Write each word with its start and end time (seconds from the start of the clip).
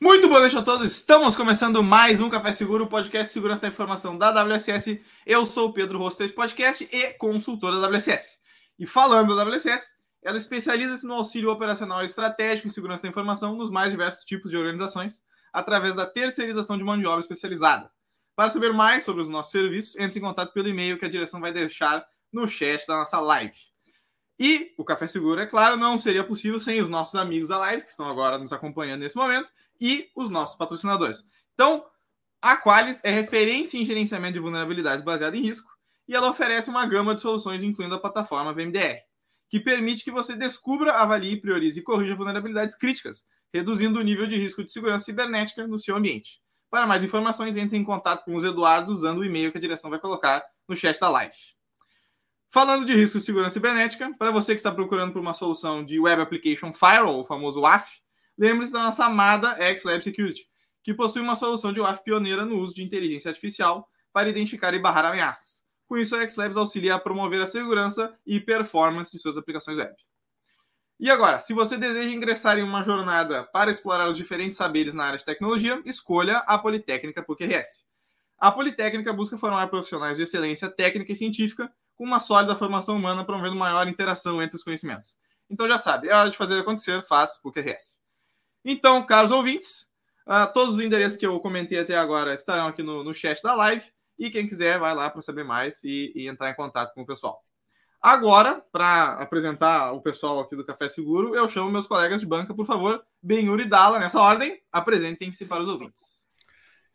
Muito 0.00 0.28
boa 0.28 0.38
noite 0.38 0.56
a 0.56 0.62
todos. 0.62 0.92
Estamos 0.92 1.34
começando 1.34 1.82
mais 1.82 2.20
um 2.20 2.30
Café 2.30 2.52
Seguro, 2.52 2.86
podcast 2.86 3.26
de 3.26 3.32
segurança 3.32 3.62
da 3.62 3.68
informação 3.68 4.16
da 4.16 4.30
WSS. 4.30 5.02
Eu 5.26 5.44
sou 5.44 5.70
o 5.70 5.72
Pedro 5.72 5.98
Rosto 5.98 6.26
podcast 6.34 6.88
e 6.92 7.14
consultor 7.14 7.72
da 7.72 7.88
WSS. 7.88 8.38
E 8.78 8.86
falando 8.86 9.34
da 9.34 9.42
WSS, 9.42 9.94
ela 10.22 10.36
especializa-se 10.36 11.04
no 11.04 11.14
auxílio 11.14 11.50
operacional 11.50 12.04
estratégico 12.04 12.68
em 12.68 12.70
segurança 12.70 13.02
da 13.02 13.08
informação 13.08 13.56
nos 13.56 13.72
mais 13.72 13.90
diversos 13.90 14.24
tipos 14.24 14.52
de 14.52 14.56
organizações, 14.56 15.24
através 15.52 15.96
da 15.96 16.06
terceirização 16.06 16.78
de 16.78 16.84
mão 16.84 16.96
de 16.96 17.04
obra 17.04 17.18
especializada. 17.18 17.90
Para 18.36 18.50
saber 18.50 18.72
mais 18.72 19.02
sobre 19.02 19.20
os 19.20 19.28
nossos 19.28 19.50
serviços, 19.50 19.96
entre 19.96 20.20
em 20.20 20.22
contato 20.22 20.52
pelo 20.52 20.68
e-mail 20.68 20.96
que 20.96 21.06
a 21.06 21.10
direção 21.10 21.40
vai 21.40 21.52
deixar 21.52 22.06
no 22.32 22.46
chat 22.46 22.86
da 22.86 22.98
nossa 22.98 23.18
live. 23.18 23.58
E 24.38 24.72
o 24.78 24.84
Café 24.84 25.08
Seguro, 25.08 25.40
é 25.40 25.46
claro, 25.46 25.76
não 25.76 25.98
seria 25.98 26.22
possível 26.22 26.60
sem 26.60 26.80
os 26.80 26.88
nossos 26.88 27.16
amigos 27.16 27.48
da 27.48 27.58
live, 27.58 27.82
que 27.82 27.90
estão 27.90 28.08
agora 28.08 28.38
nos 28.38 28.52
acompanhando 28.52 29.00
nesse 29.00 29.16
momento, 29.16 29.50
e 29.80 30.10
os 30.14 30.30
nossos 30.30 30.56
patrocinadores. 30.56 31.24
Então, 31.54 31.84
a 32.40 32.56
Qualis 32.56 33.00
é 33.04 33.10
referência 33.10 33.78
em 33.78 33.84
gerenciamento 33.84 34.34
de 34.34 34.40
vulnerabilidades 34.40 35.04
baseada 35.04 35.36
em 35.36 35.42
risco 35.42 35.70
e 36.06 36.14
ela 36.14 36.30
oferece 36.30 36.70
uma 36.70 36.86
gama 36.86 37.14
de 37.14 37.20
soluções, 37.20 37.62
incluindo 37.62 37.94
a 37.94 38.00
plataforma 38.00 38.52
VMDR, 38.52 39.00
que 39.50 39.60
permite 39.60 40.04
que 40.04 40.10
você 40.10 40.34
descubra, 40.34 40.92
avalie, 40.92 41.40
priorize 41.40 41.80
e 41.80 41.82
corrija 41.82 42.14
vulnerabilidades 42.14 42.76
críticas, 42.76 43.26
reduzindo 43.52 43.98
o 43.98 44.02
nível 44.02 44.26
de 44.26 44.36
risco 44.36 44.64
de 44.64 44.72
segurança 44.72 45.06
cibernética 45.06 45.66
no 45.66 45.78
seu 45.78 45.96
ambiente. 45.96 46.40
Para 46.70 46.86
mais 46.86 47.02
informações, 47.02 47.56
entre 47.56 47.76
em 47.76 47.84
contato 47.84 48.24
com 48.24 48.36
os 48.36 48.44
Eduardo 48.44 48.92
usando 48.92 49.18
o 49.18 49.24
e-mail 49.24 49.50
que 49.50 49.58
a 49.58 49.60
direção 49.60 49.90
vai 49.90 49.98
colocar 49.98 50.44
no 50.68 50.76
chat 50.76 50.98
da 50.98 51.08
live. 51.08 51.34
Falando 52.50 52.86
de 52.86 52.94
risco 52.94 53.18
de 53.18 53.24
segurança 53.24 53.54
cibernética, 53.54 54.10
para 54.18 54.30
você 54.30 54.52
que 54.52 54.58
está 54.58 54.72
procurando 54.72 55.12
por 55.12 55.20
uma 55.20 55.34
solução 55.34 55.84
de 55.84 55.98
Web 56.00 56.22
Application 56.22 56.72
Firewall, 56.72 57.20
o 57.20 57.24
famoso 57.24 57.60
WAF, 57.60 58.00
lembre-se 58.38 58.72
da 58.72 58.84
nossa 58.84 59.04
amada 59.04 59.56
XLab 59.76 60.02
Security, 60.02 60.48
que 60.82 60.94
possui 60.94 61.20
uma 61.20 61.34
solução 61.34 61.72
de 61.72 61.80
WAF 61.80 62.02
pioneira 62.02 62.46
no 62.46 62.56
uso 62.56 62.74
de 62.74 62.82
inteligência 62.84 63.28
artificial 63.28 63.88
para 64.12 64.28
identificar 64.28 64.72
e 64.72 64.78
barrar 64.78 65.04
ameaças. 65.04 65.66
Com 65.86 65.96
isso, 65.98 66.14
a 66.14 66.28
XLabs 66.28 66.56
auxilia 66.56 66.94
a 66.94 66.98
promover 66.98 67.40
a 67.40 67.46
segurança 67.46 68.16
e 68.26 68.38
performance 68.38 69.10
de 69.10 69.18
suas 69.18 69.36
aplicações 69.36 69.76
web. 69.76 69.94
E 71.00 71.10
agora, 71.10 71.40
se 71.40 71.54
você 71.54 71.76
deseja 71.76 72.10
ingressar 72.10 72.58
em 72.58 72.62
uma 72.62 72.82
jornada 72.82 73.44
para 73.44 73.70
explorar 73.70 74.08
os 74.08 74.16
diferentes 74.16 74.58
saberes 74.58 74.94
na 74.94 75.04
área 75.04 75.18
de 75.18 75.24
tecnologia, 75.24 75.80
escolha 75.84 76.38
a 76.38 76.58
Politécnica 76.58 77.22
PUC-RS. 77.22 77.86
A 78.36 78.50
Politécnica 78.50 79.12
busca 79.12 79.38
formar 79.38 79.68
profissionais 79.68 80.16
de 80.16 80.24
excelência 80.24 80.68
técnica 80.68 81.12
e 81.12 81.16
científica 81.16 81.72
com 81.94 82.04
uma 82.04 82.18
sólida 82.20 82.56
formação 82.56 82.96
humana, 82.96 83.24
promovendo 83.24 83.56
maior 83.56 83.86
interação 83.88 84.42
entre 84.42 84.56
os 84.56 84.62
conhecimentos. 84.62 85.18
Então 85.48 85.66
já 85.68 85.78
sabe, 85.78 86.08
é 86.08 86.14
hora 86.14 86.30
de 86.30 86.36
fazer 86.36 86.58
acontecer, 86.58 87.02
faz 87.02 87.38
PUC-RS. 87.38 88.00
Então, 88.64 89.04
caros 89.04 89.30
ouvintes, 89.30 89.88
uh, 90.26 90.52
todos 90.52 90.74
os 90.74 90.80
endereços 90.80 91.18
que 91.18 91.26
eu 91.26 91.38
comentei 91.40 91.78
até 91.78 91.96
agora 91.96 92.34
estarão 92.34 92.66
aqui 92.66 92.82
no, 92.82 93.02
no 93.02 93.14
chat 93.14 93.42
da 93.42 93.54
live. 93.54 93.84
E 94.18 94.30
quem 94.30 94.48
quiser, 94.48 94.78
vai 94.78 94.94
lá 94.94 95.08
para 95.08 95.22
saber 95.22 95.44
mais 95.44 95.82
e, 95.84 96.12
e, 96.14 96.28
entrar 96.28 96.50
em 96.50 96.54
contato 96.54 96.92
com 96.92 97.02
o 97.02 97.06
pessoal. 97.06 97.40
Agora, 98.00 98.62
para 98.72 99.12
apresentar 99.14 99.92
o 99.92 100.00
pessoal 100.00 100.40
aqui 100.40 100.56
do 100.56 100.64
Café 100.64 100.88
Seguro, 100.88 101.34
eu 101.34 101.48
chamo 101.48 101.70
meus 101.70 101.86
colegas 101.86 102.20
de 102.20 102.26
banca, 102.26 102.54
por 102.54 102.66
favor, 102.66 103.04
Benhur 103.22 103.60
e 103.60 103.64
Dala, 103.64 103.98
nessa 103.98 104.20
ordem, 104.20 104.60
apresentem-se 104.72 105.44
para 105.46 105.62
os 105.62 105.68
ouvintes. 105.68 106.24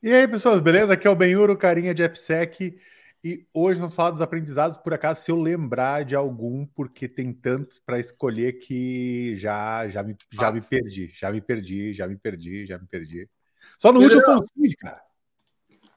E 0.02 0.14
aí, 0.14 0.28
pessoas, 0.28 0.60
beleza? 0.60 0.94
Aqui 0.94 1.08
é 1.08 1.10
o 1.10 1.16
Benhur, 1.16 1.56
carinha 1.58 1.94
de 1.94 2.04
AppSec. 2.04 2.78
E 3.24 3.48
hoje 3.54 3.80
vamos 3.80 3.96
falar 3.96 4.12
dos 4.12 4.22
aprendizados, 4.22 4.78
por 4.78 4.94
acaso, 4.94 5.22
se 5.22 5.32
eu 5.32 5.40
lembrar 5.40 6.04
de 6.04 6.14
algum, 6.14 6.66
porque 6.66 7.08
tem 7.08 7.32
tantos 7.32 7.80
para 7.80 7.98
escolher 7.98 8.60
que 8.60 9.34
já, 9.38 9.88
já, 9.88 10.04
me, 10.04 10.14
já 10.30 10.52
me 10.52 10.62
perdi, 10.62 11.08
já 11.16 11.32
me 11.32 11.40
perdi, 11.40 11.94
já 11.94 12.06
me 12.06 12.18
perdi, 12.18 12.66
já 12.66 12.78
me 12.78 12.86
perdi. 12.86 13.30
Só 13.78 13.94
no 13.94 14.02
Pedrão, 14.02 14.18
último 14.18 14.26
foi 14.26 14.46
o 14.46 14.50
15, 14.62 14.76
cara. 14.76 15.02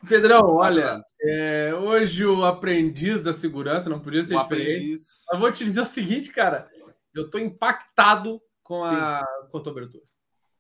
Pedrão, 0.09 0.55
olha, 0.55 1.03
é, 1.21 1.75
hoje 1.75 2.25
o 2.25 2.45
aprendiz 2.45 3.21
da 3.21 3.33
segurança 3.33 3.91
não 3.91 3.99
podia 3.99 4.23
ser 4.23 4.37
o 4.37 4.43
diferente. 4.43 4.71
Aprendiz... 4.71 5.25
Eu 5.33 5.39
vou 5.41 5.51
te 5.51 5.65
dizer 5.65 5.81
o 5.81 5.87
seguinte, 5.87 6.31
cara, 6.31 6.71
eu 7.13 7.29
tô 7.29 7.41
impactado 7.41 8.41
com 8.63 8.85
a, 8.85 9.27
com 9.51 9.59
a 9.59 9.61
tua 9.61 9.73
abertura. 9.73 10.05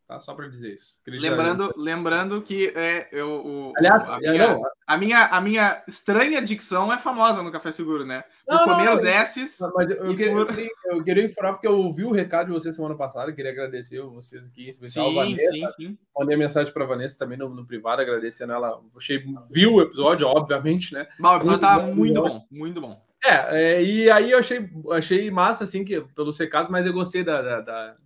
Tá? 0.06 0.20
Só 0.20 0.34
para 0.34 0.46
dizer 0.46 0.72
isso. 0.72 1.00
Lembrando, 1.04 1.74
lembrando 1.76 2.40
que 2.40 2.68
é, 2.76 3.08
eu, 3.10 3.44
o, 3.44 3.72
Aliás, 3.76 4.08
a, 4.08 4.18
minha, 4.20 4.54
não, 4.54 4.62
a, 4.86 4.96
minha, 4.96 5.26
a 5.26 5.40
minha 5.40 5.82
estranha 5.88 6.40
dicção 6.40 6.92
é 6.92 6.98
famosa 6.98 7.42
no 7.42 7.50
Café 7.50 7.72
Seguro, 7.72 8.06
né? 8.06 8.22
Por 8.46 8.64
comer 8.64 8.84
não, 8.84 8.94
os 8.94 9.02
S's. 9.02 9.58
Mas 9.74 9.90
eu, 9.90 10.14
queria, 10.14 10.32
por... 10.32 10.58
eu, 10.84 11.02
queria, 11.02 11.24
informar 11.24 11.54
porque 11.54 11.66
eu 11.66 11.76
ouvi 11.76 12.04
o 12.04 12.12
recado 12.12 12.46
de 12.46 12.52
vocês 12.52 12.76
semana 12.76 12.94
passada. 12.94 13.32
Queria 13.32 13.50
agradecer 13.50 14.00
vocês 14.00 14.46
aqui, 14.46 14.66
em 14.66 14.70
especial 14.70 15.08
sim, 15.08 15.14
Vanessa. 15.16 15.50
Sim, 15.50 15.66
sim. 15.68 15.98
Mandei 16.16 16.36
mensagem 16.36 16.72
para 16.72 16.86
Vanessa 16.86 17.18
também 17.18 17.36
no, 17.36 17.48
no, 17.48 17.66
privado, 17.66 18.00
agradecendo 18.00 18.52
ela. 18.52 18.80
Achei, 18.96 19.24
viu 19.50 19.74
o 19.74 19.82
episódio, 19.82 20.28
obviamente, 20.28 20.94
né? 20.94 21.08
Bom, 21.18 21.32
o 21.32 21.36
episódio 21.36 21.60
tá 21.60 21.82
muito 21.82 22.22
bom, 22.22 22.46
muito 22.48 22.80
bom. 22.80 23.04
É, 23.24 23.78
é, 23.78 23.82
e 23.82 24.08
aí 24.08 24.30
eu 24.30 24.38
achei, 24.38 24.70
achei 24.92 25.30
massa, 25.32 25.64
assim, 25.64 25.84
que, 25.84 26.00
pelos 26.14 26.38
recados, 26.38 26.70
mas 26.70 26.86
eu 26.86 26.92
gostei 26.92 27.24
da, 27.24 27.42
da, 27.42 27.60
da 27.60 27.96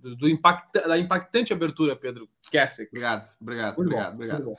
do, 0.00 0.16
do 0.16 0.40
da 0.86 0.98
impactante 0.98 1.52
abertura, 1.52 1.94
Pedro 1.94 2.28
Kessek. 2.50 2.88
Obrigado, 2.88 3.30
obrigado, 3.40 3.76
muito 3.76 3.88
obrigado, 3.88 4.10
bom, 4.10 4.14
obrigado. 4.14 4.54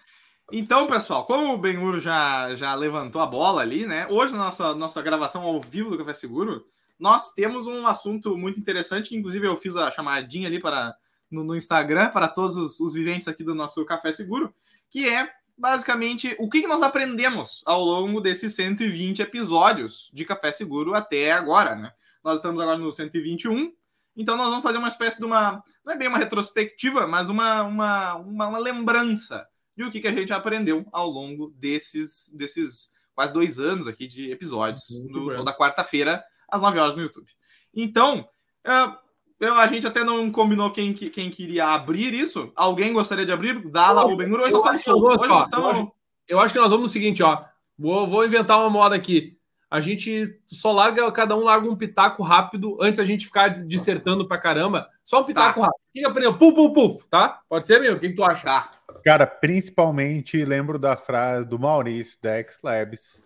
Então, 0.52 0.85
pessoal, 0.85 1.25
como 1.25 1.53
o 1.53 1.57
Benhur 1.57 2.00
já, 2.00 2.53
já 2.56 2.75
levantou 2.75 3.22
a 3.22 3.25
bola 3.25 3.62
ali, 3.62 3.85
né? 3.85 4.06
Hoje, 4.09 4.34
na 4.34 4.40
nossa, 4.40 4.75
nossa 4.75 5.02
gravação 5.02 5.44
ao 5.44 5.62
vivo 5.62 5.90
do 5.90 5.97
Café 5.97 6.13
Seguro, 6.13 6.66
nós 7.00 7.34
temos 7.34 7.68
um 7.68 7.88
assunto 7.88 8.38
muito 8.38 8.59
interessante, 8.59 9.09
que 9.09 9.16
inclusive 9.16 9.47
eu 9.47 9.56
fiz 9.56 9.78
a 9.78 9.90
chamadinha 9.90 10.47
ali 10.47 10.59
para, 10.59 10.94
no, 11.31 11.44
no 11.44 11.56
Instagram 11.56 12.09
para 12.09 12.28
todos 12.28 12.58
os, 12.58 12.79
os, 12.81 12.94
viventes 12.94 13.29
aqui 13.29 13.44
do 13.44 13.56
nosso 13.56 13.84
Café 13.85 14.12
Seguro, 14.12 14.53
que 14.90 15.08
é 15.08 15.31
basicamente 15.58 16.35
o 16.38 16.50
que, 16.50 16.62
que 16.62 16.68
nós 16.68 16.81
aprendemos 16.81 17.63
ao 17.66 17.81
longo 17.84 18.19
desses 18.19 18.53
120 18.53 19.22
episódios 19.22 20.12
de 20.13 20.25
Café 20.25 20.52
Seguro 20.52 20.94
até 20.94 21.31
agora, 21.31 21.75
né? 21.75 21.91
Nós 22.23 22.38
estamos 22.38 22.59
agora 22.62 22.78
no 22.78 22.91
121, 22.91 23.73
então 24.16 24.35
nós 24.35 24.47
vamos 24.49 24.63
fazer 24.63 24.77
uma 24.77 24.88
espécie 24.88 25.19
de 25.19 25.25
uma, 25.25 25.63
não 25.85 25.94
é 25.94 25.97
bem 25.97 26.07
uma 26.07 26.17
retrospectiva, 26.17 27.07
mas 27.07 27.29
uma, 27.29 27.63
uma, 27.63 28.16
uma, 28.16 28.47
uma 28.47 28.59
lembrança 28.59 29.47
de 29.75 29.83
o 29.83 29.91
que, 29.91 30.01
que 30.01 30.07
a 30.07 30.11
gente 30.11 30.33
aprendeu 30.33 30.85
ao 30.91 31.09
longo 31.09 31.53
desses, 31.57 32.29
desses 32.33 32.91
quase 33.16 33.33
dois 33.33 33.59
anos 33.59 33.88
aqui 33.88 34.07
de 34.07 34.31
episódios, 34.31 34.83
no, 35.09 35.35
toda 35.35 35.55
quarta-feira, 35.57 36.23
às 36.49 36.61
9 36.61 36.79
horas 36.79 36.95
no 36.95 37.01
YouTube. 37.01 37.31
Então, 37.73 38.27
uh, 38.67 38.95
eu, 39.39 39.55
a 39.55 39.67
gente 39.67 39.88
até 39.88 40.03
não 40.03 40.29
combinou 40.31 40.72
quem, 40.72 40.93
quem 40.93 41.29
queria 41.29 41.67
abrir 41.67 42.13
isso. 42.13 42.51
Alguém 42.55 42.93
gostaria 42.93 43.25
de 43.25 43.31
abrir? 43.31 43.69
Dala 43.69 44.03
ou 44.03 44.17
Ben 44.17 44.31
Hoje 44.31 44.53
nós 44.53 44.75
estamos 44.75 45.03
Hoje 45.03 45.28
nós 45.28 45.45
estamos... 45.45 45.67
Eu 45.67 45.72
acho, 45.72 45.91
eu 46.28 46.39
acho 46.39 46.53
que 46.53 46.59
nós 46.59 46.69
vamos 46.69 46.89
no 46.89 46.93
seguinte, 46.93 47.23
ó. 47.23 47.43
Vou, 47.78 48.07
vou 48.07 48.25
inventar 48.25 48.59
uma 48.59 48.69
moda 48.69 48.95
aqui 48.95 49.41
a 49.72 49.80
gente 49.80 50.38
só 50.46 50.74
larga, 50.74 51.09
cada 51.14 51.34
um 51.34 51.46
larga 51.46 51.70
um 51.70 51.78
pitaco 51.78 52.22
rápido 52.24 52.78
antes 52.82 53.00
a 53.00 53.06
gente 53.06 53.26
ficar 53.26 53.48
dissertando 53.48 54.28
pra 54.28 54.38
caramba. 54.38 54.90
Só 55.02 55.22
um 55.22 55.24
pitaco 55.24 55.62
tá. 55.62 55.68
rápido. 55.68 55.82
Quem 55.94 56.04
aprendeu? 56.04 56.38
Puf, 56.38 56.54
puf, 56.54 56.74
puf, 56.74 57.08
tá? 57.09 57.42
Pode 57.48 57.66
ser, 57.66 57.80
meu? 57.80 57.94
O 57.94 58.00
que, 58.00 58.09
que 58.09 58.16
tu 58.16 58.24
acha? 58.26 58.44
Tá. 58.44 58.82
Cara, 59.02 59.26
principalmente 59.26 60.44
lembro 60.44 60.78
da 60.78 60.98
frase 60.98 61.46
do 61.48 61.58
Maurício 61.58 62.22
da 62.22 62.36
X 62.40 62.59
Labs 62.62 63.24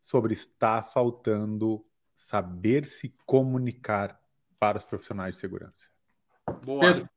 sobre 0.00 0.32
está 0.32 0.84
faltando 0.84 1.84
saber 2.14 2.84
se 2.84 3.12
comunicar 3.26 4.20
para 4.56 4.78
os 4.78 4.84
profissionais 4.84 5.34
de 5.34 5.40
segurança. 5.40 5.88
Boa. 6.64 6.80
Pedro. 6.80 7.10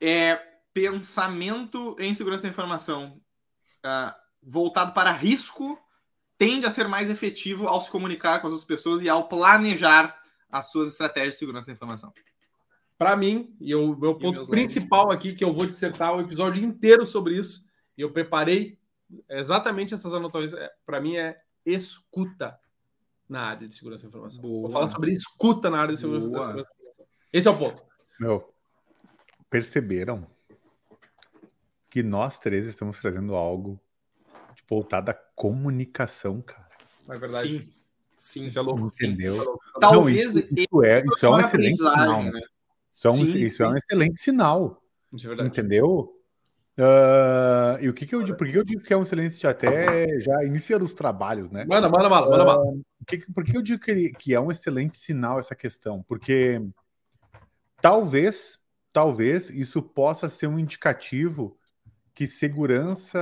É, 0.00 0.34
pensamento 0.74 1.94
em 2.00 2.12
segurança 2.12 2.42
da 2.42 2.48
informação 2.48 3.20
uh, 3.86 4.12
voltado 4.42 4.92
para 4.92 5.12
risco 5.12 5.78
tende 6.42 6.66
a 6.66 6.72
ser 6.72 6.88
mais 6.88 7.08
efetivo 7.08 7.68
ao 7.68 7.80
se 7.80 7.88
comunicar 7.88 8.40
com 8.40 8.48
as 8.48 8.52
outras 8.52 8.66
pessoas 8.66 9.00
e 9.00 9.08
ao 9.08 9.28
planejar 9.28 10.20
as 10.50 10.72
suas 10.72 10.88
estratégias 10.88 11.34
de 11.34 11.38
segurança 11.38 11.68
da 11.68 11.72
informação. 11.72 12.12
Para 12.98 13.16
mim, 13.16 13.54
e 13.60 13.72
o 13.76 13.96
meu 13.96 14.16
ponto 14.16 14.44
principal 14.48 15.12
aqui, 15.12 15.34
que 15.34 15.44
eu 15.44 15.52
vou 15.52 15.66
dissertar 15.66 16.12
o 16.12 16.20
episódio 16.20 16.62
inteiro 16.64 17.06
sobre 17.06 17.38
isso, 17.38 17.64
e 17.96 18.00
eu 18.00 18.12
preparei 18.12 18.76
exatamente 19.30 19.94
essas 19.94 20.12
anotações, 20.12 20.52
é, 20.52 20.68
para 20.84 21.00
mim 21.00 21.16
é 21.16 21.40
escuta 21.64 22.58
na 23.28 23.42
área 23.42 23.68
de 23.68 23.74
segurança 23.76 24.02
da 24.02 24.08
informação. 24.08 24.42
Boa. 24.42 24.62
Vou 24.62 24.70
falar 24.70 24.88
sobre 24.88 25.12
escuta 25.12 25.70
na 25.70 25.80
área 25.80 25.94
de 25.94 26.00
segurança, 26.00 26.28
da 26.28 26.38
informação. 26.38 26.66
Esse 27.32 27.46
é 27.46 27.50
o 27.52 27.56
ponto. 27.56 27.84
Meu, 28.18 28.52
perceberam 29.48 30.26
que 31.88 32.02
nós 32.02 32.40
três 32.40 32.66
estamos 32.66 33.00
trazendo 33.00 33.36
algo 33.36 33.80
voltada 34.68 35.12
à 35.12 35.14
comunicação, 35.14 36.40
cara. 36.40 36.68
É 37.08 37.14
verdade. 37.18 37.58
Sim. 37.58 37.72
Sim, 38.16 38.46
isso 38.46 38.58
é 38.58 38.62
louco. 38.62 38.86
Entendeu? 38.86 39.42
Sim. 39.42 39.80
Talvez 39.80 40.34
Não, 40.34 40.40
isso, 40.40 40.48
isso, 40.54 40.84
é, 40.84 41.00
isso 41.00 41.26
é 41.26 41.28
um 41.28 41.40
excelente 41.40 41.76
sinal. 41.76 42.22
Né? 42.22 42.40
Isso, 42.92 43.08
é 43.08 43.10
um, 43.10 43.14
sim, 43.14 43.38
isso 43.38 43.56
sim. 43.56 43.62
é 43.64 43.68
um 43.68 43.76
excelente 43.76 44.20
sinal. 44.20 44.82
É 45.12 45.44
entendeu? 45.44 46.16
Uh, 46.78 47.82
e 47.82 47.88
o 47.88 47.92
que, 47.92 48.06
que 48.06 48.14
eu 48.14 48.22
digo? 48.22 48.38
Por 48.38 48.46
que 48.46 48.56
eu 48.56 48.64
digo 48.64 48.80
que 48.80 48.92
é 48.92 48.96
um 48.96 49.02
excelente 49.02 49.44
até 49.46 50.20
já 50.20 50.44
inicia 50.44 50.78
os 50.78 50.94
trabalhos, 50.94 51.50
né? 51.50 51.64
Manda, 51.64 51.88
manda, 51.88 52.08
manda, 52.08 52.30
manda, 52.30 52.44
manda. 52.44 52.62
Uh, 52.62 52.82
que, 53.06 53.18
por 53.32 53.44
que 53.44 53.56
eu 53.56 53.62
digo 53.62 53.82
que, 53.82 53.90
ele, 53.90 54.12
que 54.12 54.34
é 54.34 54.40
um 54.40 54.50
excelente 54.50 54.96
sinal 54.96 55.40
essa 55.40 55.54
questão? 55.54 56.02
Porque 56.04 56.62
talvez 57.80 58.58
talvez 58.92 59.50
isso 59.50 59.82
possa 59.82 60.28
ser 60.28 60.46
um 60.46 60.58
indicativo 60.58 61.58
que 62.14 62.26
segurança, 62.26 63.18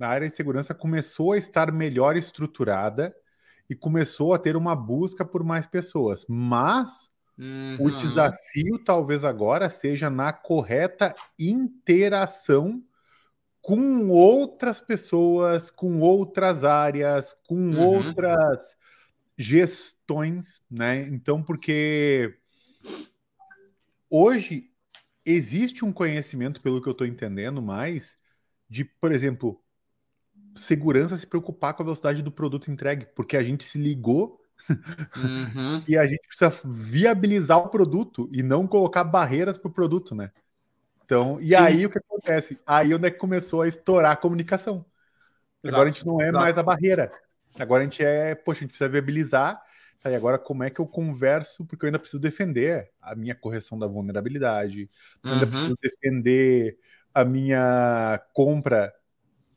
a 0.00 0.06
área 0.06 0.28
de 0.28 0.36
segurança 0.36 0.74
começou 0.74 1.32
a 1.32 1.38
estar 1.38 1.72
melhor 1.72 2.16
estruturada 2.16 3.14
e 3.68 3.74
começou 3.74 4.34
a 4.34 4.38
ter 4.38 4.56
uma 4.56 4.76
busca 4.76 5.24
por 5.24 5.42
mais 5.42 5.66
pessoas. 5.66 6.24
Mas 6.28 7.10
uhum. 7.38 7.78
o 7.80 7.96
desafio 7.96 8.78
talvez 8.84 9.24
agora 9.24 9.68
seja 9.70 10.10
na 10.10 10.32
correta 10.32 11.14
interação 11.38 12.82
com 13.60 14.08
outras 14.10 14.80
pessoas, 14.80 15.70
com 15.70 16.00
outras 16.00 16.62
áreas, 16.62 17.34
com 17.48 17.56
uhum. 17.56 17.80
outras 17.80 18.76
gestões, 19.36 20.60
né? 20.70 21.00
Então, 21.08 21.42
porque 21.42 22.38
hoje 24.08 24.70
existe 25.24 25.84
um 25.84 25.92
conhecimento, 25.92 26.60
pelo 26.60 26.80
que 26.80 26.88
eu 26.88 26.92
estou 26.92 27.06
entendendo 27.06 27.60
mais, 27.60 28.16
de, 28.68 28.84
por 28.84 29.12
exemplo, 29.12 29.60
segurança 30.54 31.16
se 31.16 31.26
preocupar 31.26 31.74
com 31.74 31.82
a 31.82 31.84
velocidade 31.84 32.22
do 32.22 32.32
produto 32.32 32.70
entregue, 32.70 33.06
porque 33.14 33.36
a 33.36 33.42
gente 33.42 33.64
se 33.64 33.78
ligou 33.78 34.40
uhum. 35.16 35.82
e 35.86 35.96
a 35.96 36.06
gente 36.06 36.26
precisa 36.26 36.52
viabilizar 36.64 37.58
o 37.58 37.68
produto 37.68 38.28
e 38.32 38.42
não 38.42 38.66
colocar 38.66 39.04
barreiras 39.04 39.58
para 39.58 39.68
o 39.68 39.72
produto, 39.72 40.14
né? 40.14 40.30
Então, 41.04 41.36
e 41.40 41.48
Sim. 41.48 41.56
aí 41.56 41.86
o 41.86 41.90
que 41.90 41.98
acontece? 41.98 42.58
Aí 42.66 42.92
onde 42.92 43.06
é 43.06 43.10
que 43.10 43.18
começou 43.18 43.62
a 43.62 43.68
estourar 43.68 44.12
a 44.12 44.16
comunicação. 44.16 44.84
Exato. 45.62 45.76
Agora 45.76 45.88
a 45.88 45.92
gente 45.92 46.06
não 46.06 46.20
é 46.20 46.24
Exato. 46.24 46.38
mais 46.38 46.58
a 46.58 46.62
barreira. 46.62 47.12
Agora 47.58 47.82
a 47.82 47.84
gente 47.84 48.04
é, 48.04 48.34
poxa, 48.34 48.58
a 48.58 48.62
gente 48.62 48.70
precisa 48.70 48.88
viabilizar. 48.88 49.62
Tá, 50.00 50.10
e 50.10 50.16
agora 50.16 50.38
como 50.38 50.64
é 50.64 50.70
que 50.70 50.80
eu 50.80 50.86
converso? 50.86 51.64
Porque 51.64 51.84
eu 51.84 51.88
ainda 51.88 51.98
preciso 51.98 52.20
defender 52.20 52.90
a 53.00 53.14
minha 53.14 53.34
correção 53.34 53.78
da 53.78 53.86
vulnerabilidade, 53.86 54.90
uhum. 55.24 55.32
ainda 55.32 55.46
preciso 55.46 55.76
defender 55.80 56.76
a 57.16 57.24
minha 57.24 58.22
compra 58.34 58.92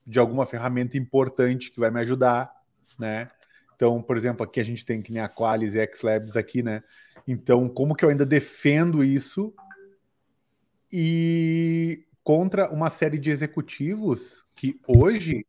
de 0.08 0.18
alguma 0.18 0.46
ferramenta 0.46 0.98
importante 0.98 1.70
que 1.70 1.80
vai 1.80 1.92
me 1.92 2.00
ajudar, 2.00 2.50
né? 2.98 3.30
Então, 3.76 4.02
por 4.02 4.16
exemplo, 4.16 4.46
aqui 4.46 4.62
a 4.62 4.64
gente 4.64 4.86
tem 4.86 5.02
que 5.02 5.12
nem 5.12 5.22
a 5.22 5.28
Qualis 5.28 5.76
e 5.76 5.86
Xlabs 5.94 6.38
aqui, 6.38 6.64
né? 6.64 6.82
Então, 7.28 7.68
como 7.68 7.94
que 7.94 8.06
eu 8.06 8.10
ainda 8.10 8.26
defendo 8.26 9.04
isso 9.04 9.54
e 10.90 12.08
contra 12.24 12.72
uma 12.72 12.90
série 12.90 13.20
de 13.20 13.30
executivos 13.30 14.46
que 14.56 14.80
hoje 14.88 15.46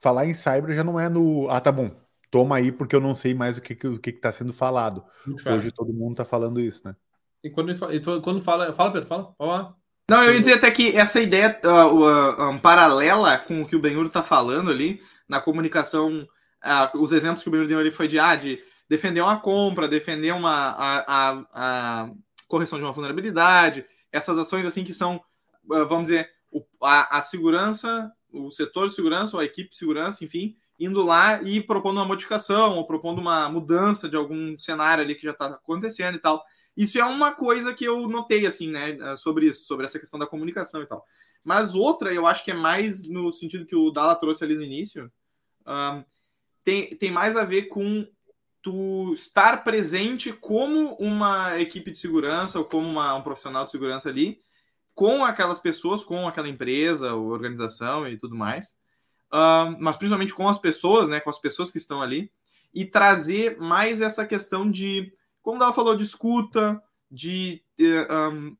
falar 0.00 0.26
em 0.26 0.32
cyber 0.32 0.76
já 0.76 0.84
não 0.84 1.00
é 1.00 1.08
no 1.08 1.50
ah, 1.50 1.60
tá 1.60 1.72
bom, 1.72 1.90
toma 2.30 2.56
aí 2.56 2.70
porque 2.70 2.94
eu 2.94 3.00
não 3.00 3.16
sei 3.16 3.34
mais 3.34 3.58
o 3.58 3.60
que 3.60 3.84
o 3.84 3.98
que 3.98 4.10
está 4.10 4.30
sendo 4.30 4.52
falado. 4.52 5.04
Hoje 5.44 5.72
todo 5.72 5.92
mundo 5.92 6.12
está 6.12 6.24
falando 6.24 6.60
isso, 6.60 6.86
né? 6.86 6.94
E 7.42 7.50
quando, 7.50 7.72
e 7.72 8.00
quando 8.22 8.40
fala, 8.40 8.72
fala 8.72 8.92
Pedro, 8.92 9.08
fala, 9.08 9.34
fala. 9.36 9.85
Não, 10.08 10.22
eu 10.22 10.34
ia 10.34 10.40
dizer 10.40 10.54
até 10.54 10.70
que 10.70 10.96
essa 10.96 11.20
ideia 11.20 11.60
uh, 11.64 11.68
uh, 11.68 12.50
um, 12.50 12.58
paralela 12.58 13.38
com 13.38 13.62
o 13.62 13.66
que 13.66 13.74
o 13.74 13.80
Benhur 13.80 14.06
está 14.06 14.22
falando 14.22 14.70
ali, 14.70 15.02
na 15.28 15.40
comunicação, 15.40 16.22
uh, 16.64 16.98
os 16.98 17.10
exemplos 17.10 17.42
que 17.42 17.48
o 17.48 17.52
Benhur 17.52 17.66
deu 17.66 17.80
ali 17.80 17.90
foi 17.90 18.06
de, 18.06 18.16
ah, 18.16 18.36
de 18.36 18.62
defender 18.88 19.20
uma 19.20 19.40
compra, 19.40 19.88
defender 19.88 20.32
uma, 20.32 20.70
a, 20.70 21.04
a, 21.08 21.44
a 21.54 22.10
correção 22.46 22.78
de 22.78 22.84
uma 22.84 22.92
vulnerabilidade, 22.92 23.84
essas 24.12 24.38
ações 24.38 24.64
assim 24.64 24.84
que 24.84 24.94
são, 24.94 25.20
vamos 25.64 26.04
dizer, 26.04 26.30
o, 26.52 26.64
a, 26.80 27.18
a, 27.18 27.22
segurança, 27.22 28.08
o 28.32 28.48
setor 28.48 28.88
de 28.88 28.94
segurança 28.94 29.36
ou 29.36 29.40
a 29.40 29.44
equipe 29.44 29.70
de 29.70 29.76
segurança, 29.76 30.24
enfim, 30.24 30.54
indo 30.78 31.02
lá 31.02 31.42
e 31.42 31.60
propondo 31.60 31.96
uma 31.96 32.04
modificação 32.04 32.76
ou 32.76 32.86
propondo 32.86 33.18
uma 33.20 33.48
mudança 33.48 34.08
de 34.08 34.16
algum 34.16 34.56
cenário 34.56 35.02
ali 35.02 35.16
que 35.16 35.24
já 35.24 35.32
está 35.32 35.46
acontecendo 35.46 36.14
e 36.14 36.20
tal. 36.20 36.44
Isso 36.76 36.98
é 36.98 37.04
uma 37.04 37.32
coisa 37.32 37.72
que 37.72 37.84
eu 37.84 38.06
notei, 38.08 38.46
assim, 38.46 38.68
né, 38.68 38.98
eh, 39.00 39.16
sobre 39.16 39.46
isso, 39.46 39.64
sobre 39.64 39.86
essa 39.86 39.98
questão 39.98 40.20
da 40.20 40.26
comunicação 40.26 40.82
e 40.82 40.86
tal. 40.86 41.04
Mas 41.42 41.74
outra, 41.74 42.12
eu 42.12 42.26
acho 42.26 42.44
que 42.44 42.50
é 42.50 42.54
mais 42.54 43.08
no 43.08 43.30
sentido 43.30 43.64
que 43.64 43.76
o 43.76 43.90
Dala 43.90 44.16
trouxe 44.16 44.44
ali 44.44 44.56
no 44.56 44.62
início, 44.62 45.10
um, 45.66 46.04
tem, 46.62 46.96
tem 46.96 47.10
mais 47.10 47.36
a 47.36 47.44
ver 47.44 47.66
com 47.66 48.06
tu 48.60 49.12
estar 49.14 49.62
presente 49.62 50.32
como 50.32 50.96
uma 50.96 51.58
equipe 51.60 51.92
de 51.92 51.98
segurança 51.98 52.58
ou 52.58 52.64
como 52.64 52.88
uma, 52.88 53.14
um 53.14 53.22
profissional 53.22 53.64
de 53.64 53.70
segurança 53.70 54.08
ali, 54.08 54.40
com 54.92 55.24
aquelas 55.24 55.60
pessoas, 55.60 56.02
com 56.02 56.26
aquela 56.26 56.48
empresa, 56.48 57.14
ou 57.14 57.28
organização 57.28 58.08
e 58.08 58.18
tudo 58.18 58.34
mais, 58.34 58.80
um, 59.32 59.76
mas 59.78 59.96
principalmente 59.96 60.34
com 60.34 60.48
as 60.48 60.58
pessoas, 60.58 61.08
né, 61.08 61.20
com 61.20 61.30
as 61.30 61.38
pessoas 61.38 61.70
que 61.70 61.78
estão 61.78 62.02
ali, 62.02 62.32
e 62.74 62.84
trazer 62.84 63.56
mais 63.56 64.00
essa 64.00 64.26
questão 64.26 64.68
de 64.68 65.12
como 65.46 65.62
ela 65.62 65.72
falou, 65.72 65.94
de 65.94 66.02
escuta, 66.02 66.82
de, 67.08 67.62
um, 67.78 68.56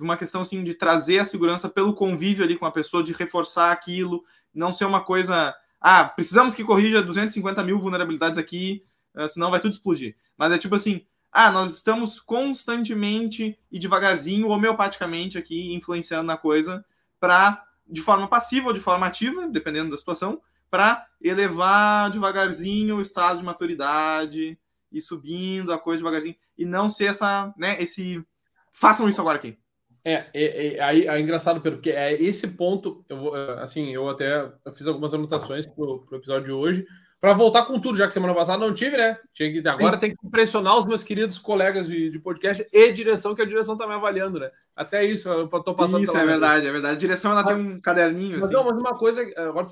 uma 0.00 0.16
questão 0.16 0.40
assim 0.40 0.64
de 0.64 0.74
trazer 0.74 1.20
a 1.20 1.24
segurança 1.24 1.68
pelo 1.68 1.94
convívio 1.94 2.44
ali 2.44 2.58
com 2.58 2.66
a 2.66 2.72
pessoa, 2.72 3.04
de 3.04 3.12
reforçar 3.12 3.70
aquilo, 3.70 4.24
não 4.52 4.72
ser 4.72 4.84
uma 4.84 5.00
coisa, 5.00 5.54
ah, 5.80 6.04
precisamos 6.04 6.52
que 6.52 6.64
corrija 6.64 7.00
250 7.00 7.62
mil 7.62 7.78
vulnerabilidades 7.78 8.36
aqui, 8.36 8.84
uh, 9.14 9.28
senão 9.28 9.48
vai 9.48 9.60
tudo 9.60 9.74
explodir. 9.74 10.16
Mas 10.36 10.50
é 10.50 10.58
tipo 10.58 10.74
assim, 10.74 11.06
ah, 11.30 11.52
nós 11.52 11.72
estamos 11.72 12.18
constantemente 12.18 13.56
e 13.70 13.78
devagarzinho, 13.78 14.48
homeopaticamente 14.48 15.38
aqui, 15.38 15.72
influenciando 15.72 16.26
na 16.26 16.36
coisa, 16.36 16.84
para, 17.20 17.64
de 17.86 18.00
forma 18.00 18.26
passiva 18.26 18.66
ou 18.66 18.72
de 18.72 18.80
forma 18.80 19.06
ativa, 19.06 19.46
dependendo 19.46 19.92
da 19.92 19.96
situação, 19.96 20.42
para 20.68 21.06
elevar 21.22 22.10
devagarzinho 22.10 22.96
o 22.96 23.00
estado 23.00 23.38
de 23.38 23.44
maturidade, 23.44 24.58
ir 24.94 25.00
subindo 25.00 25.72
a 25.72 25.78
coisa 25.78 25.98
devagarzinho 25.98 26.36
e 26.56 26.64
não 26.64 26.88
ser 26.88 27.06
essa, 27.06 27.52
né, 27.58 27.76
esse 27.82 28.24
façam 28.72 29.08
isso 29.08 29.20
agora 29.20 29.38
aqui. 29.38 29.58
É, 30.04 30.26
é, 30.34 30.74
é 30.74 30.82
aí 30.82 31.06
é, 31.06 31.20
engraçado, 31.20 31.60
Pedro, 31.60 31.78
porque 31.78 31.90
é 31.90 32.12
esse 32.22 32.48
ponto, 32.48 33.04
eu 33.08 33.16
vou, 33.16 33.36
é, 33.36 33.62
assim, 33.62 33.94
eu 33.94 34.08
até 34.08 34.52
eu 34.64 34.72
fiz 34.72 34.86
algumas 34.86 35.14
anotações 35.14 35.66
pro, 35.66 36.00
pro 36.00 36.18
episódio 36.18 36.44
de 36.44 36.52
hoje, 36.52 36.86
para 37.24 37.32
voltar 37.32 37.64
com 37.64 37.80
tudo, 37.80 37.96
já 37.96 38.06
que 38.06 38.12
semana 38.12 38.34
passada 38.34 38.58
não 38.58 38.74
tive, 38.74 38.98
né? 38.98 39.18
Tinha 39.32 39.50
que, 39.50 39.66
agora 39.66 39.94
Sim. 39.94 40.00
tem 40.00 40.14
que 40.14 40.26
impressionar 40.26 40.76
os 40.76 40.84
meus 40.84 41.02
queridos 41.02 41.38
colegas 41.38 41.88
de, 41.88 42.10
de, 42.10 42.18
podcast 42.18 42.68
e 42.70 42.92
direção, 42.92 43.34
que 43.34 43.40
a 43.40 43.46
direção 43.46 43.78
tá 43.78 43.86
me 43.86 43.94
avaliando, 43.94 44.38
né? 44.38 44.50
Até 44.76 45.02
isso, 45.06 45.30
eu 45.30 45.48
tô 45.48 45.74
passando. 45.74 46.04
Isso 46.04 46.18
é 46.18 46.26
verdade, 46.26 46.66
é 46.66 46.70
verdade. 46.70 46.96
A 46.96 46.98
direção 46.98 47.32
ela 47.32 47.42
mas, 47.42 47.54
tem 47.54 47.64
um 47.64 47.80
caderninho. 47.80 48.32
Mas, 48.32 48.42
assim. 48.42 48.52
não, 48.52 48.64
mas 48.64 48.76
uma 48.76 48.98
coisa, 48.98 49.22
agora, 49.38 49.66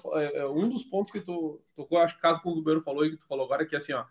um 0.50 0.66
dos 0.66 0.82
pontos 0.84 1.12
que 1.12 1.20
tu 1.20 1.60
tocou, 1.76 1.98
acho 1.98 2.16
que 2.16 2.22
caso 2.22 2.40
com 2.40 2.52
o 2.52 2.54
Ribeiro 2.54 2.80
falou 2.80 3.04
e 3.04 3.10
que 3.10 3.18
tu 3.18 3.26
falou 3.26 3.44
agora, 3.44 3.66
que 3.66 3.76
assim, 3.76 3.92
ó, 3.92 4.00
é, 4.00 4.04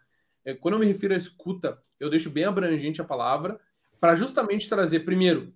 quando 0.59 0.75
eu 0.75 0.79
me 0.79 0.85
refiro 0.85 1.13
à 1.13 1.17
escuta, 1.17 1.79
eu 1.99 2.09
deixo 2.09 2.29
bem 2.29 2.45
abrangente 2.45 3.01
a 3.01 3.05
palavra 3.05 3.59
para 3.99 4.15
justamente 4.15 4.67
trazer, 4.67 5.01
primeiro, 5.01 5.53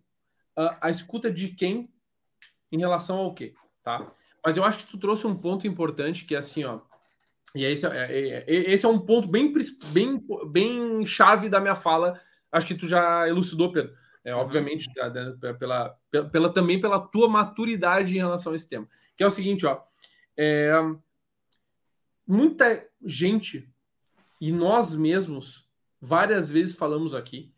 a, 0.55 0.87
a, 0.87 0.89
escuta 0.91 1.31
de 1.31 1.49
quem 1.49 1.89
em 2.71 2.77
relação 2.77 3.17
ao 3.17 3.33
quê, 3.33 3.53
tá? 3.83 4.11
Mas 4.45 4.55
eu 4.55 4.63
acho 4.63 4.79
que 4.79 4.85
tu 4.85 4.97
trouxe 4.97 5.25
um 5.25 5.35
ponto 5.35 5.65
importante 5.65 6.25
que 6.25 6.35
é 6.35 6.37
assim, 6.37 6.63
ó. 6.63 6.81
E 7.55 7.63
esse 7.63 7.85
é, 7.87 7.89
é, 7.89 8.43
é, 8.45 8.71
esse 8.71 8.85
é 8.85 8.89
um 8.89 8.99
ponto 8.99 9.27
bem, 9.27 9.51
bem, 9.91 10.21
bem 10.51 11.05
chave 11.07 11.49
da 11.49 11.59
minha 11.59 11.75
fala. 11.75 12.21
Acho 12.51 12.67
que 12.67 12.75
tu 12.75 12.87
já 12.87 13.27
elucidou, 13.27 13.71
Pedro. 13.71 13.95
É, 14.23 14.35
obviamente, 14.35 14.93
tá, 14.93 15.09
né, 15.09 15.35
pela, 15.57 15.97
pela, 16.11 16.29
pela, 16.29 16.53
também 16.53 16.81
pela 16.81 16.99
tua 16.99 17.27
maturidade 17.27 18.13
em 18.13 18.19
relação 18.19 18.53
a 18.53 18.55
esse 18.55 18.67
tema. 18.67 18.87
Que 19.15 19.23
é 19.23 19.27
o 19.27 19.31
seguinte, 19.31 19.65
ó. 19.65 19.81
É, 20.37 20.73
muita 22.27 22.85
gente 23.03 23.71
e 24.39 24.51
nós 24.51 24.93
mesmos 24.95 25.67
várias 26.01 26.49
vezes 26.49 26.75
falamos 26.75 27.13
aqui 27.13 27.53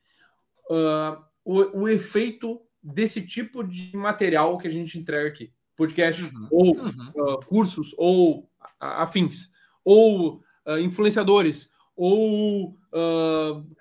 uh, 0.70 1.22
o, 1.44 1.82
o, 1.82 1.90
efeito 1.90 2.62
desse 2.82 3.22
tipo 3.22 3.64
de 3.64 3.96
material 3.96 4.58
que 4.58 4.68
a 4.68 4.72
gente 4.72 4.98
entrega 4.98 5.28
aqui, 5.28 5.52
podcast 5.76 6.24
uhum. 6.24 6.48
ou 6.52 6.78
uhum. 6.78 7.12
Uh, 7.16 7.46
cursos 7.46 7.94
ou 7.98 8.50
afins 8.80 9.50
ou 9.84 10.44
uh, 10.66 10.78
influenciadores 10.80 11.72
ou 11.96 12.78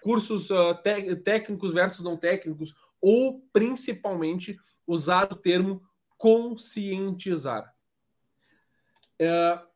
cursos 0.02 0.48
técnicos 1.22 1.72
versus 1.72 2.04
não 2.04 2.16
técnicos 2.16 2.74
ou 3.00 3.40
principalmente 3.52 4.56
usar 4.86 5.32
o 5.32 5.36
termo 5.36 5.82
conscientizar. 6.16 7.72
Uh, 9.20 9.66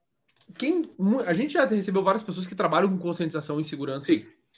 quem 0.57 0.83
a 1.27 1.33
gente 1.33 1.53
já 1.53 1.65
recebeu 1.65 2.03
várias 2.03 2.23
pessoas 2.23 2.47
que 2.47 2.55
trabalham 2.55 2.89
com 2.89 2.99
conscientização 2.99 3.61
em 3.61 3.65
segurança 3.65 4.13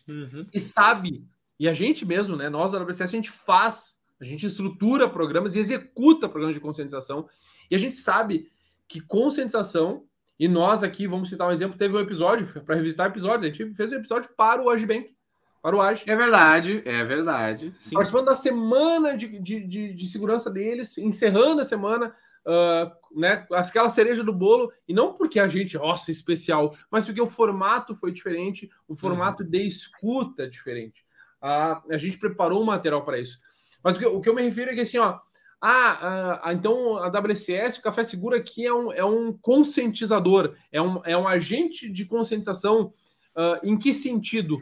uhum. 0.08 0.46
e 0.52 0.58
sabe, 0.58 1.24
e 1.58 1.68
a 1.68 1.74
gente 1.74 2.04
mesmo, 2.04 2.36
né, 2.36 2.48
nós 2.48 2.72
da 2.72 2.78
WCS, 2.78 3.02
a 3.02 3.06
gente 3.06 3.30
faz, 3.30 3.98
a 4.20 4.24
gente 4.24 4.46
estrutura 4.46 5.08
programas 5.08 5.56
e 5.56 5.58
executa 5.58 6.28
programas 6.28 6.54
de 6.54 6.60
conscientização, 6.60 7.28
e 7.70 7.74
a 7.74 7.78
gente 7.78 7.96
sabe 7.96 8.46
que 8.88 9.00
conscientização, 9.00 10.04
e 10.38 10.48
nós 10.48 10.82
aqui, 10.82 11.06
vamos 11.06 11.28
citar 11.28 11.48
um 11.48 11.52
exemplo, 11.52 11.78
teve 11.78 11.96
um 11.96 12.00
episódio, 12.00 12.46
para 12.62 12.74
revisitar 12.74 13.06
episódios, 13.08 13.44
a 13.44 13.46
gente 13.46 13.74
fez 13.74 13.92
um 13.92 13.96
episódio 13.96 14.30
para 14.36 14.62
o 14.62 14.70
Agibank, 14.70 15.14
para 15.62 15.76
o 15.76 15.80
Age. 15.80 16.02
É 16.06 16.16
verdade, 16.16 16.82
é 16.84 17.04
verdade. 17.04 17.72
Sim. 17.78 17.94
Participando 17.94 18.26
da 18.26 18.34
semana 18.34 19.16
de, 19.16 19.38
de, 19.38 19.60
de, 19.60 19.94
de 19.94 20.06
segurança 20.08 20.50
deles, 20.50 20.98
encerrando 20.98 21.60
a 21.60 21.64
semana, 21.64 22.12
uh, 22.46 23.18
né, 23.18 23.46
aquela 23.52 23.90
cereja 23.90 24.22
do 24.22 24.32
bolo, 24.32 24.72
e 24.86 24.94
não 24.94 25.14
porque 25.14 25.38
a 25.38 25.48
gente, 25.48 25.76
nossa, 25.76 26.10
especial, 26.10 26.76
mas 26.90 27.06
porque 27.06 27.20
o 27.20 27.26
formato 27.26 27.94
foi 27.94 28.12
diferente, 28.12 28.70
o 28.88 28.94
formato 28.94 29.42
uhum. 29.42 29.50
de 29.50 29.66
escuta 29.66 30.44
é 30.44 30.48
diferente. 30.48 31.04
Uh, 31.42 31.92
a 31.92 31.98
gente 31.98 32.18
preparou 32.18 32.62
um 32.62 32.66
material 32.66 33.04
para 33.04 33.18
isso. 33.18 33.38
Mas 33.82 33.96
o 33.96 33.98
que, 33.98 34.06
o 34.06 34.20
que 34.20 34.28
eu 34.28 34.34
me 34.34 34.42
refiro 34.42 34.70
é 34.70 34.74
que 34.74 34.80
assim, 34.80 34.98
ó, 34.98 35.18
ah, 35.64 36.40
ah, 36.42 36.52
então 36.52 36.96
a 36.96 37.06
WCS, 37.06 37.78
o 37.78 37.82
Café 37.82 38.02
Seguro 38.02 38.34
aqui 38.34 38.66
é 38.66 38.74
um, 38.74 38.92
é 38.92 39.04
um 39.04 39.32
conscientizador, 39.32 40.56
é 40.72 40.82
um, 40.82 41.00
é 41.04 41.16
um 41.16 41.28
agente 41.28 41.88
de 41.88 42.04
conscientização. 42.04 42.92
Uh, 43.34 43.66
em 43.66 43.78
que 43.78 43.94
sentido? 43.94 44.60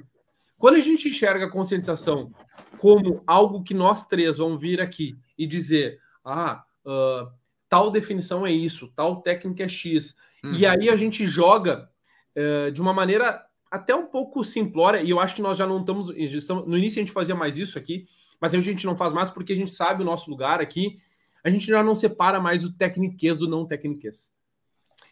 Quando 0.59 0.77
a 0.77 0.81
gente 0.81 1.09
enxerga 1.09 1.47
a 1.47 1.51
conscientização 1.51 2.31
como 2.79 3.23
algo 3.27 3.65
que 3.65 3.73
nós 3.73 4.07
três 4.07 4.37
vamos 4.39 4.61
vir 4.61 4.81
aqui 4.81 5.17
e 5.39 5.47
dizer, 5.47 5.99
ah, 6.23 6.63
uh, 6.85 7.33
tal 7.71 7.91
definição 7.91 8.47
é 8.47 8.53
isso, 8.53 8.93
tal 8.95 9.23
técnica 9.23 9.65
é 9.65 9.69
X, 9.69 10.17
uhum. 10.45 10.53
e 10.53 10.67
aí 10.67 10.91
a 10.91 10.97
gente 10.97 11.27
joga 11.27 11.89
uh, 12.37 12.71
de 12.71 12.83
uma 12.83 12.93
maneira 12.93 13.43
até 13.71 13.95
um 13.95 14.07
pouco 14.07 14.45
simplória, 14.45 15.01
e 15.01 15.09
eu 15.09 15.21
acho 15.21 15.37
que 15.37 15.41
nós 15.41 15.57
já 15.57 15.67
não 15.67 15.81
estamos, 15.81 16.09
estamos. 16.11 16.67
No 16.67 16.77
início 16.77 16.99
a 16.99 17.03
gente 17.05 17.13
fazia 17.13 17.35
mais 17.35 17.57
isso 17.57 17.79
aqui, 17.79 18.07
mas 18.41 18.53
a 18.53 18.61
gente 18.61 18.85
não 18.85 18.97
faz 18.97 19.13
mais 19.13 19.31
porque 19.31 19.53
a 19.53 19.57
gente 19.57 19.71
sabe 19.71 20.03
o 20.03 20.05
nosso 20.05 20.29
lugar 20.29 20.61
aqui. 20.61 20.99
A 21.45 21.49
gente 21.49 21.67
já 21.67 21.83
não 21.83 21.95
separa 21.95 22.41
mais 22.41 22.65
o 22.65 22.73
tecniquez 22.77 23.39
do 23.39 23.49
não 23.49 23.67
tecniquez. 23.67 24.33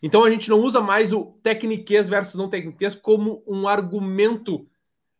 Então 0.02 0.24
a 0.24 0.30
gente 0.30 0.50
não 0.50 0.60
usa 0.60 0.80
mais 0.80 1.12
o 1.12 1.38
tecniquez 1.42 2.08
versus 2.08 2.34
não 2.34 2.48
tecniquez 2.48 2.94
como 2.94 3.42
um 3.46 3.68
argumento 3.68 4.66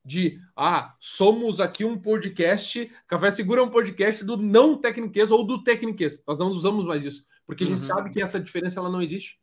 de 0.05 0.41
ah, 0.57 0.95
somos 0.99 1.61
aqui 1.61 1.85
um 1.85 1.99
podcast, 1.99 2.91
Café 3.07 3.31
Segura 3.31 3.61
é 3.61 3.65
um 3.65 3.71
podcast 3.71 4.25
do 4.25 4.37
não 4.37 4.77
tecniquez 4.77 5.31
ou 5.31 5.45
do 5.45 5.63
tecniquez. 5.63 6.23
Nós 6.27 6.39
não 6.39 6.49
usamos 6.49 6.85
mais 6.85 7.05
isso, 7.05 7.27
porque 7.47 7.65
a 7.65 7.67
gente 7.67 7.81
uhum. 7.81 7.87
sabe 7.87 8.11
que 8.11 8.23
essa 8.23 8.41
diferença 8.41 8.81
ela 8.81 8.91
não 8.91 9.03
existe. 9.03 9.39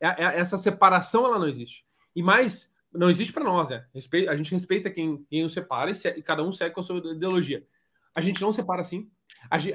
É, 0.00 0.08
é, 0.08 0.38
essa 0.38 0.56
separação 0.56 1.24
ela 1.24 1.38
não 1.38 1.48
existe. 1.48 1.84
E 2.14 2.22
mais, 2.22 2.74
não 2.92 3.08
existe 3.08 3.32
para 3.32 3.44
nós, 3.44 3.70
né? 3.70 3.86
A 4.28 4.36
gente 4.36 4.50
respeita 4.52 4.90
quem, 4.90 5.24
quem 5.28 5.44
o 5.44 5.48
separa 5.48 5.90
e, 5.90 5.94
e 6.16 6.22
cada 6.22 6.42
um 6.42 6.52
segue 6.52 6.74
com 6.74 6.80
a 6.80 6.84
sua 6.84 6.98
ideologia. 6.98 7.64
A 8.14 8.20
gente 8.20 8.40
não 8.40 8.50
separa 8.50 8.80
assim. 8.80 9.08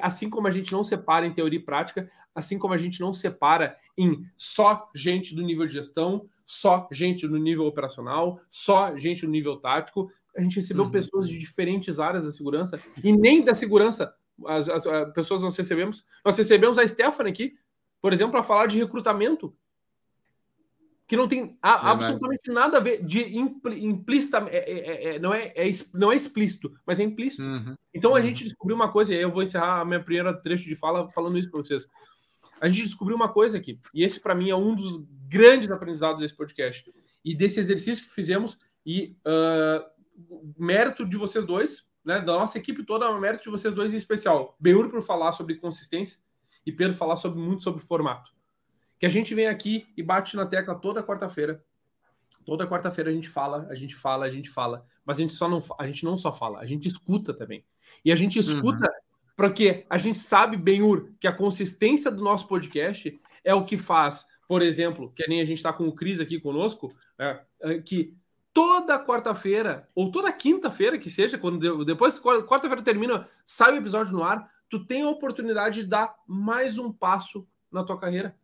Assim 0.01 0.29
como 0.29 0.47
a 0.47 0.51
gente 0.51 0.71
não 0.71 0.83
separa 0.83 1.25
em 1.25 1.33
teoria 1.33 1.59
e 1.59 1.63
prática, 1.63 2.11
assim 2.33 2.59
como 2.59 2.73
a 2.73 2.77
gente 2.77 2.99
não 2.99 3.13
separa 3.13 3.77
em 3.97 4.29
só 4.35 4.89
gente 4.93 5.33
do 5.33 5.41
nível 5.41 5.65
de 5.65 5.73
gestão, 5.73 6.29
só 6.45 6.87
gente 6.91 7.27
no 7.27 7.37
nível 7.37 7.65
operacional, 7.65 8.39
só 8.49 8.95
gente 8.95 9.25
no 9.25 9.31
nível 9.31 9.57
tático. 9.57 10.11
A 10.37 10.41
gente 10.41 10.57
recebeu 10.57 10.83
uhum. 10.83 10.91
pessoas 10.91 11.27
de 11.27 11.37
diferentes 11.37 11.99
áreas 11.99 12.25
da 12.25 12.31
segurança 12.31 12.79
e 13.03 13.11
nem 13.11 13.43
da 13.43 13.55
segurança. 13.55 14.13
As, 14.45 14.69
as, 14.69 14.85
as 14.85 15.13
pessoas 15.13 15.41
nós 15.41 15.57
recebemos. 15.57 16.05
Nós 16.23 16.37
recebemos 16.37 16.77
a 16.77 16.87
Stephanie 16.87 17.31
aqui, 17.31 17.57
por 18.01 18.13
exemplo, 18.13 18.33
para 18.33 18.43
falar 18.43 18.67
de 18.67 18.77
recrutamento. 18.77 19.55
Que 21.07 21.15
não 21.15 21.27
tem 21.27 21.55
a, 21.61 21.91
absolutamente 21.91 22.51
nada 22.51 22.77
a 22.77 22.81
ver 22.81 23.03
de 23.03 23.37
implícita. 23.37 24.39
É, 24.49 24.57
é, 24.57 24.79
é, 24.79 25.15
é, 25.15 25.19
não, 25.19 25.33
é, 25.33 25.53
é, 25.55 25.71
não 25.93 26.11
é 26.11 26.15
explícito, 26.15 26.73
mas 26.85 26.99
é 26.99 27.03
implícito. 27.03 27.43
Uhum. 27.43 27.75
Então 27.93 28.15
a 28.15 28.19
uhum. 28.19 28.25
gente 28.25 28.43
descobriu 28.43 28.75
uma 28.75 28.91
coisa, 28.91 29.13
e 29.13 29.17
aí 29.17 29.21
eu 29.21 29.31
vou 29.31 29.43
encerrar 29.43 29.81
a 29.81 29.85
minha 29.85 30.03
primeira 30.03 30.33
trecho 30.33 30.65
de 30.65 30.75
fala 30.75 31.09
falando 31.11 31.37
isso 31.37 31.49
para 31.49 31.59
vocês 31.61 31.87
a 32.65 32.67
gente 32.67 32.84
descobriu 32.84 33.15
uma 33.15 33.29
coisa 33.29 33.60
aqui, 33.60 33.79
e 33.93 34.03
esse 34.03 34.19
para 34.19 34.34
mim 34.34 34.50
é 34.50 34.55
um 34.55 34.74
dos 34.74 34.98
grandes 35.27 35.69
aprendizados 35.69 36.19
desse 36.19 36.34
podcast 36.34 36.91
e 37.24 37.36
desse 37.36 37.60
exercício 37.60 38.03
que 38.03 38.10
fizemos 38.10 38.57
e 38.84 39.15
uh, 39.24 39.86
mérito 40.57 41.05
de 41.05 41.15
vocês 41.15 41.45
dois, 41.45 41.86
né, 42.03 42.19
da 42.19 42.34
nossa 42.34 42.57
equipe 42.57 42.84
toda, 42.84 43.12
mérito 43.19 43.43
de 43.43 43.50
vocês 43.51 43.72
dois 43.72 43.93
em 43.93 43.98
especial. 43.98 44.55
Beur 44.60 44.89
por 44.89 45.03
falar 45.03 45.31
sobre 45.31 45.57
consistência 45.57 46.19
e 46.65 46.72
Pedro 46.72 46.95
falar 46.95 47.17
sobre 47.17 47.39
muito 47.39 47.62
sobre 47.62 47.84
formato. 47.84 48.31
Que 49.00 49.05
a 49.05 49.10
gente 49.10 49.36
vem 49.36 49.45
aqui 49.45 49.86
e 49.95 50.01
bate 50.01 50.36
na 50.36 50.48
tecla 50.48 50.74
toda 50.74 51.03
quarta-feira. 51.03 51.63
Toda 52.45 52.67
quarta-feira 52.67 53.12
a 53.12 53.13
gente 53.13 53.29
fala, 53.29 53.67
a 53.69 53.75
gente 53.75 53.93
fala, 53.93 54.25
a 54.25 54.29
gente 54.29 54.50
fala, 54.50 54.84
mas 55.05 55.17
a 55.17 55.22
gente 55.22 55.34
só 55.34 55.48
não 55.48 55.62
a 55.77 55.86
gente 55.86 56.03
não 56.03 56.17
só 56.17 56.34
fala, 56.34 56.60
a 56.62 56.65
gente 56.65 56.88
escuta 56.88 57.31
também. 57.31 57.63
E 58.03 58.12
a 58.12 58.15
gente 58.15 58.39
escuta 58.39 58.88
uhum 58.88 59.04
porque 59.35 59.85
a 59.89 59.97
gente 59.97 60.17
sabe, 60.17 60.55
Benhur, 60.57 61.11
que 61.19 61.27
a 61.27 61.33
consistência 61.33 62.09
do 62.09 62.23
nosso 62.23 62.47
podcast 62.47 63.19
é 63.43 63.53
o 63.53 63.65
que 63.65 63.77
faz, 63.77 64.25
por 64.47 64.61
exemplo, 64.61 65.11
que 65.15 65.27
nem 65.27 65.41
a 65.41 65.45
gente 65.45 65.57
está 65.57 65.73
com 65.73 65.87
o 65.87 65.93
Cris 65.93 66.19
aqui 66.19 66.39
conosco, 66.39 66.87
é, 67.19 67.41
é, 67.61 67.79
que 67.79 68.15
toda 68.53 69.03
quarta-feira, 69.03 69.89
ou 69.93 70.09
toda 70.09 70.31
quinta-feira 70.31 70.97
que 70.97 71.09
seja, 71.09 71.37
quando 71.37 71.83
depois 71.83 72.19
quarta-feira 72.19 72.81
termina, 72.81 73.27
sai 73.45 73.73
o 73.73 73.77
episódio 73.77 74.13
no 74.13 74.23
ar, 74.23 74.49
tu 74.69 74.85
tem 74.85 75.01
a 75.01 75.09
oportunidade 75.09 75.83
de 75.83 75.89
dar 75.89 76.15
mais 76.25 76.77
um 76.77 76.91
passo 76.91 77.47
na 77.71 77.83
tua 77.83 77.99
carreira. 77.99 78.35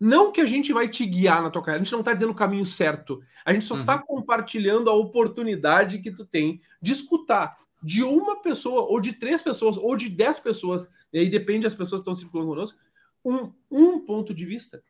Não 0.00 0.30
que 0.30 0.40
a 0.40 0.46
gente 0.46 0.72
vai 0.72 0.88
te 0.88 1.04
guiar 1.04 1.42
na 1.42 1.50
tua 1.50 1.60
carreira, 1.60 1.82
a 1.82 1.84
gente 1.84 1.92
não 1.92 2.00
está 2.00 2.12
dizendo 2.12 2.30
o 2.30 2.34
caminho 2.34 2.64
certo. 2.64 3.20
A 3.44 3.52
gente 3.52 3.64
só 3.64 3.78
está 3.78 3.96
uhum. 3.96 4.02
compartilhando 4.02 4.88
a 4.88 4.94
oportunidade 4.94 5.98
que 5.98 6.12
tu 6.12 6.24
tem 6.24 6.60
de 6.80 6.92
escutar 6.92 7.58
de 7.82 8.02
uma 8.02 8.42
pessoa, 8.42 8.82
ou 8.82 9.00
de 9.00 9.12
três 9.12 9.40
pessoas, 9.40 9.76
ou 9.76 9.96
de 9.96 10.08
dez 10.08 10.38
pessoas, 10.38 10.88
e 11.12 11.18
aí 11.18 11.30
depende 11.30 11.64
das 11.64 11.74
pessoas 11.74 12.00
que 12.00 12.10
estão 12.10 12.14
circulando 12.14 12.50
conosco, 12.50 12.78
um, 13.24 13.52
um 13.70 14.00
ponto 14.04 14.34
de 14.34 14.44
vista. 14.44 14.82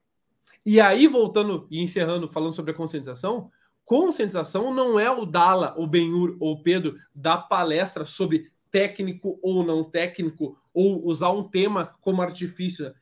E 0.65 0.81
aí, 0.81 1.07
voltando 1.07 1.67
e 1.71 1.83
encerrando, 1.83 2.29
falando 2.29 2.53
sobre 2.53 2.73
a 2.73 2.75
conscientização, 2.75 3.51
conscientização 3.85 4.75
não 4.75 4.99
é 4.99 5.11
o 5.11 5.25
Dala, 5.25 5.75
o 5.79 5.87
Benhur 5.87 6.37
ou 6.41 6.55
o 6.55 6.63
Pedro 6.63 6.97
dar 7.15 7.39
palestra 7.39 8.05
sobre 8.05 8.51
técnico 8.71 9.39
ou 9.43 9.65
não 9.65 9.83
técnico, 9.83 10.59
ou 10.75 11.07
usar 11.07 11.31
um 11.31 11.49
tema 11.49 11.97
como 12.01 12.23
artifício. 12.23 12.95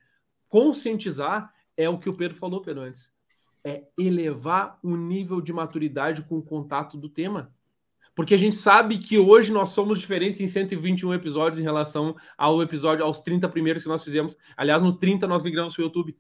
Conscientizar 0.48 1.52
é 1.76 1.88
o 1.88 1.98
que 1.98 2.08
o 2.08 2.16
Pedro 2.16 2.36
falou, 2.36 2.62
Pedro, 2.62 2.82
antes. 2.82 3.12
É 3.64 3.84
elevar 3.98 4.78
o 4.82 4.96
nível 4.96 5.40
de 5.40 5.52
maturidade 5.52 6.22
com 6.22 6.38
o 6.38 6.42
contato 6.42 6.96
do 6.96 7.08
tema 7.08 7.52
porque 8.16 8.32
a 8.32 8.38
gente 8.38 8.56
sabe 8.56 8.96
que 8.96 9.18
hoje 9.18 9.52
nós 9.52 9.68
somos 9.68 10.00
diferentes 10.00 10.40
em 10.40 10.46
121 10.46 11.12
episódios 11.12 11.60
em 11.60 11.62
relação 11.62 12.16
ao 12.36 12.62
episódio, 12.62 13.04
aos 13.04 13.20
30 13.20 13.46
primeiros 13.50 13.82
que 13.82 13.90
nós 13.90 14.02
fizemos. 14.02 14.38
Aliás, 14.56 14.80
no 14.80 14.96
30 14.96 15.26
nós 15.26 15.42
migramos 15.42 15.74
para 15.74 15.82
o 15.82 15.84
YouTube. 15.84 16.16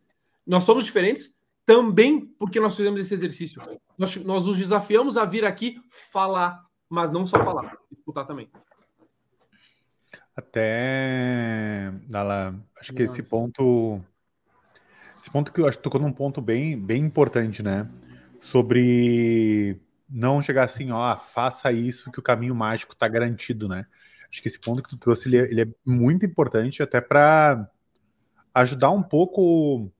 Nós 0.46 0.64
somos 0.64 0.84
diferentes 0.84 1.34
também 1.64 2.20
porque 2.38 2.60
nós 2.60 2.76
fizemos 2.76 3.00
esse 3.00 3.14
exercício. 3.14 3.62
Nós, 3.96 4.14
nós 4.16 4.44
nos 4.44 4.58
desafiamos 4.58 5.16
a 5.16 5.24
vir 5.24 5.46
aqui 5.46 5.80
falar, 5.88 6.66
mas 6.86 7.10
não 7.10 7.24
só 7.24 7.42
falar, 7.42 7.78
escutar 7.90 8.26
também. 8.26 8.50
Até, 10.36 11.94
Dala, 12.10 12.62
acho 12.78 12.92
que 12.92 13.04
esse 13.04 13.22
ponto, 13.22 14.02
esse 15.16 15.30
ponto 15.30 15.50
que 15.50 15.62
eu 15.62 15.66
acho 15.66 15.78
que 15.78 15.82
tocou 15.82 15.98
num 15.98 16.12
ponto 16.12 16.42
bem, 16.42 16.78
bem 16.78 17.02
importante, 17.04 17.62
né? 17.62 17.88
Sobre 18.38 19.80
não 20.08 20.40
chegar 20.40 20.64
assim, 20.64 20.90
ó, 20.90 21.16
faça 21.16 21.72
isso 21.72 22.10
que 22.10 22.20
o 22.20 22.22
caminho 22.22 22.54
mágico 22.54 22.92
está 22.92 23.08
garantido, 23.08 23.68
né? 23.68 23.86
Acho 24.30 24.42
que 24.42 24.48
esse 24.48 24.58
ponto 24.58 24.82
que 24.82 24.88
tu 24.88 24.96
trouxe 24.96 25.28
ele 25.28 25.36
é, 25.36 25.50
ele 25.50 25.62
é 25.62 25.68
muito 25.84 26.26
importante 26.26 26.82
até 26.82 27.00
para 27.00 27.70
ajudar 28.54 28.90
um 28.90 29.02
pouco 29.02 29.90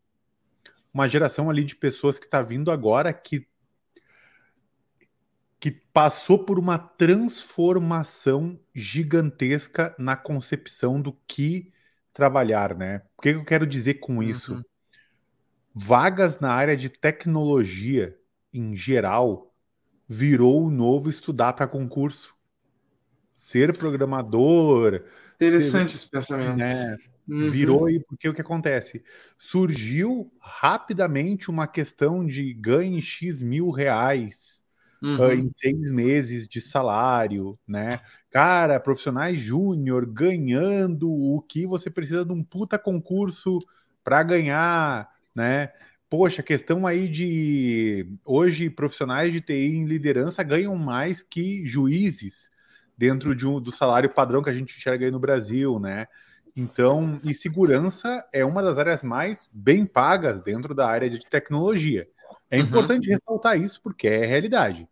uma 0.93 1.07
geração 1.07 1.51
ali 1.51 1.65
de 1.65 1.77
pessoas 1.77 2.19
que 2.19 2.25
está 2.27 2.41
vindo 2.43 2.71
agora 2.71 3.13
que 3.13 3.47
que 5.59 5.71
passou 5.71 6.45
por 6.45 6.59
uma 6.59 6.79
transformação 6.79 8.61
gigantesca 8.75 9.97
na 9.99 10.15
concepção 10.15 11.01
do 11.01 11.13
que 11.27 11.73
trabalhar, 12.13 12.77
né? 12.77 13.03
O 13.17 13.23
que 13.23 13.31
eu 13.31 13.45
quero 13.45 13.67
dizer 13.67 13.95
com 13.95 14.23
isso? 14.23 14.55
Uhum. 14.55 14.63
Vagas 15.75 16.39
na 16.41 16.53
área 16.53 16.77
de 16.77 16.89
tecnologia 16.89 18.17
em 18.53 18.77
geral 18.77 19.56
virou 20.09 20.65
o 20.65 20.71
novo 20.71 21.11
estudar 21.11 21.53
para 21.53 21.67
concurso. 21.67 22.35
Ser 23.35 23.77
programador. 23.77 25.05
Interessante 25.35 25.93
ser, 25.93 25.97
esse 25.99 26.11
pensamento. 26.11 26.57
Né, 26.57 26.97
uhum. 27.29 27.51
Virou 27.51 27.87
aí, 27.87 28.01
porque 28.01 28.29
o 28.29 28.35
que 28.35 28.41
acontece? 28.41 29.03
Surgiu 29.37 30.33
rapidamente 30.41 31.51
uma 31.51 31.67
questão 31.67 32.27
de 32.27 32.55
ganhe 32.55 33.03
X 33.03 33.43
mil 33.43 33.71
reais. 33.71 34.65
Uhum. 35.03 35.19
Uh, 35.19 35.33
em 35.33 35.53
seis 35.55 35.91
meses 35.91 36.49
de 36.49 36.59
salário, 36.59 37.53
né? 37.69 38.01
Cara, 38.31 38.81
profissionais 38.81 39.39
júnior 39.39 40.07
ganhando 40.07 41.11
o 41.11 41.43
que 41.43 41.67
você 41.67 41.91
precisa 41.91 42.25
de 42.25 42.33
um 42.33 42.43
puta 42.43 42.79
concurso 42.79 43.59
para 44.03 44.23
ganhar, 44.23 45.07
né? 45.35 45.71
Poxa, 46.09 46.43
questão 46.43 46.87
aí 46.87 47.09
de 47.09 48.07
hoje 48.25 48.71
profissionais 48.71 49.33
de 49.33 49.41
TI 49.41 49.77
em 49.77 49.87
liderança 49.87 50.43
ganham 50.43 50.77
mais 50.77 51.23
que 51.23 51.67
juízes 51.67 52.51
dentro 52.97 53.35
de 53.35 53.47
um, 53.47 53.61
do 53.61 53.71
salário 53.71 54.09
padrão 54.09 54.43
que 54.43 54.51
a 54.51 54.53
gente 54.53 54.77
enxerga 54.77 55.05
aí 55.05 55.11
no 55.11 55.21
Brasil, 55.21 55.79
né? 55.79 56.07
Então, 56.57 57.21
e 57.23 57.35
segurança 57.35 58.27
é 58.33 58.43
uma 58.45 58.63
das 58.63 58.79
áreas 58.79 59.03
mais 59.03 59.47
bem 59.53 59.85
pagas 59.85 60.41
dentro 60.41 60.75
da 60.75 60.89
área 60.89 61.11
de 61.11 61.21
tecnologia. 61.21 62.09
É 62.51 62.59
uhum. 62.59 62.65
importante 62.65 63.11
ressaltar 63.11 63.61
isso 63.61 63.83
porque 63.83 64.09
é 64.09 64.25
realidade, 64.25 64.89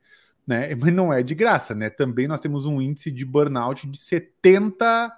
né? 0.47 0.75
Mas 0.77 0.93
não 0.93 1.11
é 1.13 1.23
de 1.23 1.35
graça, 1.35 1.75
né? 1.75 1.89
Também 1.89 2.29
nós 2.29 2.41
temos 2.41 2.67
um 2.67 2.83
índice 2.83 3.11
de 3.11 3.25
burnout 3.25 3.89
de 3.89 3.99
70%, 3.99 5.11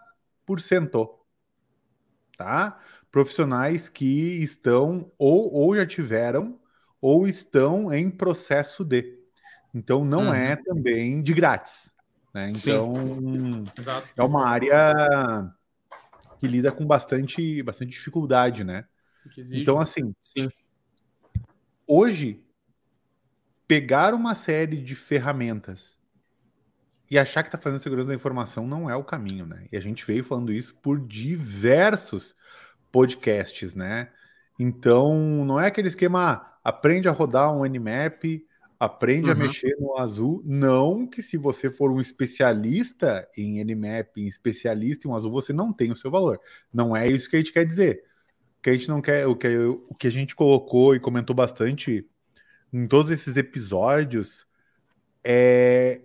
tá? 2.39 2.79
Profissionais 3.17 3.89
que 3.89 4.43
estão 4.43 5.11
ou, 5.17 5.51
ou 5.51 5.75
já 5.75 5.87
tiveram 5.87 6.61
ou 7.01 7.27
estão 7.27 7.91
em 7.91 8.11
processo 8.11 8.85
de. 8.85 9.19
Então 9.73 10.05
não 10.05 10.35
é 10.35 10.49
uhum. 10.49 10.53
é 10.53 10.57
também 10.57 11.23
de 11.23 11.33
grátis. 11.33 11.91
Né? 12.35 12.53
Então 12.55 12.93
é 14.15 14.23
uma 14.23 14.47
área 14.47 15.51
que 16.39 16.47
lida 16.47 16.71
com 16.71 16.85
bastante, 16.85 17.63
bastante 17.63 17.93
dificuldade, 17.93 18.65
né? 18.65 18.85
Então, 19.51 19.81
assim, 19.81 20.15
Sim. 20.21 20.51
hoje, 21.87 22.45
pegar 23.67 24.13
uma 24.13 24.35
série 24.35 24.77
de 24.77 24.95
ferramentas 24.95 25.99
e 27.11 27.19
achar 27.19 27.43
que 27.43 27.49
está 27.49 27.57
fazendo 27.57 27.81
segurança 27.81 28.09
da 28.09 28.15
informação 28.15 28.67
não 28.67 28.91
é 28.91 28.95
o 28.95 29.03
caminho, 29.03 29.47
né? 29.47 29.67
E 29.73 29.77
a 29.79 29.81
gente 29.81 30.05
veio 30.05 30.23
falando 30.23 30.53
isso 30.53 30.75
por 30.83 31.01
diversos 31.01 32.35
podcasts, 32.91 33.75
né? 33.75 34.09
Então, 34.59 35.45
não 35.45 35.61
é 35.61 35.67
aquele 35.67 35.89
esquema, 35.89 36.33
ah, 36.33 36.59
aprende 36.65 37.09
a 37.09 37.13
rodar 37.13 37.55
um 37.55 37.65
Nmap, 37.65 38.25
aprende 38.79 39.27
uhum. 39.27 39.33
a 39.33 39.35
mexer 39.35 39.77
no 39.79 39.99
azul. 39.99 40.43
Não 40.45 41.07
que 41.07 41.23
se 41.23 41.37
você 41.37 41.71
for 41.71 41.91
um 41.91 42.01
especialista 42.01 43.29
em 43.37 43.63
Nmap, 43.63 44.17
em 44.17 44.27
especialista 44.27 45.07
em 45.07 45.11
um 45.11 45.15
azul, 45.15 45.31
você 45.31 45.53
não 45.53 45.73
tem 45.73 45.91
o 45.91 45.97
seu 45.97 46.11
valor. 46.11 46.41
Não 46.73 46.97
é 46.97 47.09
isso 47.09 47.29
que 47.29 47.37
a 47.37 47.39
gente 47.39 47.53
quer 47.53 47.65
dizer. 47.65 48.05
O 48.59 48.63
que 48.63 48.71
a 48.71 48.73
gente 48.73 48.89
não 48.89 49.01
quer, 49.01 49.27
o 49.27 49.37
que, 49.37 49.49
o 49.57 49.95
que 49.95 50.07
a 50.07 50.11
gente 50.11 50.35
colocou 50.35 50.95
e 50.95 51.01
comentou 51.01 51.37
bastante 51.37 52.07
em 52.73 52.87
todos 52.87 53.11
esses 53.11 53.37
episódios 53.37 54.47
é 55.25 56.01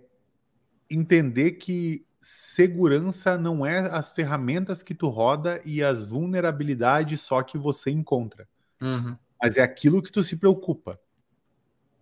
entender 0.90 1.52
que 1.52 2.04
segurança 2.22 3.36
não 3.36 3.66
é 3.66 3.78
as 3.78 4.12
ferramentas 4.12 4.82
que 4.82 4.94
tu 4.94 5.08
roda 5.08 5.60
e 5.64 5.82
as 5.82 6.04
vulnerabilidades 6.04 7.20
só 7.20 7.42
que 7.42 7.58
você 7.58 7.90
encontra. 7.90 8.48
Uhum. 8.80 9.16
Mas 9.42 9.56
é 9.56 9.62
aquilo 9.62 10.00
que 10.00 10.12
tu 10.12 10.22
se 10.22 10.36
preocupa, 10.36 11.00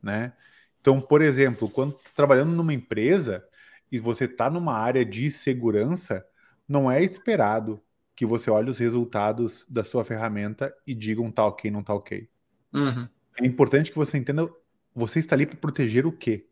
né? 0.03 0.35
Então, 0.81 1.01
por 1.01 1.23
exemplo, 1.23 1.71
quando 1.71 1.95
tá 1.95 2.11
trabalhando 2.15 2.53
numa 2.53 2.75
empresa 2.75 3.43
e 3.91 3.99
você 3.99 4.25
está 4.25 4.51
numa 4.51 4.75
área 4.75 5.05
de 5.05 5.31
segurança, 5.31 6.25
não 6.69 6.91
é 6.91 7.03
esperado 7.03 7.83
que 8.15 8.27
você 8.27 8.51
olhe 8.51 8.69
os 8.69 8.79
resultados 8.79 9.67
da 9.69 9.83
sua 9.83 10.05
ferramenta 10.05 10.75
e 10.87 10.95
diga 10.95 11.23
um 11.23 11.31
tá 11.31 11.47
ok, 11.47 11.71
não 11.71 11.83
tá 11.83 11.95
ok. 11.95 12.29
Uhum. 12.75 13.09
É 13.41 13.47
importante 13.47 13.91
que 13.91 13.97
você 13.97 14.19
entenda, 14.19 14.47
você 14.95 15.19
está 15.19 15.35
ali 15.35 15.47
para 15.47 15.57
proteger 15.57 16.07
o 16.07 16.13
quê? 16.13 16.47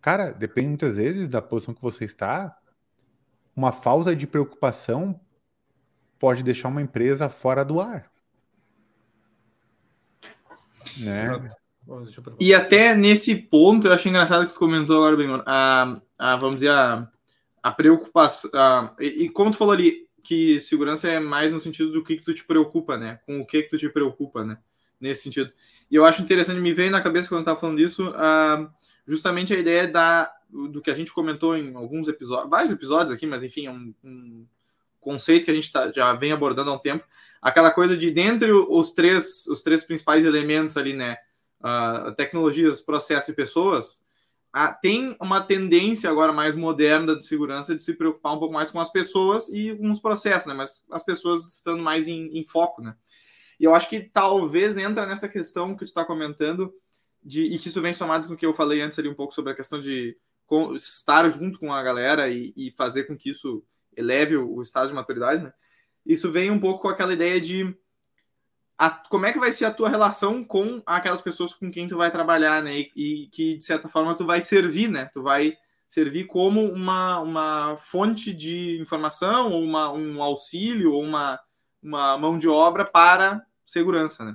Cara, 0.00 0.30
depende 0.30 0.68
muitas 0.68 0.96
vezes 0.96 1.28
da 1.28 1.42
posição 1.42 1.74
que 1.74 1.82
você 1.82 2.06
está. 2.06 2.56
Uma 3.60 3.72
falta 3.72 4.16
de 4.16 4.26
preocupação 4.26 5.20
pode 6.18 6.42
deixar 6.42 6.68
uma 6.68 6.80
empresa 6.80 7.28
fora 7.28 7.62
do 7.62 7.78
ar. 7.78 8.10
Né? 10.96 11.52
E 12.40 12.54
até 12.54 12.94
nesse 12.94 13.36
ponto, 13.36 13.86
eu 13.86 13.92
achei 13.92 14.08
engraçado 14.08 14.46
que 14.46 14.50
você 14.50 14.58
comentou 14.58 14.96
agora, 14.96 15.14
bem, 15.14 15.42
a, 15.44 16.00
a, 16.18 16.36
vamos 16.36 16.56
dizer, 16.56 16.70
a, 16.70 17.06
a 17.62 17.70
preocupação. 17.70 18.50
A, 18.54 18.96
e, 18.98 19.24
e, 19.24 19.28
como 19.28 19.50
tu 19.50 19.58
falou 19.58 19.74
ali, 19.74 20.08
que 20.22 20.58
segurança 20.58 21.10
é 21.10 21.20
mais 21.20 21.52
no 21.52 21.60
sentido 21.60 21.92
do 21.92 22.02
que, 22.02 22.16
que 22.16 22.24
tu 22.24 22.32
te 22.32 22.46
preocupa, 22.46 22.96
né? 22.96 23.20
Com 23.26 23.40
o 23.40 23.46
que, 23.46 23.64
que 23.64 23.68
tu 23.68 23.76
te 23.76 23.90
preocupa, 23.90 24.42
né? 24.42 24.56
Nesse 24.98 25.24
sentido. 25.24 25.52
E 25.90 25.96
eu 25.96 26.06
acho 26.06 26.22
interessante, 26.22 26.62
me 26.62 26.72
veio 26.72 26.90
na 26.90 27.02
cabeça 27.02 27.28
quando 27.28 27.40
eu 27.40 27.42
estava 27.42 27.60
falando 27.60 27.76
disso, 27.76 28.10
justamente 29.06 29.52
a 29.52 29.58
ideia 29.58 29.86
da, 29.86 30.32
do 30.52 30.82
que 30.82 30.90
a 30.90 30.94
gente 30.94 31.12
comentou 31.12 31.56
em 31.56 31.74
alguns 31.74 32.08
episódios, 32.08 32.50
vários 32.50 32.70
episódios 32.70 33.10
aqui, 33.10 33.26
mas 33.26 33.42
enfim, 33.42 33.66
é 33.66 33.70
um, 33.70 33.94
um 34.04 34.46
conceito 35.00 35.44
que 35.44 35.50
a 35.50 35.54
gente 35.54 35.70
tá, 35.70 35.90
já 35.92 36.12
vem 36.14 36.32
abordando 36.32 36.70
há 36.70 36.74
um 36.74 36.78
tempo. 36.78 37.04
Aquela 37.40 37.70
coisa 37.70 37.96
de, 37.96 38.10
dentre 38.10 38.52
os 38.52 38.92
três, 38.92 39.46
os 39.46 39.62
três 39.62 39.84
principais 39.84 40.24
elementos 40.24 40.76
ali, 40.76 40.92
né? 40.92 41.16
uh, 41.60 42.14
tecnologias, 42.14 42.80
processos 42.80 43.28
e 43.28 43.34
pessoas, 43.34 44.02
uh, 44.54 44.74
tem 44.80 45.16
uma 45.20 45.40
tendência 45.40 46.10
agora 46.10 46.32
mais 46.32 46.56
moderna 46.56 47.14
de 47.14 47.24
segurança 47.24 47.74
de 47.74 47.82
se 47.82 47.94
preocupar 47.94 48.34
um 48.34 48.38
pouco 48.38 48.54
mais 48.54 48.70
com 48.70 48.80
as 48.80 48.90
pessoas 48.90 49.48
e 49.50 49.76
com 49.76 49.90
os 49.90 50.00
processos, 50.00 50.46
né? 50.46 50.54
Mas 50.54 50.84
as 50.90 51.04
pessoas 51.04 51.46
estando 51.46 51.82
mais 51.82 52.08
em, 52.08 52.38
em 52.38 52.44
foco, 52.44 52.82
né? 52.82 52.94
E 53.58 53.64
eu 53.64 53.74
acho 53.74 53.88
que 53.88 54.00
talvez 54.00 54.76
entra 54.76 55.06
nessa 55.06 55.28
questão 55.28 55.74
que 55.74 55.84
tu 55.84 55.88
está 55.88 56.04
comentando, 56.04 56.72
de, 57.22 57.44
e 57.44 57.58
que 57.58 57.68
isso 57.68 57.82
vem 57.82 57.92
somado 57.92 58.26
com 58.26 58.32
o 58.32 58.36
que 58.36 58.46
eu 58.46 58.54
falei 58.54 58.80
antes 58.80 58.98
ali 58.98 59.08
um 59.08 59.14
pouco 59.14 59.34
sobre 59.34 59.52
a 59.52 59.54
questão 59.54 59.78
de 59.78 60.16
com, 60.50 60.74
estar 60.74 61.30
junto 61.30 61.60
com 61.60 61.72
a 61.72 61.80
galera 61.80 62.28
e, 62.28 62.52
e, 62.56 62.72
fazer 62.72 63.04
com 63.04 63.16
que 63.16 63.30
isso 63.30 63.64
eleve 63.96 64.36
o, 64.36 64.56
o 64.56 64.62
estado 64.62 64.88
de 64.88 64.94
maturidade, 64.94 65.44
né? 65.44 65.52
Isso 66.04 66.32
vem 66.32 66.50
um 66.50 66.58
pouco 66.58 66.82
com 66.82 66.88
aquela 66.88 67.12
ideia 67.12 67.40
de 67.40 67.72
a, 68.76 68.90
como 68.90 69.26
é 69.26 69.32
que 69.32 69.38
vai 69.38 69.52
ser 69.52 69.66
a 69.66 69.70
tua 69.70 69.88
relação 69.88 70.42
com 70.42 70.82
aquelas 70.84 71.20
pessoas 71.20 71.54
com 71.54 71.70
quem 71.70 71.86
tu 71.86 71.96
vai 71.96 72.10
trabalhar, 72.10 72.64
né? 72.64 72.80
E, 72.80 72.90
e, 72.96 73.26
que, 73.28 73.56
de 73.56 73.62
certa 73.62 73.88
forma, 73.88 74.16
tu 74.16 74.26
vai 74.26 74.42
servir, 74.42 74.90
né? 74.90 75.08
Tu 75.14 75.22
vai 75.22 75.56
servir 75.88 76.26
como 76.26 76.64
uma, 76.64 77.20
uma 77.20 77.76
fonte 77.76 78.34
de 78.34 78.76
informação, 78.80 79.52
ou 79.52 79.62
uma, 79.62 79.92
um 79.92 80.20
auxílio, 80.20 80.94
ou 80.94 81.04
uma, 81.04 81.38
uma 81.80 82.18
mão 82.18 82.36
de 82.36 82.48
obra 82.48 82.84
para 82.84 83.40
segurança, 83.64 84.24
né? 84.24 84.34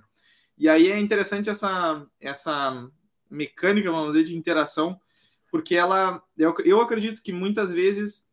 E 0.57 0.69
aí 0.69 0.89
é 0.89 0.97
interessante 0.97 1.49
essa, 1.49 2.07
essa 2.21 2.89
mecânica, 3.29 3.91
vamos 3.91 4.13
dizer, 4.13 4.23
de 4.23 4.37
interação, 4.37 4.97
porque 5.55 5.73
ela, 5.73 6.21
eu, 6.37 6.53
eu 6.65 6.81
acredito 6.81 7.21
que 7.21 7.31
muitas 7.31 7.71
vezes 7.71 8.27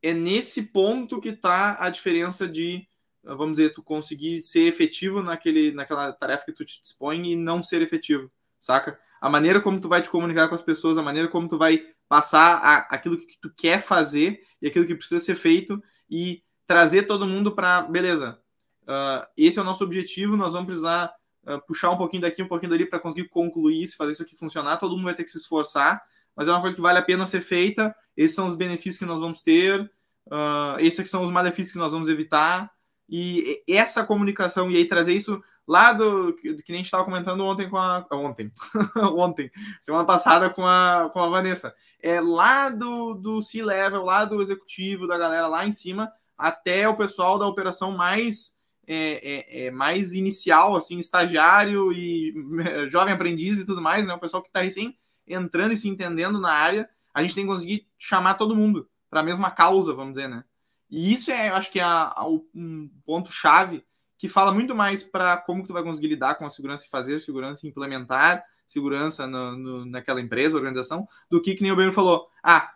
é 0.00 0.14
nesse 0.14 0.62
ponto 0.62 1.20
que 1.20 1.28
está 1.28 1.76
a 1.78 1.90
diferença 1.90 2.48
de 2.48 2.88
vamos 3.22 3.58
dizer, 3.58 3.74
tu 3.74 3.82
conseguir 3.82 4.40
ser 4.40 4.62
efetivo 4.62 5.22
naquele, 5.22 5.70
naquela 5.70 6.10
tarefa 6.14 6.46
que 6.46 6.52
tu 6.52 6.64
te 6.64 6.82
dispõe 6.82 7.30
e 7.30 7.36
não 7.36 7.62
ser 7.62 7.82
efetivo, 7.82 8.32
saca? 8.58 8.98
A 9.20 9.28
maneira 9.28 9.60
como 9.60 9.78
tu 9.78 9.86
vai 9.86 10.00
te 10.00 10.08
comunicar 10.08 10.48
com 10.48 10.54
as 10.54 10.62
pessoas, 10.62 10.96
a 10.96 11.02
maneira 11.02 11.28
como 11.28 11.46
tu 11.46 11.58
vai 11.58 11.84
passar 12.08 12.54
a, 12.56 12.78
aquilo 12.94 13.18
que 13.18 13.38
tu 13.38 13.52
quer 13.54 13.82
fazer 13.82 14.40
e 14.62 14.66
aquilo 14.66 14.86
que 14.86 14.94
precisa 14.94 15.20
ser 15.20 15.34
feito 15.34 15.78
e 16.08 16.42
trazer 16.66 17.02
todo 17.02 17.26
mundo 17.26 17.54
para, 17.54 17.82
beleza, 17.82 18.40
uh, 18.84 19.28
esse 19.36 19.58
é 19.58 19.62
o 19.62 19.64
nosso 19.64 19.84
objetivo, 19.84 20.38
nós 20.38 20.54
vamos 20.54 20.68
precisar 20.68 21.14
uh, 21.44 21.60
puxar 21.66 21.90
um 21.90 21.98
pouquinho 21.98 22.22
daqui, 22.22 22.42
um 22.42 22.48
pouquinho 22.48 22.70
dali 22.70 22.86
para 22.86 22.98
conseguir 22.98 23.28
concluir 23.28 23.82
isso, 23.82 23.94
fazer 23.94 24.12
isso 24.12 24.22
aqui 24.22 24.34
funcionar, 24.34 24.78
todo 24.78 24.96
mundo 24.96 25.04
vai 25.04 25.14
ter 25.14 25.22
que 25.22 25.30
se 25.30 25.36
esforçar, 25.36 26.02
mas 26.36 26.48
é 26.48 26.52
uma 26.52 26.60
coisa 26.60 26.76
que 26.76 26.82
vale 26.82 26.98
a 26.98 27.02
pena 27.02 27.26
ser 27.26 27.40
feita, 27.40 27.94
esses 28.16 28.34
são 28.34 28.46
os 28.46 28.54
benefícios 28.54 28.98
que 28.98 29.04
nós 29.04 29.20
vamos 29.20 29.42
ter, 29.42 29.80
uh, 30.26 30.78
esses 30.78 31.08
são 31.08 31.22
os 31.22 31.30
malefícios 31.30 31.72
que 31.72 31.78
nós 31.78 31.92
vamos 31.92 32.08
evitar, 32.08 32.70
e 33.08 33.62
essa 33.68 34.04
comunicação, 34.04 34.70
e 34.70 34.76
aí 34.76 34.86
trazer 34.86 35.12
isso 35.12 35.42
lá 35.66 35.92
do 35.92 36.32
que, 36.34 36.54
que 36.54 36.72
nem 36.72 36.76
a 36.76 36.78
gente 36.78 36.86
estava 36.86 37.04
comentando 37.04 37.44
ontem 37.44 37.68
com 37.68 37.76
a. 37.76 38.06
Ontem, 38.10 38.50
ontem, 39.16 39.50
semana 39.80 40.04
passada 40.04 40.50
com 40.50 40.66
a, 40.66 41.10
com 41.12 41.20
a 41.20 41.28
Vanessa. 41.28 41.74
É 42.00 42.20
lá 42.20 42.68
do, 42.68 43.14
do 43.14 43.40
C-level, 43.40 44.02
lá 44.02 44.24
do 44.24 44.40
executivo, 44.40 45.06
da 45.06 45.18
galera 45.18 45.46
lá 45.46 45.66
em 45.66 45.72
cima, 45.72 46.10
até 46.36 46.88
o 46.88 46.96
pessoal 46.96 47.38
da 47.38 47.46
operação 47.46 47.92
mais. 47.92 48.60
É, 48.84 49.64
é, 49.64 49.66
é 49.66 49.70
mais 49.70 50.12
inicial, 50.12 50.74
assim, 50.74 50.98
estagiário 50.98 51.92
e 51.92 52.34
jovem 52.90 53.14
aprendiz 53.14 53.60
e 53.60 53.64
tudo 53.64 53.80
mais, 53.80 54.06
né? 54.06 54.14
O 54.14 54.18
pessoal 54.18 54.42
que 54.42 54.48
está 54.48 54.60
recém 54.60 54.98
entrando 55.32 55.72
e 55.72 55.76
se 55.76 55.88
entendendo 55.88 56.38
na 56.38 56.52
área, 56.52 56.88
a 57.12 57.22
gente 57.22 57.34
tem 57.34 57.44
que 57.44 57.50
conseguir 57.50 57.86
chamar 57.98 58.34
todo 58.34 58.56
mundo 58.56 58.88
para 59.10 59.20
a 59.20 59.24
mesma 59.24 59.50
causa, 59.50 59.92
vamos 59.92 60.14
dizer, 60.14 60.28
né? 60.28 60.44
E 60.90 61.12
isso 61.12 61.30
é, 61.30 61.48
eu 61.48 61.54
acho 61.54 61.70
que 61.70 61.80
é 61.80 61.82
a, 61.82 62.12
a, 62.14 62.26
um 62.28 62.90
ponto 63.04 63.32
chave 63.32 63.84
que 64.18 64.28
fala 64.28 64.52
muito 64.52 64.74
mais 64.74 65.02
para 65.02 65.36
como 65.36 65.62
que 65.62 65.68
tu 65.68 65.74
vai 65.74 65.82
conseguir 65.82 66.08
lidar 66.08 66.36
com 66.36 66.46
a 66.46 66.50
segurança 66.50 66.84
e 66.86 66.88
fazer 66.88 67.20
segurança 67.20 67.66
e 67.66 67.70
implementar 67.70 68.44
segurança 68.66 69.26
no, 69.26 69.56
no, 69.56 69.84
naquela 69.84 70.20
empresa, 70.20 70.56
organização, 70.56 71.06
do 71.28 71.40
que 71.40 71.54
que 71.54 71.62
nem 71.62 71.72
o 71.72 71.76
Bruno 71.76 71.92
falou. 71.92 72.28
Ah, 72.42 72.72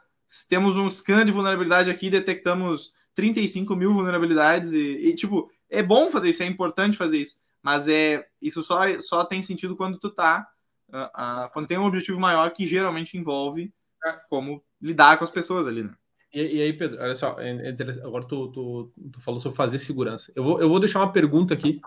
temos 0.49 0.77
um 0.77 0.91
scan 0.91 1.25
de 1.25 1.33
vulnerabilidade 1.33 1.91
aqui, 1.91 2.11
detectamos 2.11 2.95
35 3.15 3.75
mil 3.75 3.95
vulnerabilidades 3.95 4.73
e, 4.73 4.79
e, 4.79 5.15
tipo, 5.15 5.51
é 5.71 5.83
bom 5.83 6.11
fazer 6.11 6.29
isso, 6.29 6.43
é 6.43 6.47
importante 6.47 6.97
fazer 6.97 7.19
isso, 7.19 7.39
mas 7.63 7.89
é 7.89 8.27
isso 8.41 8.63
só, 8.63 8.81
só 9.01 9.25
tem 9.25 9.43
sentido 9.43 9.77
quando 9.77 9.99
tu 9.99 10.11
tá, 10.11 10.47
uh, 10.89 11.47
uh, 11.47 11.51
quando 11.53 11.67
tem 11.67 11.79
um 11.79 11.87
objetivo 11.87 12.21
maior 12.21 12.51
que 12.51 12.67
geralmente 12.67 13.17
envolve 13.17 13.73
uh, 14.05 14.19
como 14.29 14.63
lidar 14.81 15.19
com 15.19 15.25
as 15.25 15.31
pessoas 15.31 15.67
ali, 15.67 15.83
né? 15.83 15.95
E, 16.33 16.57
e, 16.57 16.63
aí, 16.63 16.73
Pedro, 16.73 17.01
olha 17.01 17.15
só, 17.15 17.41
é, 17.41 17.51
é 17.51 18.05
agora 18.05 18.25
tu, 18.25 18.49
tu, 18.49 18.93
tu, 19.13 19.21
falou 19.21 19.41
sobre 19.41 19.57
fazer 19.57 19.79
segurança. 19.79 20.33
Eu 20.35 20.45
vou, 20.45 20.61
eu 20.61 20.69
vou 20.69 20.79
deixar 20.79 21.01
uma 21.01 21.13
pergunta 21.13 21.55
aqui 21.55 21.81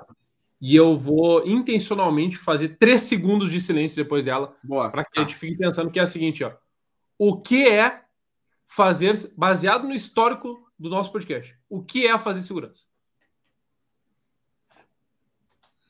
e 0.59 0.75
eu 0.75 0.95
vou 0.95 1.47
intencionalmente 1.47 2.37
fazer 2.37 2.77
três 2.77 3.03
segundos 3.03 3.51
de 3.51 3.61
silêncio 3.61 3.95
depois 3.95 4.25
dela, 4.25 4.55
para 4.91 5.05
que 5.05 5.19
a 5.19 5.21
gente 5.21 5.35
fique 5.35 5.57
pensando 5.57 5.91
que 5.91 5.99
é 5.99 6.03
a 6.03 6.07
seguinte, 6.07 6.43
ó. 6.43 6.53
O 7.17 7.39
que 7.39 7.67
é 7.67 8.01
fazer, 8.65 9.15
baseado 9.37 9.87
no 9.87 9.93
histórico 9.93 10.67
do 10.77 10.89
nosso 10.89 11.11
podcast, 11.11 11.55
o 11.69 11.83
que 11.83 12.07
é 12.07 12.17
fazer 12.17 12.41
segurança? 12.41 12.83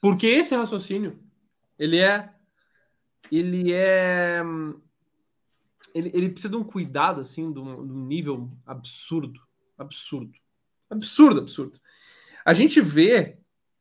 Porque 0.01 0.27
esse 0.27 0.55
raciocínio, 0.55 1.19
ele 1.77 1.97
é 1.97 2.33
ele 3.31 3.73
é 3.73 4.41
ele, 5.93 6.11
ele 6.13 6.29
precisa 6.29 6.49
de 6.49 6.57
um 6.57 6.63
cuidado, 6.63 7.21
assim, 7.21 7.51
de 7.51 7.59
um, 7.59 7.87
de 7.87 7.93
um 7.93 8.05
nível 8.05 8.49
absurdo. 8.65 9.39
Absurdo. 9.77 10.37
Absurdo, 10.89 11.41
absurdo. 11.41 11.79
A 12.45 12.53
gente 12.53 12.81
vê, 12.81 13.37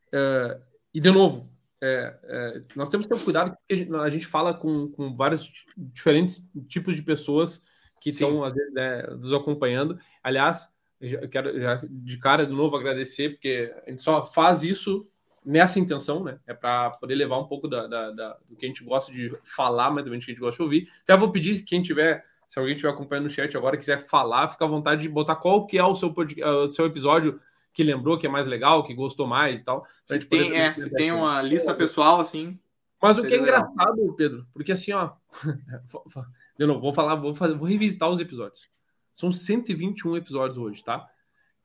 uh, 0.09 0.63
e 0.93 1.01
de 1.01 1.11
novo, 1.11 1.51
é, 1.81 2.19
é, 2.25 2.63
nós 2.75 2.91
temos 2.91 3.07
que 3.07 3.15
ter 3.15 3.21
um 3.21 3.25
cuidado 3.25 3.51
porque 3.51 3.73
a 3.73 3.77
gente, 3.77 3.95
a 3.95 4.11
gente 4.11 4.27
fala 4.27 4.53
com, 4.53 4.89
com 4.91 5.15
vários 5.15 5.49
diferentes 5.77 6.45
tipos 6.67 6.97
de 6.97 7.03
pessoas 7.03 7.63
que 8.01 8.11
Sim. 8.11 8.25
estão, 8.25 8.45
às 8.45 8.53
vezes, 8.53 8.73
né, 8.73 9.03
nos 9.03 9.33
acompanhando. 9.33 9.99
Aliás, 10.23 10.73
eu 11.01 11.29
quero 11.29 11.59
já, 11.61 11.81
de 11.89 12.19
cara 12.19 12.45
de 12.45 12.53
novo 12.53 12.77
agradecer, 12.77 13.31
porque 13.31 13.73
a 13.87 13.91
gente 13.91 14.03
só 14.03 14.25
faz 14.25 14.65
isso 14.65 15.09
nessa 15.49 15.81
intenção, 15.81 16.23
né? 16.23 16.39
É 16.47 16.53
para 16.53 16.91
poder 16.91 17.15
levar 17.15 17.39
um 17.39 17.47
pouco 17.47 17.67
da, 17.67 17.87
da, 17.87 18.11
da, 18.11 18.37
do 18.47 18.55
que 18.55 18.67
a 18.67 18.69
gente 18.69 18.85
gosta 18.85 19.11
de 19.11 19.35
falar, 19.43 19.91
mas 19.91 20.05
também 20.05 20.19
do 20.19 20.25
que 20.25 20.31
a 20.31 20.35
gente 20.35 20.43
gosta 20.43 20.59
de 20.59 20.63
ouvir. 20.63 20.91
Até 21.03 21.17
vou 21.17 21.33
pedir 21.33 21.63
quem 21.63 21.81
tiver, 21.81 22.23
se 22.47 22.59
alguém 22.59 22.75
estiver 22.75 22.93
acompanhando 22.93 23.25
no 23.25 23.31
chat 23.31 23.57
agora 23.57 23.79
quiser 23.79 23.99
falar, 23.99 24.49
fica 24.49 24.67
à 24.67 24.69
vontade 24.69 25.01
de 25.01 25.09
botar 25.09 25.37
qual 25.37 25.67
que 25.67 25.79
é 25.79 25.85
o 25.85 25.95
seu, 25.95 26.15
o 26.15 26.71
seu 26.71 26.85
episódio 26.85 27.41
que 27.73 27.83
lembrou 27.83 28.19
que 28.19 28.27
é 28.27 28.31
mais 28.31 28.47
legal, 28.47 28.85
que 28.85 28.93
gostou 28.93 29.27
mais 29.27 29.63
e 29.63 29.65
tal. 29.65 29.87
Se 30.05 30.19
tem, 30.21 30.55
é, 30.55 30.75
se 30.75 30.91
tem 30.91 31.13
uma 31.13 31.41
lista 31.41 31.75
pessoal 31.75 32.21
assim. 32.21 32.59
Mas 33.01 33.17
o 33.17 33.23
que 33.23 33.29
é 33.29 33.41
legal. 33.41 33.61
engraçado, 33.61 34.15
Pedro, 34.19 34.47
porque 34.53 34.73
assim, 34.73 34.93
ó, 34.93 35.13
eu 36.59 36.67
não 36.67 36.79
vou 36.79 36.93
falar, 36.93 37.15
vou 37.15 37.35
fazer, 37.35 37.55
vou 37.55 37.67
revisitar 37.67 38.11
os 38.11 38.21
episódios. 38.21 38.69
São 39.15 39.33
121 39.33 40.15
episódios 40.19 40.59
hoje, 40.59 40.85
tá? 40.85 41.09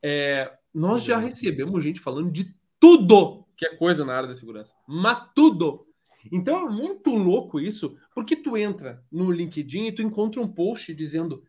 É, 0.01 0.53
nós 0.73 1.03
já 1.03 1.17
recebemos 1.17 1.83
gente 1.83 1.99
falando 1.99 2.31
de 2.31 2.55
tudo 2.79 3.42
que 3.55 3.65
é 3.65 3.75
coisa 3.75 4.03
na 4.05 4.15
área 4.15 4.27
da 4.27 4.35
segurança. 4.35 4.73
Mas 4.87 5.29
tudo! 5.35 5.87
Então 6.31 6.67
é 6.67 6.69
muito 6.69 7.13
louco 7.13 7.59
isso, 7.59 7.97
porque 8.13 8.35
tu 8.35 8.55
entra 8.55 9.03
no 9.11 9.31
LinkedIn 9.31 9.87
e 9.87 9.91
tu 9.91 10.01
encontra 10.01 10.41
um 10.41 10.47
post 10.47 10.93
dizendo 10.93 11.43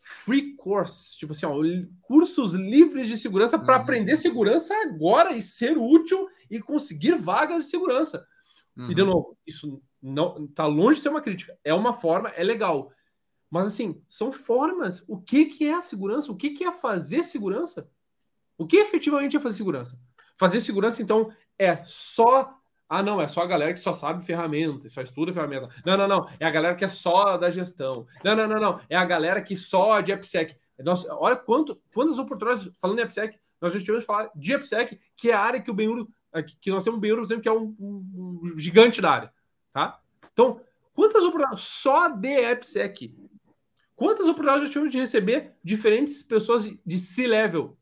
free 0.00 0.54
course, 0.54 1.16
tipo 1.16 1.32
assim, 1.32 1.46
ó, 1.46 1.54
cursos 2.02 2.54
livres 2.54 3.08
de 3.08 3.18
segurança 3.18 3.58
para 3.58 3.76
uhum. 3.76 3.82
aprender 3.82 4.16
segurança 4.16 4.74
agora 4.82 5.36
e 5.36 5.42
ser 5.42 5.76
útil 5.76 6.28
e 6.50 6.60
conseguir 6.60 7.16
vagas 7.16 7.64
de 7.64 7.70
segurança. 7.70 8.26
Uhum. 8.76 8.90
E 8.90 8.94
de 8.94 9.02
uhum. 9.02 9.08
novo, 9.08 9.38
isso 9.46 9.82
não 10.00 10.46
tá 10.46 10.66
longe 10.66 10.96
de 10.96 11.02
ser 11.02 11.08
uma 11.08 11.20
crítica, 11.20 11.58
é 11.64 11.74
uma 11.74 11.92
forma, 11.92 12.28
é 12.30 12.44
legal. 12.44 12.92
Mas 13.50 13.66
assim, 13.66 14.02
são 14.06 14.30
formas. 14.30 15.02
O 15.08 15.18
que 15.18 15.46
que 15.46 15.66
é 15.66 15.74
a 15.74 15.80
segurança? 15.80 16.30
O 16.30 16.36
que 16.36 16.50
que 16.50 16.64
é 16.64 16.72
fazer 16.72 17.22
segurança? 17.24 17.90
O 18.56 18.66
que 18.66 18.76
efetivamente 18.76 19.36
é 19.36 19.40
fazer 19.40 19.56
segurança? 19.56 19.98
Fazer 20.38 20.60
segurança 20.60 21.02
então 21.02 21.30
é 21.58 21.82
só 21.84 22.58
ah, 22.88 23.02
não, 23.02 23.20
é 23.20 23.28
só 23.28 23.42
a 23.42 23.46
galera 23.46 23.74
que 23.74 23.80
só 23.80 23.92
sabe 23.92 24.24
ferramenta, 24.24 24.88
só 24.88 25.02
estuda 25.02 25.30
ferramenta. 25.30 25.68
Não, 25.84 25.94
não, 25.94 26.08
não. 26.08 26.30
É 26.40 26.46
a 26.46 26.50
galera 26.50 26.74
que 26.74 26.86
é 26.86 26.88
só 26.88 27.36
da 27.36 27.50
gestão. 27.50 28.06
Não, 28.24 28.34
não, 28.34 28.48
não, 28.48 28.58
não. 28.58 28.80
É 28.88 28.96
a 28.96 29.04
galera 29.04 29.42
que 29.42 29.54
só 29.54 30.00
de 30.00 30.10
AppSec. 30.10 30.56
Nossa, 30.78 31.14
olha 31.14 31.36
quanto, 31.36 31.78
quantas 31.92 32.18
oportunidades, 32.18 32.72
falando 32.80 33.00
em 33.00 33.02
AppSec, 33.02 33.38
nós 33.60 33.74
já 33.74 33.80
tivemos 33.80 34.06
falar 34.06 34.30
de 34.34 34.54
AppSec, 34.54 34.98
que 35.14 35.30
é 35.30 35.34
a 35.34 35.40
área 35.40 35.60
que 35.60 35.70
o 35.70 35.74
Benhuro, 35.74 36.08
que 36.60 36.70
nós 36.70 36.82
temos 36.82 36.96
o 36.96 37.00
Benhuro, 37.00 37.20
por 37.20 37.26
exemplo, 37.26 37.42
que 37.42 37.48
é 37.48 37.52
um, 37.52 37.76
um, 37.78 38.40
um, 38.44 38.58
gigante 38.58 39.02
da 39.02 39.10
área. 39.10 39.32
Tá? 39.70 40.00
Então, 40.32 40.60
quantas 40.94 41.24
oportunidades 41.24 41.64
só 41.64 42.08
de 42.08 42.46
AppSec? 42.46 43.14
Quantas 43.94 44.26
oportunidades 44.28 44.64
já 44.64 44.72
tivemos 44.72 44.92
de 44.92 44.98
receber 44.98 45.52
diferentes 45.62 46.22
pessoas 46.22 46.64
de 46.64 46.98
C-level? 46.98 47.77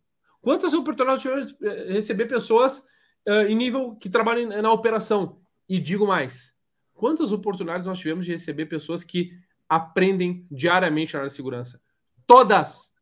Quantas 0.47 0.73
oportunidades 0.75 1.23
tivemos 1.23 1.53
de 1.55 1.93
receber 1.93 2.27
pessoas 2.27 2.87
uh, 3.27 3.49
em 3.49 3.57
nível 3.57 3.97
que 3.97 4.09
trabalham 4.09 4.49
na 4.63 4.71
operação. 4.71 5.41
E 5.69 5.81
digo 5.81 6.07
mais: 6.07 6.57
quantas 6.95 7.33
oportunidades 7.33 7.85
nós 7.85 7.99
tivemos 7.99 8.25
de 8.25 8.31
receber 8.31 8.67
pessoas 8.67 9.03
que 9.03 9.33
aprendem 9.69 10.47
diariamente 10.49 11.15
na 11.15 11.19
área 11.19 11.29
de 11.29 11.35
segurança? 11.35 11.83
Todas! 12.29 12.93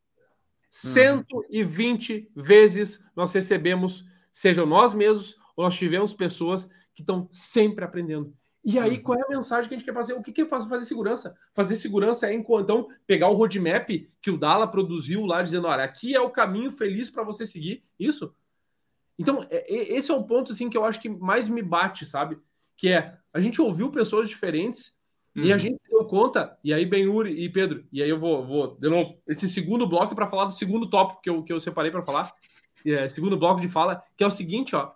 Uhum. 0.86 0.90
120 1.50 2.32
vezes 2.34 3.06
nós 3.14 3.30
recebemos, 3.34 4.06
sejam 4.32 4.64
nós 4.64 4.94
mesmos 4.94 5.36
ou 5.54 5.64
nós 5.64 5.76
tivemos 5.76 6.14
pessoas 6.14 6.64
que 6.94 7.02
estão 7.02 7.28
sempre 7.30 7.84
aprendendo. 7.84 8.34
E 8.64 8.78
aí, 8.78 8.98
qual 8.98 9.18
é 9.18 9.22
a 9.22 9.28
mensagem 9.28 9.68
que 9.68 9.74
a 9.74 9.78
gente 9.78 9.84
quer 9.84 9.92
fazer? 9.92 10.14
O 10.14 10.22
que, 10.22 10.32
que 10.32 10.40
é 10.40 10.46
fazer 10.46 10.86
segurança? 10.86 11.36
Fazer 11.52 11.76
segurança 11.76 12.26
é, 12.26 12.32
então, 12.32 12.88
pegar 13.06 13.28
o 13.28 13.34
roadmap 13.34 13.90
que 14.22 14.30
o 14.30 14.38
Dala 14.38 14.66
produziu 14.66 15.26
lá, 15.26 15.42
dizendo: 15.42 15.66
olha, 15.66 15.84
aqui 15.84 16.14
é 16.14 16.20
o 16.20 16.30
caminho 16.30 16.70
feliz 16.70 17.10
para 17.10 17.22
você 17.22 17.46
seguir. 17.46 17.84
Isso? 17.98 18.34
Então, 19.18 19.46
é, 19.50 19.72
é, 19.72 19.96
esse 19.96 20.10
é 20.10 20.14
o 20.14 20.24
ponto 20.24 20.52
assim 20.52 20.70
que 20.70 20.78
eu 20.78 20.84
acho 20.84 20.98
que 20.98 21.08
mais 21.08 21.46
me 21.46 21.62
bate, 21.62 22.06
sabe? 22.06 22.38
Que 22.76 22.88
é 22.88 23.18
a 23.32 23.40
gente 23.40 23.60
ouviu 23.60 23.90
pessoas 23.90 24.28
diferentes 24.28 24.94
uhum. 25.36 25.44
e 25.44 25.52
a 25.52 25.56
uhum. 25.56 25.60
gente 25.60 25.82
se 25.82 25.90
deu 25.90 26.04
conta, 26.06 26.56
e 26.64 26.72
aí 26.72 26.86
Ben 26.86 27.06
Uri 27.06 27.32
e 27.32 27.48
Pedro, 27.48 27.84
e 27.92 28.02
aí 28.02 28.08
eu 28.08 28.18
vou, 28.18 28.46
vou 28.46 28.76
de 28.76 28.88
novo, 28.88 29.18
esse 29.26 29.48
segundo 29.48 29.86
bloco 29.86 30.14
para 30.14 30.26
falar 30.26 30.44
do 30.44 30.52
segundo 30.52 30.88
tópico 30.88 31.20
que 31.20 31.30
eu, 31.30 31.42
que 31.42 31.52
eu 31.52 31.60
separei 31.60 31.90
para 31.90 32.02
falar, 32.02 32.32
é, 32.86 33.08
segundo 33.08 33.36
bloco 33.36 33.60
de 33.60 33.68
fala, 33.68 34.02
que 34.16 34.24
é 34.24 34.26
o 34.26 34.30
seguinte, 34.30 34.74
ó. 34.74 34.92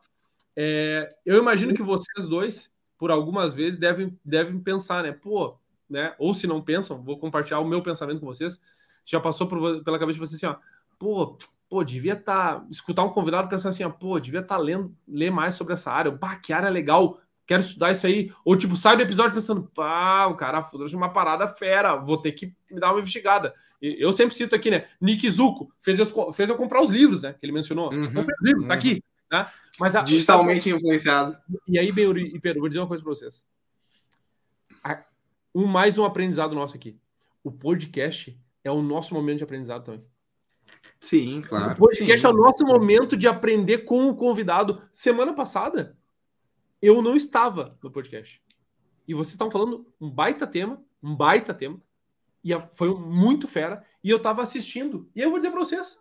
É, 0.56 1.08
eu 1.24 1.38
imagino 1.38 1.74
que 1.74 1.82
vocês 1.82 2.26
dois, 2.26 2.72
por 2.98 3.10
algumas 3.10 3.54
vezes, 3.54 3.78
devem, 3.78 4.18
devem 4.24 4.58
pensar, 4.58 5.04
né? 5.04 5.12
Pô, 5.12 5.56
né? 5.88 6.14
Ou 6.18 6.34
se 6.34 6.46
não 6.46 6.60
pensam, 6.60 7.00
vou 7.00 7.18
compartilhar 7.18 7.60
o 7.60 7.68
meu 7.68 7.80
pensamento 7.80 8.20
com 8.20 8.26
vocês. 8.26 8.60
Já 9.04 9.20
passou 9.20 9.46
por, 9.46 9.82
pela 9.82 9.98
cabeça 9.98 10.18
de 10.18 10.26
vocês 10.26 10.42
assim, 10.42 10.54
ó. 10.54 10.56
Pô, 10.98 11.38
pô, 11.68 11.84
devia 11.84 12.14
estar. 12.14 12.60
Tá, 12.60 12.66
escutar 12.68 13.04
um 13.04 13.10
convidado 13.10 13.48
pensar 13.48 13.68
assim, 13.68 13.88
pô, 13.90 14.18
devia 14.18 14.40
estar 14.40 14.56
tá 14.56 14.60
lendo, 14.60 14.94
ler 15.06 15.30
mais 15.30 15.54
sobre 15.54 15.74
essa 15.74 15.92
área. 15.92 16.10
Bah, 16.10 16.36
que 16.36 16.52
área 16.52 16.68
legal, 16.68 17.20
quero 17.46 17.62
estudar 17.62 17.92
isso 17.92 18.06
aí. 18.06 18.32
Ou 18.44 18.56
tipo, 18.56 18.76
sai 18.76 18.96
do 18.96 19.02
episódio 19.02 19.34
pensando, 19.34 19.62
pá, 19.74 20.26
o 20.26 20.34
cara 20.34 20.60
trouxe 20.62 20.96
uma 20.96 21.12
parada 21.12 21.46
fera, 21.46 21.96
vou 21.96 22.18
ter 22.18 22.32
que 22.32 22.52
me 22.70 22.80
dar 22.80 22.90
uma 22.90 22.98
investigada. 22.98 23.54
Eu 23.80 24.12
sempre 24.12 24.34
cito 24.34 24.56
aqui, 24.56 24.70
né? 24.70 24.86
Nick 25.00 25.30
Zuko 25.30 25.72
fez 25.80 25.98
eu, 26.00 26.32
fez 26.32 26.50
eu 26.50 26.56
comprar 26.56 26.82
os 26.82 26.90
livros, 26.90 27.22
né? 27.22 27.34
Que 27.34 27.46
ele 27.46 27.52
mencionou. 27.52 27.92
Uhum, 27.92 28.12
Comprei 28.12 28.34
os 28.36 28.44
livros, 28.44 28.66
tá 28.66 28.74
uhum. 28.74 28.80
tá 28.80 28.86
aqui. 28.86 29.02
Né? 29.30 29.46
Mas 29.78 29.94
a, 29.94 30.02
Digitalmente 30.02 30.70
influenciado. 30.70 31.36
E 31.66 31.78
aí, 31.78 31.92
Benhur 31.92 32.18
e 32.18 32.38
Pedro, 32.40 32.60
vou 32.60 32.68
dizer 32.68 32.80
uma 32.80 32.88
coisa 32.88 33.02
para 33.02 33.12
vocês. 33.12 33.46
Um, 35.54 35.66
mais 35.66 35.98
um 35.98 36.04
aprendizado 36.04 36.54
nosso 36.54 36.76
aqui. 36.76 37.00
O 37.42 37.50
podcast 37.50 38.38
é 38.62 38.70
o 38.70 38.82
nosso 38.82 39.14
momento 39.14 39.38
de 39.38 39.44
aprendizado 39.44 39.84
também. 39.84 40.04
Sim, 41.00 41.40
claro. 41.40 41.72
O 41.72 41.76
podcast 41.76 42.20
sim. 42.20 42.26
é 42.26 42.30
o 42.30 42.36
nosso 42.36 42.64
momento 42.64 43.16
de 43.16 43.26
aprender 43.26 43.78
com 43.78 44.08
o 44.08 44.14
convidado. 44.14 44.82
Semana 44.92 45.32
passada, 45.32 45.96
eu 46.80 47.00
não 47.02 47.16
estava 47.16 47.78
no 47.82 47.90
podcast. 47.90 48.42
E 49.06 49.14
vocês 49.14 49.32
estavam 49.32 49.50
falando 49.50 49.86
um 50.00 50.10
baita 50.10 50.46
tema, 50.46 50.82
um 51.02 51.16
baita 51.16 51.54
tema. 51.54 51.80
E 52.44 52.50
foi 52.72 52.94
muito 52.94 53.48
fera. 53.48 53.84
E 54.04 54.10
eu 54.10 54.18
estava 54.18 54.42
assistindo. 54.42 55.10
E 55.14 55.20
eu 55.20 55.30
vou 55.30 55.38
dizer 55.38 55.50
para 55.50 55.60
vocês: 55.60 55.98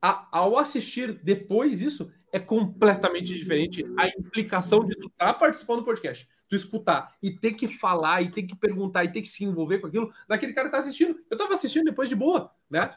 a, 0.00 0.26
ao 0.30 0.58
assistir 0.58 1.20
depois 1.22 1.80
isso, 1.80 2.10
é 2.32 2.38
completamente 2.38 3.34
diferente 3.34 3.84
a 3.98 4.08
implicação 4.08 4.84
de 4.84 4.94
tu 4.96 5.08
estar 5.08 5.32
tá 5.32 5.34
participando 5.34 5.80
do 5.80 5.84
podcast, 5.84 6.28
tu 6.48 6.54
escutar 6.54 7.12
e 7.22 7.30
ter 7.30 7.52
que 7.52 7.66
falar, 7.68 8.22
e 8.22 8.30
ter 8.30 8.44
que 8.44 8.56
perguntar, 8.56 9.04
e 9.04 9.12
ter 9.12 9.20
que 9.20 9.28
se 9.28 9.44
envolver 9.44 9.78
com 9.78 9.86
aquilo, 9.86 10.12
daquele 10.28 10.52
cara 10.52 10.68
que 10.68 10.72
tá 10.72 10.78
assistindo. 10.78 11.18
Eu 11.28 11.34
estava 11.34 11.52
assistindo 11.52 11.84
depois 11.84 12.08
de 12.08 12.16
boa, 12.16 12.50
né? 12.70 12.88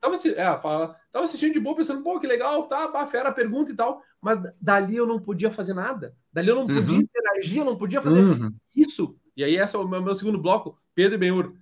Tava, 0.00 0.14
é, 0.14 0.60
fala, 0.60 0.96
tava 1.10 1.24
assistindo 1.24 1.54
de 1.54 1.60
boa, 1.60 1.74
pensando, 1.74 2.02
pô, 2.02 2.20
que 2.20 2.26
legal, 2.26 2.68
tá, 2.68 2.86
pá, 2.88 3.04
fera 3.06 3.32
pergunta 3.32 3.72
e 3.72 3.74
tal. 3.74 4.00
Mas 4.20 4.40
dali 4.60 4.96
eu 4.96 5.06
não 5.06 5.20
podia 5.20 5.50
fazer 5.50 5.74
nada. 5.74 6.14
Dali 6.32 6.48
eu 6.48 6.56
não 6.56 6.66
podia 6.66 6.96
uhum. 6.96 7.02
interagir, 7.02 7.58
eu 7.58 7.64
não 7.64 7.76
podia 7.76 8.00
fazer 8.00 8.20
uhum. 8.20 8.54
isso. 8.74 9.16
E 9.36 9.42
aí, 9.42 9.56
esse 9.56 9.74
é 9.74 9.78
o 9.78 9.86
meu, 9.86 10.02
meu 10.02 10.14
segundo 10.14 10.38
bloco. 10.38 10.78
Pedro 10.94 11.14
e 11.14 11.18
Benhur, 11.18 11.54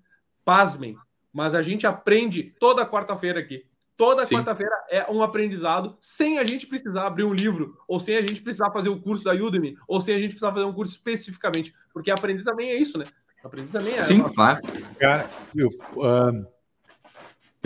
pasmem. 0.44 0.96
Mas 1.33 1.55
a 1.55 1.62
gente 1.62 1.87
aprende 1.87 2.55
toda 2.59 2.87
quarta-feira 2.87 3.40
aqui. 3.40 3.66
Toda 3.96 4.26
quarta-feira 4.26 4.74
é 4.90 5.11
um 5.11 5.22
aprendizado 5.22 5.96
sem 6.00 6.38
a 6.38 6.44
gente 6.44 6.66
precisar 6.66 7.06
abrir 7.06 7.24
um 7.24 7.32
livro, 7.32 7.78
ou 7.88 7.98
sem 7.98 8.16
a 8.16 8.20
gente 8.20 8.42
precisar 8.42 8.70
fazer 8.70 8.90
um 8.90 9.00
curso 9.00 9.24
da 9.24 9.32
Udemy, 9.32 9.76
ou 9.88 10.00
sem 10.00 10.14
a 10.14 10.18
gente 10.18 10.30
precisar 10.30 10.52
fazer 10.52 10.66
um 10.66 10.72
curso 10.72 10.92
especificamente. 10.92 11.74
Porque 11.92 12.11
aprender 12.11 12.44
também 12.44 12.70
é 12.70 12.76
isso, 12.76 12.98
né? 12.98 13.04
Aprender 13.42 13.70
também 13.70 13.94
é. 13.94 14.00
Sim, 14.02 14.22
claro. 14.22 14.61
Cara, 14.98 15.30
eu, 15.54 15.68
uh, 15.68 16.46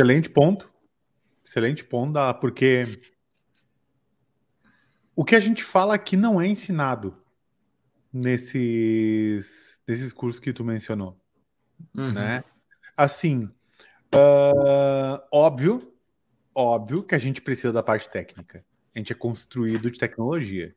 Excelente 0.01 0.31
ponto. 0.31 0.71
Excelente 1.45 1.85
ponto, 1.85 2.19
porque 2.41 2.87
o 5.15 5.23
que 5.25 5.37
a 5.37 5.41
gente 5.41 5.63
fala 5.63 5.95
aqui 5.95 6.17
não 6.17 6.41
é 6.41 6.47
ensinado 6.47 7.15
nesses, 8.11 9.79
nesses 9.87 10.11
cursos 10.11 10.41
que 10.41 10.55
tu 10.55 10.65
mencionou. 10.65 11.21
Uhum. 11.95 12.13
Né? 12.13 12.43
Assim, 12.97 13.45
uh, 14.15 15.21
óbvio, 15.31 15.93
óbvio 16.55 17.03
que 17.03 17.15
a 17.15 17.19
gente 17.19 17.41
precisa 17.43 17.73
da 17.73 17.83
parte 17.83 18.09
técnica. 18.09 18.65
A 18.95 18.99
gente 18.99 19.13
é 19.13 19.17
construído 19.17 19.91
de 19.91 19.99
tecnologia. 19.99 20.75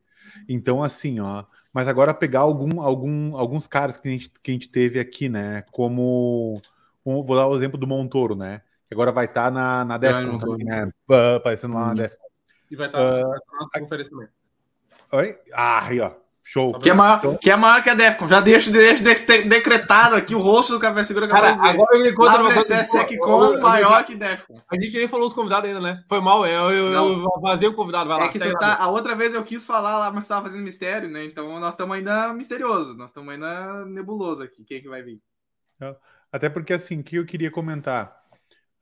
Então, 0.48 0.82
assim, 0.82 1.20
ó. 1.20 1.44
Mas 1.72 1.88
agora 1.88 2.14
pegar 2.14 2.40
algum, 2.40 2.80
algum, 2.80 3.36
alguns 3.36 3.66
caras 3.66 3.96
que 3.96 4.08
a, 4.08 4.10
gente, 4.10 4.30
que 4.42 4.50
a 4.50 4.54
gente 4.54 4.68
teve 4.68 4.98
aqui, 5.00 5.28
né? 5.28 5.62
Como. 5.72 6.54
como 7.02 7.24
vou 7.24 7.36
dar 7.36 7.46
o 7.46 7.56
exemplo 7.56 7.78
do 7.78 7.86
Montoro, 7.86 8.34
né? 8.34 8.62
agora 8.92 9.10
vai 9.10 9.24
estar 9.24 9.46
tá 9.46 9.50
na, 9.50 9.84
na 9.84 9.98
Defcon 9.98 10.38
também, 10.38 10.64
né? 10.64 10.88
Aparecendo 11.36 11.74
lá 11.74 11.88
na 11.88 11.94
Defcon. 11.94 12.24
E 12.70 12.76
vai 12.76 12.86
estar 12.86 12.98
tá, 12.98 13.28
uh, 13.28 13.68
na 13.72 13.80
conferência 13.80 14.12
também. 14.12 14.28
Oi? 15.12 15.38
Ah, 15.52 15.86
aí, 15.86 16.00
ó. 16.00 16.12
Show. 16.46 16.78
Que 16.78 16.90
é, 16.90 16.94
maior, 16.94 17.18
então... 17.18 17.38
que 17.38 17.50
é 17.50 17.56
maior 17.56 17.82
que 17.82 17.88
a 17.88 17.94
Defcon. 17.94 18.28
Já 18.28 18.38
deixo, 18.38 18.70
deixo 18.70 19.02
de, 19.02 19.14
de, 19.14 19.48
decretado 19.48 20.14
aqui 20.14 20.34
o 20.34 20.38
rosto 20.38 20.74
do 20.74 20.78
Café 20.78 21.02
Segura 21.02 21.26
Cara, 21.26 21.52
dizer. 21.52 21.68
agora 21.68 21.96
eu 21.96 22.02
me 22.02 22.10
encontro 22.10 22.42
uma 22.42 22.52
coisa. 22.52 22.84
com 23.18 23.60
maior 23.60 24.04
que 24.04 24.14
Defcon. 24.14 24.60
A 24.70 24.76
gente 24.76 24.96
nem 24.98 25.08
falou 25.08 25.26
os 25.26 25.32
convidados 25.32 25.68
ainda, 25.68 25.80
né? 25.80 26.04
Foi 26.06 26.20
mal, 26.20 26.46
eu, 26.46 26.70
eu, 26.70 26.92
eu 26.92 27.40
vazei 27.40 27.66
o 27.66 27.72
convidado. 27.72 28.10
Vai 28.10 28.18
lá, 28.18 28.26
é 28.26 28.28
que 28.28 28.38
tá, 28.38 28.76
a 28.76 28.88
outra 28.88 29.14
vez 29.14 29.32
eu 29.32 29.42
quis 29.42 29.64
falar 29.64 29.98
lá, 29.98 30.12
mas 30.12 30.28
tava 30.28 30.46
fazendo 30.46 30.62
mistério, 30.62 31.08
né? 31.08 31.24
Então 31.24 31.58
nós 31.58 31.72
estamos 31.72 31.96
ainda 31.96 32.32
misterioso. 32.34 32.94
Nós 32.94 33.10
estamos 33.10 33.32
ainda 33.32 33.86
nebuloso 33.86 34.42
aqui. 34.42 34.62
Quem 34.64 34.76
é 34.76 34.80
que 34.80 34.88
vai 34.88 35.02
vir? 35.02 35.20
Até 36.30 36.50
porque, 36.50 36.74
assim, 36.74 37.02
que 37.02 37.16
eu 37.16 37.24
queria 37.24 37.50
comentar 37.50 38.22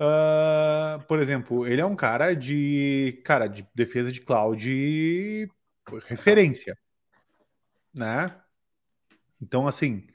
Uh, 0.02 1.00
por 1.06 1.20
exemplo, 1.20 1.64
ele 1.64 1.80
é 1.80 1.86
um 1.86 1.94
cara 1.94 2.34
de, 2.34 3.22
cara, 3.24 3.46
de 3.46 3.64
defesa 3.72 4.10
de 4.10 4.20
cloud 4.20 5.48
referência, 6.08 6.76
né? 7.94 8.34
Então, 9.40 9.66
assim, 9.66 10.06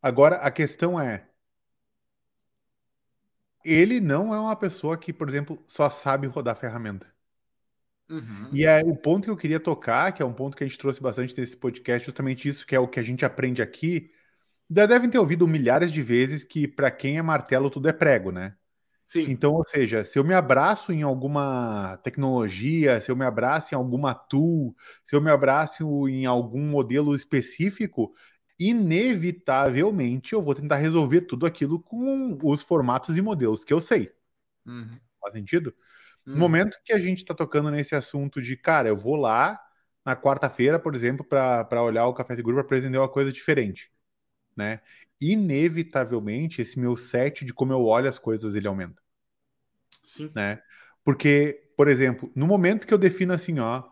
agora 0.00 0.36
a 0.36 0.50
questão 0.50 0.98
é, 1.00 1.28
ele 3.64 4.00
não 4.00 4.34
é 4.34 4.40
uma 4.40 4.56
pessoa 4.56 4.96
que, 4.96 5.12
por 5.12 5.28
exemplo, 5.28 5.62
só 5.66 5.88
sabe 5.88 6.26
rodar 6.26 6.56
ferramenta. 6.56 7.12
Uhum. 8.08 8.50
E 8.52 8.64
é 8.64 8.80
o 8.84 8.96
ponto 8.96 9.24
que 9.24 9.30
eu 9.30 9.36
queria 9.36 9.60
tocar, 9.60 10.12
que 10.12 10.22
é 10.22 10.26
um 10.26 10.32
ponto 10.32 10.56
que 10.56 10.64
a 10.64 10.66
gente 10.66 10.78
trouxe 10.78 11.00
bastante 11.00 11.38
nesse 11.38 11.56
podcast, 11.56 12.04
justamente 12.04 12.48
isso, 12.48 12.66
que 12.66 12.74
é 12.74 12.78
o 12.78 12.88
que 12.88 13.00
a 13.00 13.02
gente 13.02 13.24
aprende 13.24 13.62
aqui. 13.62 14.10
Já 14.74 14.86
devem 14.86 15.08
ter 15.08 15.18
ouvido 15.18 15.46
milhares 15.46 15.92
de 15.92 16.02
vezes 16.02 16.44
que 16.44 16.66
para 16.66 16.90
quem 16.90 17.18
é 17.18 17.22
martelo 17.22 17.70
tudo 17.70 17.88
é 17.88 17.92
prego, 17.92 18.30
né? 18.30 18.56
Sim. 19.06 19.26
Então, 19.28 19.52
ou 19.52 19.64
seja, 19.66 20.04
se 20.04 20.18
eu 20.18 20.24
me 20.24 20.32
abraço 20.32 20.92
em 20.92 21.02
alguma 21.02 21.98
tecnologia, 22.02 23.00
se 23.00 23.10
eu 23.10 23.16
me 23.16 23.24
abraço 23.24 23.74
em 23.74 23.76
alguma 23.76 24.14
tool, 24.14 24.74
se 25.04 25.14
eu 25.14 25.20
me 25.20 25.30
abraço 25.30 26.08
em 26.08 26.24
algum 26.24 26.62
modelo 26.62 27.14
específico, 27.14 28.14
inevitavelmente 28.58 30.32
eu 30.32 30.42
vou 30.42 30.54
tentar 30.54 30.76
resolver 30.76 31.22
tudo 31.22 31.44
aquilo 31.46 31.80
com 31.80 32.38
os 32.42 32.62
formatos 32.62 33.16
e 33.16 33.22
modelos 33.22 33.64
que 33.64 33.72
eu 33.72 33.80
sei. 33.80 34.12
Uhum. 34.66 34.98
Faz 35.20 35.32
sentido? 35.34 35.74
No 36.32 36.34
uhum. 36.34 36.40
momento 36.40 36.78
que 36.84 36.92
a 36.92 36.98
gente 36.98 37.18
está 37.18 37.34
tocando 37.34 37.70
nesse 37.70 37.94
assunto 37.94 38.40
de, 38.42 38.56
cara, 38.56 38.88
eu 38.88 38.96
vou 38.96 39.16
lá 39.16 39.60
na 40.04 40.16
quarta-feira, 40.16 40.78
por 40.78 40.94
exemplo, 40.94 41.24
para 41.24 41.82
olhar 41.82 42.06
o 42.06 42.14
Café 42.14 42.36
Seguro 42.36 42.56
para 42.56 42.64
aprender 42.78 42.98
uma 42.98 43.08
coisa 43.08 43.32
diferente, 43.32 43.92
né? 44.56 44.80
Inevitavelmente, 45.20 46.60
esse 46.60 46.78
meu 46.78 46.96
set 46.96 47.44
de 47.44 47.52
como 47.52 47.72
eu 47.72 47.84
olho 47.84 48.08
as 48.08 48.18
coisas, 48.18 48.54
ele 48.54 48.66
aumenta. 48.66 49.00
Sim. 50.02 50.30
Né? 50.34 50.60
Porque, 51.04 51.70
por 51.76 51.88
exemplo, 51.88 52.30
no 52.34 52.46
momento 52.46 52.86
que 52.86 52.94
eu 52.94 52.98
defino 52.98 53.32
assim, 53.32 53.58
ó, 53.58 53.84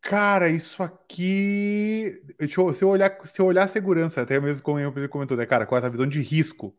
Cara, 0.00 0.48
isso 0.48 0.82
aqui. 0.82 2.22
Eu, 2.38 2.72
se, 2.72 2.82
eu 2.82 2.88
olhar, 2.88 3.18
se 3.26 3.40
eu 3.40 3.46
olhar 3.46 3.64
a 3.64 3.68
segurança, 3.68 4.22
até 4.22 4.40
mesmo 4.40 4.62
como 4.62 4.78
eu 4.78 5.08
comentou, 5.08 5.36
né, 5.36 5.44
cara, 5.44 5.66
com 5.66 5.76
essa 5.76 5.90
visão 5.90 6.06
de 6.06 6.22
risco, 6.22 6.74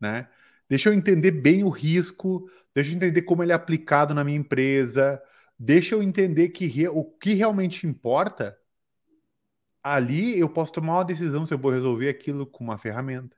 né? 0.00 0.28
Deixa 0.68 0.88
eu 0.88 0.94
entender 0.94 1.30
bem 1.32 1.62
o 1.64 1.68
risco, 1.68 2.48
deixa 2.74 2.92
eu 2.92 2.96
entender 2.96 3.22
como 3.22 3.42
ele 3.42 3.52
é 3.52 3.54
aplicado 3.54 4.14
na 4.14 4.24
minha 4.24 4.38
empresa, 4.38 5.20
deixa 5.58 5.94
eu 5.94 6.02
entender 6.02 6.50
que 6.50 6.88
o 6.88 7.04
que 7.04 7.34
realmente 7.34 7.86
importa. 7.86 8.58
Ali 9.84 10.38
eu 10.38 10.48
posso 10.48 10.72
tomar 10.72 10.94
uma 10.94 11.04
decisão 11.04 11.46
se 11.46 11.54
eu 11.54 11.58
vou 11.58 11.70
resolver 11.70 12.08
aquilo 12.08 12.46
com 12.46 12.64
uma 12.64 12.78
ferramenta, 12.78 13.36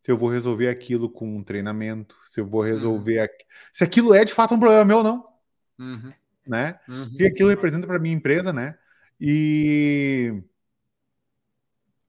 se 0.00 0.10
eu 0.10 0.18
vou 0.18 0.28
resolver 0.28 0.68
aquilo 0.68 1.08
com 1.08 1.36
um 1.36 1.44
treinamento, 1.44 2.16
se 2.24 2.40
eu 2.40 2.46
vou 2.46 2.60
resolver. 2.60 3.18
Uhum. 3.18 3.24
Aqu... 3.24 3.44
Se 3.72 3.84
aquilo 3.84 4.12
é 4.12 4.24
de 4.24 4.34
fato 4.34 4.54
um 4.54 4.60
problema 4.60 4.84
meu 4.84 4.98
ou 4.98 5.04
não. 5.04 5.30
Uhum 5.78 6.12
né? 6.46 6.80
Uhum. 6.88 7.04
O 7.04 7.16
que 7.16 7.26
aquilo 7.26 7.48
representa 7.48 7.86
para 7.86 7.98
minha 7.98 8.14
empresa, 8.14 8.52
né? 8.52 8.76
E 9.20 10.42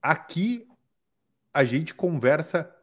aqui 0.02 0.68
a 1.54 1.64
gente 1.64 1.94
conversa 1.94 2.74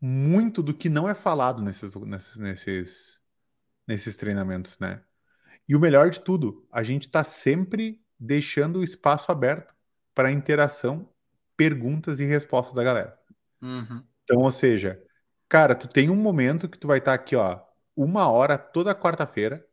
muito 0.00 0.62
do 0.62 0.72
que 0.72 0.88
não 0.88 1.08
é 1.08 1.14
falado 1.14 1.62
nesses, 1.62 1.94
nesses, 1.94 2.36
nesses, 2.36 3.20
nesses 3.86 4.16
treinamentos, 4.16 4.78
né? 4.78 5.02
E 5.68 5.74
o 5.74 5.80
melhor 5.80 6.10
de 6.10 6.20
tudo, 6.20 6.66
a 6.70 6.82
gente 6.82 7.06
está 7.06 7.24
sempre 7.24 8.00
deixando 8.18 8.80
o 8.80 8.84
espaço 8.84 9.32
aberto 9.32 9.74
para 10.20 10.30
interação, 10.30 11.08
perguntas 11.56 12.20
e 12.20 12.26
respostas 12.26 12.74
da 12.74 12.84
galera. 12.84 13.18
Uhum. 13.62 14.04
Então, 14.22 14.42
ou 14.42 14.50
seja, 14.50 15.02
cara, 15.48 15.74
tu 15.74 15.88
tem 15.88 16.10
um 16.10 16.16
momento 16.16 16.68
que 16.68 16.78
tu 16.78 16.86
vai 16.86 16.98
estar 16.98 17.12
tá 17.12 17.14
aqui, 17.14 17.34
ó, 17.34 17.58
uma 17.96 18.28
hora 18.28 18.58
toda 18.58 18.94
quarta-feira, 18.94 19.66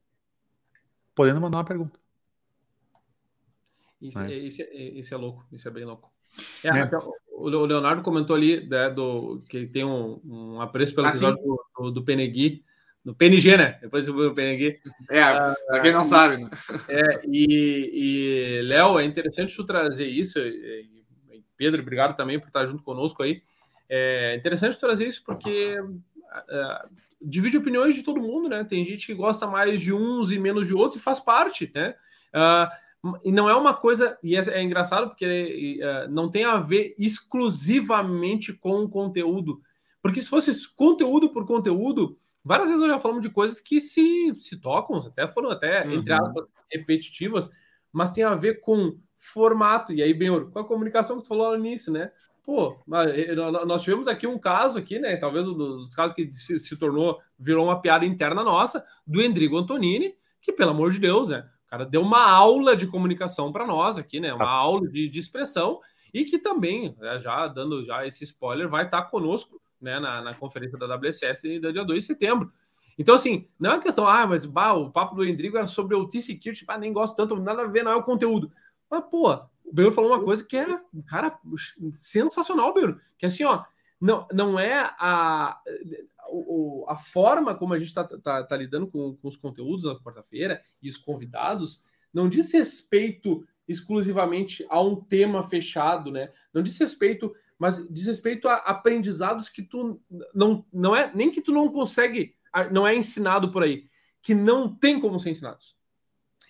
podendo 1.14 1.42
mandar 1.42 1.58
uma 1.58 1.66
pergunta. 1.66 2.00
Isso, 4.02 4.20
né? 4.20 4.34
isso, 4.36 4.62
é, 4.62 4.74
isso 4.74 5.14
é 5.14 5.18
louco, 5.18 5.46
isso 5.52 5.68
é 5.68 5.72
bem 5.72 5.84
louco. 5.84 6.10
É, 6.64 6.72
né? 6.72 6.90
o 7.30 7.50
Leonardo 7.50 8.02
comentou 8.02 8.34
ali 8.34 8.66
né, 8.70 8.90
do, 8.90 9.44
que 9.50 9.68
tem 9.68 9.84
um, 9.84 10.22
um 10.24 10.62
apreço 10.62 10.96
pelo 10.96 11.08
ah, 11.08 11.10
episódio 11.10 11.44
do, 11.44 11.66
do, 11.78 11.92
do 11.92 12.06
Penegui, 12.06 12.64
do 13.08 13.16
PNG, 13.16 13.56
né? 13.56 13.80
Depois 13.82 14.06
do 14.06 14.34
PNG. 14.36 14.78
É, 15.10 15.24
ah, 15.24 15.56
para 15.66 15.80
quem 15.80 15.94
não 15.94 16.04
e, 16.04 16.06
sabe, 16.06 16.44
né? 16.44 16.50
É, 16.90 17.22
e, 17.26 17.90
e 17.94 18.62
Léo, 18.64 19.00
é 19.00 19.06
interessante 19.06 19.56
tu 19.56 19.64
trazer 19.64 20.08
isso. 20.08 20.38
E, 20.40 20.86
Pedro, 21.56 21.82
obrigado 21.82 22.18
também 22.18 22.38
por 22.38 22.48
estar 22.48 22.66
junto 22.66 22.84
conosco 22.84 23.24
aí. 23.24 23.42
É 23.88 24.36
interessante 24.36 24.78
trazer 24.78 25.08
isso 25.08 25.24
porque 25.26 25.80
uh, 25.80 26.90
divide 27.22 27.58
opiniões 27.58 27.96
de 27.96 28.04
todo 28.04 28.20
mundo, 28.20 28.50
né? 28.50 28.66
Tem 28.66 28.84
gente 28.84 29.08
que 29.08 29.14
gosta 29.14 29.48
mais 29.48 29.82
de 29.82 29.94
uns 29.94 30.30
e 30.30 30.38
menos 30.38 30.68
de 30.68 30.74
outros 30.74 31.00
e 31.00 31.04
faz 31.04 31.22
parte, 31.22 31.72
né? 31.74 31.96
Uh, 32.36 33.18
e 33.24 33.32
não 33.32 33.50
é 33.50 33.56
uma 33.56 33.74
coisa, 33.74 34.20
e 34.22 34.36
é, 34.36 34.40
é 34.50 34.62
engraçado 34.62 35.08
porque 35.08 35.80
uh, 35.82 36.12
não 36.12 36.30
tem 36.30 36.44
a 36.44 36.58
ver 36.58 36.94
exclusivamente 37.00 38.52
com 38.52 38.84
o 38.84 38.90
conteúdo. 38.90 39.62
Porque 40.02 40.20
se 40.20 40.28
fosse 40.28 40.52
conteúdo 40.76 41.30
por 41.30 41.46
conteúdo, 41.46 42.20
várias 42.48 42.68
vezes 42.68 42.82
nós 42.82 42.92
já 42.92 43.00
falamos 43.00 43.22
de 43.22 43.30
coisas 43.30 43.60
que 43.60 43.80
se, 43.80 44.34
se 44.36 44.60
tocam, 44.60 44.98
até 44.98 45.28
foram 45.28 45.50
até, 45.50 45.86
uhum. 45.86 45.94
entre 45.94 46.14
aspas, 46.14 46.46
repetitivas, 46.72 47.50
mas 47.92 48.12
tem 48.12 48.24
a 48.24 48.34
ver 48.34 48.62
com 48.62 48.98
formato, 49.18 49.94
e 49.94 50.02
aí, 50.02 50.14
bem, 50.14 50.50
com 50.50 50.60
a 50.60 50.66
comunicação 50.66 51.18
que 51.18 51.24
tu 51.24 51.28
falou 51.28 51.52
no 51.52 51.66
início, 51.66 51.92
né? 51.92 52.12
Pô, 52.44 52.78
eh, 52.94 53.36
nós 53.36 53.82
tivemos 53.82 54.08
aqui 54.08 54.26
um 54.26 54.40
caso 54.40 54.80
aqui, 54.80 55.00
né? 55.00 55.18
Talvez 55.18 55.48
um 55.48 55.54
dos 55.54 55.94
casos 55.94 56.16
que 56.16 56.32
se, 56.32 56.58
se 56.60 56.78
tornou, 56.78 57.20
virou 57.38 57.66
uma 57.66 57.82
piada 57.82 58.06
interna 58.06 58.42
nossa, 58.42 58.86
do 59.06 59.22
Endrigo 59.22 59.58
Antonini, 59.58 60.16
que, 60.42 60.54
pelo 60.54 60.72
amor 60.72 60.92
de 60.92 61.00
Deus, 61.00 61.28
né? 61.28 61.46
O 61.66 61.70
cara 61.70 61.86
deu 61.86 62.02
uma 62.02 62.26
aula 62.26 62.74
de 62.74 62.88
comunicação 62.88 63.52
para 63.52 63.68
nós 63.68 63.98
aqui, 63.98 64.22
né? 64.22 64.34
Uma 64.34 64.46
ah. 64.46 64.50
aula 64.50 64.88
de, 64.88 65.10
de, 65.10 65.20
expressão, 65.20 65.82
e 66.14 66.24
que 66.24 66.38
também, 66.38 66.96
né, 66.98 67.20
já 67.20 67.48
dando 67.48 67.84
já 67.86 68.08
esse 68.08 68.24
spoiler, 68.24 68.70
vai 68.70 68.86
estar 68.86 69.04
conosco 69.04 69.62
né, 69.82 70.00
na, 70.00 70.22
na 70.22 70.34
conferência 70.34 70.78
da 70.78 70.96
WSS 70.96 71.60
do 71.60 71.74
dia 71.74 71.84
2 71.84 72.04
de 72.04 72.08
setembro. 72.08 72.52
Então, 72.98 73.14
assim, 73.14 73.48
não 73.60 73.72
é 73.72 73.74
uma 73.76 73.82
questão, 73.82 74.08
ah, 74.08 74.26
mas 74.26 74.46
bah, 74.46 74.74
o 74.74 74.92
papo 74.92 75.16
do 75.16 75.24
Endrigo 75.24 75.58
era 75.58 75.68
sobre 75.68 75.96
o 75.96 76.08
T-Security, 76.08 76.66
ah, 76.68 76.78
nem 76.78 76.92
gosto 76.92 77.16
tanto, 77.16 77.36
nada 77.36 77.64
a 77.64 77.68
ver, 77.68 77.84
não 77.84 77.92
é 77.92 77.96
o 77.96 78.04
conteúdo. 78.04 78.52
Mas, 78.90 79.04
pô, 79.10 79.34
o 79.64 79.74
Beiro 79.74 79.92
falou 79.92 80.12
uma 80.12 80.24
coisa 80.24 80.44
que 80.44 80.58
é, 80.58 80.66
cara, 81.08 81.38
sensacional, 81.92 82.74
Beiro. 82.74 83.00
Que 83.18 83.26
é 83.26 83.28
assim, 83.28 83.44
ó, 83.44 83.64
não, 84.02 84.28
não 84.32 84.60
é 84.60 84.80
a, 84.80 84.96
a, 84.98 85.62
a 86.88 86.96
forma 86.96 87.54
como 87.54 87.74
a 87.74 87.78
gente 87.78 87.90
está 87.90 88.04
tá, 88.04 88.44
tá 88.44 88.58
lidando 88.58 88.88
com, 88.88 89.16
com, 89.16 89.28
os 89.28 89.38
conteúdos 89.38 89.86
na 89.86 90.00
quarta-feira 90.00 90.62
e 90.82 90.90
os 90.90 90.98
convidados, 90.98 91.84
não 92.14 92.28
diz 92.28 92.52
respeito 92.54 93.46
exclusivamente 93.68 94.66
a 94.70 94.82
um 94.82 94.96
tema 94.96 95.44
fechado, 95.44 96.12
né? 96.12 96.32
Não 96.54 96.64
diz 96.64 96.78
respeito, 96.80 97.36
mas 97.58 97.86
diz 97.90 98.06
respeito 98.06 98.48
a 98.48 98.56
aprendizados 98.56 99.50
que 99.50 99.62
tu 99.62 100.00
não, 100.34 100.66
não 100.72 100.96
é 100.96 101.12
nem 101.14 101.32
que 101.32 101.42
tu 101.42 101.52
não 101.52 101.70
consegue, 101.70 102.36
não 102.72 102.88
é 102.88 102.96
ensinado 102.96 103.52
por 103.52 103.64
aí, 103.64 103.88
que 104.22 104.36
não 104.36 104.74
tem 104.74 105.00
como 105.00 105.20
ser 105.20 105.32
ensinados. 105.32 105.76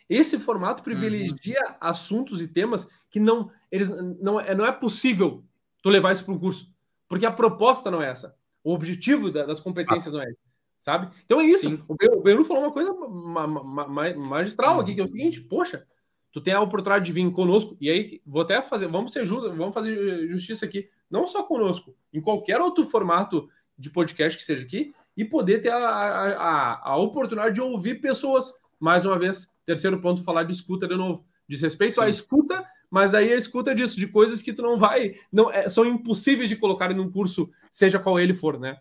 Esse 0.10 0.39
formato 0.39 0.84
privilegia 0.84 1.62
uhum. 1.67 1.76
assuntos 1.82 2.41
e 2.41 2.48
temas 2.48 2.88
que 3.10 3.20
não 3.20 3.52
eles 3.72 3.89
não 4.22 4.39
é, 4.39 4.56
não 4.56 4.65
é 4.65 4.72
possível 4.72 5.43
tu 5.82 5.89
levar 5.89 6.13
isso 6.13 6.24
para 6.24 6.34
um 6.34 6.39
curso, 6.39 6.74
porque 7.08 7.26
a 7.26 7.32
proposta 7.32 7.91
não 7.91 8.02
é 8.02 8.10
essa. 8.10 8.36
O 8.63 8.74
objetivo 8.74 9.32
da, 9.32 9.46
das 9.46 9.60
competências 9.60 10.13
ah. 10.13 10.17
não 10.17 10.24
é 10.24 10.30
esse, 10.30 10.39
sabe? 10.80 11.13
Então 11.26 11.39
é 11.39 11.46
isso. 11.46 11.70
Sim. 11.70 11.84
O 11.88 12.22
Belu 12.22 12.43
falou 12.43 12.63
uma 12.63 12.72
coisa 12.72 12.93
ma, 12.93 13.48
ma, 13.48 13.88
ma, 13.88 14.13
magistral 14.15 14.76
uhum. 14.76 14.82
aqui, 14.82 14.96
que 14.96 15.02
é 15.02 15.04
o 15.04 15.08
seguinte, 15.08 15.41
poxa, 15.41 15.86
tu 16.32 16.42
tem 16.42 16.54
a 16.54 16.62
oportunidade 16.62 17.06
de 17.06 17.12
vir 17.12 17.30
conosco, 17.32 17.78
e 17.80 17.90
aí 17.90 18.22
vou 18.26 18.42
até 18.42 18.62
fazer, 18.62 18.88
vamos 18.88 19.12
ser 19.12 19.26
justos, 19.26 19.56
vamos 19.56 19.74
fazer 19.74 20.28
justiça 20.28 20.66
aqui, 20.66 20.90
não 21.10 21.26
só 21.26 21.44
conosco, 21.44 21.96
em 22.13 22.22
qualquer 22.22 22.60
outro 22.62 22.86
formato 22.86 23.50
de 23.78 23.90
podcast 23.90 24.38
que 24.38 24.44
seja 24.44 24.63
aqui, 24.63 24.94
e 25.16 25.26
poder 25.26 25.60
ter 25.60 25.72
a, 25.72 25.78
a, 25.78 26.30
a, 26.32 26.92
a 26.92 26.98
oportunidade 26.98 27.56
de 27.56 27.62
ouvir 27.62 28.02
pessoas, 28.02 28.54
mais 28.80 29.06
uma 29.06 29.18
vez, 29.18 29.52
Terceiro 29.68 30.00
ponto, 30.00 30.24
falar 30.24 30.44
de 30.44 30.54
escuta 30.54 30.88
de 30.88 30.96
novo. 30.96 31.26
Diz 31.46 31.60
respeito 31.60 31.96
Sim. 31.96 32.02
à 32.02 32.08
escuta, 32.08 32.66
mas 32.90 33.13
aí 33.13 33.34
a 33.34 33.36
escuta 33.36 33.76
disso, 33.76 34.00
de 34.00 34.08
coisas 34.08 34.42
que 34.42 34.54
tu 34.54 34.62
não 34.62 34.80
vai. 34.80 35.16
não 35.30 35.52
é, 35.52 35.68
São 35.68 35.86
impossíveis 35.86 36.48
de 36.48 36.56
colocar 36.56 36.90
em 36.90 37.00
um 37.02 37.12
curso, 37.12 37.52
seja 37.70 38.00
qual 38.00 38.18
ele 38.18 38.34
for, 38.34 38.58
né? 38.58 38.78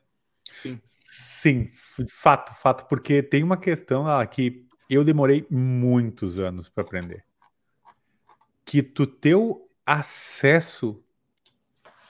Sim. 0.48 0.78
Sim, 0.84 1.68
fato, 2.08 2.54
fato, 2.54 2.86
porque 2.86 3.20
tem 3.20 3.42
uma 3.42 3.56
questão 3.56 4.04
lá 4.04 4.24
que 4.24 4.64
eu 4.88 5.02
demorei 5.02 5.44
muitos 5.50 6.38
anos 6.38 6.68
para 6.68 6.84
aprender. 6.84 7.24
Que 8.66 8.82
tu 8.82 9.06
teu 9.06 9.70
acesso 9.86 11.02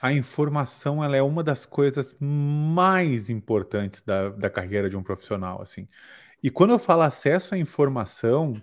à 0.01 0.11
informação 0.11 1.03
ela 1.03 1.15
é 1.15 1.21
uma 1.21 1.43
das 1.43 1.65
coisas 1.65 2.15
mais 2.19 3.29
importantes 3.29 4.01
da, 4.01 4.29
da 4.29 4.49
carreira 4.49 4.89
de 4.89 4.97
um 4.97 5.03
profissional, 5.03 5.61
assim. 5.61 5.87
E 6.41 6.51
quando 6.51 6.71
eu 6.71 6.79
falo 6.79 7.01
acesso 7.03 7.55
à 7.55 7.57
informação, 7.57 8.61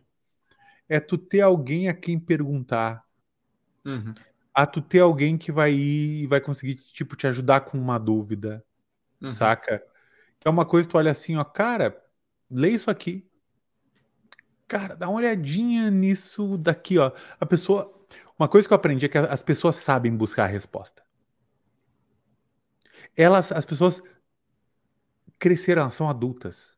é 0.89 1.01
tu 1.01 1.19
ter 1.19 1.41
alguém 1.41 1.89
a 1.89 1.95
quem 1.95 2.19
perguntar. 2.19 3.05
Uhum. 3.85 4.13
A 4.53 4.67
tu 4.67 4.81
ter 4.81 5.01
alguém 5.01 5.37
que 5.37 5.51
vai 5.51 5.73
ir 5.73 6.23
e 6.23 6.27
vai 6.27 6.41
conseguir, 6.41 6.77
tipo, 6.77 7.17
te 7.17 7.27
ajudar 7.27 7.63
com 7.63 7.79
uma 7.79 7.99
dúvida. 7.99 8.65
uhum. 9.21 9.29
saca? 9.29 9.83
Que 10.39 10.47
é 10.47 10.51
uma 10.51 10.65
coisa 10.65 10.87
que 10.87 10.93
tu 10.93 10.99
olha 10.99 11.11
assim, 11.11 11.37
ó, 11.37 11.45
cara, 11.45 12.01
lê 12.51 12.71
isso 12.71 12.91
aqui. 12.91 13.27
Cara, 14.75 14.97
dá 14.97 15.09
uma 15.09 15.19
olhadinha 15.19 15.89
nisso 15.89 16.59
daqui, 16.59 16.99
ó. 16.99 17.13
A 17.39 17.47
pessoa. 17.47 17.95
Uma 18.37 18.49
coisa 18.49 18.67
que 18.67 18.75
eu 18.75 18.77
aprendi 18.77 19.07
é 19.07 19.09
que 19.09 19.17
as 19.17 19.41
pessoas 19.41 19.77
sabem 19.77 20.11
buscar 20.17 20.47
a 20.47 20.49
resposta. 20.49 21.01
Elas, 23.17 23.53
as 23.53 23.65
pessoas 23.65 24.03
cresceram, 25.39 25.83
elas 25.83 25.95
são 25.95 26.09
adultas. 26.09 26.77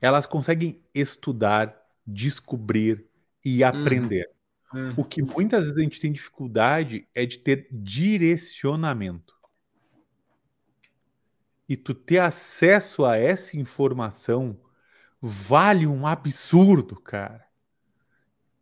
Elas 0.00 0.24
conseguem 0.24 0.82
estudar, 0.94 1.78
descobrir 2.06 3.06
e 3.44 3.62
uhum. 3.62 3.68
aprender. 3.68 4.30
Uhum. 4.72 4.94
O 4.96 5.04
que 5.04 5.20
muitas 5.20 5.66
vezes 5.66 5.76
a 5.76 5.82
gente 5.82 6.00
tem 6.00 6.10
dificuldade 6.10 7.06
é 7.14 7.26
de 7.26 7.40
ter 7.40 7.68
direcionamento. 7.70 9.36
E 11.68 11.76
tu 11.76 11.92
ter 11.92 12.20
acesso 12.20 13.04
a 13.04 13.18
essa 13.18 13.54
informação 13.54 14.58
vale 15.20 15.86
um 15.86 16.06
absurdo, 16.06 16.96
cara. 17.00 17.46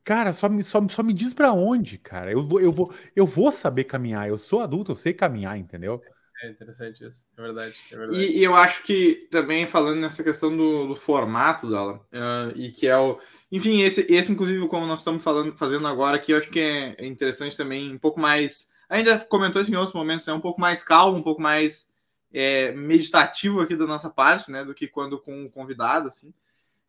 Cara, 0.05 0.33
só 0.33 0.49
me, 0.49 0.63
só, 0.63 0.81
só 0.89 1.03
me 1.03 1.13
diz 1.13 1.35
para 1.35 1.53
onde, 1.53 1.99
cara. 1.99 2.31
Eu 2.31 2.47
vou, 2.47 2.61
eu, 2.61 2.73
vou, 2.73 2.95
eu 3.15 3.27
vou 3.27 3.51
saber 3.51 3.85
caminhar. 3.85 4.29
Eu 4.29 4.39
sou 4.39 4.61
adulto, 4.61 4.93
eu 4.93 4.97
sei 4.97 5.13
caminhar, 5.13 5.59
entendeu? 5.59 6.01
É 6.43 6.51
interessante 6.51 7.05
isso, 7.05 7.27
é 7.37 7.43
verdade. 7.43 7.75
É 7.91 7.97
verdade. 7.97 8.23
E, 8.23 8.39
e, 8.39 8.45
eu 8.45 8.55
acho 8.55 8.83
que 8.83 9.27
também 9.31 9.67
falando 9.67 10.01
nessa 10.01 10.23
questão 10.23 10.55
do, 10.55 10.89
do 10.89 10.95
formato 10.95 11.69
dela, 11.69 12.07
uh, 12.13 12.53
e 12.55 12.71
que 12.71 12.87
é 12.87 12.97
o. 12.97 13.19
Enfim, 13.51 13.81
esse, 13.83 14.07
esse, 14.09 14.31
inclusive, 14.31 14.67
como 14.69 14.87
nós 14.87 15.01
estamos 15.01 15.25
falando, 15.25 15.57
fazendo 15.57 15.89
agora 15.89 16.17
aqui, 16.17 16.33
eu 16.33 16.39
acho 16.39 16.51
que 16.51 16.61
é 16.61 17.07
interessante 17.07 17.57
também, 17.57 17.93
um 17.93 17.99
pouco 17.99 18.21
mais. 18.21 18.71
Ainda 18.89 19.19
comentou 19.19 19.63
isso 19.63 19.73
em 19.73 19.77
outros 19.77 19.95
momentos, 19.95 20.27
né? 20.27 20.33
Um 20.33 20.41
pouco 20.41 20.61
mais 20.61 20.83
calmo, 20.83 21.19
um 21.19 21.23
pouco 21.23 21.41
mais 21.41 21.89
é, 22.33 22.71
meditativo 22.73 23.61
aqui 23.61 23.75
da 23.75 23.87
nossa 23.87 24.11
parte, 24.11 24.51
né? 24.51 24.63
Do 24.65 24.75
que 24.75 24.87
quando 24.87 25.19
com 25.19 25.47
o 25.47 25.51
convidado, 25.51 26.09
assim. 26.09 26.33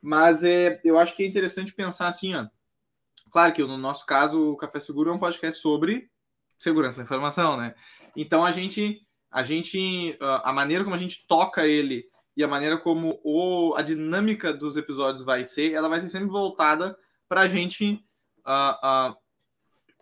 Mas 0.02 0.44
é, 0.44 0.80
eu 0.84 0.98
acho 0.98 1.16
que 1.16 1.24
é 1.24 1.28
interessante 1.28 1.74
pensar 1.74 2.08
assim, 2.08 2.36
ó. 2.36 2.48
Claro 3.32 3.54
que 3.54 3.64
no 3.64 3.78
nosso 3.78 4.06
caso, 4.06 4.52
o 4.52 4.58
Café 4.58 4.80
Seguro 4.80 5.10
é 5.10 5.14
um 5.14 5.20
podcast 5.20 5.62
sobre 5.62 6.10
segurança 6.58 6.98
da 6.98 7.04
informação, 7.04 7.58
né? 7.58 7.76
Então 8.16 8.46
a 8.46 8.52
gente 8.52 9.02
a 9.30 9.44
gente, 9.44 10.18
a 10.22 10.54
maneira 10.54 10.84
como 10.84 10.96
a 10.96 11.00
gente 11.00 11.28
toca 11.28 11.68
ele 11.68 12.06
e 12.36 12.44
a 12.44 12.48
maneira 12.48 12.78
como 12.78 13.20
o, 13.24 13.74
a 13.76 13.82
dinâmica 13.82 14.54
dos 14.54 14.78
episódios 14.78 15.24
vai 15.24 15.44
ser, 15.44 15.74
ela 15.74 15.90
vai 15.90 16.00
ser 16.00 16.10
sempre 16.10 16.30
voltada 16.30 16.98
para 17.28 17.42
a 17.42 17.48
gente 17.48 18.04
uh, 18.46 19.12
uh, 19.12 19.16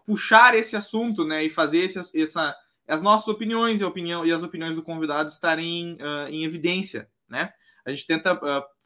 puxar 0.06 0.54
esse 0.54 0.76
assunto, 0.76 1.26
né, 1.26 1.44
e 1.44 1.50
fazer 1.50 1.80
esse, 1.80 2.22
essa, 2.22 2.56
as 2.88 3.02
nossas 3.02 3.28
opiniões 3.28 3.82
e, 3.82 3.84
opinião, 3.84 4.26
e 4.26 4.32
as 4.32 4.44
opiniões 4.44 4.76
do 4.76 4.84
convidado 4.84 5.30
estarem 5.30 5.94
uh, 5.94 6.30
em 6.30 6.44
evidência, 6.44 7.10
né? 7.28 7.52
A 7.86 7.92
gente 7.92 8.08
tenta 8.08 8.40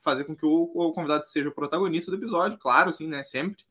fazer 0.03 0.25
com 0.25 0.35
que 0.35 0.45
o, 0.45 0.71
o, 0.73 0.91
convidado 0.91 1.25
seja 1.25 1.49
o 1.49 1.55
protagonista 1.55 2.11
do 2.11 2.17
episódio, 2.17 2.57
claro, 2.57 2.89
assim, 2.89 3.07
né, 3.07 3.23
sempre. 3.23 3.63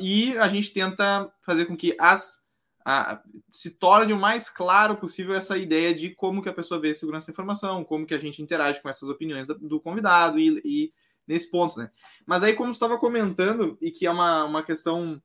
e 0.00 0.36
a 0.38 0.48
gente 0.48 0.72
tenta 0.72 1.30
fazer 1.42 1.66
com 1.66 1.76
que 1.76 1.94
as 1.98 2.40
se 3.50 3.72
torne 3.72 4.12
o 4.12 4.18
mais 4.18 4.48
claro 4.48 4.96
possível 4.96 5.34
essa 5.34 5.56
ideia 5.56 5.94
de 5.94 6.10
como 6.10 6.42
que 6.42 6.48
a 6.48 6.52
pessoa 6.52 6.80
vê 6.80 6.94
segurança 6.94 7.26
da 7.26 7.32
informação, 7.32 7.84
como 7.84 8.06
que 8.06 8.14
a 8.14 8.18
gente 8.18 8.42
interage 8.42 8.80
com 8.80 8.88
essas 8.88 9.08
opiniões 9.08 9.46
do 9.46 9.78
convidado 9.78 10.38
e, 10.38 10.60
e 10.64 10.92
nesse 11.26 11.50
ponto, 11.50 11.78
né? 11.78 11.90
Mas 12.26 12.42
aí, 12.42 12.54
como 12.54 12.70
estava 12.70 12.98
comentando, 12.98 13.78
e 13.80 13.90
que 13.90 14.06
é 14.06 14.10
uma, 14.10 14.44
uma 14.44 14.62
questão 14.62 15.22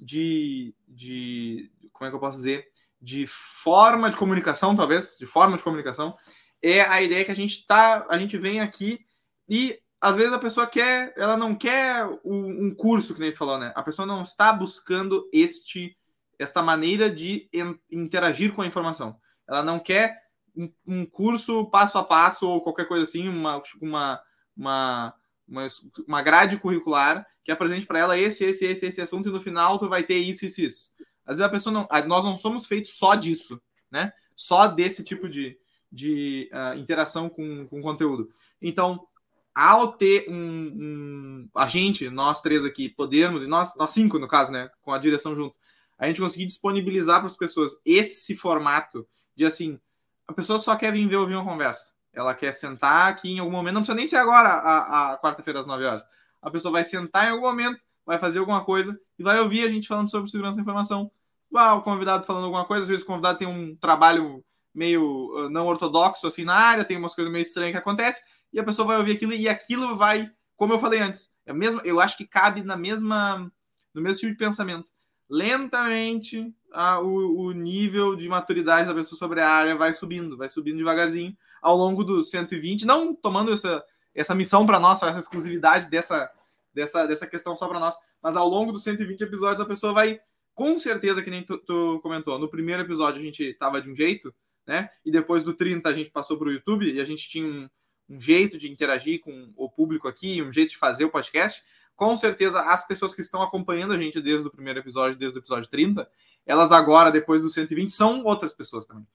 de, 0.00 0.74
de. 0.88 1.70
Como 1.92 2.06
é 2.06 2.10
que 2.10 2.16
eu 2.16 2.20
posso 2.20 2.38
dizer? 2.38 2.68
De 3.00 3.26
forma 3.26 4.10
de 4.10 4.16
comunicação, 4.16 4.74
talvez, 4.74 5.16
de 5.18 5.26
forma 5.26 5.56
de 5.56 5.62
comunicação, 5.62 6.16
é 6.64 6.80
a 6.80 7.02
ideia 7.02 7.24
que 7.24 7.30
a 7.30 7.36
gente 7.36 7.66
tá. 7.66 8.06
A 8.08 8.18
gente 8.18 8.38
vem 8.38 8.60
aqui 8.60 9.04
e 9.48 9.78
às 10.00 10.16
vezes 10.16 10.32
a 10.32 10.38
pessoa 10.38 10.66
quer, 10.66 11.12
ela 11.16 11.36
não 11.36 11.54
quer 11.54 12.04
um, 12.24 12.66
um 12.66 12.74
curso, 12.74 13.14
que 13.14 13.20
nem 13.20 13.30
tu 13.30 13.38
falou, 13.38 13.58
né? 13.58 13.72
A 13.74 13.82
pessoa 13.82 14.06
não 14.06 14.22
está 14.22 14.52
buscando 14.52 15.28
este 15.32 15.96
esta 16.38 16.60
maneira 16.60 17.08
de 17.08 17.48
interagir 17.90 18.52
com 18.52 18.62
a 18.62 18.66
informação. 18.66 19.16
Ela 19.48 19.62
não 19.62 19.78
quer 19.78 20.20
um, 20.56 20.72
um 20.86 21.06
curso 21.06 21.66
passo 21.66 21.96
a 21.96 22.02
passo 22.02 22.48
ou 22.48 22.60
qualquer 22.60 22.88
coisa 22.88 23.04
assim, 23.04 23.28
uma, 23.28 23.62
uma, 23.80 24.20
uma, 24.56 25.14
uma, 25.46 25.66
uma 26.08 26.22
grade 26.22 26.58
curricular 26.58 27.24
que 27.44 27.52
apresente 27.52 27.86
para 27.86 28.00
ela 28.00 28.18
esse, 28.18 28.44
esse, 28.44 28.64
esse, 28.64 28.86
esse 28.86 29.00
assunto 29.00 29.28
e 29.28 29.32
no 29.32 29.40
final 29.40 29.78
tu 29.78 29.88
vai 29.88 30.02
ter 30.02 30.16
isso, 30.16 30.44
isso, 30.44 30.60
isso. 30.60 30.92
Às 31.24 31.38
vezes 31.38 31.42
a 31.42 31.48
pessoa 31.48 31.72
não. 31.72 31.88
Nós 32.06 32.24
não 32.24 32.34
somos 32.34 32.66
feitos 32.66 32.92
só 32.96 33.14
disso, 33.14 33.60
né? 33.90 34.12
Só 34.34 34.66
desse 34.66 35.04
tipo 35.04 35.28
de, 35.28 35.56
de 35.94 36.50
uh, 36.52 36.76
interação 36.76 37.28
com, 37.28 37.66
com 37.68 37.80
conteúdo. 37.80 38.28
Então, 38.60 39.06
ao 39.54 39.92
ter 39.92 40.26
um, 40.28 40.34
um, 40.34 41.48
a 41.54 41.68
gente, 41.68 42.10
nós 42.10 42.42
três 42.42 42.64
aqui, 42.64 42.88
podermos, 42.88 43.44
e 43.44 43.46
nós, 43.46 43.76
nós 43.76 43.90
cinco, 43.90 44.18
no 44.18 44.26
caso, 44.26 44.50
né? 44.50 44.68
Com 44.82 44.92
a 44.92 44.98
direção 44.98 45.36
junto, 45.36 45.54
a 45.96 46.06
gente 46.08 46.20
conseguir 46.20 46.46
disponibilizar 46.46 47.18
para 47.18 47.28
as 47.28 47.36
pessoas 47.36 47.80
esse 47.84 48.34
formato 48.34 49.06
de 49.36 49.44
assim, 49.44 49.78
a 50.26 50.32
pessoa 50.32 50.58
só 50.58 50.74
quer 50.74 50.92
vir 50.92 51.06
ver 51.06 51.16
ouvir 51.16 51.34
uma 51.34 51.44
conversa. 51.44 51.92
Ela 52.12 52.34
quer 52.34 52.52
sentar 52.52 53.12
aqui 53.12 53.30
em 53.30 53.38
algum 53.38 53.52
momento, 53.52 53.74
não 53.74 53.80
precisa 53.82 53.96
nem 53.96 54.06
ser 54.06 54.16
agora, 54.16 54.48
a, 54.48 55.12
a 55.12 55.18
quarta-feira 55.18 55.60
às 55.60 55.66
9 55.66 55.84
horas. 55.84 56.04
A 56.42 56.50
pessoa 56.50 56.72
vai 56.72 56.84
sentar 56.84 57.26
em 57.26 57.30
algum 57.30 57.46
momento, 57.46 57.84
vai 58.04 58.18
fazer 58.18 58.40
alguma 58.40 58.64
coisa 58.64 58.98
e 59.18 59.22
vai 59.22 59.38
ouvir 59.40 59.64
a 59.64 59.68
gente 59.68 59.86
falando 59.86 60.10
sobre 60.10 60.30
segurança 60.30 60.56
da 60.56 60.62
informação. 60.62 61.10
Ah, 61.54 61.74
o 61.74 61.82
convidado 61.82 62.26
falando 62.26 62.44
alguma 62.44 62.64
coisa, 62.64 62.82
às 62.82 62.88
vezes 62.88 63.04
o 63.04 63.06
convidado 63.06 63.38
tem 63.38 63.46
um 63.46 63.76
trabalho 63.76 64.44
meio 64.74 65.02
uh, 65.36 65.48
não 65.50 65.66
ortodoxo 65.66 66.26
assim 66.26 66.44
na 66.44 66.54
área, 66.54 66.84
tem 66.84 66.96
umas 66.96 67.14
coisas 67.14 67.32
meio 67.32 67.42
estranhas 67.42 67.72
que 67.72 67.78
acontecem, 67.78 68.22
e 68.52 68.58
a 68.58 68.64
pessoa 68.64 68.88
vai 68.88 68.98
ouvir 68.98 69.12
aquilo 69.12 69.32
e 69.32 69.48
aquilo 69.48 69.96
vai, 69.96 70.30
como 70.56 70.72
eu 70.72 70.78
falei 70.78 71.00
antes, 71.00 71.34
é 71.46 71.52
mesmo, 71.52 71.80
eu 71.84 72.00
acho 72.00 72.16
que 72.16 72.26
cabe 72.26 72.62
na 72.62 72.76
mesma 72.76 73.50
no 73.94 74.02
mesmo 74.02 74.18
tipo 74.18 74.32
de 74.32 74.38
pensamento. 74.38 74.90
Lentamente 75.30 76.52
a, 76.72 77.00
o, 77.00 77.46
o, 77.46 77.52
nível 77.52 78.16
de 78.16 78.28
maturidade 78.28 78.88
da 78.88 78.94
pessoa 78.94 79.18
sobre 79.18 79.40
a 79.40 79.48
área 79.48 79.76
vai 79.76 79.92
subindo, 79.92 80.36
vai 80.36 80.48
subindo 80.48 80.78
devagarzinho 80.78 81.34
ao 81.62 81.76
longo 81.76 82.04
dos 82.04 82.28
120, 82.28 82.84
não 82.84 83.14
tomando 83.14 83.52
essa, 83.52 83.82
essa 84.14 84.34
missão 84.34 84.66
para 84.66 84.78
nós, 84.78 85.02
essa 85.02 85.18
exclusividade 85.18 85.88
dessa, 85.88 86.30
dessa, 86.74 87.06
dessa 87.06 87.26
questão 87.26 87.56
só 87.56 87.66
para 87.68 87.80
nós, 87.80 87.94
mas 88.20 88.36
ao 88.36 88.46
longo 88.46 88.72
dos 88.72 88.82
120 88.82 89.22
episódios 89.22 89.60
a 89.60 89.66
pessoa 89.66 89.94
vai, 89.94 90.20
com 90.54 90.78
certeza, 90.78 91.22
que 91.22 91.30
nem 91.30 91.42
tu, 91.42 91.56
tu 91.58 92.00
comentou, 92.02 92.38
no 92.38 92.50
primeiro 92.50 92.82
episódio 92.82 93.18
a 93.18 93.24
gente 93.24 93.54
tava 93.54 93.80
de 93.80 93.90
um 93.90 93.96
jeito, 93.96 94.34
né? 94.66 94.90
E 95.04 95.10
depois 95.10 95.42
do 95.44 95.54
30 95.54 95.88
a 95.88 95.92
gente 95.92 96.10
passou 96.10 96.38
para 96.38 96.48
o 96.48 96.52
YouTube 96.52 96.90
e 96.90 97.00
a 97.00 97.04
gente 97.04 97.28
tinha 97.28 97.46
um, 97.46 97.68
um 98.08 98.20
jeito 98.20 98.58
de 98.58 98.70
interagir 98.70 99.20
com 99.20 99.52
o 99.56 99.68
público 99.68 100.08
aqui, 100.08 100.42
um 100.42 100.52
jeito 100.52 100.70
de 100.70 100.76
fazer 100.76 101.04
o 101.04 101.10
podcast 101.10 101.62
com 101.96 102.16
certeza 102.16 102.60
as 102.60 102.86
pessoas 102.86 103.14
que 103.14 103.20
estão 103.20 103.42
acompanhando 103.42 103.92
a 103.92 103.98
gente 103.98 104.20
desde 104.20 104.46
o 104.46 104.50
primeiro 104.50 104.80
episódio, 104.80 105.18
desde 105.18 105.38
o 105.38 105.40
episódio 105.40 105.68
30, 105.70 106.08
elas 106.44 106.72
agora, 106.72 107.10
depois 107.10 107.40
do 107.42 107.48
120, 107.48 107.90
são 107.90 108.24
outras 108.24 108.52
pessoas 108.52 108.86
também. 108.86 109.06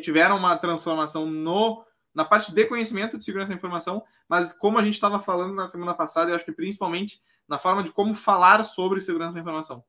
Tiveram 0.00 0.36
uma 0.36 0.56
transformação 0.56 1.26
no, 1.26 1.84
na 2.14 2.24
parte 2.24 2.52
de 2.52 2.64
conhecimento 2.66 3.18
de 3.18 3.24
segurança 3.24 3.50
da 3.50 3.56
informação, 3.56 4.02
mas 4.28 4.52
como 4.52 4.78
a 4.78 4.82
gente 4.82 4.94
estava 4.94 5.20
falando 5.20 5.54
na 5.54 5.66
semana 5.66 5.94
passada, 5.94 6.30
eu 6.30 6.34
acho 6.34 6.44
que 6.44 6.52
principalmente 6.52 7.20
na 7.46 7.58
forma 7.58 7.82
de 7.82 7.92
como 7.92 8.14
falar 8.14 8.62
sobre 8.64 9.00
segurança 9.00 9.34
da 9.34 9.40
informação. 9.40 9.84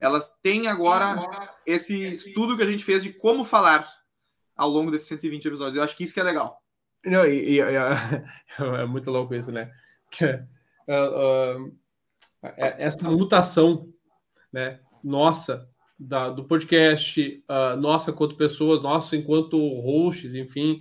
Elas 0.00 0.36
têm 0.42 0.66
agora 0.66 1.54
esse, 1.64 2.02
esse 2.02 2.28
estudo 2.28 2.56
que 2.56 2.62
a 2.62 2.66
gente 2.66 2.84
fez 2.84 3.04
de 3.04 3.12
como 3.12 3.44
falar 3.44 3.88
ao 4.62 4.70
longo 4.70 4.90
desses 4.90 5.08
120 5.08 5.46
episódios. 5.46 5.76
Eu 5.76 5.82
acho 5.82 5.96
que 5.96 6.04
isso 6.04 6.14
que 6.14 6.20
é 6.20 6.24
legal. 6.24 6.62
Não, 7.04 7.26
e, 7.26 7.54
e, 7.54 7.60
é, 7.60 7.74
é, 8.58 8.86
muito 8.86 9.10
louco 9.10 9.34
isso, 9.34 9.50
né? 9.50 9.72
Que, 10.10 10.24
uh, 10.26 11.66
uh, 11.66 11.72
essa 12.56 13.10
mutação 13.10 13.88
né, 14.52 14.80
nossa 15.02 15.68
da, 15.98 16.30
do 16.30 16.44
podcast, 16.44 17.44
uh, 17.48 17.76
nossa 17.76 18.10
enquanto 18.10 18.36
pessoas, 18.36 18.82
nossa 18.82 19.16
enquanto 19.16 19.56
hosts, 19.80 20.34
enfim, 20.34 20.80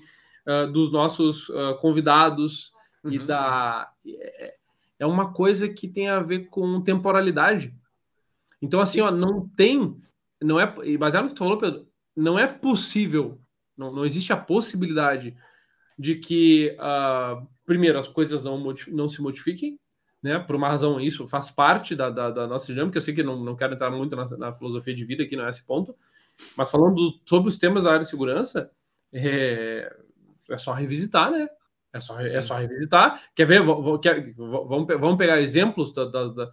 dos 0.74 0.92
nossos 0.92 1.52
convidados 1.82 2.72
uhum. 3.04 3.12
e 3.12 3.20
da 3.20 3.92
é, 4.04 4.56
é 4.98 5.06
uma 5.06 5.32
coisa 5.32 5.70
que 5.70 5.88
tem 5.88 6.10
a 6.10 6.20
ver 6.20 6.48
com 6.48 6.82
temporalidade. 6.82 7.76
Então 8.60 8.80
assim, 8.80 9.02
ó, 9.02 9.12
não 9.12 9.48
tem, 9.48 9.96
não 10.42 10.60
é 10.60 10.66
baseado 10.98 11.26
no 11.26 11.30
que 11.30 11.36
tu 11.36 11.44
falou, 11.44 11.60
Pedro, 11.60 11.88
não 12.16 12.38
é 12.38 12.48
possível, 12.48 13.41
não, 13.82 13.94
não 13.94 14.06
existe 14.06 14.32
a 14.32 14.38
possibilidade 14.38 15.36
de 15.98 16.16
que 16.16 16.78
primeiro 17.66 18.00
as 18.00 18.08
coisas 18.08 18.44
não, 18.44 18.74
não 18.90 19.08
se 19.10 19.22
modifiquem 19.22 19.78
né? 20.22 20.38
Por 20.38 20.56
uma 20.56 20.70
razão, 20.70 21.00
isso 21.00 21.28
faz 21.28 21.50
parte 21.50 21.96
da, 21.96 22.10
da, 22.10 22.30
da 22.30 22.48
nossa 22.48 22.68
dinâmica. 22.68 22.98
Eu 22.98 23.02
sei 23.02 23.14
que 23.14 23.24
não, 23.24 23.44
não 23.44 23.56
quero 23.56 23.74
entrar 23.74 23.90
muito 23.90 24.16
na, 24.16 24.26
na 24.38 24.54
filosofia 24.54 24.94
de 24.94 25.04
vida 25.04 25.24
aqui, 25.24 25.36
não 25.36 25.46
é 25.46 25.50
esse 25.50 25.64
ponto, 25.64 25.96
mas 26.56 26.70
falando 26.70 26.96
do, 26.96 27.20
sobre 27.26 27.50
os 27.50 27.58
temas 27.58 27.84
da 27.84 27.90
área 27.90 28.02
de 28.02 28.10
segurança, 28.10 28.70
é, 29.12 29.92
é 30.50 30.58
só 30.58 30.74
revisitar, 30.74 31.32
né? 31.32 31.50
É 31.94 32.00
só, 32.00 32.20
é 32.20 32.42
só 32.42 32.56
revisitar. 32.56 33.22
Quer 33.36 33.46
ver? 33.46 33.62
Quer, 34.02 34.34
vamos, 34.36 34.88
vamos 34.88 35.18
pegar 35.18 35.42
exemplos 35.42 35.94
da, 35.94 36.06
da, 36.06 36.28
da, 36.28 36.52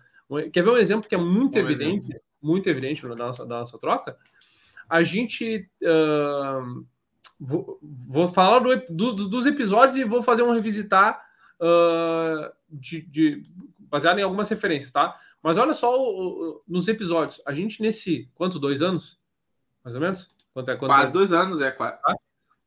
Quer 0.52 0.62
ver 0.62 0.70
um 0.70 0.76
exemplo 0.76 1.08
que 1.08 1.14
é 1.14 1.18
muito 1.18 1.52
Bom 1.52 1.60
evidente, 1.60 2.10
exemplo. 2.10 2.22
muito 2.42 2.68
evidente 2.68 3.06
na 3.06 3.14
nossa, 3.14 3.46
da 3.46 3.60
nossa 3.60 3.78
troca? 3.78 4.16
A 4.88 5.02
gente. 5.02 5.70
Uh, 5.82 6.84
vou, 7.38 7.78
vou 7.82 8.28
falar 8.28 8.58
do, 8.60 8.76
do, 8.90 9.28
dos 9.28 9.46
episódios 9.46 9.96
e 9.96 10.04
vou 10.04 10.22
fazer 10.22 10.42
um 10.42 10.52
revisitar 10.52 11.22
uh, 11.60 12.52
de, 12.68 13.02
de, 13.02 13.42
baseado 13.78 14.18
em 14.18 14.22
algumas 14.22 14.48
referências, 14.48 14.90
tá? 14.90 15.18
Mas 15.42 15.56
olha 15.56 15.72
só 15.72 15.96
o, 15.96 16.02
o, 16.02 16.62
nos 16.66 16.88
episódios. 16.88 17.40
A 17.46 17.52
gente 17.52 17.80
nesse. 17.80 18.28
Quanto? 18.34 18.58
Dois 18.58 18.82
anos? 18.82 19.18
Mais 19.84 19.94
ou 19.94 20.00
menos? 20.00 20.28
Quanto 20.52 20.70
é, 20.70 20.76
quanto 20.76 20.90
Quase 20.90 21.10
é? 21.10 21.12
dois 21.12 21.32
anos, 21.32 21.60
é. 21.60 21.70
Quase. 21.70 21.96
Ah? 22.04 22.14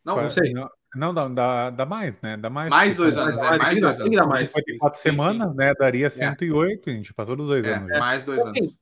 Não, 0.06 0.22
não 0.22 0.30
sei. 0.30 0.54
Não, 0.54 0.70
não, 0.96 1.14
dá, 1.14 1.28
dá, 1.28 1.70
dá 1.70 1.86
mais, 1.86 2.22
né? 2.22 2.38
Dá 2.38 2.50
mais. 2.50 2.70
Mais 2.70 2.98
dois 2.98 3.18
anos, 3.18 3.42
é, 3.42 3.58
mais 3.58 3.80
dois 3.80 4.00
anos. 4.00 4.16
Dá 4.16 4.26
mais. 4.26 4.54
quatro 4.80 5.02
semanas, 5.02 5.54
né? 5.56 5.74
Daria 5.78 6.10
108, 6.10 6.90
é. 6.90 6.94
a 6.94 6.96
gente 6.96 7.14
passou 7.14 7.36
dos 7.36 7.48
dois 7.48 7.66
é, 7.66 7.76
anos. 7.76 7.92
É, 7.92 8.00
mais 8.00 8.24
dois 8.24 8.46
anos. 8.46 8.80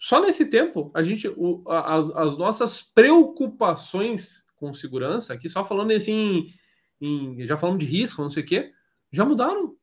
Só 0.00 0.20
nesse 0.20 0.46
tempo, 0.46 0.90
a 0.94 1.02
gente, 1.02 1.28
o, 1.28 1.64
as, 1.66 2.10
as 2.10 2.38
nossas 2.38 2.82
preocupações 2.82 4.44
com 4.58 4.74
segurança, 4.74 5.32
aqui 5.32 5.48
só 5.48 5.64
falando 5.64 5.92
assim, 5.92 6.52
em, 7.00 7.44
já 7.46 7.56
falamos 7.56 7.84
de 7.84 7.90
risco, 7.90 8.22
não 8.22 8.30
sei 8.30 8.42
o 8.42 8.46
quê, 8.46 8.72
já 9.12 9.24
mudaram. 9.24 9.76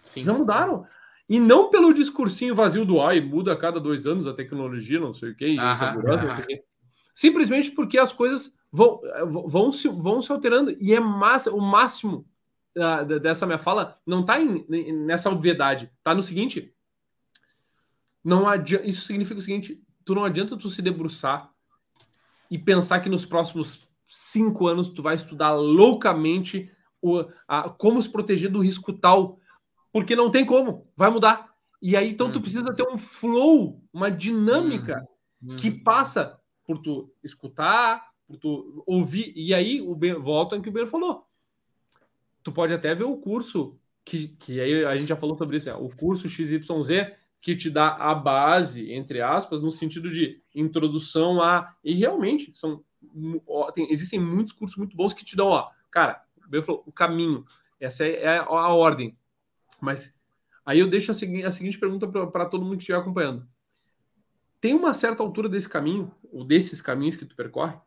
Sim. 0.00 0.24
Já 0.24 0.32
mudaram. 0.32 0.86
E 1.28 1.38
não 1.38 1.70
pelo 1.70 1.92
discursinho 1.92 2.54
vazio 2.54 2.84
do 2.84 3.00
ai, 3.00 3.20
muda 3.20 3.52
a 3.52 3.56
cada 3.56 3.78
dois 3.78 4.06
anos 4.06 4.26
a 4.26 4.34
tecnologia, 4.34 4.98
não 4.98 5.14
sei 5.14 5.30
o 5.30 5.36
quê, 5.36 5.48
e 5.48 5.76
segurança, 5.76 6.26
não 6.26 6.34
sei 6.34 6.44
o 6.44 6.46
quê. 6.46 6.64
Simplesmente 7.14 7.70
porque 7.72 7.98
as 7.98 8.12
coisas 8.12 8.54
vão, 8.72 9.00
vão, 9.46 9.70
se, 9.70 9.88
vão 9.88 10.22
se 10.22 10.32
alterando. 10.32 10.74
E 10.80 10.94
é 10.94 11.00
massa, 11.00 11.52
o 11.52 11.60
máximo 11.60 12.26
uh, 12.76 13.20
dessa 13.20 13.46
minha 13.46 13.58
fala 13.58 14.00
não 14.06 14.20
está 14.20 14.38
nessa 14.38 15.30
obviedade. 15.30 15.90
Está 15.98 16.14
no 16.14 16.22
seguinte: 16.22 16.74
não 18.24 18.48
adianta, 18.48 18.86
isso 18.86 19.02
significa 19.02 19.38
o 19.38 19.42
seguinte: 19.42 19.82
tu 20.04 20.14
não 20.14 20.24
adianta 20.24 20.56
tu 20.56 20.70
se 20.70 20.82
debruçar 20.82 21.50
e 22.50 22.58
pensar 22.58 23.00
que 23.00 23.08
nos 23.08 23.24
próximos 23.24 23.88
cinco 24.10 24.66
anos 24.66 24.88
tu 24.88 25.02
vai 25.02 25.14
estudar 25.14 25.52
loucamente 25.52 26.70
o, 27.00 27.24
a, 27.46 27.70
como 27.70 28.02
se 28.02 28.10
proteger 28.10 28.50
do 28.50 28.60
risco 28.60 28.92
tal, 28.92 29.38
porque 29.92 30.16
não 30.16 30.30
tem 30.30 30.44
como, 30.44 30.86
vai 30.96 31.10
mudar. 31.10 31.54
E 31.80 31.96
aí 31.96 32.10
então 32.10 32.30
tu 32.30 32.36
uhum. 32.36 32.42
precisa 32.42 32.74
ter 32.74 32.86
um 32.86 32.98
flow, 32.98 33.82
uma 33.92 34.10
dinâmica 34.10 35.02
uhum. 35.42 35.56
que 35.56 35.70
passa 35.70 36.38
por 36.66 36.78
tu 36.78 37.10
escutar, 37.22 38.10
por 38.26 38.36
tu 38.36 38.82
ouvir. 38.86 39.32
E 39.34 39.54
aí 39.54 39.80
o 39.80 39.94
ben, 39.94 40.14
volta 40.14 40.56
em 40.56 40.62
que 40.62 40.68
o 40.68 40.72
Ben 40.72 40.86
falou. 40.86 41.24
Tu 42.42 42.52
pode 42.52 42.72
até 42.72 42.94
ver 42.94 43.04
o 43.04 43.16
curso 43.16 43.78
que, 44.04 44.28
que 44.28 44.60
aí 44.60 44.84
a 44.84 44.96
gente 44.96 45.08
já 45.08 45.16
falou 45.16 45.36
sobre 45.36 45.56
isso, 45.56 45.70
é, 45.70 45.74
o 45.74 45.88
curso 45.88 46.28
XYZ 46.28 46.66
que 47.40 47.56
te 47.56 47.70
dá 47.70 47.94
a 47.94 48.14
base, 48.14 48.92
entre 48.92 49.22
aspas, 49.22 49.62
no 49.62 49.72
sentido 49.72 50.10
de 50.10 50.42
introdução 50.54 51.40
a. 51.40 51.74
E 51.82 51.94
realmente, 51.94 52.52
são 52.54 52.84
tem, 53.74 53.90
existem 53.90 54.18
muitos 54.18 54.52
cursos 54.52 54.76
muito 54.76 54.96
bons 54.96 55.12
que 55.12 55.24
te 55.24 55.36
dão, 55.36 55.48
ó, 55.48 55.70
cara, 55.90 56.24
eu 56.50 56.62
falou, 56.62 56.82
o 56.86 56.92
caminho, 56.92 57.44
essa 57.78 58.04
é, 58.04 58.22
é, 58.22 58.38
a 58.38 58.68
ordem. 58.68 59.16
Mas 59.80 60.14
aí 60.64 60.78
eu 60.78 60.88
deixo 60.88 61.10
a, 61.10 61.14
segui 61.14 61.44
a 61.44 61.50
seguinte 61.50 61.78
pergunta 61.78 62.06
para 62.08 62.46
todo 62.46 62.64
mundo 62.64 62.76
que 62.76 62.82
estiver 62.82 62.98
acompanhando. 62.98 63.46
Tem 64.60 64.74
uma 64.74 64.92
certa 64.92 65.22
altura 65.22 65.48
desse 65.48 65.68
caminho, 65.68 66.14
ou 66.30 66.44
desses 66.44 66.82
caminhos 66.82 67.16
que 67.16 67.24
tu 67.24 67.34
percorre, 67.34 67.78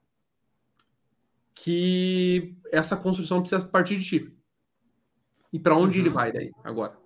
que 1.54 2.56
essa 2.72 2.98
construção 2.98 3.42
precisa 3.42 3.64
partir 3.64 3.98
de 3.98 4.06
ti. 4.06 4.38
E 5.52 5.60
para 5.60 5.76
onde 5.76 6.00
uhum. 6.00 6.06
ele 6.06 6.14
vai 6.14 6.32
daí, 6.32 6.52
agora? 6.64 6.98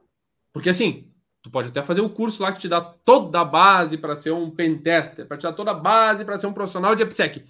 Porque 0.53 0.69
assim, 0.69 1.11
Tu 1.47 1.51
pode 1.51 1.69
até 1.69 1.81
fazer 1.81 2.01
o 2.01 2.09
curso 2.09 2.43
lá 2.43 2.51
que 2.51 2.59
te 2.59 2.67
dá 2.67 2.81
toda 2.81 3.39
a 3.39 3.45
base 3.45 3.97
para 3.97 4.17
ser 4.17 4.31
um 4.31 4.51
pentester, 4.51 5.25
para 5.25 5.37
te 5.37 5.43
dar 5.43 5.53
toda 5.53 5.71
a 5.71 5.73
base 5.73 6.25
para 6.25 6.37
ser 6.37 6.45
um 6.45 6.51
profissional 6.51 6.93
de 6.93 7.03
AppSec. 7.03 7.45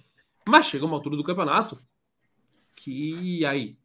Mas 0.48 0.66
chega 0.66 0.86
uma 0.86 0.96
altura 0.96 1.16
do 1.16 1.24
campeonato 1.24 1.78
que 2.74 3.44
aí, 3.44 3.76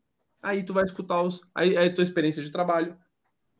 aí 0.41 0.63
tu 0.63 0.73
vai 0.73 0.83
escutar 0.83 1.21
os, 1.21 1.41
aí, 1.53 1.75
aí 1.75 1.89
a 1.89 1.93
tua 1.93 2.03
experiência 2.03 2.41
de 2.41 2.51
trabalho, 2.51 2.97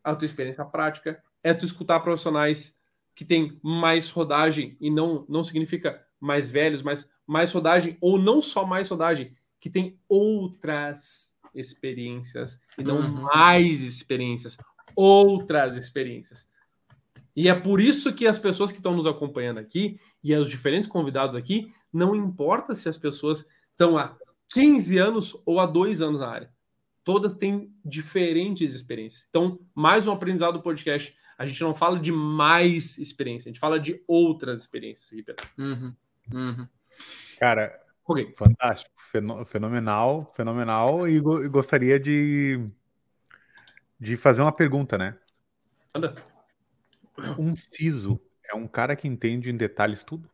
a 0.03 0.15
tua 0.15 0.25
experiência 0.25 0.63
prática, 0.63 1.21
é 1.43 1.53
tu 1.53 1.65
escutar 1.65 1.99
profissionais 1.99 2.79
que 3.15 3.25
têm 3.25 3.59
mais 3.61 4.09
rodagem 4.09 4.77
e 4.79 4.89
não 4.89 5.25
não 5.27 5.43
significa 5.43 6.05
mais 6.19 6.49
velhos, 6.49 6.81
mas 6.81 7.09
mais 7.27 7.51
rodagem 7.51 7.97
ou 7.99 8.17
não 8.17 8.41
só 8.41 8.65
mais 8.65 8.89
rodagem, 8.89 9.35
que 9.59 9.69
tem 9.69 9.99
outras 10.07 11.39
experiências 11.53 12.61
e 12.77 12.83
não 12.83 12.99
uhum. 12.99 13.21
mais 13.23 13.81
experiências 13.81 14.57
outras 14.95 15.75
experiências. 15.75 16.47
E 17.35 17.49
é 17.49 17.55
por 17.55 17.81
isso 17.81 18.13
que 18.13 18.27
as 18.27 18.37
pessoas 18.37 18.71
que 18.71 18.77
estão 18.77 18.95
nos 18.95 19.07
acompanhando 19.07 19.59
aqui 19.59 19.99
e 20.23 20.35
os 20.35 20.49
diferentes 20.49 20.87
convidados 20.87 21.35
aqui, 21.35 21.73
não 21.91 22.15
importa 22.15 22.75
se 22.75 22.87
as 22.87 22.97
pessoas 22.97 23.45
estão 23.71 23.97
há 23.97 24.15
15 24.49 24.97
anos 24.97 25.41
ou 25.45 25.59
há 25.59 25.65
dois 25.65 26.01
anos 26.01 26.19
na 26.19 26.27
área. 26.27 26.53
Todas 27.03 27.33
têm 27.33 27.73
diferentes 27.83 28.73
experiências. 28.73 29.25
Então, 29.29 29.59
mais 29.73 30.07
um 30.07 30.11
aprendizado 30.11 30.53
do 30.53 30.61
podcast. 30.61 31.15
A 31.37 31.45
gente 31.45 31.61
não 31.61 31.73
fala 31.73 31.99
de 31.99 32.11
mais 32.11 32.97
experiência, 32.97 33.49
a 33.49 33.51
gente 33.51 33.59
fala 33.59 33.79
de 33.79 34.01
outras 34.07 34.61
experiências, 34.61 35.09
Pedro. 35.25 35.45
Uhum, 35.57 35.93
uhum. 36.31 36.67
Cara, 37.39 37.77
okay. 38.05 38.31
fantástico, 38.35 38.93
fenomenal, 39.45 40.31
fenomenal. 40.35 41.09
E, 41.09 41.19
go 41.19 41.49
gostaria 41.49 41.99
de 41.99 42.63
de 43.99 44.17
fazer 44.17 44.41
uma 44.41 44.51
pergunta, 44.51 44.97
né? 44.97 45.15
Anda. 45.95 46.32
Um 47.37 47.55
CISO 47.55 48.19
é 48.43 48.55
um 48.55 48.67
cara 48.67 48.95
que 48.95 49.07
entende 49.07 49.49
em 49.49 49.57
detalhes 49.57 50.03
tudo? 50.03 50.29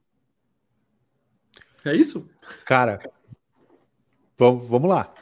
É 1.86 1.96
isso? 1.96 2.30
Cara, 2.66 3.00
vamos 4.38 4.90
lá. 4.90 5.14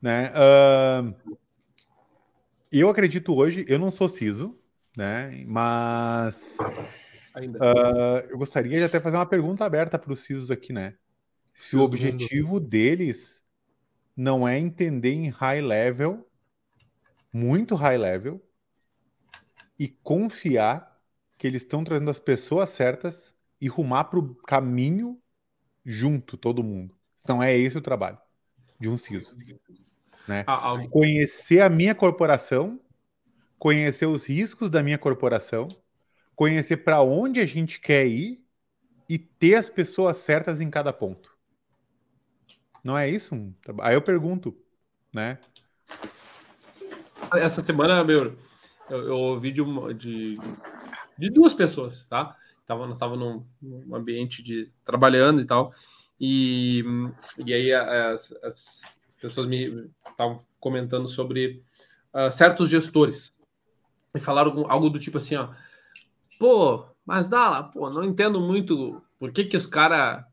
Né? 0.00 0.30
Uh, 0.30 1.36
eu 2.72 2.88
acredito 2.88 3.34
hoje, 3.34 3.64
eu 3.68 3.78
não 3.78 3.90
sou 3.90 4.08
CISO, 4.08 4.58
né? 4.96 5.44
Mas 5.46 6.56
uh, 7.36 8.26
eu 8.28 8.38
gostaria 8.38 8.78
de 8.78 8.84
até 8.84 9.00
fazer 9.00 9.16
uma 9.16 9.26
pergunta 9.26 9.64
aberta 9.64 9.98
para 9.98 10.12
os 10.12 10.20
CISOs 10.20 10.50
aqui, 10.50 10.72
né? 10.72 10.94
Se 11.52 11.76
o 11.76 11.82
objetivo 11.82 12.58
deles 12.58 13.42
não 14.16 14.46
é 14.46 14.58
entender 14.58 15.12
em 15.12 15.28
high 15.28 15.60
level 15.60 16.26
muito 17.32 17.74
high 17.74 17.98
level 17.98 18.42
e 19.78 19.88
confiar 19.88 20.89
que 21.40 21.46
eles 21.46 21.62
estão 21.62 21.82
trazendo 21.82 22.10
as 22.10 22.20
pessoas 22.20 22.68
certas 22.68 23.34
e 23.58 23.66
rumar 23.66 24.10
para 24.10 24.18
o 24.18 24.34
caminho 24.34 25.18
junto, 25.82 26.36
todo 26.36 26.62
mundo. 26.62 26.94
Então 27.22 27.42
é 27.42 27.56
esse 27.56 27.78
o 27.78 27.80
trabalho 27.80 28.18
de 28.78 28.90
um 28.90 28.98
CISO. 28.98 29.32
Né? 30.28 30.44
Ah, 30.46 30.74
ah, 30.74 30.88
conhecer 30.90 31.62
a 31.62 31.70
minha 31.70 31.94
corporação, 31.94 32.78
conhecer 33.58 34.04
os 34.04 34.26
riscos 34.26 34.68
da 34.68 34.82
minha 34.82 34.98
corporação, 34.98 35.66
conhecer 36.36 36.76
para 36.76 37.00
onde 37.00 37.40
a 37.40 37.46
gente 37.46 37.80
quer 37.80 38.06
ir 38.06 38.44
e 39.08 39.18
ter 39.18 39.54
as 39.54 39.70
pessoas 39.70 40.18
certas 40.18 40.60
em 40.60 40.68
cada 40.68 40.92
ponto. 40.92 41.34
Não 42.84 42.98
é 42.98 43.08
isso? 43.08 43.34
Aí 43.80 43.94
eu 43.94 44.02
pergunto, 44.02 44.54
né? 45.10 45.38
essa 47.32 47.62
semana, 47.62 48.04
meu, 48.04 48.36
eu, 48.90 49.08
eu 49.08 49.16
ouvi 49.16 49.50
de, 49.50 49.62
uma, 49.62 49.94
de, 49.94 50.36
de 51.20 51.30
duas 51.30 51.52
pessoas, 51.52 52.06
tá? 52.06 52.36
Tava, 52.66 52.86
nós 52.86 52.96
estávamos 52.96 53.44
num, 53.60 53.80
num, 53.86 53.94
ambiente 53.94 54.42
de 54.42 54.72
trabalhando 54.84 55.40
e 55.40 55.44
tal, 55.44 55.72
e, 56.20 56.84
e 57.44 57.52
aí 57.52 57.72
as, 57.72 58.32
as 58.42 58.82
pessoas 59.20 59.46
me 59.46 59.90
estavam 60.08 60.40
comentando 60.58 61.08
sobre 61.08 61.62
uh, 62.14 62.30
certos 62.30 62.70
gestores 62.70 63.34
e 64.14 64.20
falaram 64.20 64.66
algo 64.68 64.88
do 64.88 64.98
tipo 64.98 65.18
assim, 65.18 65.36
ó, 65.36 65.50
pô, 66.38 66.86
mas 67.04 67.28
dá, 67.28 67.62
pô, 67.62 67.90
não 67.90 68.04
entendo 68.04 68.40
muito 68.40 69.02
por 69.18 69.32
que 69.32 69.44
que 69.44 69.56
os 69.56 69.66
caras 69.66 70.24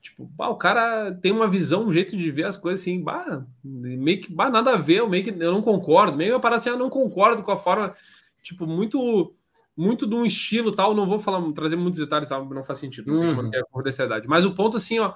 Tipo, 0.00 0.24
bah, 0.24 0.48
o 0.48 0.56
cara 0.56 1.12
tem 1.12 1.30
uma 1.30 1.46
visão, 1.46 1.86
um 1.86 1.92
jeito 1.92 2.16
de 2.16 2.30
ver 2.30 2.46
as 2.46 2.56
coisas 2.56 2.80
assim, 2.80 3.02
bah, 3.02 3.44
meio 3.62 4.20
que 4.22 4.32
bah, 4.32 4.48
nada 4.48 4.72
a 4.72 4.76
ver, 4.76 5.06
meio 5.06 5.22
que 5.22 5.30
eu 5.30 5.52
não 5.52 5.60
concordo, 5.60 6.16
meio 6.16 6.40
para 6.40 6.56
assim, 6.56 6.70
eu 6.70 6.78
não 6.78 6.88
concordo 6.88 7.42
com 7.42 7.52
a 7.52 7.56
forma, 7.56 7.94
tipo, 8.42 8.66
muito 8.66 9.34
muito 9.80 10.06
de 10.06 10.14
um 10.14 10.26
estilo 10.26 10.72
tal, 10.72 10.94
não 10.94 11.06
vou 11.06 11.18
falar, 11.18 11.40
trazer 11.52 11.76
muitos 11.76 11.98
detalhes, 11.98 12.28
sabe? 12.28 12.54
não 12.54 12.62
faz 12.62 12.78
sentido, 12.78 13.10
uhum. 13.12 13.50
não 13.50 13.82
dessa 13.82 14.04
idade. 14.04 14.28
Mas 14.28 14.44
o 14.44 14.54
ponto 14.54 14.76
assim, 14.76 14.98
ó, 14.98 15.14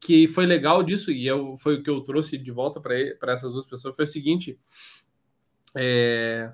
que 0.00 0.26
foi 0.26 0.46
legal 0.46 0.82
disso 0.82 1.12
e 1.12 1.26
eu, 1.26 1.56
foi 1.58 1.76
o 1.76 1.82
que 1.82 1.90
eu 1.90 2.00
trouxe 2.00 2.38
de 2.38 2.50
volta 2.50 2.80
para 2.80 3.32
essas 3.32 3.52
duas 3.52 3.66
pessoas 3.66 3.94
foi 3.94 4.06
o 4.06 4.08
seguinte, 4.08 4.58
é, 5.76 6.50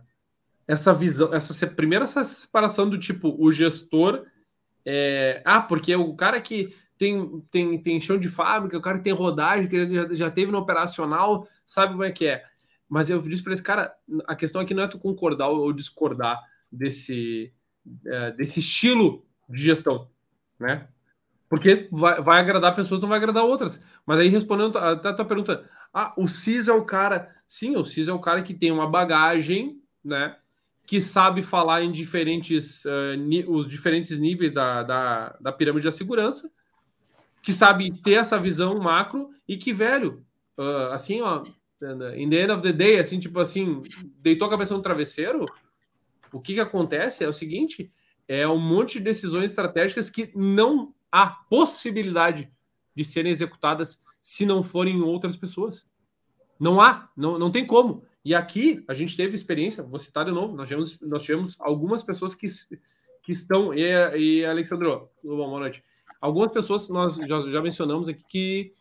essa 0.66 0.92
visão, 0.92 1.32
essa 1.32 1.66
primeira 1.68 2.04
essa 2.04 2.24
separação 2.24 2.88
do 2.88 2.98
tipo 2.98 3.34
o 3.38 3.52
gestor 3.52 4.24
é, 4.84 5.40
ah, 5.44 5.60
porque 5.60 5.94
o 5.94 6.14
cara 6.16 6.40
que 6.40 6.74
tem, 6.98 7.40
tem, 7.50 7.78
tem 7.80 8.00
chão 8.00 8.18
de 8.18 8.28
fábrica, 8.28 8.76
o 8.76 8.82
cara 8.82 8.98
que 8.98 9.04
tem 9.04 9.12
rodagem, 9.12 9.68
que 9.68 9.94
já, 9.94 10.14
já 10.14 10.30
teve 10.30 10.50
no 10.50 10.58
operacional, 10.58 11.46
sabe 11.64 11.92
como 11.92 12.04
é 12.04 12.10
que 12.10 12.26
é. 12.26 12.44
Mas 12.88 13.08
eu 13.08 13.20
disse 13.20 13.42
para 13.42 13.52
esse 13.52 13.62
cara, 13.62 13.94
a 14.26 14.34
questão 14.34 14.60
aqui 14.60 14.74
não 14.74 14.82
é 14.82 14.88
tu 14.88 14.98
concordar 14.98 15.48
ou 15.48 15.72
discordar 15.72 16.40
desse, 16.72 17.52
é, 18.06 18.30
desse 18.32 18.60
estilo 18.60 19.24
de 19.48 19.62
gestão, 19.62 20.08
né? 20.58 20.88
Porque 21.48 21.88
vai, 21.92 22.20
vai 22.22 22.40
agradar 22.40 22.74
pessoas, 22.74 23.00
não 23.00 23.08
vai 23.08 23.18
agradar 23.18 23.44
outras. 23.44 23.82
Mas 24.06 24.18
aí 24.18 24.28
respondendo 24.28 24.78
até 24.78 25.10
a 25.10 25.14
tua 25.14 25.26
pergunta, 25.26 25.68
Ah, 25.92 26.14
o 26.16 26.26
CIS 26.26 26.68
é 26.68 26.72
o 26.72 26.84
cara. 26.84 27.30
Sim, 27.46 27.76
o 27.76 27.84
CIS 27.84 28.08
é 28.08 28.12
o 28.12 28.18
cara 28.18 28.42
que 28.42 28.54
tem 28.54 28.72
uma 28.72 28.88
bagagem, 28.88 29.78
né? 30.02 30.36
Que 30.86 31.02
sabe 31.02 31.42
falar 31.42 31.82
em 31.82 31.92
diferentes, 31.92 32.84
uh, 32.86 33.50
os 33.50 33.68
diferentes 33.68 34.18
níveis 34.18 34.52
da, 34.52 34.82
da, 34.82 35.36
da 35.38 35.52
pirâmide 35.52 35.84
da 35.84 35.92
segurança, 35.92 36.50
que 37.42 37.52
sabe 37.52 37.92
ter 38.02 38.14
essa 38.14 38.38
visão 38.38 38.78
macro 38.80 39.30
e 39.46 39.56
que, 39.58 39.72
velho, 39.72 40.24
uh, 40.58 40.92
assim, 40.92 41.20
ó, 41.20 41.44
in 42.16 42.30
the 42.30 42.42
end 42.42 42.52
of 42.52 42.62
the 42.62 42.72
day, 42.72 42.98
assim, 42.98 43.18
tipo 43.18 43.38
assim, 43.38 43.82
deitou 44.22 44.46
a 44.46 44.50
cabeça 44.50 44.74
no 44.74 44.80
travesseiro, 44.80 45.44
o 46.33 46.41
que 46.41 46.55
que 46.55 46.61
acontece 46.61 47.24
é 47.24 47.28
o 47.28 47.33
seguinte, 47.33 47.93
é 48.26 48.47
um 48.49 48.59
monte 48.59 48.99
de 48.99 49.05
decisões 49.05 49.51
estratégicas 49.51 50.09
que 50.09 50.30
não 50.35 50.95
há 51.11 51.26
possibilidade 51.26 52.51
de 52.95 53.05
serem 53.05 53.30
executadas 53.30 54.01
se 54.20 54.47
não 54.47 54.62
forem 54.62 55.03
outras 55.03 55.37
pessoas. 55.37 55.87
Não 56.59 56.80
há, 56.80 57.11
não, 57.16 57.39
não 57.39 57.51
tem 57.51 57.66
como. 57.66 58.05
E 58.24 58.35
aqui 58.35 58.85
a 58.87 58.95
gente 58.95 59.16
teve 59.16 59.35
experiência, 59.35 59.83
vou 59.83 59.99
citar 59.99 60.24
de 60.24 60.30
novo, 60.30 60.55
nós 60.55 60.68
tivemos, 60.68 61.01
nós 61.01 61.22
tivemos 61.24 61.61
algumas 61.61 62.05
pessoas 62.05 62.35
que, 62.35 62.47
que 63.22 63.33
estão, 63.33 63.74
e, 63.74 63.83
e 64.16 64.45
Alexandro, 64.45 65.11
boa 65.22 65.59
noite. 65.59 65.83
Algumas 66.20 66.53
pessoas 66.53 66.89
nós 66.89 67.16
já, 67.16 67.43
já 67.51 67.61
mencionamos 67.61 68.09
aqui 68.09 68.22
que 68.28 68.72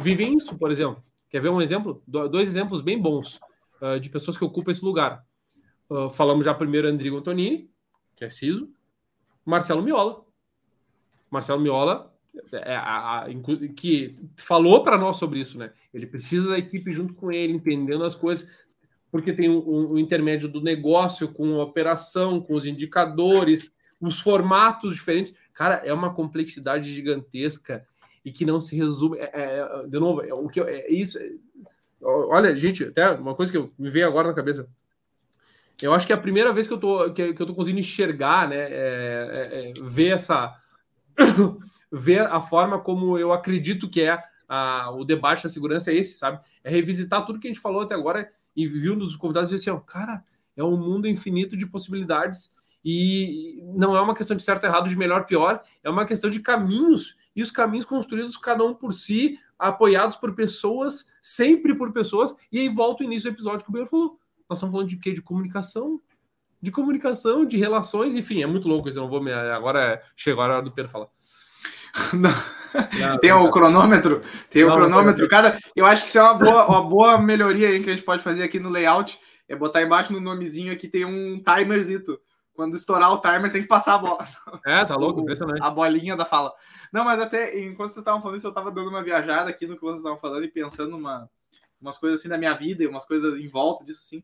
vivem 0.00 0.36
isso, 0.36 0.58
por 0.58 0.72
exemplo. 0.72 1.02
Quer 1.30 1.40
ver 1.40 1.50
um 1.50 1.62
exemplo? 1.62 2.02
Dois 2.06 2.48
exemplos 2.48 2.80
bem 2.80 3.00
bons 3.00 3.38
uh, 3.80 4.00
de 4.00 4.10
pessoas 4.10 4.36
que 4.36 4.44
ocupam 4.44 4.72
esse 4.72 4.84
lugar. 4.84 5.24
Uh, 5.90 6.10
falamos 6.10 6.44
já 6.44 6.52
primeiro 6.52 6.88
Andrigo 6.88 7.16
Antonini, 7.16 7.70
que 8.14 8.24
é 8.24 8.28
CISO, 8.28 8.70
Marcelo 9.44 9.82
Miola. 9.82 10.24
Marcelo 11.30 11.60
Miola, 11.60 12.14
é, 12.52 12.74
a, 12.76 13.20
a, 13.20 13.26
que 13.74 14.16
falou 14.36 14.82
para 14.82 14.98
nós 14.98 15.16
sobre 15.16 15.40
isso, 15.40 15.58
né? 15.58 15.72
Ele 15.92 16.06
precisa 16.06 16.50
da 16.50 16.58
equipe 16.58 16.92
junto 16.92 17.14
com 17.14 17.32
ele, 17.32 17.52
entendendo 17.52 18.04
as 18.04 18.14
coisas, 18.14 18.48
porque 19.10 19.32
tem 19.32 19.48
o 19.48 19.60
um, 19.60 19.92
um 19.92 19.98
intermédio 19.98 20.48
do 20.48 20.60
negócio 20.60 21.28
com 21.28 21.60
a 21.60 21.64
operação, 21.64 22.40
com 22.40 22.54
os 22.54 22.66
indicadores, 22.66 23.72
os 24.00 24.20
formatos 24.20 24.94
diferentes. 24.94 25.34
Cara, 25.54 25.76
é 25.84 25.92
uma 25.92 26.14
complexidade 26.14 26.94
gigantesca 26.94 27.86
e 28.24 28.30
que 28.30 28.44
não 28.44 28.60
se 28.60 28.76
resume. 28.76 29.18
É, 29.18 29.30
é, 29.32 29.86
de 29.86 29.98
novo, 29.98 30.22
é, 30.22 30.32
o 30.32 30.48
que 30.48 30.60
é 30.60 30.90
isso. 30.92 31.18
É, 31.18 31.32
olha, 32.02 32.56
gente, 32.56 32.84
até 32.84 33.10
uma 33.10 33.34
coisa 33.34 33.50
que 33.50 33.70
me 33.78 33.90
veio 33.90 34.06
agora 34.06 34.28
na 34.28 34.34
cabeça. 34.34 34.68
Eu 35.82 35.94
acho 35.94 36.06
que 36.06 36.12
é 36.12 36.16
a 36.16 36.20
primeira 36.20 36.52
vez 36.52 36.66
que 36.66 36.72
eu 36.72 36.78
tô, 36.78 37.12
que, 37.12 37.32
que 37.32 37.42
eu 37.42 37.46
tô 37.46 37.54
conseguindo 37.54 37.80
enxergar, 37.80 38.48
né? 38.48 38.56
É, 38.56 38.70
é, 38.70 39.70
é 39.70 39.72
ver 39.82 40.14
essa. 40.14 40.56
ver 41.90 42.20
a 42.20 42.40
forma 42.40 42.78
como 42.78 43.16
eu 43.16 43.32
acredito 43.32 43.88
que 43.88 44.02
é 44.02 44.18
a, 44.48 44.90
o 44.90 45.04
debate 45.04 45.44
da 45.44 45.48
segurança 45.48 45.90
é 45.90 45.94
esse, 45.94 46.18
sabe? 46.18 46.40
É 46.64 46.70
revisitar 46.70 47.24
tudo 47.24 47.38
que 47.38 47.46
a 47.46 47.50
gente 47.50 47.60
falou 47.60 47.82
até 47.82 47.94
agora 47.94 48.30
e 48.56 48.66
viu 48.66 48.96
nos 48.96 49.14
convidados 49.14 49.52
e 49.52 49.54
assim, 49.54 49.70
ó, 49.70 49.78
cara, 49.78 50.24
é 50.56 50.64
um 50.64 50.76
mundo 50.76 51.06
infinito 51.06 51.56
de 51.56 51.66
possibilidades 51.66 52.52
e 52.84 53.62
não 53.74 53.96
é 53.96 54.00
uma 54.00 54.14
questão 54.14 54.36
de 54.36 54.42
certo 54.42 54.64
errado, 54.64 54.88
de 54.88 54.96
melhor 54.96 55.26
pior, 55.26 55.62
é 55.82 55.90
uma 55.90 56.06
questão 56.06 56.30
de 56.30 56.40
caminhos 56.40 57.16
e 57.36 57.42
os 57.42 57.50
caminhos 57.50 57.84
construídos 57.84 58.36
cada 58.36 58.64
um 58.64 58.74
por 58.74 58.92
si, 58.92 59.38
apoiados 59.58 60.16
por 60.16 60.34
pessoas, 60.34 61.06
sempre 61.20 61.74
por 61.74 61.92
pessoas. 61.92 62.34
E 62.50 62.58
aí 62.58 62.68
volta 62.68 63.02
o 63.02 63.06
início 63.06 63.30
do 63.30 63.34
episódio 63.34 63.64
que 63.64 63.70
o 63.70 63.72
Beiro 63.72 63.88
falou. 63.88 64.18
Nós 64.48 64.58
estamos 64.58 64.72
falando 64.72 64.88
de 64.88 64.96
quê? 64.96 65.12
De 65.12 65.22
comunicação. 65.22 66.00
De 66.60 66.72
comunicação, 66.72 67.44
de 67.44 67.56
relações, 67.56 68.16
enfim, 68.16 68.42
é 68.42 68.46
muito 68.46 68.68
louco 68.68 68.88
isso. 68.88 68.98
Eu 68.98 69.02
não 69.02 69.10
vou 69.10 69.22
me. 69.22 69.32
Agora 69.32 70.02
chegou 70.16 70.42
a 70.42 70.46
hora 70.46 70.62
do 70.62 70.72
Pedro 70.72 70.90
falar. 70.90 71.08
Não, 73.00 73.18
tem 73.18 73.32
o 73.32 73.50
cronômetro, 73.50 74.20
tem 74.50 74.62
não, 74.62 74.72
o 74.72 74.76
cronômetro. 74.76 75.26
Cara, 75.26 75.58
eu 75.74 75.86
acho 75.86 76.02
que 76.02 76.10
isso 76.10 76.18
é 76.18 76.22
uma 76.22 76.34
boa, 76.34 76.66
uma 76.66 76.82
boa 76.82 77.18
melhoria 77.18 77.68
aí 77.68 77.82
que 77.82 77.88
a 77.88 77.94
gente 77.94 78.04
pode 78.04 78.22
fazer 78.22 78.42
aqui 78.42 78.60
no 78.60 78.68
layout. 78.68 79.18
É 79.48 79.56
botar 79.56 79.82
embaixo 79.82 80.12
no 80.12 80.20
nomezinho 80.20 80.72
aqui 80.72 80.86
tem 80.86 81.04
um 81.04 81.42
timerzito. 81.42 82.20
Quando 82.52 82.76
estourar 82.76 83.12
o 83.12 83.20
timer, 83.20 83.50
tem 83.50 83.62
que 83.62 83.68
passar 83.68 83.94
a 83.94 83.98
bola. 83.98 84.26
É, 84.66 84.84
tá 84.84 84.96
louco, 84.96 85.20
impressionante. 85.20 85.62
A 85.62 85.70
bolinha 85.70 86.16
da 86.16 86.24
fala. 86.24 86.52
Não, 86.92 87.04
mas 87.04 87.20
até 87.20 87.58
enquanto 87.58 87.88
vocês 87.88 87.98
estavam 87.98 88.20
falando 88.20 88.36
isso, 88.36 88.46
eu 88.46 88.50
estava 88.50 88.70
dando 88.70 88.90
uma 88.90 89.02
viajada 89.02 89.48
aqui 89.48 89.66
no 89.66 89.76
que 89.76 89.82
vocês 89.82 89.98
estavam 89.98 90.18
falando 90.18 90.44
e 90.44 90.48
pensando 90.48 90.96
uma, 90.96 91.30
umas 91.80 91.98
coisas 91.98 92.20
assim 92.20 92.28
da 92.28 92.38
minha 92.38 92.54
vida 92.54 92.82
e 92.82 92.86
umas 92.86 93.04
coisas 93.04 93.38
em 93.38 93.48
volta 93.48 93.84
disso 93.84 94.02
assim. 94.02 94.22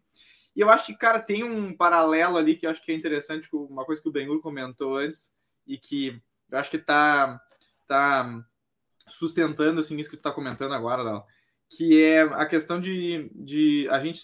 E 0.55 0.61
eu 0.61 0.71
acho 0.71 0.87
que, 0.87 0.95
cara, 0.95 1.19
tem 1.19 1.43
um 1.43 1.77
paralelo 1.77 2.37
ali 2.37 2.55
que 2.55 2.67
eu 2.67 2.71
acho 2.71 2.81
que 2.83 2.93
é 2.93 2.95
interessante, 2.95 3.49
uma 3.53 3.85
coisa 3.85 4.01
que 4.01 4.09
o 4.09 4.13
Benhur 4.13 4.41
comentou 4.41 4.97
antes 4.97 5.35
e 5.67 5.77
que 5.77 6.21
eu 6.51 6.59
acho 6.59 6.71
que 6.71 6.79
tá, 6.79 7.41
tá 7.87 8.45
sustentando 9.09 9.81
assim 9.81 9.99
isso 9.99 10.11
que 10.11 10.17
tu 10.17 10.23
tá 10.23 10.31
comentando 10.31 10.75
agora, 10.75 11.03
Dal, 11.03 11.27
que 11.69 12.01
é 12.01 12.23
a 12.23 12.47
questão 12.47 12.79
de, 12.79 13.31
de 13.35 13.89
a 13.91 14.01
gente 14.01 14.21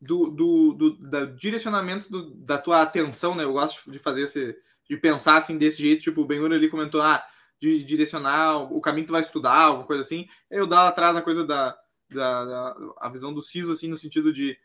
do, 0.00 0.30
do, 0.30 0.72
do, 0.72 0.90
do 0.90 1.26
direcionamento 1.34 2.10
do, 2.10 2.30
da 2.34 2.58
tua 2.58 2.82
atenção, 2.82 3.34
né? 3.34 3.44
Eu 3.44 3.52
gosto 3.52 3.90
de 3.90 3.98
fazer 3.98 4.22
esse, 4.22 4.56
de 4.88 4.96
pensar 4.96 5.36
assim 5.36 5.56
desse 5.56 5.80
jeito, 5.80 6.02
tipo, 6.02 6.22
o 6.22 6.26
Ben 6.26 6.44
ali 6.44 6.68
comentou, 6.68 7.00
ah, 7.02 7.24
de 7.60 7.82
direcionar 7.84 8.58
o 8.72 8.80
caminho 8.80 9.04
que 9.04 9.08
tu 9.08 9.12
vai 9.12 9.20
estudar, 9.20 9.64
alguma 9.64 9.86
coisa 9.86 10.02
assim. 10.02 10.26
Eu 10.50 10.66
dar 10.66 10.88
atrás 10.88 11.16
a 11.16 11.22
coisa 11.22 11.44
da, 11.44 11.76
da, 12.10 12.44
da, 12.44 12.76
a 12.98 13.08
visão 13.08 13.32
do 13.32 13.40
CISO, 13.40 13.72
assim, 13.72 13.88
no 13.88 13.96
sentido 13.96 14.32
de 14.32 14.58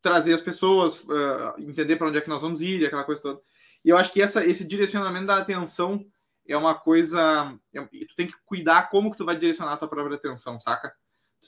trazer 0.00 0.32
as 0.32 0.40
pessoas, 0.40 1.02
uh, 1.04 1.54
entender 1.58 1.96
para 1.96 2.08
onde 2.08 2.18
é 2.18 2.20
que 2.20 2.28
nós 2.28 2.42
vamos 2.42 2.60
ir, 2.60 2.84
aquela 2.84 3.04
coisa 3.04 3.22
toda. 3.22 3.40
E 3.84 3.88
eu 3.88 3.96
acho 3.96 4.12
que 4.12 4.20
essa, 4.20 4.44
esse 4.44 4.66
direcionamento 4.66 5.26
da 5.26 5.36
atenção 5.36 6.04
é 6.46 6.56
uma 6.56 6.74
coisa. 6.74 7.56
É, 7.72 7.80
tu 7.80 8.14
tem 8.16 8.26
que 8.26 8.34
cuidar 8.44 8.90
como 8.90 9.10
que 9.10 9.16
tu 9.16 9.24
vai 9.24 9.36
direcionar 9.36 9.74
a 9.74 9.76
tua 9.76 9.88
própria 9.88 10.16
atenção, 10.16 10.58
saca? 10.58 10.92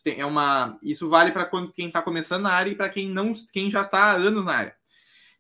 Tem, 0.03 0.21
é 0.21 0.27
uma, 0.27 0.79
isso 0.83 1.09
vale 1.09 1.31
para 1.31 1.49
quem 1.73 1.87
está 1.87 2.03
começando 2.03 2.43
na 2.43 2.53
área 2.53 2.71
e 2.71 2.75
para 2.75 2.89
quem 2.89 3.09
não, 3.09 3.33
quem 3.53 3.71
já 3.71 3.81
está 3.81 3.99
há 3.99 4.13
anos 4.13 4.45
na 4.45 4.53
área. 4.53 4.77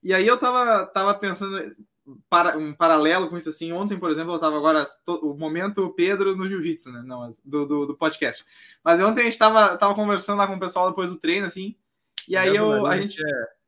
E 0.03 0.13
aí 0.13 0.27
eu 0.27 0.39
tava, 0.39 0.87
tava 0.87 1.15
pensando, 1.15 1.75
para, 2.29 2.57
um 2.59 2.73
paralelo 2.73 3.29
com 3.29 3.37
isso 3.37 3.49
assim. 3.49 3.73
Ontem, 3.73 3.99
por 3.99 4.11
exemplo, 4.11 4.33
eu 4.33 4.37
estava 4.37 4.57
agora 4.57 4.85
o 5.23 5.35
momento 5.35 5.91
Pedro 5.91 6.37
no 6.37 6.47
jiu-jitsu, 6.47 6.93
né? 6.93 7.03
Não, 7.05 7.29
do, 7.45 7.67
do, 7.67 7.87
do, 7.87 7.97
podcast. 7.97 8.45
Mas 8.83 9.01
ontem 9.01 9.21
a 9.21 9.25
gente 9.25 9.33
estava 9.33 9.77
tava 9.77 9.95
conversando 9.95 10.39
lá 10.39 10.47
com 10.47 10.55
o 10.55 10.61
pessoal 10.61 10.89
depois 10.89 11.11
do 11.11 11.19
treino, 11.19 11.47
assim. 11.47 11.75
E 12.29 12.37
aí 12.37 12.55
eu, 12.55 12.87
a 12.87 12.97
gente. 12.97 13.21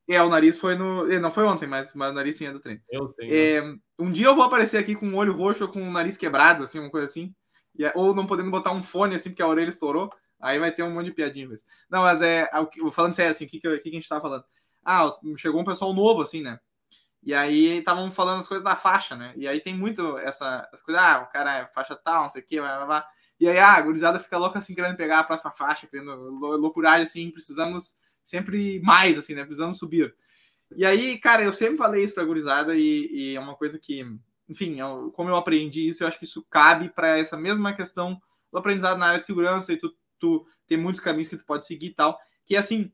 É... 0.08 0.16
é, 0.16 0.22
o 0.22 0.28
nariz 0.28 0.58
foi 0.58 0.76
no. 0.76 1.10
É, 1.10 1.18
não 1.18 1.32
foi 1.32 1.44
ontem, 1.44 1.66
mas, 1.66 1.94
mas 1.94 2.10
o 2.10 2.14
nariz 2.14 2.36
sim 2.36 2.46
é 2.46 2.52
do 2.52 2.60
treino. 2.60 2.80
Eu 2.90 3.08
tenho. 3.08 3.34
É, 3.34 3.76
um 3.98 4.10
dia 4.10 4.26
eu 4.26 4.36
vou 4.36 4.44
aparecer 4.44 4.78
aqui 4.78 4.94
com 4.94 5.08
o 5.08 5.16
olho 5.16 5.32
roxo 5.32 5.64
ou 5.64 5.70
com 5.70 5.82
o 5.82 5.90
nariz 5.90 6.16
quebrado, 6.16 6.64
assim, 6.64 6.78
uma 6.78 6.90
coisa 6.90 7.06
assim. 7.06 7.34
E, 7.78 7.84
é, 7.84 7.92
ou 7.94 8.14
não 8.14 8.26
podendo 8.26 8.50
botar 8.50 8.72
um 8.72 8.82
fone, 8.82 9.14
assim, 9.14 9.30
porque 9.30 9.42
a 9.42 9.48
orelha 9.48 9.68
estourou. 9.68 10.10
Aí 10.38 10.58
vai 10.58 10.70
ter 10.70 10.82
um 10.82 10.90
monte 10.90 11.06
de 11.06 11.12
piadinha. 11.12 11.48
Mas... 11.48 11.64
Não, 11.90 12.02
mas 12.02 12.20
é. 12.20 12.48
Falando 12.92 13.14
sério, 13.14 13.30
assim, 13.30 13.46
o 13.46 13.48
que, 13.48 13.58
que, 13.58 13.78
que 13.78 13.88
a 13.88 13.92
gente 13.92 14.08
tava 14.08 14.20
falando? 14.20 14.44
Ah, 14.84 15.16
chegou 15.36 15.60
um 15.60 15.64
pessoal 15.64 15.92
novo, 15.92 16.22
assim, 16.22 16.42
né? 16.42 16.60
E 17.26 17.34
aí 17.34 17.78
estavam 17.78 18.08
falando 18.12 18.38
as 18.38 18.46
coisas 18.46 18.64
da 18.64 18.76
faixa, 18.76 19.16
né? 19.16 19.34
E 19.36 19.48
aí 19.48 19.60
tem 19.60 19.74
muito 19.74 20.16
essa 20.18 20.68
as 20.72 20.80
coisas, 20.80 21.02
ah, 21.02 21.22
o 21.28 21.32
cara 21.32 21.58
é 21.58 21.66
faixa 21.74 21.96
tal, 21.96 22.22
não 22.22 22.30
sei 22.30 22.40
o 22.40 22.46
quê, 22.46 22.60
blá, 22.60 22.76
blá, 22.76 22.86
blá. 22.86 23.08
E 23.40 23.48
aí 23.48 23.58
ah, 23.58 23.72
a 23.72 23.80
gurizada 23.82 24.20
fica 24.20 24.38
louca 24.38 24.60
assim, 24.60 24.76
querendo 24.76 24.96
pegar 24.96 25.18
a 25.18 25.24
próxima 25.24 25.50
faixa, 25.50 25.88
querendo 25.88 26.14
loucuragem 26.14 27.02
assim, 27.02 27.32
precisamos 27.32 27.98
sempre 28.22 28.80
mais, 28.80 29.18
assim, 29.18 29.34
né? 29.34 29.42
Precisamos 29.42 29.76
subir. 29.76 30.14
E 30.76 30.86
aí, 30.86 31.18
cara, 31.18 31.42
eu 31.42 31.52
sempre 31.52 31.76
falei 31.76 32.04
isso 32.04 32.14
pra 32.14 32.24
gurizada 32.24 32.76
e, 32.76 33.08
e 33.10 33.34
é 33.34 33.40
uma 33.40 33.56
coisa 33.56 33.76
que, 33.76 34.04
enfim, 34.48 34.78
eu, 34.78 35.10
como 35.10 35.28
eu 35.28 35.36
aprendi 35.36 35.88
isso, 35.88 36.04
eu 36.04 36.08
acho 36.08 36.20
que 36.20 36.24
isso 36.24 36.46
cabe 36.48 36.90
para 36.90 37.18
essa 37.18 37.36
mesma 37.36 37.74
questão 37.74 38.20
do 38.52 38.58
aprendizado 38.58 38.98
na 38.98 39.06
área 39.06 39.20
de 39.20 39.26
segurança 39.26 39.72
e 39.72 39.76
tu, 39.76 39.92
tu 40.18 40.46
tem 40.64 40.78
muitos 40.78 41.00
caminhos 41.00 41.26
que 41.26 41.36
tu 41.36 41.44
pode 41.44 41.66
seguir 41.66 41.88
e 41.88 41.94
tal, 41.94 42.16
que 42.44 42.56
assim, 42.56 42.92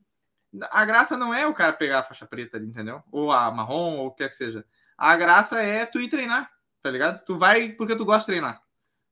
a 0.71 0.85
graça 0.85 1.17
não 1.17 1.33
é 1.33 1.47
o 1.47 1.53
cara 1.53 1.73
pegar 1.73 1.99
a 1.99 2.03
faixa 2.03 2.25
preta 2.25 2.57
ali, 2.57 2.67
entendeu? 2.67 3.01
Ou 3.11 3.31
a 3.31 3.51
marrom, 3.51 3.97
ou 3.97 4.07
o 4.07 4.11
que 4.11 4.17
quer 4.17 4.29
que 4.29 4.35
seja. 4.35 4.65
A 4.97 5.17
graça 5.17 5.61
é 5.61 5.85
tu 5.85 5.99
ir 5.99 6.09
treinar, 6.09 6.51
tá 6.81 6.91
ligado? 6.91 7.23
Tu 7.25 7.37
vai 7.37 7.69
porque 7.69 7.95
tu 7.95 8.05
gosta 8.05 8.21
de 8.21 8.25
treinar. 8.27 8.61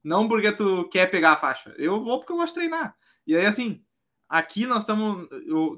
Não 0.04 0.28
porque 0.28 0.52
tu 0.52 0.88
quer 0.90 1.08
pegar 1.08 1.34
a 1.34 1.38
faixa. 1.38 1.74
Eu 1.78 2.02
vou 2.04 2.20
porque 2.20 2.32
eu 2.32 2.38
gosto 2.38 2.54
de 2.54 2.60
treinar. 2.62 2.96
E 3.26 3.36
aí, 3.36 3.46
assim, 3.46 3.84
aqui 4.28 4.66
nós 4.66 4.84
estamos. 4.84 5.28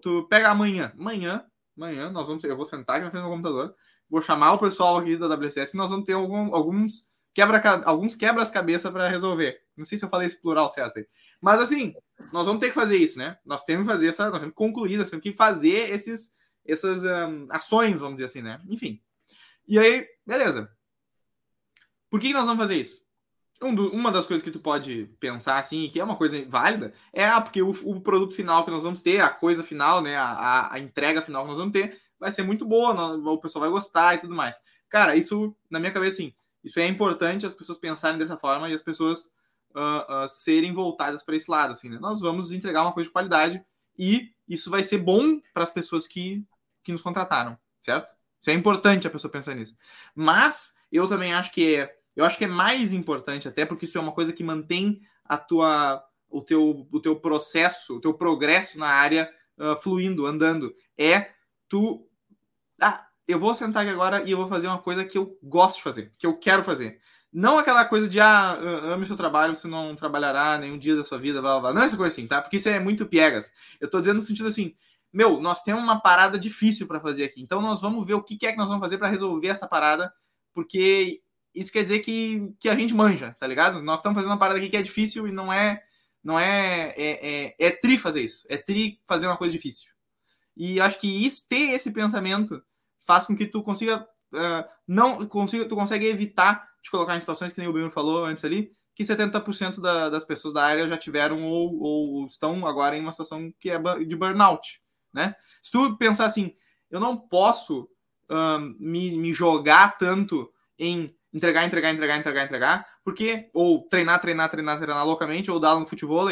Tu 0.01 0.27
pega 0.29 0.49
amanhã. 0.49 0.93
Amanhã, 0.97 1.45
amanhã, 1.77 2.09
nós 2.09 2.27
vamos. 2.27 2.43
Eu 2.43 2.55
vou 2.55 2.65
sentar 2.65 2.97
aqui 2.97 3.05
na 3.05 3.11
frente 3.11 3.23
do 3.23 3.29
computador. 3.29 3.75
Vou 4.09 4.21
chamar 4.21 4.53
o 4.53 4.59
pessoal 4.59 4.97
aqui 4.97 5.17
da 5.17 5.27
WCS 5.27 5.73
e 5.73 5.77
nós 5.77 5.89
vamos 5.89 6.05
ter 6.05 6.13
algum, 6.13 6.53
alguns 6.53 7.09
quebra 7.33 7.61
alguns 7.85 8.15
quebras-cabeça 8.15 8.91
para 8.91 9.07
resolver. 9.07 9.59
Não 9.75 9.85
sei 9.85 9.97
se 9.97 10.05
eu 10.05 10.09
falei 10.09 10.27
esse 10.27 10.39
plural 10.39 10.69
certo 10.69 10.99
aí. 10.99 11.07
Mas 11.41 11.59
assim, 11.59 11.93
nós 12.31 12.45
vamos 12.45 12.59
ter 12.59 12.67
que 12.67 12.75
fazer 12.75 12.97
isso, 12.97 13.17
né? 13.17 13.37
Nós 13.45 13.63
temos 13.63 13.85
que 13.85 13.91
fazer 13.91 14.07
essa, 14.07 14.29
nós 14.29 14.39
temos 14.39 14.53
que 14.53 14.57
concluir, 14.57 14.97
nós 14.97 15.09
temos 15.09 15.23
que 15.23 15.33
fazer 15.33 15.91
esses, 15.91 16.33
essas 16.65 17.03
um, 17.03 17.47
ações, 17.49 17.99
vamos 17.99 18.15
dizer 18.15 18.25
assim, 18.25 18.41
né? 18.41 18.61
Enfim. 18.69 19.01
E 19.67 19.79
aí, 19.79 20.07
beleza. 20.25 20.69
Por 22.09 22.19
que, 22.19 22.33
nós 22.33 22.45
vamos 22.45 22.61
fazer 22.61 22.75
isso? 22.75 23.03
Um 23.61 23.73
do, 23.73 23.91
uma 23.91 24.11
das 24.11 24.27
coisas 24.27 24.43
que 24.43 24.51
tu 24.51 24.59
pode 24.59 25.09
pensar, 25.19 25.57
assim, 25.57 25.89
que 25.89 25.99
é 25.99 26.03
uma 26.03 26.17
coisa 26.17 26.43
válida, 26.47 26.93
é 27.11 27.25
ah, 27.25 27.41
porque 27.41 27.61
o, 27.61 27.71
o 27.85 28.01
produto 28.01 28.35
final 28.35 28.63
que 28.63 28.71
nós 28.71 28.83
vamos 28.83 29.01
ter, 29.01 29.19
a 29.19 29.29
coisa 29.29 29.63
final, 29.63 30.01
né? 30.01 30.15
A, 30.15 30.25
a, 30.25 30.73
a 30.75 30.79
entrega 30.79 31.21
final 31.21 31.43
que 31.43 31.49
nós 31.49 31.57
vamos 31.57 31.73
ter, 31.73 31.99
vai 32.19 32.31
ser 32.31 32.43
muito 32.43 32.65
boa, 32.65 33.15
o 33.15 33.37
pessoal 33.39 33.61
vai 33.61 33.69
gostar 33.69 34.15
e 34.15 34.19
tudo 34.19 34.35
mais. 34.35 34.55
Cara, 34.89 35.15
isso, 35.15 35.55
na 35.69 35.79
minha 35.79 35.91
cabeça, 35.91 36.21
assim, 36.21 36.33
isso 36.63 36.79
é 36.79 36.87
importante 36.87 37.45
as 37.45 37.53
pessoas 37.53 37.77
pensarem 37.77 38.17
dessa 38.17 38.37
forma 38.37 38.69
e 38.69 38.73
as 38.73 38.81
pessoas 38.81 39.31
uh, 39.75 40.23
uh, 40.25 40.27
serem 40.27 40.73
voltadas 40.73 41.23
para 41.23 41.35
esse 41.35 41.49
lado. 41.49 41.71
Assim, 41.71 41.89
né? 41.89 41.97
Nós 41.99 42.19
vamos 42.21 42.51
entregar 42.51 42.83
uma 42.83 42.93
coisa 42.93 43.07
de 43.07 43.13
qualidade 43.13 43.63
e 43.97 44.31
isso 44.47 44.69
vai 44.69 44.83
ser 44.83 44.97
bom 44.99 45.39
para 45.53 45.63
as 45.63 45.71
pessoas 45.71 46.07
que, 46.07 46.43
que 46.83 46.91
nos 46.91 47.01
contrataram, 47.01 47.57
certo? 47.81 48.13
Isso 48.39 48.49
é 48.49 48.53
importante 48.53 49.07
a 49.07 49.09
pessoa 49.09 49.31
pensar 49.31 49.55
nisso. 49.55 49.77
Mas 50.13 50.77
eu 50.91 51.07
também 51.07 51.33
acho 51.33 51.51
que 51.51 51.75
é, 51.75 51.97
eu 52.15 52.25
acho 52.25 52.37
que 52.37 52.43
é 52.43 52.47
mais 52.47 52.91
importante 52.91 53.47
até 53.47 53.65
porque 53.65 53.85
isso 53.85 53.97
é 53.97 54.01
uma 54.01 54.11
coisa 54.11 54.33
que 54.33 54.43
mantém 54.43 55.01
a 55.23 55.37
tua 55.37 56.03
o 56.33 56.41
teu, 56.41 56.87
o 56.91 56.99
teu 56.99 57.15
processo, 57.15 57.95
o 57.95 58.01
teu 58.01 58.13
progresso 58.13 58.79
na 58.79 58.87
área 58.87 59.31
uh, 59.57 59.75
fluindo, 59.75 60.25
andando. 60.25 60.75
É 60.97 61.29
tu. 61.69 62.07
Ah, 62.81 63.07
eu 63.27 63.37
vou 63.39 63.53
sentar 63.53 63.83
aqui 63.83 63.91
agora 63.91 64.23
e 64.23 64.31
eu 64.31 64.37
vou 64.37 64.47
fazer 64.47 64.67
uma 64.67 64.79
coisa 64.79 65.05
que 65.05 65.17
eu 65.17 65.37
gosto 65.43 65.77
de 65.77 65.83
fazer, 65.83 66.11
que 66.17 66.25
eu 66.25 66.37
quero 66.37 66.63
fazer. 66.63 66.99
Não 67.33 67.57
aquela 67.57 67.83
coisa 67.83 68.07
de, 68.07 68.19
ah, 68.19 68.53
ame 68.93 69.07
seu 69.07 69.17
trabalho, 69.17 69.55
você 69.55 69.67
não 69.67 69.95
trabalhará 69.95 70.57
nenhum 70.57 70.77
dia 70.77 70.95
da 70.95 71.03
sua 71.03 71.17
vida, 71.17 71.41
blá, 71.41 71.53
blá, 71.53 71.61
blá. 71.61 71.73
Não 71.73 71.81
é 71.81 71.85
essa 71.85 71.97
coisa 71.97 72.13
assim, 72.13 72.27
tá? 72.27 72.41
Porque 72.41 72.57
isso 72.57 72.69
é 72.69 72.79
muito 72.79 73.07
piegas. 73.07 73.51
Eu 73.81 73.89
tô 73.89 73.99
dizendo 73.99 74.17
no 74.17 74.21
sentido 74.21 74.47
assim, 74.47 74.75
meu, 75.11 75.41
nós 75.41 75.63
temos 75.63 75.81
uma 75.81 75.99
parada 75.99 76.37
difícil 76.37 76.87
para 76.87 76.99
fazer 76.99 77.23
aqui. 77.23 77.41
Então 77.41 77.61
nós 77.61 77.81
vamos 77.81 78.05
ver 78.05 78.13
o 78.13 78.23
que 78.23 78.45
é 78.45 78.51
que 78.51 78.57
nós 78.57 78.69
vamos 78.69 78.83
fazer 78.83 78.97
para 78.97 79.07
resolver 79.07 79.47
essa 79.47 79.67
parada, 79.67 80.13
porque 80.53 81.21
isso 81.55 81.71
quer 81.71 81.83
dizer 81.83 81.99
que, 81.99 82.53
que 82.59 82.69
a 82.69 82.75
gente 82.75 82.93
manja, 82.93 83.35
tá 83.39 83.47
ligado? 83.47 83.81
Nós 83.81 83.99
estamos 83.99 84.15
fazendo 84.15 84.31
uma 84.31 84.39
parada 84.39 84.59
aqui 84.59 84.69
que 84.69 84.77
é 84.77 84.81
difícil 84.81 85.27
e 85.27 85.31
não 85.31 85.51
é 85.51 85.81
não 86.23 86.39
é, 86.39 86.93
é, 86.95 87.45
é, 87.47 87.55
é 87.59 87.71
tri 87.71 87.97
fazer 87.97 88.21
isso, 88.21 88.45
é 88.49 88.57
tri 88.57 89.01
fazer 89.05 89.27
uma 89.27 89.37
coisa 89.37 89.51
difícil. 89.51 89.91
E 90.55 90.79
acho 90.79 90.99
que 90.99 91.25
isso, 91.25 91.47
ter 91.49 91.71
esse 91.73 91.91
pensamento 91.91 92.63
faz 93.03 93.25
com 93.25 93.35
que 93.35 93.45
tu 93.45 93.61
consiga 93.61 94.07
uh, 94.33 94.67
não 94.87 95.25
consiga, 95.27 95.67
tu 95.67 95.75
consegue 95.75 96.07
evitar 96.07 96.67
de 96.81 96.91
colocar 96.91 97.15
em 97.15 97.19
situações 97.19 97.53
que 97.53 97.59
nem 97.59 97.67
o 97.67 97.73
Bruno 97.73 97.91
falou 97.91 98.25
antes 98.25 98.43
ali, 98.43 98.75
que 98.95 99.03
70% 99.03 99.79
da, 99.79 100.09
das 100.09 100.23
pessoas 100.23 100.53
da 100.53 100.63
área 100.63 100.87
já 100.87 100.97
tiveram 100.97 101.43
ou, 101.43 101.79
ou, 101.79 102.25
estão 102.25 102.67
agora 102.67 102.97
em 102.97 103.01
uma 103.01 103.11
situação 103.11 103.51
que 103.59 103.69
é 103.69 103.79
de 104.05 104.15
burnout, 104.15 104.81
né? 105.13 105.35
Se 105.61 105.71
tu 105.71 105.97
pensar 105.97 106.25
assim, 106.25 106.55
eu 106.91 106.99
não 106.99 107.17
posso 107.17 107.89
uh, 108.29 108.59
me, 108.79 109.17
me 109.17 109.33
jogar 109.33 109.97
tanto 109.97 110.51
em 110.77 111.15
entregar, 111.33 111.65
entregar, 111.65 111.91
entregar, 111.91 112.17
entregar, 112.17 112.45
entregar, 112.45 112.87
porque, 113.03 113.49
ou 113.53 113.87
treinar, 113.89 114.19
treinar, 114.21 114.49
treinar, 114.49 114.77
treinar 114.77 115.05
loucamente, 115.05 115.49
ou 115.49 115.59
dar 115.59 115.79
no 115.79 115.85
futebol, 115.85 116.27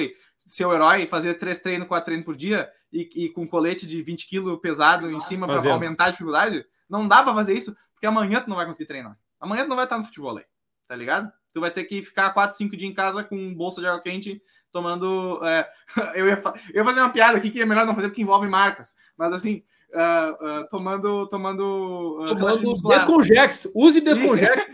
ser 0.45 0.65
o 0.65 0.73
herói, 0.73 1.07
fazer 1.07 1.35
três 1.35 1.59
treinos, 1.59 1.87
quatro 1.87 2.05
treinos 2.05 2.25
por 2.25 2.35
dia 2.35 2.69
e, 2.91 3.25
e 3.25 3.29
com 3.29 3.47
colete 3.47 3.87
de 3.87 4.01
20 4.03 4.27
quilos 4.27 4.59
pesado 4.59 5.05
Exato. 5.05 5.17
em 5.17 5.21
cima 5.25 5.47
para 5.47 5.71
aumentar 5.71 6.05
a 6.05 6.11
dificuldade, 6.11 6.65
não 6.89 7.07
dá 7.07 7.23
para 7.23 7.33
fazer 7.33 7.55
isso, 7.55 7.75
porque 8.01 8.07
amanhã 8.07 8.41
tu 8.41 8.49
não 8.49 8.57
vai 8.57 8.65
conseguir 8.65 8.87
treinar. 8.87 9.15
Amanhã 9.39 9.63
tu 9.63 9.69
não 9.69 9.75
vai 9.75 9.85
estar 9.85 9.95
no 9.95 10.03
futebol, 10.03 10.41
tá 10.87 10.95
ligado? 10.95 11.31
Tu 11.53 11.61
vai 11.61 11.69
ter 11.69 11.83
que 11.83 12.01
ficar 12.01 12.31
4, 12.31 12.57
5 12.57 12.75
dias 12.75 12.89
em 12.89 12.95
casa 12.95 13.23
com 13.23 13.53
bolsa 13.53 13.79
de 13.79 13.85
água 13.85 14.01
quente, 14.01 14.41
tomando. 14.71 15.39
É, 15.45 15.69
eu, 16.17 16.25
ia 16.27 16.41
eu 16.73 16.77
ia 16.77 16.83
fazer 16.83 16.99
uma 16.99 17.11
piada 17.11 17.37
aqui 17.37 17.51
que 17.51 17.61
é 17.61 17.65
melhor 17.65 17.85
não 17.85 17.93
fazer 17.93 18.07
porque 18.07 18.23
envolve 18.23 18.47
marcas, 18.47 18.95
mas 19.15 19.31
assim, 19.31 19.63
uh, 19.93 20.61
uh, 20.61 20.67
tomando. 20.67 21.27
Tomando. 21.27 22.23
Uh, 22.23 22.35
tomando 22.35 22.73
Descongex. 22.89 23.71
Use 23.75 24.01
Descongex. 24.01 24.67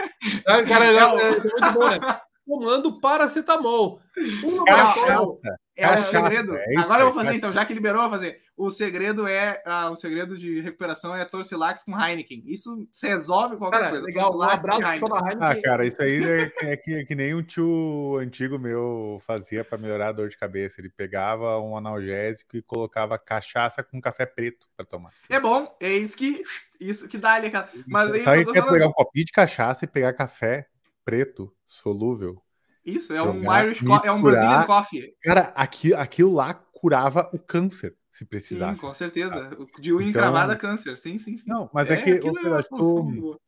Ah, 0.45 0.63
cara, 0.63 0.85
é, 0.85 0.95
é, 0.95 1.29
muito 1.31 1.73
bom, 1.73 1.89
né? 1.89 2.21
Tomando 2.47 3.01
paracetamol. 3.01 3.99
Uma 4.41 4.63
paracetamol. 4.63 5.41
É 5.75 5.99
o 5.99 6.03
segredo. 6.03 6.55
É 6.55 6.77
Agora 6.77 7.01
eu 7.01 7.11
vou 7.11 7.21
fazer, 7.21 7.35
então, 7.35 7.51
já 7.51 7.65
que 7.65 7.73
liberou, 7.73 8.03
eu 8.03 8.09
vou 8.09 8.17
fazer. 8.17 8.41
O 8.57 8.71
segredo 8.71 9.27
é 9.27 9.61
uh, 9.67 9.91
o 9.91 9.95
segredo 9.95 10.35
de 10.35 10.59
recuperação 10.61 11.15
é 11.15 11.23
Torcilax 11.23 11.83
com 11.83 11.91
Heineken. 11.91 12.41
Isso 12.43 12.87
se 12.91 13.07
resolve 13.07 13.55
qualquer 13.55 13.77
cara, 13.77 13.89
coisa. 13.91 14.05
Legal, 14.05 14.35
um 14.35 14.41
abraço 14.41 14.81
Heineken. 14.81 15.09
Ah, 15.39 15.55
cara, 15.61 15.85
isso 15.85 16.01
aí 16.01 16.23
é, 16.23 16.51
é, 16.63 16.75
que, 16.75 16.95
é 16.95 17.05
que 17.05 17.13
nem 17.13 17.35
um 17.35 17.43
tio 17.43 18.17
antigo 18.17 18.57
meu 18.57 19.21
fazia 19.21 19.63
para 19.63 19.77
melhorar 19.77 20.07
a 20.07 20.11
dor 20.11 20.27
de 20.27 20.35
cabeça. 20.35 20.81
Ele 20.81 20.89
pegava 20.89 21.59
um 21.59 21.77
analgésico 21.77 22.57
e 22.57 22.63
colocava 22.63 23.19
cachaça 23.19 23.83
com 23.83 24.01
café 24.01 24.25
preto 24.25 24.67
para 24.75 24.83
tomar. 24.83 25.13
É 25.29 25.39
bom, 25.39 25.71
é 25.79 25.93
isso 25.93 26.17
que 26.17 26.41
isso 26.79 27.07
que 27.07 27.19
dá 27.19 27.33
ali, 27.33 27.51
cara. 27.51 27.69
Mas 27.85 28.11
aí, 28.11 28.21
Sabe 28.21 28.45
que 28.51 28.57
é 28.57 28.61
pegar 28.63 28.87
um 28.87 28.91
copinho 28.91 29.25
de 29.25 29.31
cachaça 29.31 29.85
e 29.85 29.87
pegar 29.87 30.13
café 30.13 30.67
preto 31.05 31.53
solúvel 31.63 32.41
isso, 32.87 33.13
é 33.13 33.21
um 33.21 33.53
Irish 33.53 33.83
é 34.05 34.11
um 34.13 34.21
Brazilian 34.21 34.63
Coffee. 34.63 35.13
Cara, 35.21 35.51
aqui, 35.53 35.93
aquilo 35.93 36.33
lá 36.33 36.53
curava 36.53 37.29
o 37.33 37.37
câncer, 37.37 37.96
se 38.17 38.25
precisasse. 38.25 38.79
Sim, 38.79 38.87
com 38.87 38.91
certeza. 38.91 39.49
De 39.79 39.93
unha 39.93 40.09
então... 40.09 40.21
encravada 40.21 40.55
câncer, 40.55 40.97
sim, 40.97 41.17
sim, 41.17 41.37
sim. 41.37 41.43
Não, 41.45 41.69
mas 41.71 41.91
é, 41.91 41.93
é 41.93 42.01
que 42.01 42.13
o 42.13 42.33
tu, 42.69 43.39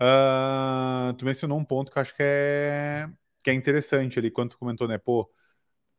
uh, 0.00 1.12
tu 1.16 1.24
mencionou 1.24 1.56
um 1.56 1.64
ponto 1.64 1.92
que 1.92 1.98
eu 1.98 2.02
acho 2.02 2.14
que 2.14 2.22
é, 2.22 3.08
que 3.44 3.50
é 3.50 3.54
interessante 3.54 4.18
ali, 4.18 4.30
quando 4.30 4.50
tu 4.50 4.58
comentou, 4.58 4.88
né, 4.88 4.98
pô, 4.98 5.30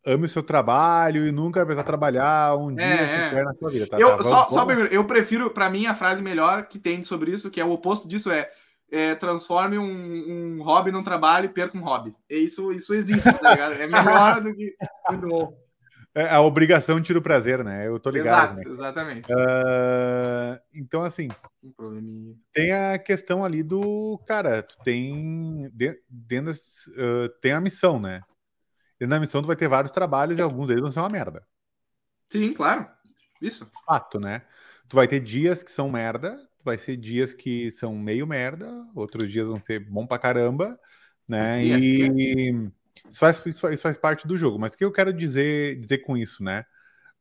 ame 0.05 0.25
o 0.25 0.29
seu 0.29 0.43
trabalho 0.43 1.25
e 1.25 1.31
nunca 1.31 1.59
vai 1.59 1.67
precisar 1.67 1.85
trabalhar 1.85 2.57
um 2.57 2.75
dia 2.75 2.85
é, 2.85 3.35
é. 3.35 3.43
na 3.43 3.53
sua 3.53 3.71
vida. 3.71 3.87
Tá, 3.87 3.97
eu, 3.97 4.17
tá, 4.17 4.23
só, 4.23 4.49
só 4.49 4.69
eu 4.69 5.05
prefiro, 5.05 5.51
para 5.51 5.69
mim, 5.69 5.85
a 5.85 5.95
frase 5.95 6.21
melhor 6.21 6.67
que 6.67 6.77
tem 6.77 7.01
sobre 7.01 7.31
isso, 7.31 7.49
que 7.49 7.61
é 7.61 7.65
o 7.65 7.71
oposto 7.71 8.07
disso, 8.07 8.29
é 8.29 8.51
é, 8.91 9.15
transforme 9.15 9.77
um, 9.77 10.57
um, 10.57 10.63
hobby 10.63 10.91
num 10.91 11.03
trabalho 11.03 11.45
e 11.45 11.49
perca 11.49 11.77
um 11.77 11.81
hobby. 11.81 12.15
E 12.29 12.39
isso, 12.39 12.71
isso 12.71 12.93
existe, 12.93 13.31
tá 13.33 13.51
ligado? 13.51 13.73
É 13.73 13.87
melhor 13.87 14.41
do 14.41 14.53
que. 14.53 14.75
É, 15.09 15.68
a 16.15 16.41
obrigação 16.41 17.01
tira 17.01 17.19
o 17.19 17.21
prazer, 17.21 17.63
né? 17.63 17.87
Eu 17.87 17.99
tô 17.99 18.09
ligado. 18.09 18.53
Exato, 18.53 18.69
né? 18.69 18.73
exatamente. 18.73 19.31
Uh, 19.31 20.59
então, 20.73 21.03
assim, 21.03 21.29
um 21.79 22.35
tem 22.51 22.71
a 22.71 22.97
questão 22.97 23.43
ali 23.45 23.61
do. 23.61 24.17
Cara, 24.25 24.63
tu 24.63 24.75
tem. 24.83 25.69
Dentro 26.09 26.51
uh, 26.51 27.29
tem 27.41 27.51
a 27.51 27.61
missão, 27.61 27.99
né? 27.99 28.21
Dentro 28.99 29.11
da 29.11 29.19
missão, 29.19 29.41
tu 29.41 29.47
vai 29.47 29.55
ter 29.55 29.69
vários 29.69 29.91
trabalhos 29.91 30.37
e 30.37 30.41
alguns 30.41 30.67
deles 30.67 30.81
vão 30.81 30.91
ser 30.91 30.99
uma 30.99 31.09
merda. 31.09 31.45
Sim, 32.29 32.53
claro. 32.53 32.87
Isso. 33.41 33.67
Fato, 33.85 34.19
né? 34.19 34.41
Tu 34.87 34.95
vai 34.95 35.07
ter 35.07 35.19
dias 35.19 35.63
que 35.63 35.71
são 35.71 35.89
merda, 35.89 36.37
vai 36.63 36.77
ser 36.77 36.97
dias 36.97 37.33
que 37.33 37.71
são 37.71 37.95
meio 37.95 38.27
merda, 38.27 38.69
outros 38.95 39.31
dias 39.31 39.47
vão 39.47 39.59
ser 39.59 39.79
bom 39.79 40.05
pra 40.05 40.19
caramba, 40.19 40.77
né? 41.29 41.63
E 41.63 42.71
isso 43.07 43.19
faz, 43.19 43.41
isso 43.45 43.61
faz, 43.61 43.73
isso 43.73 43.83
faz 43.83 43.97
parte 43.97 44.27
do 44.27 44.37
jogo. 44.37 44.57
Mas 44.59 44.73
o 44.73 44.77
que 44.77 44.83
eu 44.83 44.91
quero 44.91 45.13
dizer, 45.13 45.79
dizer 45.79 45.99
com 45.99 46.17
isso, 46.17 46.43
né? 46.43 46.65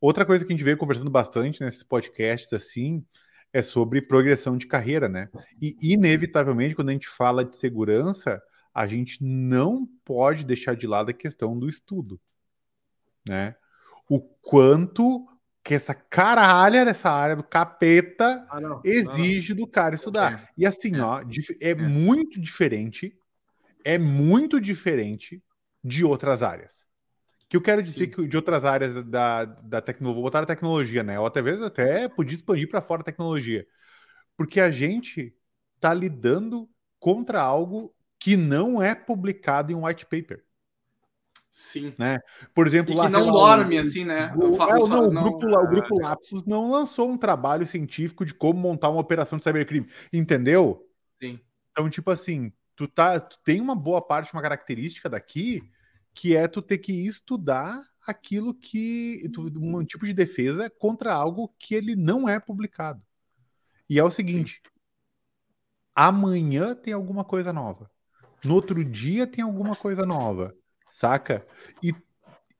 Outra 0.00 0.24
coisa 0.24 0.44
que 0.44 0.52
a 0.52 0.56
gente 0.56 0.64
veio 0.64 0.76
conversando 0.76 1.10
bastante 1.10 1.60
nesses 1.60 1.82
podcasts, 1.82 2.52
assim, 2.52 3.04
é 3.52 3.62
sobre 3.62 4.02
progressão 4.02 4.56
de 4.56 4.66
carreira, 4.66 5.08
né? 5.08 5.28
E, 5.60 5.76
inevitavelmente, 5.80 6.74
quando 6.74 6.90
a 6.90 6.92
gente 6.92 7.08
fala 7.08 7.44
de 7.44 7.56
segurança, 7.56 8.40
a 8.72 8.86
gente 8.86 9.18
não 9.24 9.88
pode 10.04 10.44
deixar 10.44 10.76
de 10.76 10.86
lado 10.86 11.10
a 11.10 11.14
questão 11.14 11.58
do 11.58 11.68
estudo, 11.68 12.20
né? 13.26 13.56
O 14.08 14.20
quanto 14.20 15.26
que 15.64 15.74
essa 15.74 15.94
caralha 15.94 16.84
dessa 16.84 17.10
área 17.10 17.36
do 17.36 17.42
capeta 17.42 18.46
ah, 18.48 18.60
não, 18.60 18.80
exige 18.84 19.52
não, 19.54 19.62
do 19.62 19.66
cara 19.66 19.94
estudar. 19.94 20.32
É. 20.32 20.48
E 20.56 20.64
assim, 20.64 20.96
é. 20.96 21.00
ó, 21.02 21.20
é, 21.20 21.70
é, 21.70 21.74
muito 21.74 22.40
diferente, 22.40 23.14
é 23.84 23.98
muito 23.98 24.60
diferente 24.60 25.42
de 25.82 26.04
outras 26.04 26.42
áreas. 26.42 26.86
Que 27.48 27.56
eu 27.56 27.62
quero 27.62 27.82
dizer 27.82 28.04
Sim. 28.04 28.10
que 28.10 28.28
de 28.28 28.36
outras 28.36 28.64
áreas 28.64 29.04
da, 29.04 29.44
da 29.44 29.80
tecnologia, 29.80 30.14
vou 30.14 30.24
botar 30.24 30.40
a 30.40 30.46
tecnologia, 30.46 31.02
né? 31.02 31.18
Ou 31.18 31.26
até 31.26 31.40
vezes 31.40 31.62
até 31.62 32.08
podia 32.08 32.34
expandir 32.34 32.68
para 32.68 32.82
fora 32.82 33.00
a 33.00 33.04
tecnologia. 33.04 33.66
Porque 34.36 34.60
a 34.60 34.70
gente 34.70 35.34
tá 35.80 35.94
lidando 35.94 36.68
contra 36.98 37.40
algo 37.40 37.94
que 38.18 38.36
não 38.36 38.82
é 38.82 38.94
publicado 38.94 39.72
em 39.72 39.74
um 39.74 39.86
white 39.86 40.04
paper. 40.04 40.44
Sim. 41.50 41.94
Né? 41.98 42.20
Por 42.54 42.66
exemplo, 42.66 42.92
e 42.92 42.96
lá, 42.96 43.06
que 43.06 43.12
não 43.12 43.32
dorme, 43.32 43.78
assim, 43.78 44.04
né? 44.04 44.32
O, 44.36 44.54
é, 44.54 44.78
não, 44.78 45.10
não, 45.10 45.22
o, 45.22 45.24
grupo, 45.24 45.48
o 45.48 45.66
grupo 45.66 46.00
Lapsus 46.00 46.44
não 46.44 46.70
lançou 46.70 47.10
um 47.10 47.16
trabalho 47.16 47.66
científico 47.66 48.24
de 48.24 48.34
como 48.34 48.60
montar 48.60 48.90
uma 48.90 49.00
operação 49.00 49.38
de 49.38 49.44
cybercrime, 49.44 49.88
entendeu? 50.12 50.86
Sim. 51.20 51.40
Então, 51.72 51.88
tipo 51.90 52.10
assim, 52.10 52.52
tu, 52.78 52.88
tá, 52.88 53.20
tu 53.20 53.38
tem 53.44 53.60
uma 53.60 53.74
boa 53.76 54.00
parte, 54.00 54.32
uma 54.32 54.40
característica 54.40 55.08
daqui, 55.08 55.68
que 56.14 56.34
é 56.34 56.48
tu 56.48 56.62
ter 56.62 56.78
que 56.78 56.92
estudar 56.92 57.86
aquilo 58.06 58.54
que. 58.54 59.28
Tu, 59.34 59.52
um 59.56 59.84
tipo 59.84 60.06
de 60.06 60.14
defesa 60.14 60.70
contra 60.70 61.12
algo 61.12 61.54
que 61.58 61.74
ele 61.74 61.94
não 61.94 62.26
é 62.26 62.40
publicado. 62.40 63.02
E 63.90 63.98
é 63.98 64.04
o 64.04 64.10
seguinte: 64.10 64.62
Sim. 64.64 64.70
amanhã 65.94 66.74
tem 66.74 66.94
alguma 66.94 67.24
coisa 67.24 67.52
nova. 67.52 67.90
No 68.44 68.54
outro 68.54 68.84
dia 68.84 69.26
tem 69.26 69.44
alguma 69.44 69.76
coisa 69.76 70.06
nova 70.06 70.54
saca? 70.88 71.46
E, 71.82 71.94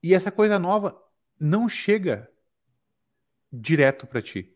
e 0.01 0.13
essa 0.13 0.31
coisa 0.31 0.59
nova 0.59 0.97
não 1.39 1.67
chega 1.67 2.29
direto 3.51 4.05
para 4.05 4.21
ti. 4.21 4.55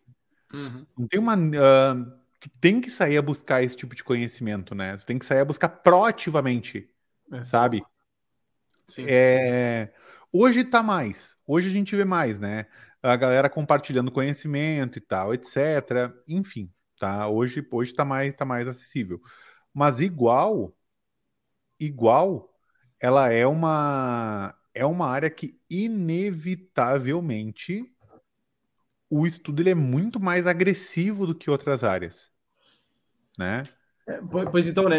Uhum. 0.53 0.85
Não 0.97 1.07
tem 1.07 1.19
uma. 1.19 1.35
Uh, 1.35 2.22
tu 2.43 2.49
tem 2.59 2.81
que 2.81 2.89
sair 2.89 3.17
a 3.17 3.21
buscar 3.21 3.63
esse 3.63 3.77
tipo 3.77 3.95
de 3.95 4.03
conhecimento, 4.03 4.75
né? 4.75 4.97
Tu 4.97 5.05
tem 5.05 5.17
que 5.17 5.25
sair 5.25 5.39
a 5.39 5.45
buscar 5.45 5.69
proativamente, 5.69 6.89
é. 7.31 7.41
sabe? 7.41 7.81
Sim. 8.85 9.05
É, 9.07 9.93
hoje 10.29 10.65
tá 10.65 10.83
mais. 10.83 11.37
Hoje 11.47 11.69
a 11.69 11.71
gente 11.71 11.95
vê 11.95 12.03
mais, 12.03 12.41
né? 12.41 12.65
A 13.01 13.15
galera 13.15 13.49
compartilhando 13.49 14.11
conhecimento 14.11 14.97
e 14.97 15.01
tal, 15.01 15.33
etc. 15.33 16.13
Enfim, 16.27 16.69
tá? 16.99 17.29
Hoje, 17.29 17.65
hoje 17.71 17.93
tá 17.93 18.03
mais, 18.03 18.33
tá 18.33 18.43
mais 18.43 18.67
acessível. 18.67 19.21
Mas 19.73 20.01
igual, 20.01 20.75
igual, 21.79 22.53
ela 22.99 23.31
é 23.31 23.47
uma 23.47 24.53
é 24.75 24.85
uma 24.85 25.07
área 25.07 25.29
que 25.29 25.57
inevitavelmente 25.69 27.89
o 29.09 29.25
estudo 29.25 29.61
ele 29.61 29.69
é 29.69 29.75
muito 29.75 30.19
mais 30.19 30.45
agressivo 30.45 31.25
do 31.25 31.35
que 31.35 31.49
outras 31.49 31.85
áreas, 31.85 32.32
né? 33.37 33.63
É, 34.05 34.19
pois 34.51 34.67
então, 34.67 34.89
né? 34.89 34.97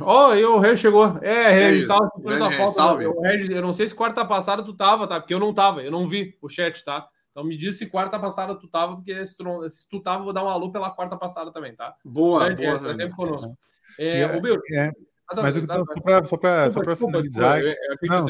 Ó, 0.00 0.34
oh, 0.34 0.56
o 0.56 0.58
Regis 0.58 0.80
chegou. 0.80 1.18
É, 1.22 1.50
Regis, 1.50 1.86
tava 1.86 2.10
a 2.46 2.52
falta. 2.52 2.98
Regis, 3.22 3.48
eu 3.48 3.62
não 3.62 3.72
sei 3.72 3.86
se 3.86 3.94
quarta 3.94 4.24
passada 4.24 4.64
tu 4.64 4.74
tava, 4.74 5.06
tá? 5.06 5.20
Porque 5.20 5.34
eu 5.34 5.38
não 5.38 5.54
tava, 5.54 5.82
eu 5.82 5.90
não 5.90 6.08
vi 6.08 6.36
o 6.42 6.48
chat, 6.48 6.84
tá? 6.84 7.06
Então 7.30 7.44
me 7.44 7.56
diz 7.56 7.78
se 7.78 7.86
quarta 7.86 8.18
passada 8.18 8.54
tu 8.54 8.68
tava, 8.68 8.96
porque 8.96 9.24
se 9.24 9.36
tu, 9.36 9.44
não, 9.44 9.66
se 9.68 9.88
tu 9.88 10.00
tava, 10.00 10.24
vou 10.24 10.32
dar 10.32 10.44
um 10.44 10.48
alô 10.48 10.70
pela 10.70 10.90
quarta 10.90 11.16
passada 11.16 11.50
também, 11.52 11.74
tá? 11.74 11.94
Boa, 12.04 12.52
então, 12.52 12.78
boa. 12.78 12.90
É, 12.90 12.94
sempre 12.94 13.16
conosco. 13.16 13.56
É, 13.98 14.20
é, 14.20 14.36
o 14.36 14.40
Bill, 14.40 14.60
é, 14.74 14.90
mas 15.36 15.56
eu, 15.56 15.64
só 15.64 16.00
para 16.00 16.24
só 16.24 16.36
para 16.36 16.70
só 16.70 16.80
para 16.82 16.96
finalizar, 16.96 17.60
eu, 17.60 17.68
eu 17.68 17.76
não, 18.02 18.26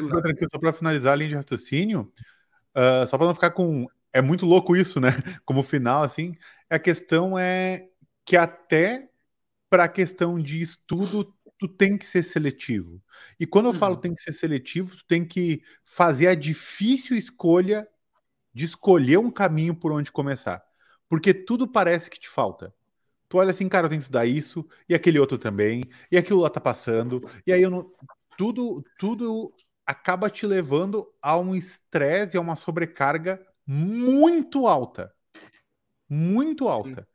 só 0.51 0.59
para 0.59 0.73
finalizar 0.73 1.15
a 1.15 1.17
linha 1.17 1.31
de 1.31 1.35
raciocínio, 1.37 2.13
uh, 2.77 3.07
só 3.07 3.17
para 3.17 3.27
não 3.27 3.35
ficar 3.35 3.51
com 3.51 3.87
é 4.13 4.21
muito 4.21 4.47
louco 4.47 4.77
isso, 4.77 5.01
né? 5.01 5.11
Como 5.45 5.63
final 5.63 6.03
assim, 6.03 6.35
a 6.71 6.79
questão 6.79 7.39
é 7.39 7.89
que 8.25 8.37
até 8.37 9.11
para 9.69 9.85
a 9.85 9.89
questão 9.89 10.39
de 10.39 10.61
estudo 10.61 11.35
tu 11.59 11.69
tem 11.69 11.97
que 11.97 12.05
ser 12.05 12.23
seletivo. 12.23 13.01
E 13.39 13.47
quando 13.47 13.67
eu 13.67 13.75
falo 13.75 13.95
uhum. 13.95 14.01
tem 14.01 14.15
que 14.15 14.21
ser 14.21 14.33
seletivo, 14.33 14.97
tu 14.97 15.05
tem 15.07 15.25
que 15.25 15.63
fazer 15.85 16.27
a 16.27 16.35
difícil 16.35 17.17
escolha 17.17 17.89
de 18.53 18.65
escolher 18.65 19.19
um 19.19 19.31
caminho 19.31 19.75
por 19.75 19.93
onde 19.93 20.13
começar. 20.13 20.63
Porque 21.09 21.33
tudo 21.33 21.67
parece 21.67 22.11
que 22.11 22.19
te 22.19 22.29
falta. 22.29 22.75
Tu 23.29 23.39
olha 23.39 23.51
assim, 23.51 23.69
cara, 23.69 23.87
eu 23.87 23.89
tenho 23.89 24.01
que 24.01 24.05
estudar 24.05 24.27
isso, 24.27 24.67
e 24.89 24.95
aquele 24.95 25.19
outro 25.19 25.39
também, 25.39 25.85
e 26.11 26.19
aquilo 26.19 26.41
lá 26.41 26.51
tá 26.51 26.61
passando, 26.61 27.27
e 27.47 27.53
aí 27.53 27.63
eu 27.63 27.71
não. 27.71 27.91
Tudo, 28.37 28.85
tudo 28.99 29.55
acaba 29.87 30.29
te 30.29 30.47
levando 30.47 31.11
a 31.21 31.39
um 31.39 31.55
estresse 31.55 32.37
e 32.37 32.39
a 32.39 32.41
uma 32.41 32.57
sobrecarga 32.57 33.41
muito 33.67 34.67
alta. 34.67 35.15
Muito 36.09 36.69
alta. 36.69 37.09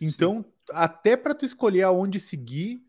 Então, 0.00 0.44
Sim. 0.44 0.52
até 0.72 1.16
para 1.16 1.34
tu 1.34 1.44
escolher 1.44 1.82
aonde 1.82 2.20
seguir, 2.20 2.84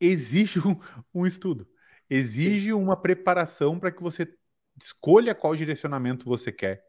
exige 0.00 0.60
um, 0.60 0.78
um 1.14 1.26
estudo. 1.26 1.68
Exige 2.08 2.66
Sim. 2.66 2.72
uma 2.72 2.96
preparação 2.96 3.78
para 3.78 3.90
que 3.90 4.02
você 4.02 4.32
escolha 4.80 5.34
qual 5.34 5.54
direcionamento 5.56 6.24
você 6.24 6.52
quer 6.52 6.84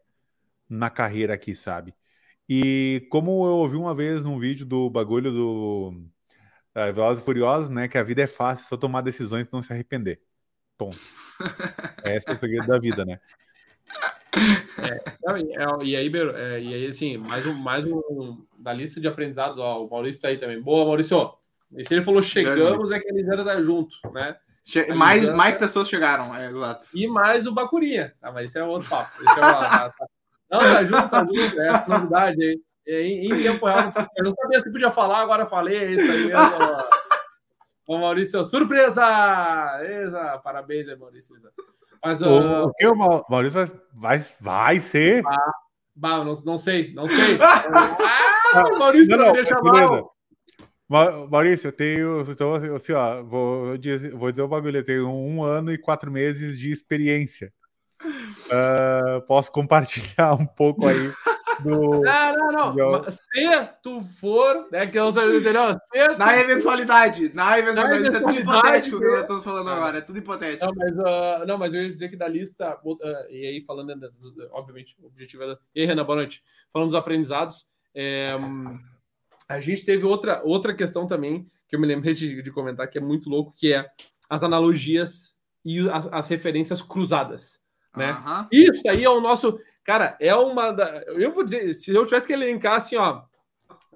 na 0.68 0.90
carreira 0.90 1.34
aqui, 1.34 1.54
sabe? 1.54 1.94
E 2.48 3.06
como 3.10 3.30
eu 3.46 3.54
ouvi 3.56 3.76
uma 3.76 3.94
vez 3.94 4.24
num 4.24 4.38
vídeo 4.38 4.64
do 4.64 4.88
bagulho 4.88 5.32
do 5.32 5.88
uh, 6.74 6.92
Velozes 6.92 7.22
e 7.22 7.24
Furiosos, 7.24 7.68
né? 7.68 7.88
Que 7.88 7.98
a 7.98 8.02
vida 8.02 8.22
é 8.22 8.26
fácil, 8.26 8.66
só 8.66 8.76
tomar 8.76 9.00
decisões 9.00 9.46
e 9.46 9.52
não 9.52 9.62
se 9.62 9.72
arrepender. 9.72 10.20
Ponto. 10.76 10.98
Esse 12.04 12.28
é 12.28 12.32
o 12.32 12.38
segredo 12.38 12.66
da 12.66 12.78
vida, 12.78 13.04
né? 13.04 13.18
É, 14.78 15.84
e 15.84 15.96
aí, 15.96 16.12
é, 16.34 16.60
e 16.60 16.74
aí, 16.74 16.86
assim, 16.86 17.16
mais 17.16 17.46
um, 17.46 17.54
mais 17.54 17.84
um 17.84 18.44
da 18.58 18.72
lista 18.72 19.00
de 19.00 19.08
aprendizados, 19.08 19.58
ó, 19.58 19.84
o 19.84 19.90
Maurício 19.90 20.20
tá 20.20 20.28
aí 20.28 20.38
também. 20.38 20.60
Boa, 20.60 20.84
Maurício. 20.84 21.32
E 21.74 21.84
se 21.84 21.94
ele 21.94 22.02
falou 22.02 22.22
chegamos, 22.22 22.92
é 22.92 23.00
que 23.00 23.10
a 23.10 23.14
Lisandra 23.14 23.44
tá 23.44 23.60
junto, 23.62 23.96
né? 24.12 24.36
Che 24.64 24.92
mais, 24.92 25.20
Lisandra... 25.20 25.36
mais 25.36 25.56
pessoas 25.56 25.88
chegaram, 25.88 26.34
é, 26.34 26.50
exato. 26.50 26.86
E 26.94 27.06
mais 27.06 27.46
o 27.46 27.52
Bacurinha. 27.52 28.12
Ah, 28.20 28.32
mas 28.32 28.50
esse 28.50 28.58
é 28.58 28.64
outro 28.64 28.88
papo. 28.88 29.10
É 29.22 29.32
uma, 29.32 29.94
não, 30.50 30.58
tá 30.60 30.84
junto, 30.84 31.08
tá 31.08 31.24
junto. 31.24 31.60
É 31.60 31.68
a 31.68 31.84
novidade 31.88 32.42
aí. 32.42 32.60
Em, 32.88 33.26
em, 33.26 33.42
tempo 33.42 33.66
real, 33.66 33.92
eu 34.16 34.24
não 34.24 34.30
sabia 34.30 34.60
se 34.60 34.70
podia 34.70 34.92
falar, 34.92 35.18
agora 35.18 35.44
falei, 35.44 35.76
é 35.76 35.90
isso 35.90 36.08
aí 36.10 36.26
mesmo. 36.26 36.36
Ô, 37.86 37.98
Maurício, 37.98 38.44
surpresa! 38.44 39.04
Exa, 39.82 40.38
parabéns 40.42 40.88
aí, 40.88 40.96
Maurício. 40.96 41.36
Mas, 42.04 42.20
o, 42.20 42.26
uh, 42.26 42.64
o 42.64 42.72
que 42.74 42.86
o 42.86 42.94
Maurício 43.28 43.52
vai, 43.52 43.70
vai, 43.94 44.26
vai 44.40 44.76
ser? 44.78 45.22
Ah, 45.24 45.52
bah, 45.94 46.24
não, 46.24 46.34
não 46.44 46.58
sei, 46.58 46.92
não 46.94 47.06
sei. 47.06 47.38
ah, 47.40 48.78
Maurício 48.78 49.16
não, 49.16 49.26
não, 49.26 49.32
deixa 49.32 49.60
mal. 49.60 50.16
Maurício, 51.30 51.68
eu 51.68 51.72
tenho. 51.72 52.22
Então, 52.28 52.54
assim, 52.74 52.92
ó, 52.92 53.22
vou, 53.22 53.78
dizer, 53.78 54.12
vou 54.12 54.30
dizer 54.30 54.42
o 54.42 54.48
bagulho, 54.48 54.78
eu 54.78 54.84
tenho 54.84 55.08
um 55.08 55.44
ano 55.44 55.72
e 55.72 55.78
quatro 55.78 56.10
meses 56.10 56.58
de 56.58 56.72
experiência. 56.72 57.52
Uh, 58.04 59.20
posso 59.26 59.50
compartilhar 59.52 60.34
um 60.34 60.46
pouco 60.46 60.86
aí 60.86 61.12
do. 61.60 62.00
Não, 62.00 62.52
não, 62.52 62.74
não. 62.74 63.10
Se 63.10 63.20
tu 63.82 64.00
for, 64.00 64.68
né? 64.70 64.86
Que 64.86 64.98
eu 64.98 65.10
sei, 65.12 65.38
entendeu? 65.38 65.72
Se 65.72 66.18
na 66.18 66.38
eventualidade, 66.38 67.34
na 67.34 67.58
eventualidade, 67.58 68.06
isso 68.06 68.16
é 68.16 68.20
tudo 68.20 68.38
hipotético 68.38 68.98
que 68.98 69.06
nós 69.06 69.20
estamos 69.20 69.44
falando 69.44 69.70
agora, 69.70 69.98
é 69.98 70.00
tudo 70.00 70.18
hipotético. 70.18 70.66
Não, 70.66 70.74
mas, 70.74 70.98
uh, 70.98 71.46
não, 71.46 71.58
mas 71.58 71.74
eu 71.74 71.82
ia 71.82 71.92
dizer 71.92 72.08
que 72.08 72.16
da 72.16 72.28
lista, 72.28 72.78
uh, 72.84 72.96
e 73.30 73.46
aí 73.46 73.60
falando, 73.60 73.94
né, 73.94 74.08
obviamente, 74.52 74.96
o 75.00 75.06
objetivo 75.06 75.44
é. 75.44 75.58
E 75.74 75.80
aí, 75.80 75.86
Renan, 75.86 76.04
boa 76.04 76.16
noite. 76.16 76.42
Falando 76.70 76.88
dos 76.88 76.94
aprendizados, 76.94 77.66
é, 77.94 78.36
a 79.48 79.60
gente 79.60 79.84
teve 79.84 80.04
outra, 80.04 80.42
outra 80.44 80.74
questão 80.74 81.06
também, 81.06 81.50
que 81.68 81.74
eu 81.74 81.80
me 81.80 81.86
lembrei 81.86 82.14
de, 82.14 82.42
de 82.42 82.50
comentar, 82.50 82.88
que 82.88 82.98
é 82.98 83.00
muito 83.00 83.30
louco, 83.30 83.54
que 83.56 83.72
é 83.72 83.86
as 84.28 84.42
analogias 84.42 85.36
e 85.64 85.88
as, 85.88 86.06
as 86.12 86.28
referências 86.28 86.82
cruzadas. 86.82 87.60
Né? 87.96 88.12
Uhum. 88.12 88.46
Isso 88.52 88.88
aí 88.88 89.02
é 89.02 89.10
o 89.10 89.20
nosso. 89.20 89.58
Cara, 89.86 90.16
é 90.20 90.34
uma 90.34 90.72
da. 90.72 91.02
Eu 91.06 91.30
vou 91.30 91.44
dizer, 91.44 91.72
se 91.72 91.94
eu 91.94 92.04
tivesse 92.04 92.26
que 92.26 92.32
elencar 92.32 92.74
assim, 92.74 92.96
ó, 92.96 93.22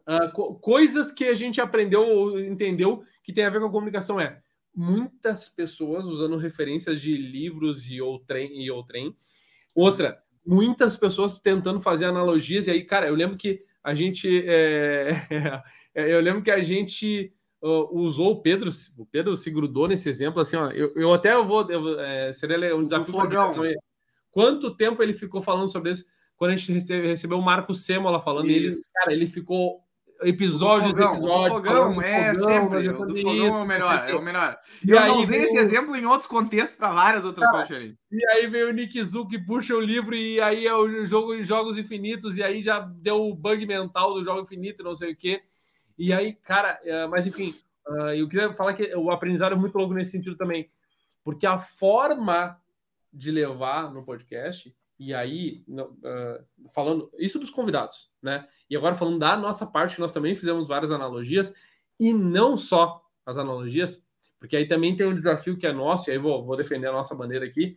uh, 0.06 0.32
co 0.32 0.54
coisas 0.54 1.10
que 1.10 1.24
a 1.24 1.34
gente 1.34 1.60
aprendeu 1.60 2.06
ou 2.06 2.38
entendeu 2.38 3.02
que 3.24 3.32
tem 3.32 3.44
a 3.44 3.50
ver 3.50 3.58
com 3.58 3.66
a 3.66 3.70
comunicação 3.70 4.20
é 4.20 4.40
muitas 4.72 5.48
pessoas 5.48 6.06
usando 6.06 6.36
referências 6.36 7.00
de 7.00 7.16
livros 7.16 7.90
e 7.90 8.00
ou 8.00 8.20
trem 8.20 8.62
e 8.62 8.70
ou 8.70 8.84
trem. 8.84 9.16
Outra, 9.74 10.22
muitas 10.46 10.96
pessoas 10.96 11.40
tentando 11.40 11.80
fazer 11.80 12.04
analogias, 12.04 12.68
e 12.68 12.70
aí, 12.70 12.84
cara, 12.84 13.08
eu 13.08 13.14
lembro 13.16 13.36
que 13.36 13.64
a 13.82 13.92
gente. 13.92 14.44
É... 14.46 15.10
eu 15.92 16.20
lembro 16.20 16.42
que 16.42 16.52
a 16.52 16.62
gente. 16.62 17.32
Uh, 17.62 17.94
usou 17.98 18.30
o 18.30 18.40
Pedro, 18.40 18.70
o 18.96 19.04
Pedro 19.04 19.36
se 19.36 19.50
grudou 19.50 19.86
nesse 19.86 20.08
exemplo, 20.08 20.40
assim, 20.40 20.56
ó, 20.56 20.70
eu, 20.70 20.94
eu 20.96 21.12
até 21.12 21.36
vou, 21.36 21.70
eu, 21.70 22.00
é, 22.00 22.32
seria 22.32 22.74
um 22.74 22.82
desafio 22.82 23.12
para 23.12 23.26
Quanto 24.30 24.74
tempo 24.74 25.02
ele 25.02 25.12
ficou 25.12 25.40
falando 25.40 25.68
sobre 25.68 25.90
isso? 25.92 26.04
Quando 26.36 26.52
a 26.52 26.56
gente 26.56 26.72
recebe, 26.72 27.06
recebeu 27.06 27.38
o 27.38 27.42
Marco 27.42 27.74
Semola 27.74 28.20
falando, 28.20 28.48
ele, 28.48 28.72
cara, 28.94 29.12
ele 29.12 29.26
ficou 29.26 29.82
episódios 30.22 30.94
do 30.94 31.02
fogão, 31.02 31.48
fogão 31.48 32.02
é 32.02 32.34
fogão, 32.34 32.46
sempre. 32.46 32.88
O 32.88 33.06
do 33.06 33.16
fogão 33.16 33.46
é 33.46 33.62
o 33.62 33.66
melhor, 33.66 34.08
é 34.08 34.14
o 34.14 34.22
melhor. 34.22 34.58
E 34.86 34.90
eu 34.90 34.98
aí 34.98 35.10
usei 35.10 35.38
veio... 35.38 35.44
esse 35.44 35.58
exemplo 35.58 35.96
em 35.96 36.04
outros 36.04 36.26
contextos 36.26 36.76
para 36.76 36.92
várias 36.92 37.24
outras 37.24 37.48
ah, 37.48 37.66
coisas 37.66 37.94
E 38.10 38.26
aí 38.28 38.46
veio 38.46 38.68
o 38.68 38.72
Nick 38.72 39.02
Zu 39.02 39.26
que 39.26 39.38
puxa 39.38 39.74
o 39.74 39.80
livro 39.80 40.14
e 40.14 40.40
aí 40.40 40.66
é 40.66 40.74
o 40.74 41.06
jogo 41.06 41.34
em 41.34 41.44
Jogos 41.44 41.78
Infinitos 41.78 42.36
e 42.36 42.42
aí 42.42 42.62
já 42.62 42.80
deu 42.80 43.22
o 43.22 43.34
bug 43.34 43.66
mental 43.66 44.14
do 44.14 44.24
Jogo 44.24 44.42
Infinito, 44.42 44.82
não 44.82 44.94
sei 44.94 45.12
o 45.12 45.16
quê. 45.16 45.42
E 45.98 46.12
aí, 46.12 46.34
cara, 46.34 46.78
é, 46.84 47.06
mas 47.06 47.26
enfim, 47.26 47.54
ah, 47.86 48.14
eu 48.14 48.28
queria 48.28 48.52
falar 48.52 48.74
que 48.74 48.94
o 48.94 49.10
aprendizado 49.10 49.52
é 49.52 49.56
muito 49.56 49.76
longo 49.76 49.94
nesse 49.94 50.12
sentido 50.12 50.36
também, 50.36 50.70
porque 51.24 51.46
a 51.46 51.58
forma 51.58 52.59
de 53.12 53.30
levar 53.30 53.92
no 53.92 54.04
podcast, 54.04 54.74
e 54.98 55.14
aí, 55.14 55.64
uh, 55.68 56.70
falando 56.74 57.10
isso 57.18 57.38
dos 57.38 57.50
convidados, 57.50 58.10
né? 58.22 58.46
E 58.68 58.76
agora 58.76 58.94
falando 58.94 59.18
da 59.18 59.36
nossa 59.36 59.66
parte, 59.66 59.98
nós 59.98 60.12
também 60.12 60.34
fizemos 60.34 60.68
várias 60.68 60.92
analogias, 60.92 61.54
e 61.98 62.12
não 62.12 62.56
só 62.56 63.02
as 63.24 63.38
analogias, 63.38 64.06
porque 64.38 64.56
aí 64.56 64.66
também 64.66 64.94
tem 64.96 65.06
um 65.06 65.14
desafio 65.14 65.56
que 65.56 65.66
é 65.66 65.72
nosso, 65.72 66.08
e 66.08 66.12
aí 66.12 66.18
vou, 66.18 66.44
vou 66.44 66.56
defender 66.56 66.86
a 66.88 66.92
nossa 66.92 67.14
bandeira 67.14 67.44
aqui, 67.44 67.76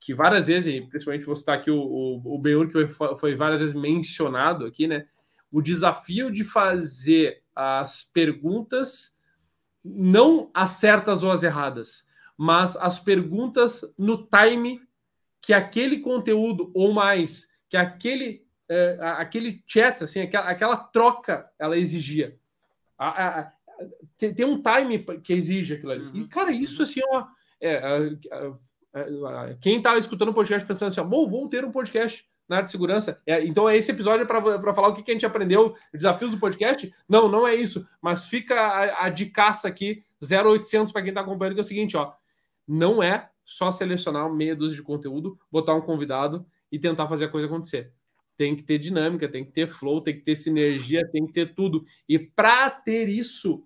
que 0.00 0.14
várias 0.14 0.46
vezes, 0.46 0.86
principalmente 0.88 1.24
vou 1.24 1.36
citar 1.36 1.58
aqui 1.58 1.70
o, 1.70 1.80
o, 1.80 2.34
o 2.34 2.38
Benhur, 2.38 2.68
que 2.68 2.86
foi, 2.88 3.16
foi 3.16 3.34
várias 3.34 3.60
vezes 3.60 3.74
mencionado 3.74 4.66
aqui, 4.66 4.86
né? 4.86 5.06
O 5.50 5.62
desafio 5.62 6.30
de 6.30 6.44
fazer 6.44 7.42
as 7.54 8.02
perguntas 8.02 9.14
não 9.84 10.50
as 10.54 10.70
certas 10.72 11.22
ou 11.22 11.30
as 11.30 11.42
erradas, 11.42 12.04
mas 12.36 12.76
as 12.76 12.98
perguntas 12.98 13.82
no 13.96 14.26
time 14.26 14.80
que 15.40 15.52
aquele 15.52 15.98
conteúdo 16.00 16.70
ou 16.74 16.92
mais 16.92 17.48
que 17.68 17.76
aquele 17.76 18.44
é, 18.68 18.98
aquele 19.00 19.62
chat 19.66 20.02
assim 20.04 20.22
aquela, 20.22 20.48
aquela, 20.48 20.76
troca 20.76 21.48
ela 21.58 21.76
exigia 21.76 22.36
a, 22.98 23.08
a, 23.08 23.40
a, 23.40 23.52
tem, 24.16 24.44
um 24.44 24.62
time 24.62 24.98
que 25.22 25.32
exige 25.32 25.74
aquilo 25.74 25.92
ali 25.92 26.04
uhum. 26.04 26.16
e 26.16 26.28
cara 26.28 26.50
isso 26.50 26.82
assim 26.82 27.00
ó, 27.10 27.26
é, 27.60 27.80
quem 29.60 29.80
tá 29.80 29.96
escutando 29.96 30.30
o 30.30 30.34
podcast 30.34 30.66
pensando 30.66 30.88
assim 30.88 31.00
ó, 31.00 31.04
bom 31.04 31.28
vou 31.28 31.48
ter 31.48 31.64
um 31.64 31.72
podcast 31.72 32.26
na 32.46 32.56
área 32.56 32.66
de 32.66 32.72
segurança. 32.72 33.22
É, 33.26 33.42
então, 33.42 33.70
esse 33.70 33.90
episódio 33.90 34.24
é 34.24 34.26
para 34.26 34.74
falar 34.74 34.88
o 34.88 34.94
que, 34.94 35.02
que, 35.02 35.10
a 35.10 35.14
gente 35.14 35.24
aprendeu, 35.24 35.74
desafios 35.94 36.32
do 36.32 36.38
podcast? 36.38 36.92
Não, 37.08 37.26
não 37.26 37.48
é 37.48 37.54
isso. 37.54 37.88
Mas 38.02 38.28
fica 38.28 38.54
a, 38.60 39.06
a 39.06 39.08
dicaça 39.08 39.66
aqui, 39.66 40.04
0800 40.22 40.92
para 40.92 41.00
quem 41.00 41.08
está 41.08 41.22
acompanhando, 41.22 41.54
que 41.54 41.60
é 41.60 41.62
o 41.62 41.64
seguinte, 41.64 41.96
ó 41.96 42.12
não 42.66 43.02
é 43.02 43.30
só 43.44 43.70
selecionar 43.70 44.32
meia 44.32 44.56
dúzia 44.56 44.76
de 44.76 44.82
conteúdo, 44.82 45.38
botar 45.50 45.74
um 45.74 45.80
convidado 45.80 46.46
e 46.72 46.78
tentar 46.78 47.06
fazer 47.06 47.26
a 47.26 47.28
coisa 47.28 47.46
acontecer. 47.46 47.92
Tem 48.36 48.56
que 48.56 48.62
ter 48.62 48.78
dinâmica, 48.78 49.28
tem 49.28 49.44
que 49.44 49.52
ter 49.52 49.66
flow, 49.66 50.00
tem 50.00 50.16
que 50.16 50.22
ter 50.22 50.34
sinergia, 50.34 51.08
tem 51.10 51.26
que 51.26 51.32
ter 51.32 51.54
tudo. 51.54 51.84
E 52.08 52.18
para 52.18 52.68
ter 52.70 53.08
isso, 53.08 53.64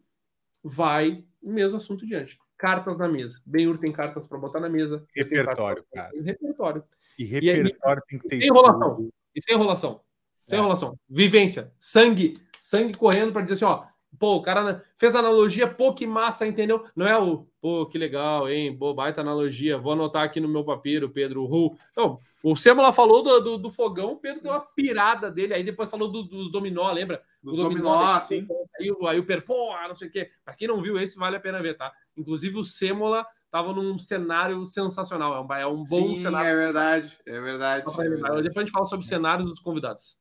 vai 0.63 1.25
o 1.41 1.51
mesmo 1.51 1.79
assunto 1.79 2.07
diante. 2.07 2.39
cartas 2.57 2.99
na 2.99 3.09
mesa. 3.09 3.41
Benhur 3.47 3.79
tem 3.79 3.93
cartas 3.93 4.27
para 4.27 4.37
botar 4.37 4.59
na 4.59 4.69
mesa. 4.69 5.07
Repertório, 5.15 5.85
cara. 5.95 6.11
Repertório. 6.21 6.85
E 7.17 7.25
repertório 7.25 8.03
e, 8.05 8.11
tem 8.11 8.19
que 8.19 8.29
ter 8.29 8.39
sem 8.39 8.49
enrolação. 8.49 9.09
E 9.35 9.41
sem 9.41 9.55
enrolação. 9.55 10.01
Sem 10.49 10.57
é. 10.57 10.61
enrolação. 10.61 10.99
Vivência. 11.09 11.73
Sangue. 11.79 12.35
Sangue 12.59 12.95
correndo 12.95 13.33
para 13.33 13.43
dizer 13.43 13.55
assim, 13.55 13.65
ó. 13.65 13.87
Pô, 14.19 14.37
o 14.37 14.43
cara 14.43 14.85
fez 14.97 15.15
analogia, 15.15 15.67
pô, 15.67 15.93
que 15.95 16.07
massa, 16.07 16.47
entendeu? 16.47 16.85
Não 16.95 17.07
é 17.07 17.17
o, 17.19 17.47
pô, 17.61 17.87
que 17.87 17.99
legal, 17.99 18.49
hein? 18.49 18.77
Pô, 18.77 18.95
baita 18.95 19.21
analogia. 19.21 19.79
Vou 19.79 19.93
anotar 19.93 20.25
aqui 20.25 20.41
no 20.41 20.49
meu 20.49 20.65
papiro, 20.65 21.09
Pedro. 21.11 21.45
Ru. 21.45 21.77
Então, 21.93 22.19
o 22.43 22.57
Sêmola 22.57 22.93
falou 22.93 23.23
do, 23.23 23.41
do, 23.41 23.59
do, 23.59 23.71
fogão, 23.71 24.13
o 24.13 24.17
Pedro 24.17 24.43
deu 24.43 24.53
uma 24.53 24.61
pirada 24.61 25.31
dele, 25.31 25.55
aí 25.55 25.63
depois 25.63 25.91
falou 25.91 26.11
do, 26.11 26.23
dos 26.23 26.51
dominó, 26.51 26.91
lembra? 26.93 27.23
o 27.45 27.53
dominó, 27.53 27.95
dominó 27.95 28.21
sim. 28.21 28.47
Aí, 28.81 28.93
aí 29.09 29.19
o 29.19 29.27
Pedro, 29.27 29.45
pô, 29.45 29.73
não 29.87 29.95
sei 29.95 30.09
o 30.09 30.11
quê. 30.11 30.31
Pra 30.45 30.55
quem 30.55 30.69
não 30.69 30.81
viu 30.81 30.99
esse, 30.99 31.19
vale 31.19 31.37
a 31.37 31.41
pena 31.41 31.61
ver, 31.61 31.77
tá? 31.77 31.93
Inclusive 32.17 32.57
o 32.59 32.65
Sêmola 32.65 33.27
tava 33.51 33.73
num 33.73 33.99
cenário 33.99 34.65
sensacional. 34.67 35.35
É 35.35 35.41
um, 35.41 35.61
é 35.61 35.67
um 35.67 35.83
bom 35.83 35.85
sim, 35.85 36.17
cenário. 36.17 36.51
É 36.51 36.57
verdade, 36.57 37.19
é 37.27 37.41
verdade, 37.41 37.85
é 37.87 38.09
verdade. 38.09 38.43
Depois 38.43 38.57
a 38.57 38.61
gente 38.61 38.73
fala 38.73 38.87
sobre 38.87 39.07
cenários 39.07 39.49
dos 39.49 39.61
convidados. 39.61 40.17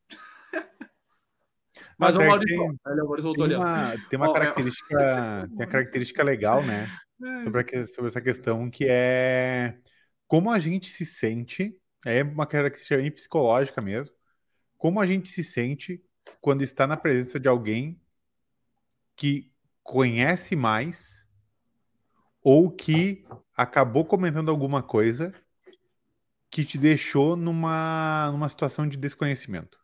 Mas, 1.97 2.15
Mas 2.15 2.25
o 2.25 2.29
Maurício, 2.29 2.57
tem, 2.57 2.69
o 2.69 3.05
Maurício 3.05 3.23
voltou 3.23 3.45
ali. 3.45 3.55
Tem 4.09 4.19
uma, 4.19 4.31
característica, 4.31 5.47
tem 5.47 5.55
uma 5.55 5.67
característica 5.67 6.23
legal, 6.23 6.63
né? 6.63 6.87
É, 7.19 7.41
sobre, 7.41 7.61
a, 7.61 7.87
sobre 7.87 8.07
essa 8.09 8.21
questão 8.21 8.69
que 8.69 8.85
é 8.87 9.79
como 10.27 10.51
a 10.51 10.59
gente 10.59 10.89
se 10.89 11.05
sente, 11.05 11.75
é 12.05 12.21
uma 12.21 12.45
característica 12.45 12.97
bem 12.97 13.09
psicológica 13.09 13.81
mesmo, 13.81 14.13
como 14.77 14.99
a 14.99 15.05
gente 15.05 15.29
se 15.29 15.43
sente 15.43 16.03
quando 16.39 16.63
está 16.63 16.85
na 16.85 16.97
presença 16.97 17.39
de 17.39 17.47
alguém 17.47 17.99
que 19.15 19.51
conhece 19.81 20.55
mais 20.55 21.25
ou 22.43 22.69
que 22.69 23.25
acabou 23.55 24.05
comentando 24.05 24.49
alguma 24.49 24.83
coisa 24.83 25.33
que 26.51 26.63
te 26.63 26.77
deixou 26.77 27.35
numa, 27.35 28.29
numa 28.31 28.47
situação 28.47 28.87
de 28.87 28.97
desconhecimento. 28.97 29.79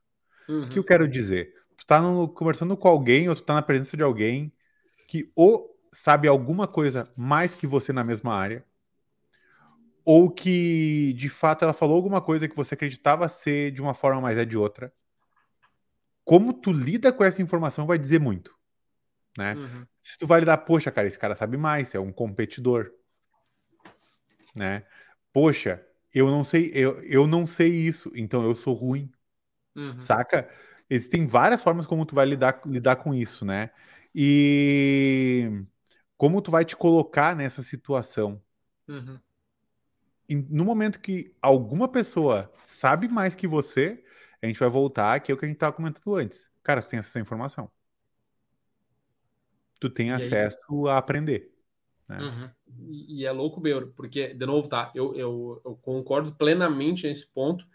Uhum. 0.48 0.66
O 0.66 0.70
que 0.70 0.78
eu 0.78 0.84
quero 0.84 1.08
dizer? 1.08 1.54
Tu 1.78 1.86
tá 1.86 2.02
no, 2.02 2.28
conversando 2.28 2.78
com 2.78 2.88
alguém 2.88 3.30
ou 3.30 3.36
tu 3.36 3.44
tá 3.44 3.54
na 3.54 3.62
presença 3.62 3.98
de 3.98 4.04
alguém 4.04 4.52
que 5.08 5.32
ou 5.36 5.74
sabe 5.92 6.28
alguma 6.28 6.68
coisa 6.68 7.12
mais 7.16 7.56
que 7.56 7.68
você 7.68 7.94
na 7.94 8.04
mesma 8.04 8.34
área, 8.34 8.66
ou 10.04 10.30
que 10.30 11.14
de 11.14 11.30
fato 11.30 11.64
ela 11.64 11.74
falou 11.74 11.96
alguma 11.96 12.22
coisa 12.22 12.48
que 12.48 12.56
você 12.56 12.74
acreditava 12.74 13.28
ser 13.28 13.72
de 13.72 13.82
uma 13.82 13.94
forma, 13.94 14.20
mas 14.20 14.38
é 14.38 14.46
de 14.46 14.58
outra. 14.58 14.92
Como 16.26 16.54
tu 16.54 16.72
lida 16.72 17.12
com 17.12 17.24
essa 17.24 17.42
informação 17.42 17.86
vai 17.86 17.98
dizer 17.98 18.20
muito, 18.20 18.56
né? 19.38 19.54
Uhum. 19.56 19.86
Se 20.02 20.18
tu 20.18 20.28
vai 20.28 20.40
lidar, 20.40 20.58
poxa, 20.58 20.92
cara, 20.92 21.08
esse 21.08 21.20
cara 21.20 21.36
sabe 21.36 21.58
mais, 21.58 21.94
é 21.94 22.00
um 22.00 22.12
competidor, 22.12 22.92
né? 24.56 24.86
Poxa, 25.32 25.86
eu 26.14 26.30
não 26.30 26.44
sei, 26.44 26.72
eu, 26.74 27.00
eu 27.02 27.28
não 27.28 27.46
sei 27.46 27.70
isso, 27.70 28.12
então 28.16 28.44
eu 28.44 28.56
sou 28.56 28.74
ruim, 28.74 29.12
uhum. 29.76 30.00
saca? 30.00 30.50
Existem 30.94 31.28
várias 31.28 31.64
formas 31.64 31.86
como 31.86 32.06
tu 32.06 32.16
vai 32.16 32.26
lidar, 32.26 32.62
lidar 32.66 32.98
com 32.98 33.14
isso, 33.14 33.46
né? 33.46 33.70
E 34.14 35.50
como 36.18 36.42
tu 36.42 36.52
vai 36.52 36.64
te 36.66 36.76
colocar 36.76 37.36
nessa 37.36 37.64
situação. 37.64 38.42
Uhum 38.88 39.20
no 40.50 40.64
momento 40.64 41.00
que 41.00 41.36
alguma 41.42 41.88
pessoa 41.88 42.52
sabe 42.58 43.08
mais 43.08 43.36
que 43.36 43.48
você, 43.48 44.04
a 44.42 44.48
gente 44.48 44.60
vai 44.60 44.70
voltar 44.70 45.20
que 45.20 45.32
é 45.32 45.36
o 45.36 45.38
que 45.38 45.46
a 45.46 45.48
gente 45.48 45.58
estava 45.58 45.76
comentando 45.76 46.16
antes. 46.16 46.50
Cara, 46.62 46.82
tu 46.82 46.90
tem 46.90 47.00
acesso 47.00 47.18
à 47.18 47.22
informação. 47.22 47.72
Tu 49.80 49.90
tem 49.90 50.10
e 50.10 50.12
acesso 50.12 50.58
aí? 50.72 50.90
a 50.90 50.98
aprender. 50.98 51.52
Né? 52.08 52.20
Uhum. 52.20 52.50
E, 52.90 53.22
e, 53.22 53.26
é 53.26 53.32
louco, 53.32 53.60
meu, 53.60 53.92
porque, 53.92 54.34
de 54.34 54.46
novo, 54.46 54.68
tá? 54.68 54.92
Eu, 54.96 55.14
eu, 55.16 55.62
eu, 55.66 55.76
concordo 55.76 56.34
plenamente 56.34 57.06
nesse 57.06 57.28
ponto. 57.28 57.66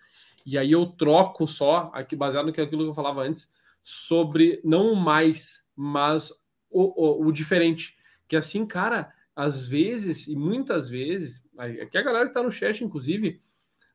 E 0.46 0.56
aí 0.56 0.72
eu 0.72 0.86
troco 0.86 1.46
só, 1.46 1.90
aqui 1.92 2.16
baseado 2.16 2.46
no 2.46 2.52
que 2.52 2.60
aquilo 2.60 2.84
que 2.84 2.90
eu 2.90 2.94
falava 2.94 3.22
antes, 3.22 3.50
sobre 3.82 4.60
não 4.64 4.92
o 4.92 4.96
mais, 4.96 5.66
mas 5.74 6.30
o, 6.70 7.22
o, 7.22 7.26
o 7.26 7.32
diferente. 7.32 7.96
Que 8.26 8.36
assim, 8.36 8.66
cara, 8.66 9.12
às 9.34 9.66
vezes, 9.66 10.26
e 10.26 10.36
muitas 10.36 10.88
vezes, 10.88 11.44
aqui 11.56 11.96
a 11.96 12.02
galera 12.02 12.24
que 12.24 12.30
está 12.30 12.42
no 12.42 12.50
chat, 12.50 12.84
inclusive, 12.84 13.40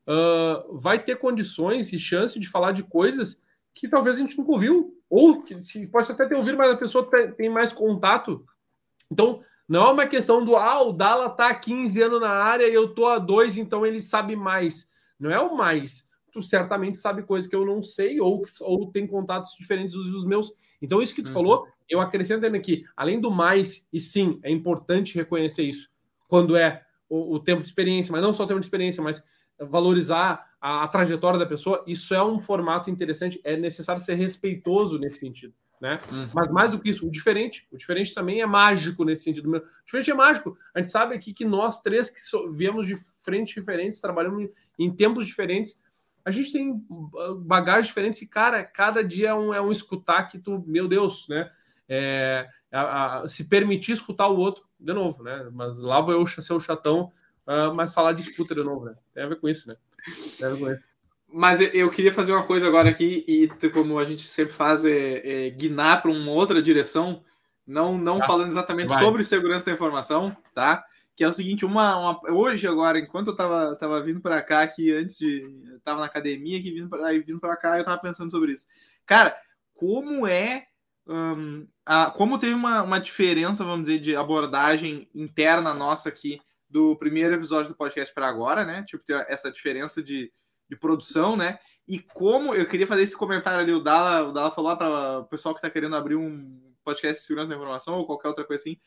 uh, 0.06 0.76
vai 0.76 1.02
ter 1.02 1.18
condições 1.18 1.92
e 1.92 1.98
chance 1.98 2.38
de 2.38 2.48
falar 2.48 2.72
de 2.72 2.82
coisas 2.82 3.42
que 3.74 3.88
talvez 3.88 4.16
a 4.16 4.20
gente 4.20 4.38
nunca 4.38 4.52
ouviu, 4.52 4.96
ou 5.10 5.42
que 5.42 5.54
se, 5.56 5.86
pode 5.88 6.10
até 6.10 6.26
ter 6.26 6.34
ouvido, 6.34 6.56
mas 6.56 6.72
a 6.72 6.76
pessoa 6.76 7.08
tem, 7.36 7.50
mais 7.50 7.72
contato. 7.72 8.44
Então, 9.10 9.42
não 9.68 9.86
é 9.86 9.92
uma 9.92 10.06
questão 10.06 10.44
do, 10.44 10.56
ah, 10.56 10.82
o 10.82 10.92
Dala 10.92 11.26
está 11.26 11.48
há 11.48 11.54
15 11.54 12.02
anos 12.02 12.20
na 12.20 12.30
área 12.30 12.68
e 12.68 12.74
eu 12.74 12.94
tô 12.94 13.06
há 13.06 13.18
dois, 13.18 13.56
então 13.56 13.84
ele 13.84 14.00
sabe 14.00 14.36
mais. 14.36 14.88
Não 15.18 15.30
é 15.30 15.40
o 15.40 15.56
mais. 15.56 16.03
Tu 16.34 16.42
certamente 16.42 16.98
sabe 16.98 17.22
coisas 17.22 17.48
que 17.48 17.56
eu 17.56 17.64
não 17.64 17.82
sei, 17.82 18.20
ou, 18.20 18.44
ou 18.60 18.90
tem 18.90 19.06
contatos 19.06 19.54
diferentes 19.58 19.94
dos 19.94 20.26
meus. 20.26 20.52
Então, 20.82 21.00
isso 21.00 21.14
que 21.14 21.22
tu 21.22 21.28
uhum. 21.28 21.32
falou 21.32 21.66
eu 21.88 22.00
acrescento 22.00 22.44
ainda 22.44 22.56
aqui, 22.56 22.84
além 22.96 23.20
do 23.20 23.30
mais, 23.30 23.88
e 23.92 24.00
sim, 24.00 24.38
é 24.42 24.50
importante 24.50 25.14
reconhecer 25.14 25.62
isso, 25.62 25.90
quando 26.28 26.56
é 26.56 26.82
o, 27.08 27.34
o 27.34 27.40
tempo 27.40 27.62
de 27.62 27.68
experiência, 27.68 28.12
mas 28.12 28.22
não 28.22 28.32
só 28.32 28.44
o 28.44 28.46
tempo 28.46 28.60
de 28.60 28.66
experiência, 28.66 29.02
mas 29.02 29.22
valorizar 29.60 30.50
a, 30.60 30.84
a, 30.84 30.88
trajetória 30.88 31.38
da 31.38 31.46
pessoa, 31.46 31.84
isso 31.86 32.14
é 32.14 32.22
um 32.22 32.38
formato 32.38 32.90
interessante, 32.90 33.40
é 33.44 33.56
necessário 33.56 34.02
ser 34.02 34.14
respeitoso 34.14 34.98
nesse 34.98 35.20
sentido. 35.20 35.54
Né? 35.80 36.00
Uhum. 36.10 36.30
Mas 36.32 36.48
mais 36.48 36.70
do 36.70 36.78
que 36.78 36.88
isso, 36.88 37.06
o 37.06 37.10
diferente, 37.10 37.66
o 37.70 37.76
diferente 37.76 38.14
também 38.14 38.40
é 38.40 38.46
mágico 38.46 39.04
nesse 39.04 39.24
sentido. 39.24 39.54
O 39.54 39.62
diferente 39.84 40.10
é 40.10 40.14
mágico. 40.14 40.56
A 40.74 40.78
gente 40.80 40.90
sabe 40.90 41.14
aqui 41.14 41.34
que 41.34 41.44
nós 41.44 41.82
três 41.82 42.08
que 42.08 42.20
so, 42.20 42.50
viemos 42.52 42.86
de 42.86 42.94
frentes 43.20 43.54
diferentes, 43.54 44.00
trabalhamos 44.00 44.44
em, 44.44 44.50
em 44.78 44.90
tempos 44.90 45.26
diferentes, 45.26 45.82
a 46.24 46.30
gente 46.30 46.52
tem 46.52 46.82
bagagens 47.40 47.88
diferentes 47.88 48.22
e, 48.22 48.26
cara, 48.26 48.64
cada 48.64 49.04
dia 49.04 49.28
é 49.28 49.34
um, 49.34 49.52
é 49.52 49.60
um 49.60 49.70
escutar 49.70 50.24
que 50.24 50.38
tu, 50.38 50.64
meu 50.66 50.88
Deus, 50.88 51.26
né? 51.28 51.50
é, 51.88 52.48
a, 52.72 53.22
a, 53.22 53.28
se 53.28 53.44
permitir 53.44 53.92
escutar 53.92 54.28
o 54.28 54.36
outro 54.36 54.64
de 54.78 54.92
novo, 54.92 55.22
né? 55.22 55.48
Mas 55.52 55.78
lá 55.78 56.00
vou 56.00 56.12
eu 56.12 56.26
ser 56.26 56.52
o 56.52 56.60
chatão, 56.60 57.12
uh, 57.46 57.74
mas 57.74 57.92
falar 57.92 58.12
de 58.12 58.22
de 58.22 58.64
novo, 58.64 58.86
né? 58.86 58.94
Tem 59.12 59.22
a 59.22 59.28
ver 59.28 59.40
com 59.40 59.48
isso, 59.48 59.68
né? 59.68 59.74
Tem 60.38 60.48
a 60.48 60.50
ver 60.50 60.58
com 60.58 60.72
isso. 60.72 60.84
Mas 61.32 61.60
eu 61.60 61.90
queria 61.90 62.12
fazer 62.12 62.32
uma 62.32 62.46
coisa 62.46 62.66
agora 62.66 62.88
aqui, 62.88 63.24
e 63.26 63.48
como 63.70 63.98
a 63.98 64.04
gente 64.04 64.22
sempre 64.22 64.52
faz, 64.52 64.84
é, 64.84 65.46
é 65.46 65.50
guinar 65.50 66.00
para 66.00 66.10
uma 66.10 66.30
outra 66.30 66.62
direção, 66.62 67.24
não, 67.66 67.98
não 67.98 68.20
tá. 68.20 68.26
falando 68.26 68.48
exatamente 68.48 68.90
Vai. 68.90 69.02
sobre 69.02 69.24
segurança 69.24 69.66
da 69.66 69.72
informação, 69.72 70.36
tá? 70.54 70.84
Que 71.16 71.22
é 71.22 71.28
o 71.28 71.32
seguinte, 71.32 71.64
uma, 71.64 71.96
uma 71.96 72.32
hoje 72.32 72.66
agora, 72.66 72.98
enquanto 72.98 73.28
eu 73.28 73.36
tava, 73.36 73.76
tava 73.76 74.02
vindo 74.02 74.20
para 74.20 74.42
cá, 74.42 74.66
que 74.66 74.92
antes 74.92 75.18
de. 75.18 75.78
tava 75.84 76.00
na 76.00 76.06
academia, 76.06 76.60
que 76.60 76.72
vindo 76.72 76.88
para 76.88 77.12
vindo 77.12 77.38
para 77.38 77.56
cá, 77.56 77.78
eu 77.78 77.84
tava 77.84 78.00
pensando 78.00 78.30
sobre 78.30 78.52
isso. 78.52 78.66
Cara, 79.06 79.36
como 79.74 80.26
é 80.26 80.66
um, 81.06 81.66
a, 81.84 82.10
como 82.10 82.38
tem 82.38 82.54
uma, 82.54 82.82
uma 82.82 82.98
diferença, 82.98 83.64
vamos 83.64 83.86
dizer, 83.86 84.00
de 84.00 84.16
abordagem 84.16 85.08
interna 85.14 85.74
nossa 85.74 86.08
aqui 86.08 86.40
do 86.68 86.96
primeiro 86.96 87.34
episódio 87.34 87.68
do 87.68 87.76
podcast 87.76 88.12
para 88.12 88.26
agora, 88.26 88.64
né? 88.64 88.82
Tipo, 88.84 89.04
tem 89.04 89.16
essa 89.28 89.52
diferença 89.52 90.02
de, 90.02 90.32
de 90.68 90.76
produção, 90.76 91.36
né? 91.36 91.58
E 91.86 91.98
como 92.00 92.54
eu 92.54 92.66
queria 92.66 92.86
fazer 92.86 93.02
esse 93.02 93.16
comentário 93.16 93.60
ali, 93.60 93.72
o 93.72 93.80
Dala, 93.80 94.28
o 94.28 94.32
Dala 94.32 94.50
falou 94.50 94.76
para 94.76 95.18
o 95.20 95.24
pessoal 95.26 95.54
que 95.54 95.58
está 95.58 95.70
querendo 95.70 95.94
abrir 95.94 96.16
um 96.16 96.74
podcast 96.82 97.20
de 97.20 97.26
segurança 97.26 97.50
da 97.50 97.56
informação 97.56 97.94
ou 97.94 98.06
qualquer 98.06 98.28
outra 98.28 98.44
coisa 98.44 98.62
assim, 98.62 98.78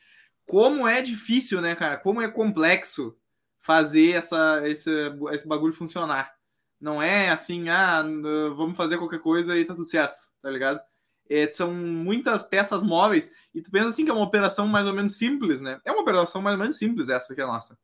como 0.48 0.88
é 0.88 1.02
difícil, 1.02 1.62
né, 1.62 1.76
cara? 1.76 1.98
Como 1.98 2.22
é 2.22 2.28
complexo 2.28 3.16
fazer 3.60 4.12
essa, 4.12 4.62
esse, 4.66 4.90
esse 5.32 5.48
bagulho 5.48 5.74
funcionar. 5.74 6.34
Não 6.80 7.02
é 7.02 7.30
assim, 7.30 7.68
ah, 7.70 8.02
vamos 8.56 8.78
fazer 8.78 8.98
qualquer 8.98 9.20
coisa 9.20 9.58
e 9.58 9.66
tá 9.66 9.76
tudo 9.76 9.88
certo, 9.88 10.16
tá 10.42 10.50
ligado? 10.50 10.80
É, 11.30 11.52
são 11.52 11.74
muitas 11.74 12.42
peças 12.42 12.82
móveis, 12.82 13.30
e 13.54 13.62
tu 13.62 13.70
pensa 13.70 13.90
assim 13.90 14.06
que 14.06 14.12
é 14.12 14.14
uma 14.14 14.24
operação 14.24 14.68
mais 14.68 14.88
ou 14.88 14.94
menos 14.94 15.18
simples, 15.18 15.60
né? 15.60 15.82
É 15.84 15.92
uma 15.92 16.02
operação 16.02 16.42
mais 16.42 16.56
ou 16.56 16.62
menos 16.62 16.78
simples 16.78 17.10
essa 17.10 17.36
que 17.36 17.42
é 17.42 17.46
nossa. 17.46 17.78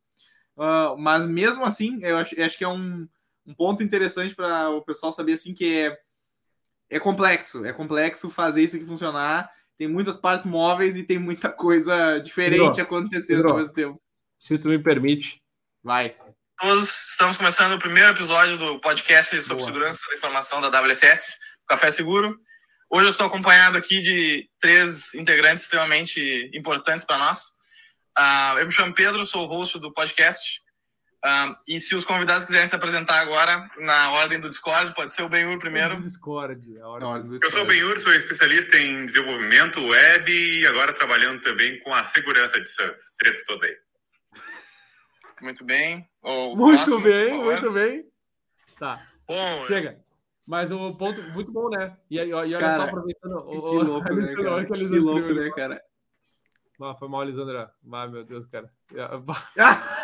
Uh, 0.56 0.96
mas 0.98 1.26
mesmo 1.26 1.66
assim, 1.66 2.00
eu 2.02 2.16
acho, 2.16 2.36
eu 2.36 2.46
acho 2.46 2.58
que 2.58 2.64
é 2.64 2.70
um, 2.70 3.08
um 3.46 3.54
ponto 3.54 3.84
interessante 3.84 4.34
para 4.34 4.70
o 4.70 4.82
pessoal 4.84 5.12
saber 5.12 5.34
assim 5.34 5.54
que 5.54 5.82
é, 5.82 5.98
é 6.90 7.00
complexo, 7.00 7.66
é 7.66 7.74
complexo 7.74 8.30
fazer 8.30 8.64
isso 8.64 8.78
aqui 8.78 8.86
funcionar. 8.86 9.52
Tem 9.78 9.88
muitas 9.88 10.18
partes 10.18 10.46
móveis 10.46 10.96
e 10.96 11.04
tem 11.04 11.18
muita 11.18 11.50
coisa 11.50 12.20
diferente 12.20 12.60
Pedro, 12.60 12.82
acontecendo 12.82 13.38
Pedro, 13.38 13.50
ao 13.50 13.58
mesmo 13.58 13.74
tempo. 13.74 14.02
Se 14.40 14.58
tu 14.58 14.70
me 14.70 14.80
permite. 14.80 15.42
Vai. 15.84 16.16
Estamos 16.62 17.38
começando 17.38 17.74
o 17.74 17.80
primeiro 17.80 18.12
episódio 18.12 18.58
do 18.58 18.80
podcast 18.80 19.42
sobre 19.42 19.64
Boa. 19.64 19.66
segurança 19.66 20.02
da 20.10 20.16
informação 20.16 20.62
da 20.62 20.70
WSS, 20.82 21.38
Café 21.68 21.90
Seguro. 21.92 22.40
Hoje 22.90 23.06
eu 23.06 23.10
estou 23.10 23.26
acompanhado 23.26 23.78
aqui 23.78 24.02
de 24.02 24.48
três 24.62 25.14
integrantes 25.16 25.64
extremamente 25.64 26.50
importantes 26.54 27.04
para 27.04 27.18
nós. 27.18 27.48
Uh, 28.18 28.60
eu 28.60 28.66
me 28.68 28.72
chamo 28.72 28.94
Pedro, 28.94 29.26
sou 29.26 29.44
o 29.44 29.48
host 29.48 29.80
do 29.80 29.92
podcast. 29.92 30.63
Uh, 31.24 31.56
e 31.66 31.80
se 31.80 31.96
os 31.96 32.04
convidados 32.04 32.44
quiserem 32.44 32.68
se 32.68 32.76
apresentar 32.76 33.22
agora 33.22 33.70
na 33.78 34.12
ordem 34.12 34.42
do 34.42 34.50
Discord, 34.50 34.94
pode 34.94 35.14
ser 35.14 35.24
o 35.24 35.30
Benhur 35.30 35.58
primeiro. 35.58 35.98
Discord, 36.02 36.80
a 36.82 36.88
ordem 36.90 37.28
do 37.28 37.40
Discord. 37.40 37.46
Eu 37.46 37.50
sou 37.50 37.62
o 37.62 37.66
Benhur, 37.66 37.98
sou 37.98 38.14
especialista 38.14 38.78
em 38.78 39.06
desenvolvimento 39.06 39.82
web 39.88 40.30
e 40.30 40.68
agora 40.68 40.92
trabalhando 40.92 41.40
também 41.40 41.80
com 41.80 41.94
a 41.94 42.04
segurança 42.04 42.60
disso 42.60 42.82
treta 43.18 43.42
toda 43.48 43.66
aí. 43.66 43.78
muito 45.42 45.64
bem. 45.64 46.06
O 46.22 46.58
muito 46.58 46.76
próximo, 46.76 47.00
bem, 47.00 47.34
muito 47.42 47.72
bem. 47.72 48.06
Tá. 48.78 49.02
Bom, 49.26 49.64
Chega. 49.66 50.04
Mas 50.46 50.74
o 50.74 50.94
ponto, 50.96 51.24
muito 51.32 51.54
bom, 51.54 51.70
né? 51.70 51.88
E, 52.12 52.18
e, 52.20 52.28
e 52.28 52.34
olha 52.34 52.60
cara, 52.60 52.76
só, 52.76 52.84
aproveitando. 52.84 53.40
Que, 53.40 53.58
o, 53.58 53.62
que 53.80 53.86
louco, 53.86 54.14
né, 54.14 54.34
cara? 54.36 54.66
Que, 54.66 54.74
que 54.74 55.00
louco, 55.00 55.34
né, 55.34 55.52
cara? 55.56 55.82
Ah, 56.82 56.96
foi 56.96 57.08
mal, 57.08 57.24
Lisandra. 57.24 57.72
Ah, 57.94 58.08
meu 58.08 58.26
Deus, 58.26 58.46
cara. 58.46 58.70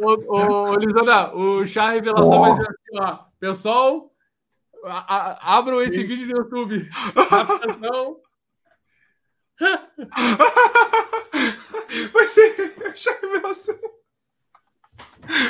ô, 0.00 0.24
ô, 0.28 0.74
Lisandra, 0.76 1.36
o 1.36 1.66
chá 1.66 1.90
revelação 1.90 2.38
oh. 2.38 2.40
vai 2.40 2.54
ser 2.54 2.62
assim, 2.62 2.98
ó. 2.98 3.18
Pessoal, 3.38 4.10
a, 4.84 5.16
a, 5.16 5.58
abram 5.58 5.82
esse 5.82 6.00
Sim. 6.02 6.06
vídeo 6.06 6.26
no 6.26 6.38
YouTube. 6.38 6.88
Atenção. 7.30 8.16
vai 12.12 12.26
ser 12.26 12.74
chá 12.94 13.14
revelação 13.20 13.78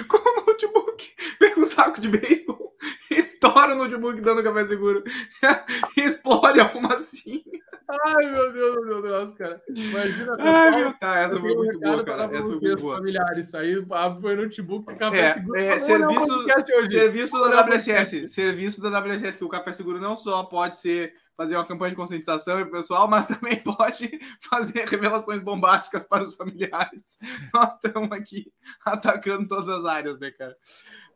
com 0.09 0.17
o 0.17 0.47
notebook, 0.47 1.15
pega 1.39 1.61
um 1.61 1.69
taco 1.69 2.01
de 2.01 2.09
beisebol, 2.09 2.75
estoura 3.11 3.75
o 3.75 3.79
notebook 3.79 4.21
dando 4.21 4.43
café 4.43 4.67
seguro 4.67 5.05
explode 5.97 6.61
a 6.61 6.69
fumacinha. 6.69 7.61
Ai, 8.07 8.31
meu 8.31 8.53
Deus, 8.53 8.87
meu 8.87 9.03
Deus, 9.03 9.35
cara. 9.35 9.63
Imagina. 9.69 10.37
Ai, 10.39 10.71
meu, 10.83 10.93
tá, 10.95 11.19
essa 11.19 11.41
foi 11.41 11.55
muito 11.55 11.79
boa, 11.79 12.05
cara. 12.05 12.25
Essa 12.25 12.45
foi 12.45 12.61
muito 12.61 12.83
boa. 12.83 12.97
Familiares, 12.97 13.55
aí 13.55 13.87
abre 13.91 14.33
o 14.33 14.37
notebook, 14.37 14.95
café 14.97 15.19
é, 15.19 15.33
seguro. 15.35 15.59
É, 15.59 15.79
serviço, 15.79 16.89
serviço 16.89 17.41
da 17.41 17.63
WSS. 17.63 18.29
Serviço 18.29 18.83
da 18.83 19.01
WSS, 19.01 19.39
que 19.39 19.45
o 19.45 19.49
café 19.49 19.73
seguro 19.73 20.01
não 20.01 20.15
só 20.15 20.45
pode 20.45 20.79
ser 20.79 21.15
fazer 21.41 21.57
uma 21.57 21.65
campanha 21.65 21.93
de 21.93 21.97
conscientização 21.97 22.61
o 22.61 22.71
pessoal, 22.71 23.09
mas 23.09 23.25
também 23.25 23.57
pode 23.65 24.21
fazer 24.43 24.87
revelações 24.87 25.43
bombásticas 25.43 26.05
para 26.05 26.23
os 26.23 26.35
familiares. 26.35 27.19
Nós 27.55 27.75
estamos 27.77 28.13
aqui 28.13 28.53
atacando 28.85 29.49
todas 29.49 29.69
as 29.71 29.87
áreas, 29.87 30.19
né, 30.19 30.31
cara? 30.31 30.55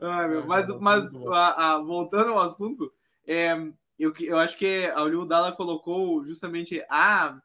Ai, 0.00 0.28
meu, 0.28 0.46
mas 0.46 0.68
mas 0.80 1.14
a, 1.26 1.74
a, 1.74 1.78
voltando 1.78 2.30
ao 2.30 2.40
assunto, 2.40 2.90
é, 3.26 3.54
eu, 3.98 4.12
eu 4.20 4.38
acho 4.38 4.56
que 4.56 4.86
a 4.86 5.04
Dalla 5.26 5.52
colocou 5.52 6.24
justamente 6.24 6.84
a, 6.90 7.38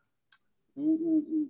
o, 0.76 0.82
o, 0.82 1.50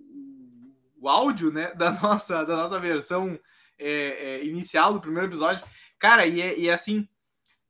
o, 1.00 1.08
áudio 1.08 1.50
né, 1.50 1.74
da, 1.74 1.90
nossa, 1.92 2.44
da 2.44 2.56
nossa 2.56 2.78
versão 2.78 3.38
é, 3.78 3.90
é, 3.90 4.44
inicial 4.44 4.92
do 4.92 5.00
primeiro 5.00 5.28
episódio. 5.28 5.64
Cara, 5.98 6.26
e, 6.26 6.40
é, 6.40 6.58
e 6.58 6.68
é 6.68 6.72
assim, 6.72 7.08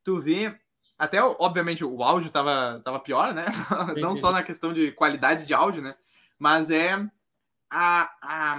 tu 0.03 0.19
vê 0.19 0.57
até, 0.97 1.23
obviamente, 1.23 1.83
o 1.83 2.03
áudio 2.03 2.31
tava, 2.31 2.81
tava 2.83 2.99
pior, 2.99 3.33
né? 3.33 3.45
Sim, 3.51 4.01
Não 4.01 4.15
só 4.15 4.31
na 4.31 4.43
questão 4.43 4.73
de 4.73 4.91
qualidade 4.91 5.45
de 5.45 5.53
áudio, 5.53 5.81
né? 5.81 5.95
Mas 6.39 6.71
é 6.71 6.93
a, 7.69 8.11
a 8.21 8.57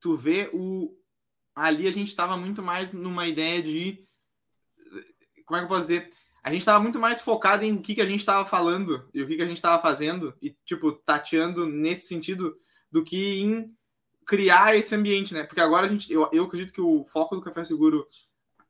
tu 0.00 0.16
vê 0.16 0.50
o 0.52 0.96
ali 1.54 1.86
a 1.86 1.92
gente 1.92 2.08
estava 2.08 2.36
muito 2.36 2.62
mais 2.62 2.92
numa 2.92 3.26
ideia 3.26 3.62
de 3.62 4.06
como 5.44 5.58
é 5.58 5.60
que 5.60 5.64
eu 5.64 5.68
posso 5.68 5.80
dizer? 5.80 6.10
A 6.42 6.50
gente 6.50 6.60
estava 6.60 6.82
muito 6.82 6.98
mais 6.98 7.20
focado 7.20 7.64
em 7.64 7.74
o 7.74 7.80
que, 7.80 7.94
que 7.94 8.00
a 8.00 8.06
gente 8.06 8.20
estava 8.20 8.48
falando 8.48 9.08
e 9.12 9.22
o 9.22 9.26
que, 9.26 9.36
que 9.36 9.42
a 9.42 9.46
gente 9.46 9.56
estava 9.56 9.80
fazendo 9.80 10.34
e 10.40 10.56
tipo 10.64 10.92
tateando 10.92 11.66
nesse 11.66 12.06
sentido 12.06 12.56
do 12.90 13.04
que 13.04 13.40
em 13.40 13.74
criar 14.26 14.76
esse 14.76 14.94
ambiente, 14.94 15.34
né? 15.34 15.42
Porque 15.42 15.60
agora 15.60 15.86
a 15.86 15.88
gente 15.88 16.12
eu, 16.12 16.28
eu 16.32 16.44
acredito 16.44 16.72
que 16.72 16.80
o 16.80 17.04
foco 17.04 17.36
do 17.36 17.42
Café 17.42 17.64
Seguro 17.64 18.04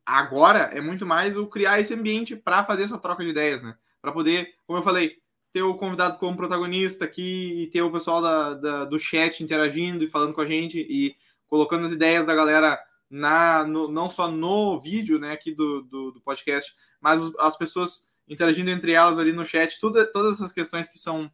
agora 0.04 0.70
é 0.72 0.80
muito 0.80 1.06
mais 1.06 1.36
o 1.36 1.46
criar 1.46 1.80
esse 1.80 1.94
ambiente 1.94 2.34
para 2.34 2.64
fazer 2.64 2.84
essa 2.84 2.98
troca 2.98 3.22
de 3.22 3.30
ideias, 3.30 3.62
né? 3.62 3.76
Para 4.00 4.12
poder, 4.12 4.54
como 4.66 4.78
eu 4.78 4.82
falei, 4.82 5.18
ter 5.52 5.62
o 5.62 5.74
convidado 5.74 6.18
como 6.18 6.36
protagonista 6.36 7.04
aqui 7.04 7.62
e 7.62 7.66
ter 7.68 7.82
o 7.82 7.90
pessoal 7.90 8.20
da, 8.20 8.54
da, 8.54 8.84
do 8.84 8.98
chat 8.98 9.42
interagindo 9.42 10.02
e 10.02 10.08
falando 10.08 10.32
com 10.32 10.40
a 10.40 10.46
gente 10.46 10.80
e 10.80 11.14
colocando 11.46 11.84
as 11.84 11.92
ideias 11.92 12.24
da 12.24 12.34
galera 12.34 12.78
na 13.10 13.64
no, 13.64 13.90
não 13.90 14.08
só 14.08 14.30
no 14.30 14.78
vídeo, 14.78 15.18
né, 15.18 15.32
aqui 15.32 15.52
do, 15.52 15.82
do, 15.82 16.12
do, 16.12 16.20
podcast, 16.20 16.74
mas 17.00 17.20
as 17.40 17.58
pessoas 17.58 18.06
interagindo 18.28 18.70
entre 18.70 18.92
elas 18.92 19.18
ali 19.18 19.32
no 19.32 19.44
chat, 19.44 19.80
tudo, 19.80 20.06
todas 20.12 20.36
essas 20.36 20.52
questões 20.52 20.88
que 20.88 20.98
são 20.98 21.30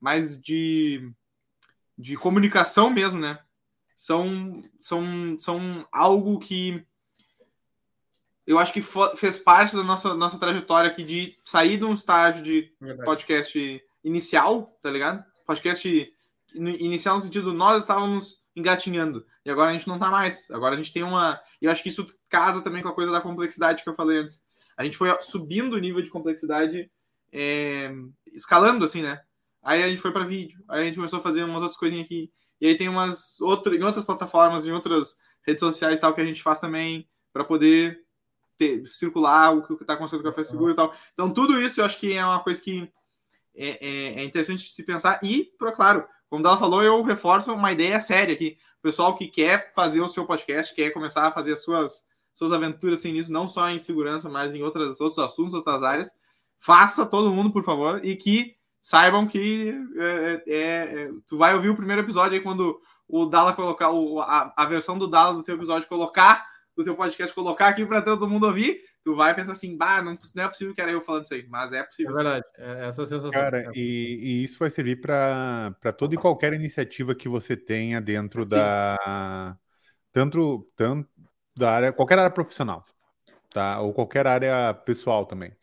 mais 0.00 0.40
de, 0.40 1.10
de 1.98 2.16
comunicação 2.16 2.88
mesmo, 2.88 3.18
né? 3.18 3.40
São, 3.96 4.62
são, 4.78 5.36
são 5.40 5.88
algo 5.90 6.38
que 6.38 6.86
eu 8.46 8.60
acho 8.60 8.72
que 8.72 8.82
fez 9.16 9.38
parte 9.38 9.74
da 9.74 9.82
nossa, 9.82 10.14
nossa 10.14 10.38
trajetória 10.38 10.88
aqui 10.88 11.02
de 11.02 11.36
sair 11.44 11.78
de 11.78 11.84
um 11.84 11.94
estágio 11.94 12.42
de 12.42 12.72
Verdade. 12.80 13.04
podcast 13.04 13.84
inicial, 14.04 14.78
tá 14.80 14.88
ligado? 14.88 15.24
Podcast 15.44 16.14
inicial 16.54 17.16
no 17.16 17.22
sentido 17.22 17.52
nós 17.52 17.82
estávamos 17.82 18.45
engatinhando 18.56 19.24
e 19.44 19.50
agora 19.50 19.70
a 19.70 19.72
gente 19.72 19.86
não 19.86 19.98
tá 19.98 20.10
mais. 20.10 20.50
Agora 20.50 20.74
a 20.74 20.76
gente 20.76 20.92
tem 20.92 21.02
uma. 21.02 21.40
E 21.60 21.66
eu 21.66 21.70
acho 21.70 21.82
que 21.82 21.90
isso 21.90 22.06
casa 22.28 22.62
também 22.62 22.82
com 22.82 22.88
a 22.88 22.94
coisa 22.94 23.12
da 23.12 23.20
complexidade 23.20 23.84
que 23.84 23.88
eu 23.88 23.94
falei 23.94 24.18
antes. 24.18 24.42
A 24.76 24.82
gente 24.82 24.96
foi 24.96 25.08
subindo 25.20 25.74
o 25.74 25.78
nível 25.78 26.02
de 26.02 26.10
complexidade, 26.10 26.90
é... 27.32 27.94
escalando 28.32 28.84
assim, 28.84 29.02
né? 29.02 29.20
Aí 29.62 29.82
a 29.82 29.88
gente 29.88 30.00
foi 30.00 30.12
para 30.12 30.24
vídeo, 30.24 30.62
aí 30.68 30.82
a 30.82 30.84
gente 30.86 30.96
começou 30.96 31.18
a 31.18 31.22
fazer 31.22 31.44
umas 31.44 31.62
outras 31.62 31.78
coisinhas 31.78 32.06
aqui. 32.06 32.32
E 32.60 32.66
aí 32.66 32.76
tem 32.76 32.88
umas 32.88 33.40
outras, 33.40 33.78
em 33.78 33.82
outras 33.82 34.04
plataformas, 34.04 34.66
em 34.66 34.72
outras 34.72 35.16
redes 35.46 35.60
sociais 35.60 36.00
tal 36.00 36.14
que 36.14 36.20
a 36.20 36.24
gente 36.24 36.42
faz 36.42 36.58
também 36.58 37.08
para 37.32 37.44
poder 37.44 38.00
ter, 38.58 38.84
circular 38.86 39.54
o 39.54 39.62
que 39.62 39.74
está 39.74 39.94
acontecendo 39.94 40.22
com 40.22 40.28
o 40.28 40.30
Café 40.30 40.44
Seguro 40.44 40.72
e 40.72 40.74
tal. 40.74 40.94
Então, 41.12 41.32
tudo 41.32 41.60
isso 41.60 41.80
eu 41.80 41.84
acho 41.84 42.00
que 42.00 42.14
é 42.14 42.24
uma 42.24 42.42
coisa 42.42 42.60
que 42.60 42.90
é, 43.54 43.86
é, 43.86 44.20
é 44.20 44.24
interessante 44.24 44.70
se 44.70 44.84
pensar. 44.84 45.20
E, 45.22 45.52
claro, 45.74 46.06
como 46.28 46.46
ela 46.46 46.56
falou, 46.56 46.82
eu 46.82 47.02
reforço 47.02 47.52
uma 47.52 47.72
ideia 47.72 48.00
séria 48.00 48.34
aqui. 48.34 48.58
O 48.78 48.82
pessoal 48.82 49.16
que 49.16 49.26
quer 49.26 49.72
fazer 49.74 50.00
o 50.00 50.08
seu 50.08 50.24
podcast, 50.24 50.74
quer 50.74 50.90
começar 50.90 51.26
a 51.26 51.32
fazer 51.32 51.52
as 51.52 51.62
suas, 51.62 52.06
suas 52.34 52.52
aventuras 52.52 53.00
sem 53.00 53.16
isso, 53.16 53.32
não 53.32 53.46
só 53.46 53.68
em 53.68 53.78
segurança, 53.78 54.28
mas 54.28 54.54
em 54.54 54.62
outras, 54.62 55.00
outros 55.00 55.18
assuntos, 55.18 55.54
outras 55.54 55.82
áreas, 55.82 56.10
faça 56.58 57.06
todo 57.06 57.32
mundo, 57.32 57.52
por 57.52 57.62
favor, 57.62 58.04
e 58.04 58.16
que 58.16 58.56
saibam 58.80 59.26
que 59.26 59.74
é, 59.96 60.42
é, 60.46 60.52
é 60.56 61.10
tu 61.26 61.36
vai 61.36 61.54
ouvir 61.54 61.70
o 61.70 61.76
primeiro 61.76 62.02
episódio 62.02 62.38
aí 62.38 62.42
quando 62.42 62.80
o 63.08 63.26
Dala 63.26 63.52
colocar 63.52 63.90
o, 63.90 64.20
a, 64.20 64.52
a 64.56 64.66
versão 64.66 64.98
do 64.98 65.08
Dala 65.08 65.34
do 65.34 65.42
teu 65.42 65.54
episódio 65.54 65.88
colocar 65.88 66.46
do 66.76 66.84
teu 66.84 66.94
podcast, 66.94 67.34
colocar 67.34 67.68
aqui 67.68 67.86
para 67.86 68.02
todo 68.02 68.28
mundo 68.28 68.46
ouvir, 68.46 68.80
tu 69.06 69.14
vai 69.14 69.32
pensar 69.32 69.52
assim, 69.52 69.76
bah, 69.76 70.02
não, 70.02 70.18
não 70.34 70.42
é 70.42 70.48
possível 70.48 70.74
que 70.74 70.80
era 70.80 70.90
eu 70.90 71.00
falando 71.00 71.26
isso 71.26 71.34
aí, 71.34 71.46
mas 71.48 71.72
é 71.72 71.84
possível. 71.84 72.10
É 72.10 72.14
verdade, 72.16 72.44
é 72.58 72.88
essa 72.88 73.06
sensação. 73.06 73.30
Cara, 73.30 73.70
e, 73.72 74.18
e 74.20 74.42
isso 74.42 74.58
vai 74.58 74.68
servir 74.68 75.00
para 75.00 75.92
toda 75.96 76.16
e 76.16 76.18
qualquer 76.18 76.52
iniciativa 76.54 77.14
que 77.14 77.28
você 77.28 77.56
tenha 77.56 78.00
dentro 78.00 78.42
Sim. 78.42 78.48
da. 78.48 79.56
Tanto, 80.12 80.68
tanto 80.74 81.08
da 81.56 81.70
área, 81.70 81.92
qualquer 81.92 82.18
área 82.18 82.32
profissional, 82.32 82.84
tá? 83.50 83.80
Ou 83.80 83.94
qualquer 83.94 84.26
área 84.26 84.74
pessoal 84.74 85.24
também. 85.24 85.56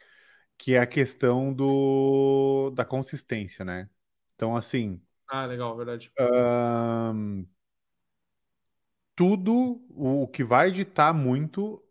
Que 0.57 0.75
é 0.75 0.79
a 0.79 0.87
questão 0.87 1.53
do, 1.53 2.71
da 2.73 2.85
consistência, 2.85 3.65
né? 3.65 3.89
Então, 4.35 4.55
assim. 4.55 5.01
Ah, 5.29 5.45
legal, 5.45 5.75
verdade. 5.75 6.09
Um, 6.17 7.45
tudo 9.13 9.85
o 9.89 10.29
que 10.29 10.45
vai 10.45 10.69
editar 10.69 11.11
muito 11.11 11.83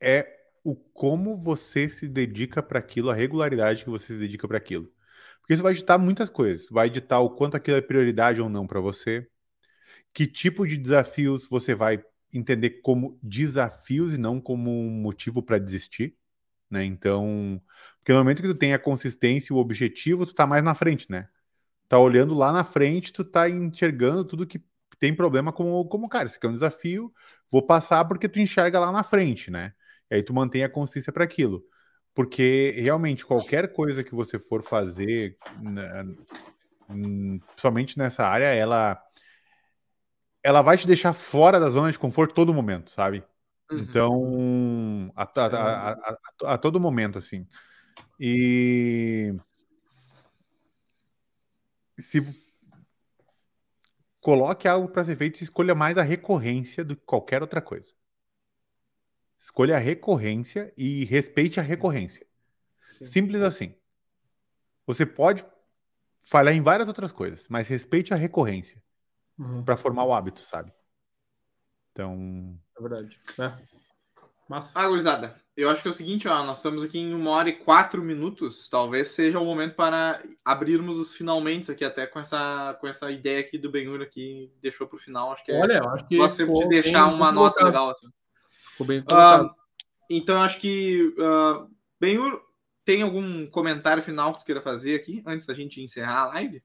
é 0.00 0.35
o 0.66 0.74
como 0.74 1.36
você 1.40 1.88
se 1.88 2.08
dedica 2.08 2.60
para 2.60 2.80
aquilo, 2.80 3.08
a 3.08 3.14
regularidade 3.14 3.84
que 3.84 3.90
você 3.90 4.12
se 4.12 4.18
dedica 4.18 4.48
para 4.48 4.58
aquilo. 4.58 4.90
Porque 5.38 5.54
isso 5.54 5.62
vai 5.62 5.72
editar 5.72 5.96
muitas 5.96 6.28
coisas. 6.28 6.68
Vai 6.68 6.88
editar 6.88 7.20
o 7.20 7.30
quanto 7.30 7.56
aquilo 7.56 7.76
é 7.76 7.80
prioridade 7.80 8.40
ou 8.40 8.48
não 8.48 8.66
para 8.66 8.80
você, 8.80 9.28
que 10.12 10.26
tipo 10.26 10.66
de 10.66 10.76
desafios 10.76 11.46
você 11.48 11.74
vai 11.74 12.02
entender 12.32 12.80
como 12.82 13.16
desafios 13.22 14.12
e 14.12 14.18
não 14.18 14.40
como 14.40 14.70
um 14.70 14.90
motivo 14.90 15.40
para 15.40 15.58
desistir, 15.58 16.16
né? 16.68 16.84
Então, 16.84 17.62
porque 17.98 18.12
no 18.12 18.18
momento 18.18 18.42
que 18.42 18.48
tu 18.48 18.54
tem 18.54 18.74
a 18.74 18.78
consistência 18.78 19.52
e 19.52 19.56
o 19.56 19.60
objetivo, 19.60 20.26
tu 20.26 20.34
tá 20.34 20.46
mais 20.48 20.64
na 20.64 20.74
frente, 20.74 21.08
né? 21.08 21.28
Tá 21.88 21.98
olhando 21.98 22.34
lá 22.34 22.52
na 22.52 22.64
frente, 22.64 23.12
tu 23.12 23.24
tá 23.24 23.48
enxergando 23.48 24.24
tudo 24.24 24.46
que 24.46 24.60
tem 24.98 25.14
problema 25.14 25.52
como, 25.52 25.86
como 25.88 26.08
cara, 26.08 26.26
isso 26.26 26.38
aqui 26.38 26.46
é 26.46 26.50
um 26.50 26.54
desafio, 26.54 27.12
vou 27.50 27.64
passar 27.64 28.04
porque 28.06 28.28
tu 28.28 28.40
enxerga 28.40 28.80
lá 28.80 28.90
na 28.90 29.04
frente, 29.04 29.50
né? 29.50 29.72
E 30.10 30.16
aí 30.16 30.22
tu 30.22 30.32
mantém 30.34 30.62
a 30.64 30.68
consciência 30.68 31.12
para 31.12 31.24
aquilo. 31.24 31.64
Porque 32.14 32.72
realmente 32.76 33.26
qualquer 33.26 33.72
coisa 33.72 34.02
que 34.02 34.14
você 34.14 34.38
for 34.38 34.62
fazer, 34.62 35.36
né, 35.60 36.04
somente 37.56 37.98
nessa 37.98 38.26
área, 38.26 38.46
ela 38.46 39.00
ela 40.42 40.62
vai 40.62 40.78
te 40.78 40.86
deixar 40.86 41.12
fora 41.12 41.58
da 41.58 41.68
zona 41.68 41.90
de 41.90 41.98
conforto 41.98 42.34
todo 42.34 42.54
momento, 42.54 42.90
sabe? 42.90 43.24
Uhum. 43.70 43.78
Então, 43.78 45.12
a, 45.16 45.24
a, 45.24 45.90
a, 45.90 46.18
a, 46.54 46.58
todo 46.58 46.78
momento, 46.78 47.18
assim. 47.18 47.44
E 48.18 49.34
se 51.98 52.20
Coloque 54.26 54.66
algo 54.66 54.88
para 54.88 55.04
ser 55.04 55.14
feito 55.14 55.40
escolha 55.40 55.72
mais 55.72 55.96
a 55.96 56.02
recorrência 56.02 56.84
do 56.84 56.96
que 56.96 57.02
qualquer 57.06 57.42
outra 57.42 57.62
coisa. 57.62 57.92
Escolha 59.38 59.76
a 59.76 59.78
recorrência 59.78 60.72
e 60.76 61.04
respeite 61.04 61.60
a 61.60 61.62
recorrência. 61.62 62.26
Sim. 62.90 63.04
Simples 63.04 63.42
assim. 63.42 63.74
Você 64.86 65.04
pode 65.04 65.44
falhar 66.22 66.54
em 66.54 66.62
várias 66.62 66.88
outras 66.88 67.12
coisas, 67.12 67.46
mas 67.48 67.68
respeite 67.68 68.12
a 68.12 68.16
recorrência. 68.16 68.82
uhum. 69.38 69.64
para 69.64 69.76
formar 69.76 70.04
o 70.04 70.12
hábito, 70.12 70.40
sabe? 70.40 70.72
Então. 71.92 72.58
É 72.76 72.80
verdade. 72.80 73.20
É. 73.38 73.52
Massa. 74.48 74.70
Ah, 74.76 74.86
gurizada, 74.86 75.34
eu 75.56 75.68
acho 75.68 75.82
que 75.82 75.88
é 75.88 75.90
o 75.90 75.94
seguinte, 75.94 76.28
ó, 76.28 76.44
nós 76.44 76.58
estamos 76.58 76.84
aqui 76.84 77.00
em 77.00 77.12
uma 77.12 77.30
hora 77.30 77.48
e 77.48 77.56
quatro 77.56 78.00
minutos. 78.00 78.68
Talvez 78.68 79.08
seja 79.08 79.40
o 79.40 79.44
momento 79.44 79.74
para 79.74 80.22
abrirmos 80.44 80.98
os 80.98 81.16
finalmente 81.16 81.70
aqui, 81.70 81.84
até 81.84 82.06
com 82.06 82.20
essa, 82.20 82.76
com 82.80 82.86
essa 82.86 83.10
ideia 83.10 83.40
aqui 83.40 83.58
do 83.58 83.70
Benhur 83.70 84.00
aqui, 84.00 84.52
deixou 84.62 84.86
para 84.86 84.96
o 84.96 85.00
final. 85.00 85.32
Acho 85.32 85.44
que 85.44 85.50
é. 85.50 85.58
Olha, 85.58 85.82
acho 85.88 86.06
que. 86.06 86.16
Gosto 86.16 86.36
sempre 86.36 86.54
de 86.54 86.68
deixar 86.68 87.06
uma 87.06 87.32
nota 87.32 87.64
legal 87.64 87.90
assim. 87.90 88.06
Ficou 88.76 88.86
bem 88.86 89.00
uh, 89.00 89.50
Então, 90.10 90.42
acho 90.42 90.60
que. 90.60 91.14
Uh, 91.18 91.74
Benhur, 91.98 92.42
tem 92.84 93.02
algum 93.02 93.46
comentário 93.46 94.02
final 94.02 94.34
que 94.34 94.40
tu 94.40 94.44
queira 94.44 94.60
fazer 94.60 94.94
aqui, 94.94 95.22
antes 95.24 95.46
da 95.46 95.54
gente 95.54 95.82
encerrar 95.82 96.24
a 96.24 96.26
live? 96.28 96.62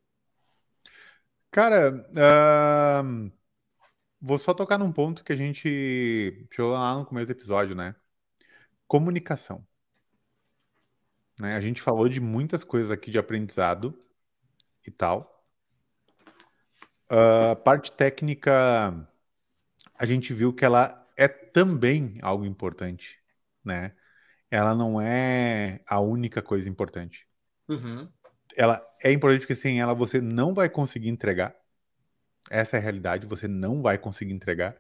Cara, 1.50 2.06
uh, 2.12 3.32
vou 4.20 4.38
só 4.38 4.54
tocar 4.54 4.78
num 4.78 4.92
ponto 4.92 5.24
que 5.24 5.32
a 5.32 5.36
gente 5.36 6.48
chegou 6.52 6.74
lá 6.74 6.98
no 6.98 7.06
começo 7.06 7.28
do 7.28 7.32
episódio, 7.32 7.76
né? 7.76 7.96
Comunicação. 8.88 9.66
Né? 11.40 11.56
A 11.56 11.62
gente 11.62 11.82
falou 11.82 12.10
de 12.10 12.20
muitas 12.20 12.64
coisas 12.64 12.92
aqui 12.92 13.10
de 13.10 13.18
aprendizado 13.18 13.98
e 14.86 14.92
tal. 14.92 15.46
A 17.10 17.54
uh, 17.54 17.56
parte 17.56 17.92
técnica, 17.92 19.10
a 19.98 20.06
gente 20.06 20.34
viu 20.34 20.54
que 20.54 20.64
ela 20.64 21.01
é 21.18 21.28
também 21.28 22.18
algo 22.22 22.46
importante, 22.46 23.20
né? 23.64 23.94
ela 24.52 24.76
não 24.76 25.00
é 25.00 25.80
a 25.88 26.02
única 26.02 26.42
coisa 26.42 26.70
importante. 26.70 27.26
Uhum. 27.70 28.08
Ela 28.56 28.86
é 29.02 29.10
importante 29.10 29.42
porque 29.42 29.56
sem 29.56 29.80
ela 29.80 29.94
você 29.94 30.20
não 30.20 30.54
vai 30.54 30.70
conseguir 30.70 31.08
entregar. 31.08 31.56
Essa 32.50 32.76
é 32.76 32.80
a 32.80 32.84
realidade, 32.84 33.26
você 33.26 33.48
não 33.48 33.82
vai 33.82 33.98
conseguir 33.98 34.34
entregar. 34.34 34.76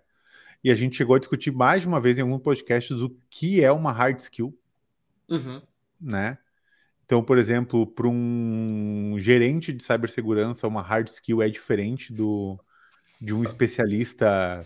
E 0.61 0.69
a 0.69 0.75
gente 0.75 0.97
chegou 0.97 1.15
a 1.15 1.19
discutir 1.19 1.51
mais 1.51 1.83
de 1.83 1.87
uma 1.87 2.01
vez 2.01 2.19
em 2.19 2.21
alguns 2.21 2.41
podcasts 2.41 2.99
o 2.99 3.09
que 3.29 3.63
é 3.63 3.71
uma 3.71 3.93
hard 3.93 4.19
skill, 4.19 4.55
uhum. 5.29 5.61
né? 5.99 6.37
Então, 7.05 7.23
por 7.23 7.37
exemplo, 7.37 7.87
para 7.87 8.07
um 8.07 9.15
gerente 9.17 9.71
de 9.71 9.83
cibersegurança, 9.83 10.67
uma 10.67 10.81
hard 10.81 11.07
skill 11.07 11.41
é 11.41 11.49
diferente 11.49 12.13
do 12.13 12.59
de 13.19 13.33
um 13.33 13.43
especialista 13.43 14.63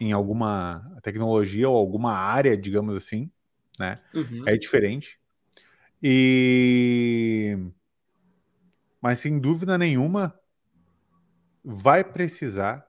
em 0.00 0.12
alguma 0.12 0.96
tecnologia 1.02 1.68
ou 1.68 1.76
alguma 1.76 2.12
área, 2.12 2.56
digamos 2.56 2.96
assim 2.96 3.30
né? 3.78 3.94
Uhum. 4.12 4.42
É 4.46 4.56
diferente. 4.56 5.18
E 6.02 7.56
mas 9.00 9.20
sem 9.20 9.38
dúvida 9.38 9.78
nenhuma 9.78 10.38
vai 11.62 12.02
precisar 12.02 12.86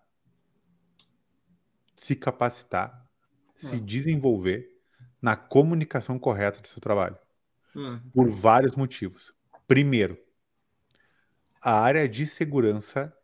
se 1.96 2.16
capacitar, 2.16 3.08
se 3.56 3.76
uhum. 3.76 3.86
desenvolver 3.86 4.68
na 5.22 5.36
comunicação 5.36 6.18
correta 6.18 6.62
do 6.62 6.68
seu 6.68 6.82
trabalho. 6.82 7.18
Uhum. 7.76 8.02
Por 8.12 8.30
vários 8.30 8.76
motivos. 8.76 9.34
Primeiro, 9.68 10.18
a 11.62 11.80
área 11.80 12.08
de 12.08 12.26
segurança 12.26 13.16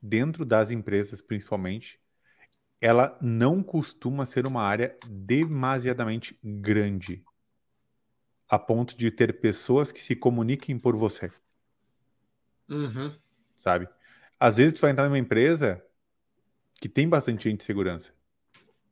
dentro 0.00 0.44
das 0.44 0.70
empresas, 0.70 1.20
principalmente, 1.20 2.00
ela 2.80 3.16
não 3.20 3.62
costuma 3.62 4.24
ser 4.24 4.46
uma 4.46 4.62
área 4.62 4.96
demasiadamente 5.06 6.38
grande 6.42 7.22
a 8.48 8.58
ponto 8.58 8.96
de 8.96 9.10
ter 9.10 9.38
pessoas 9.40 9.92
que 9.92 10.00
se 10.00 10.16
comuniquem 10.16 10.78
por 10.78 10.96
você. 10.96 11.30
Uhum. 12.68 13.14
Sabe? 13.56 13.88
Às 14.38 14.56
vezes 14.56 14.72
tu 14.72 14.80
vai 14.80 14.90
entrar 14.90 15.04
numa 15.04 15.18
empresa 15.18 15.84
que 16.80 16.88
tem 16.88 17.08
bastante 17.08 17.44
gente 17.44 17.58
de 17.58 17.64
segurança, 17.64 18.12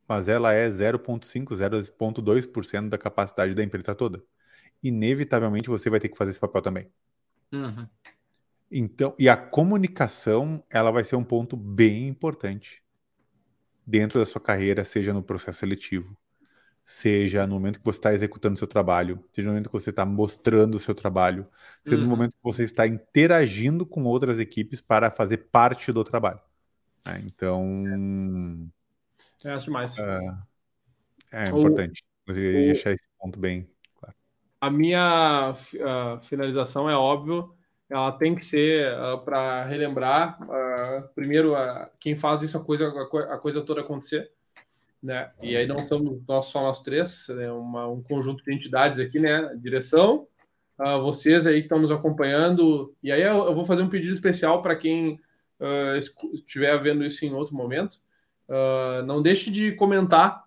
mas 0.07 0.27
ela 0.27 0.53
é 0.53 0.69
0,5, 0.69 1.55
0,2% 1.55 2.89
da 2.89 2.97
capacidade 2.97 3.55
da 3.55 3.63
empresa 3.63 3.95
toda. 3.95 4.23
Inevitavelmente 4.81 5.67
você 5.67 5.89
vai 5.89 5.99
ter 5.99 6.07
que 6.07 6.17
fazer 6.17 6.31
esse 6.31 6.39
papel 6.39 6.61
também. 6.61 6.91
Uhum. 7.51 7.87
Então, 8.71 9.15
e 9.17 9.27
a 9.27 9.35
comunicação, 9.35 10.63
ela 10.69 10.91
vai 10.91 11.03
ser 11.03 11.15
um 11.15 11.23
ponto 11.23 11.57
bem 11.57 12.07
importante 12.07 12.83
dentro 13.89 14.19
da 14.19 14.25
sua 14.25 14.39
carreira, 14.39 14.83
seja 14.83 15.11
no 15.11 15.23
processo 15.23 15.59
seletivo, 15.59 16.15
seja 16.85 17.47
no 17.47 17.55
momento 17.55 17.79
que 17.79 17.85
você 17.85 17.97
está 17.97 18.13
executando 18.13 18.57
seu 18.57 18.67
trabalho, 18.67 19.23
seja 19.31 19.47
no 19.47 19.53
momento 19.53 19.69
que 19.69 19.73
você 19.73 19.89
está 19.89 20.05
mostrando 20.05 20.75
o 20.75 20.79
seu 20.79 20.93
trabalho, 20.93 21.47
seja 21.83 21.97
uhum. 21.97 22.03
no 22.03 22.09
momento 22.09 22.31
que 22.33 22.43
você 22.43 22.63
está 22.63 22.85
interagindo 22.85 23.87
com 23.87 24.03
outras 24.03 24.37
equipes 24.37 24.79
para 24.79 25.09
fazer 25.09 25.49
parte 25.51 25.91
do 25.91 26.03
trabalho. 26.03 26.39
É, 27.05 27.19
então. 27.19 27.83
É, 29.43 29.51
acho 29.51 29.65
demais. 29.65 29.97
É, 29.97 30.19
é 31.31 31.49
importante. 31.49 32.03
Eu 32.27 32.35
queria 32.35 32.65
deixar 32.65 32.91
esse 32.91 33.07
ponto 33.19 33.39
bem 33.39 33.67
claro. 33.95 34.15
A 34.61 34.69
minha 34.69 35.51
uh, 35.51 36.21
finalização 36.21 36.87
é 36.87 36.95
óbvio 36.95 37.55
ela 37.89 38.11
tem 38.11 38.35
que 38.35 38.45
ser 38.45 38.93
uh, 38.93 39.03
ah, 39.13 39.17
para 39.17 39.63
relembrar 39.63 40.37
uh, 40.43 41.09
primeiro 41.15 41.53
uh, 41.53 41.87
quem 41.99 42.15
faz 42.15 42.41
isso 42.43 42.57
a 42.57 42.63
coisa 42.63 42.87
a, 42.87 43.37
coisa 43.37 43.61
toda 43.61 43.81
acontecer 43.81 44.31
né? 45.01 45.31
E 45.41 45.55
aí 45.55 45.65
não 45.65 45.77
estamos 45.77 46.21
nós 46.27 46.45
só 46.45 46.61
nós 46.61 46.81
três 46.81 47.29
é 47.29 47.51
uma, 47.51 47.87
um 47.87 48.03
conjunto 48.03 48.43
de 48.43 48.53
entidades 48.53 48.99
aqui 48.99 49.17
né? 49.17 49.55
Direção 49.55 50.27
vocês 51.01 51.45
aí 51.45 51.55
que 51.55 51.65
estão 51.65 51.79
nos 51.79 51.91
acompanhando. 51.91 52.95
E 53.03 53.11
aí 53.11 53.21
eu, 53.21 53.47
eu 53.47 53.53
vou 53.53 53.65
fazer 53.65 53.81
um 53.81 53.89
pedido 53.89 54.13
especial 54.13 54.61
para 54.61 54.77
quem 54.77 55.19
estiver 56.33 56.77
vendo 56.79 57.03
isso 57.03 57.25
em 57.25 57.33
outro 57.33 57.53
momento. 57.53 57.97
Não 59.05 59.21
deixe 59.21 59.51
de 59.51 59.73
comentar 59.73 60.45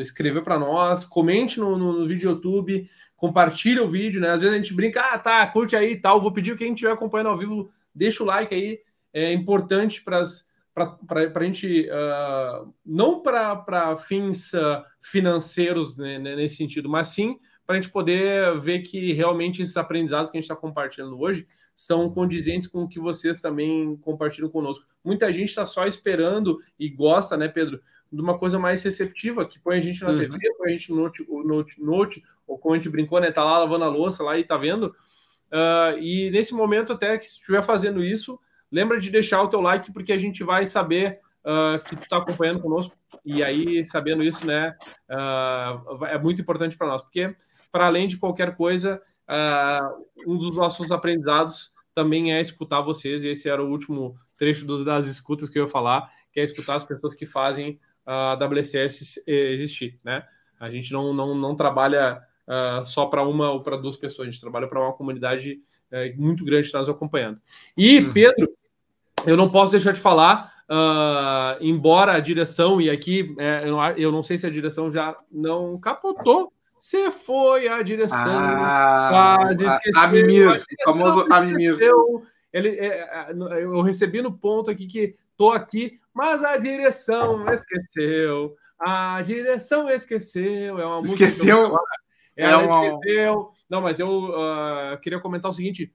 escrever 0.00 0.42
para 0.42 0.58
nós 0.58 1.04
comente 1.04 1.58
no, 1.58 1.78
no, 1.78 2.00
no 2.00 2.06
vídeo 2.06 2.30
YouTube 2.30 2.88
compartilha 3.16 3.82
o 3.82 3.88
vídeo, 3.88 4.20
né? 4.20 4.30
Às 4.30 4.42
vezes 4.42 4.54
a 4.54 4.58
gente 4.58 4.74
brinca, 4.74 5.00
ah, 5.00 5.18
tá, 5.18 5.46
curte 5.46 5.74
aí 5.74 5.92
e 5.92 6.00
tal. 6.00 6.20
Vou 6.20 6.32
pedir 6.32 6.52
que 6.52 6.58
quem 6.58 6.72
estiver 6.72 6.92
acompanhando 6.92 7.28
ao 7.28 7.38
vivo, 7.38 7.70
deixa 7.94 8.22
o 8.22 8.26
like 8.26 8.54
aí. 8.54 8.80
É 9.12 9.32
importante 9.32 10.02
para 10.04 10.20
a 10.20 11.42
gente, 11.44 11.88
uh, 11.88 12.72
não 12.84 13.22
para 13.22 13.96
fins 13.96 14.52
uh, 14.52 14.84
financeiros 15.00 15.96
né, 15.96 16.18
nesse 16.18 16.56
sentido, 16.56 16.88
mas 16.88 17.08
sim 17.08 17.38
para 17.66 17.76
a 17.76 17.80
gente 17.80 17.90
poder 17.90 18.56
ver 18.60 18.80
que 18.82 19.12
realmente 19.12 19.60
esses 19.62 19.76
aprendizados 19.76 20.30
que 20.30 20.36
a 20.36 20.40
gente 20.40 20.48
está 20.48 20.54
compartilhando 20.54 21.18
hoje 21.18 21.48
são 21.74 22.08
condizentes 22.08 22.68
com 22.68 22.84
o 22.84 22.88
que 22.88 23.00
vocês 23.00 23.40
também 23.40 23.96
compartilham 23.96 24.48
conosco. 24.48 24.86
Muita 25.02 25.32
gente 25.32 25.48
está 25.48 25.66
só 25.66 25.86
esperando 25.86 26.58
e 26.78 26.88
gosta, 26.88 27.36
né, 27.36 27.48
Pedro, 27.48 27.80
de 28.12 28.20
uma 28.20 28.38
coisa 28.38 28.58
mais 28.58 28.82
receptiva, 28.82 29.46
que 29.46 29.58
põe 29.58 29.76
a 29.76 29.80
gente 29.80 30.02
na 30.02 30.10
uhum. 30.10 30.18
TV, 30.18 30.38
põe 30.56 30.68
a 30.68 30.76
gente 30.76 30.90
no 30.90 30.96
note, 30.96 31.26
note, 31.28 31.82
note, 31.82 32.24
ou 32.46 32.58
como 32.58 32.74
a 32.74 32.76
gente 32.78 32.88
brincou, 32.88 33.20
né? 33.20 33.30
Tá 33.30 33.44
lá 33.44 33.58
lavando 33.58 33.84
a 33.84 33.88
louça 33.88 34.22
lá 34.22 34.38
e 34.38 34.44
tá 34.44 34.56
vendo. 34.56 34.94
Uh, 35.46 35.98
e 36.00 36.30
nesse 36.30 36.54
momento, 36.54 36.92
até 36.92 37.16
que 37.18 37.24
se 37.24 37.38
estiver 37.38 37.62
fazendo 37.62 38.02
isso, 38.02 38.38
lembra 38.70 38.98
de 38.98 39.10
deixar 39.10 39.42
o 39.42 39.48
teu 39.48 39.60
like, 39.60 39.92
porque 39.92 40.12
a 40.12 40.18
gente 40.18 40.42
vai 40.44 40.66
saber 40.66 41.20
uh, 41.44 41.82
que 41.82 41.96
tu 41.96 42.02
está 42.02 42.18
acompanhando 42.18 42.60
conosco. 42.60 42.96
E 43.24 43.42
aí, 43.42 43.84
sabendo 43.84 44.22
isso, 44.22 44.46
né, 44.46 44.76
uh, 45.10 46.04
é 46.04 46.18
muito 46.18 46.40
importante 46.40 46.76
para 46.76 46.86
nós, 46.86 47.02
porque 47.02 47.34
para 47.72 47.86
além 47.86 48.06
de 48.06 48.16
qualquer 48.16 48.56
coisa, 48.56 49.02
um 50.24 50.38
dos 50.38 50.56
nossos 50.56 50.90
aprendizados 50.92 51.72
também 51.92 52.32
é 52.32 52.40
escutar 52.40 52.80
vocês, 52.80 53.24
e 53.24 53.28
esse 53.28 53.48
era 53.48 53.62
o 53.62 53.68
último 53.68 54.16
trecho 54.36 54.64
das 54.84 55.06
escutas 55.08 55.50
que 55.50 55.58
eu 55.58 55.64
ia 55.64 55.68
falar, 55.68 56.08
que 56.32 56.38
é 56.38 56.44
escutar 56.44 56.76
as 56.76 56.84
pessoas 56.84 57.14
que 57.14 57.26
fazem 57.26 57.80
a 58.06 58.36
WCS 58.36 59.22
existir, 59.26 59.98
né? 60.04 60.24
A 60.58 60.70
gente 60.70 60.92
não, 60.92 61.12
não, 61.12 61.34
não 61.34 61.54
trabalha 61.54 62.22
uh, 62.46 62.84
só 62.84 63.06
para 63.06 63.22
uma 63.22 63.50
ou 63.50 63.62
para 63.62 63.76
duas 63.76 63.96
pessoas, 63.96 64.28
a 64.28 64.30
gente 64.30 64.40
trabalha 64.40 64.66
para 64.68 64.80
uma 64.80 64.92
comunidade 64.92 65.60
uh, 65.92 66.20
muito 66.20 66.44
grande 66.44 66.62
que 66.62 66.68
está 66.68 66.78
nos 66.78 66.88
acompanhando. 66.88 67.40
E, 67.76 67.98
uhum. 67.98 68.12
Pedro, 68.12 68.48
eu 69.26 69.36
não 69.36 69.50
posso 69.50 69.72
deixar 69.72 69.92
de 69.92 70.00
falar, 70.00 70.54
uh, 70.70 71.62
embora 71.62 72.12
a 72.12 72.20
direção, 72.20 72.80
e 72.80 72.88
aqui 72.88 73.34
é, 73.38 73.62
eu, 73.64 73.72
não, 73.72 73.90
eu 73.90 74.12
não 74.12 74.22
sei 74.22 74.38
se 74.38 74.46
a 74.46 74.50
direção 74.50 74.90
já 74.90 75.16
não 75.30 75.78
capotou, 75.78 76.52
você 76.78 77.10
foi 77.10 77.68
a 77.68 77.82
direção, 77.82 78.38
ah, 78.38 79.36
quase 79.38 79.64
esqueceu. 79.64 80.02
A 80.02 80.06
Mimir, 80.08 80.62
o 80.86 80.92
famoso 80.92 81.26
Amimir. 81.30 81.78
Ele, 82.52 82.68
é, 82.68 82.86
é, 82.86 83.32
eu 83.62 83.80
recebi 83.82 84.22
no 84.22 84.32
ponto 84.32 84.70
aqui 84.70 84.86
que 84.86 85.14
tô 85.36 85.50
aqui, 85.52 85.98
mas 86.16 86.42
a 86.42 86.56
direção 86.56 87.44
esqueceu. 87.52 88.56
A 88.80 89.20
direção 89.20 89.90
esqueceu. 89.90 90.78
É 90.78 90.86
uma 90.86 91.02
esqueceu. 91.02 91.68
música. 91.68 91.84
Ela 92.34 92.62
é 92.62 92.66
uma... 92.66 92.86
esqueceu. 92.86 93.52
Não, 93.68 93.82
mas 93.82 94.00
eu 94.00 94.30
uh, 94.30 94.98
queria 95.02 95.20
comentar 95.20 95.50
o 95.50 95.54
seguinte. 95.54 95.92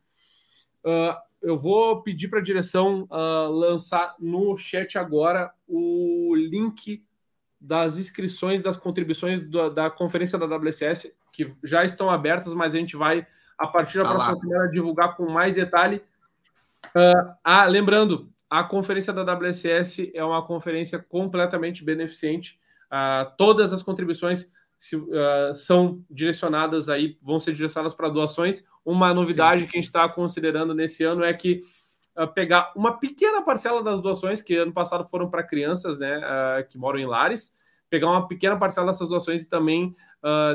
Uh, 0.85 1.18
eu 1.41 1.57
vou 1.57 2.03
pedir 2.03 2.27
para 2.27 2.38
a 2.38 2.43
direção 2.43 3.07
uh, 3.10 3.49
lançar 3.49 4.15
no 4.19 4.56
chat 4.56 4.95
agora 4.95 5.52
o 5.68 6.35
link 6.35 7.03
das 7.60 7.98
inscrições 7.98 8.61
das 8.61 8.77
contribuições 8.77 9.41
da, 9.41 9.69
da, 9.69 9.89
conferência 9.89 10.38
da 10.38 10.45
WCS, 10.45 11.11
que 11.31 11.52
já 11.64 11.84
estão 11.84 12.11
abertas, 12.11 12.53
mas 12.53 12.76
a 12.76 12.77
gente 12.77 12.95
vai, 12.95 13.26
a 13.57 13.65
partir 13.65 13.98
da 13.98 14.03
tá 14.03 14.14
próxima 14.14 14.39
semana, 14.39 14.72
divulgar 14.72 15.15
com 15.15 15.31
mais 15.31 15.56
detalhe. 15.56 16.03
Uh, 16.95 17.34
ah, 17.43 17.65
lembrando, 17.65 18.31
a 18.51 18.65
conferência 18.65 19.13
da 19.13 19.23
WSS 19.23 20.11
é 20.13 20.21
uma 20.21 20.45
conferência 20.45 20.99
completamente 20.99 21.85
beneficente. 21.85 22.59
Uh, 22.87 23.31
todas 23.37 23.71
as 23.71 23.81
contribuições 23.81 24.51
se, 24.77 24.97
uh, 24.97 25.55
são 25.55 26.03
direcionadas 26.09 26.89
aí, 26.89 27.15
vão 27.23 27.39
ser 27.39 27.53
direcionadas 27.53 27.95
para 27.95 28.09
doações. 28.09 28.65
Uma 28.83 29.13
novidade 29.13 29.61
Sim. 29.61 29.67
que 29.67 29.77
a 29.77 29.79
gente 29.79 29.85
está 29.85 30.09
considerando 30.09 30.75
nesse 30.75 31.01
ano 31.01 31.23
é 31.23 31.33
que 31.33 31.61
uh, 32.19 32.27
pegar 32.27 32.73
uma 32.75 32.99
pequena 32.99 33.41
parcela 33.41 33.81
das 33.81 34.01
doações, 34.01 34.41
que 34.41 34.57
ano 34.57 34.73
passado 34.73 35.05
foram 35.05 35.29
para 35.29 35.43
crianças 35.43 35.97
né, 35.97 36.19
que 36.69 36.77
moram 36.77 36.99
em 36.99 37.05
lares, 37.05 37.55
pegar 37.89 38.09
uma 38.09 38.27
pequena 38.27 38.57
parcela 38.57 38.87
dessas 38.87 39.07
doações 39.07 39.43
e 39.43 39.49
também 39.49 39.95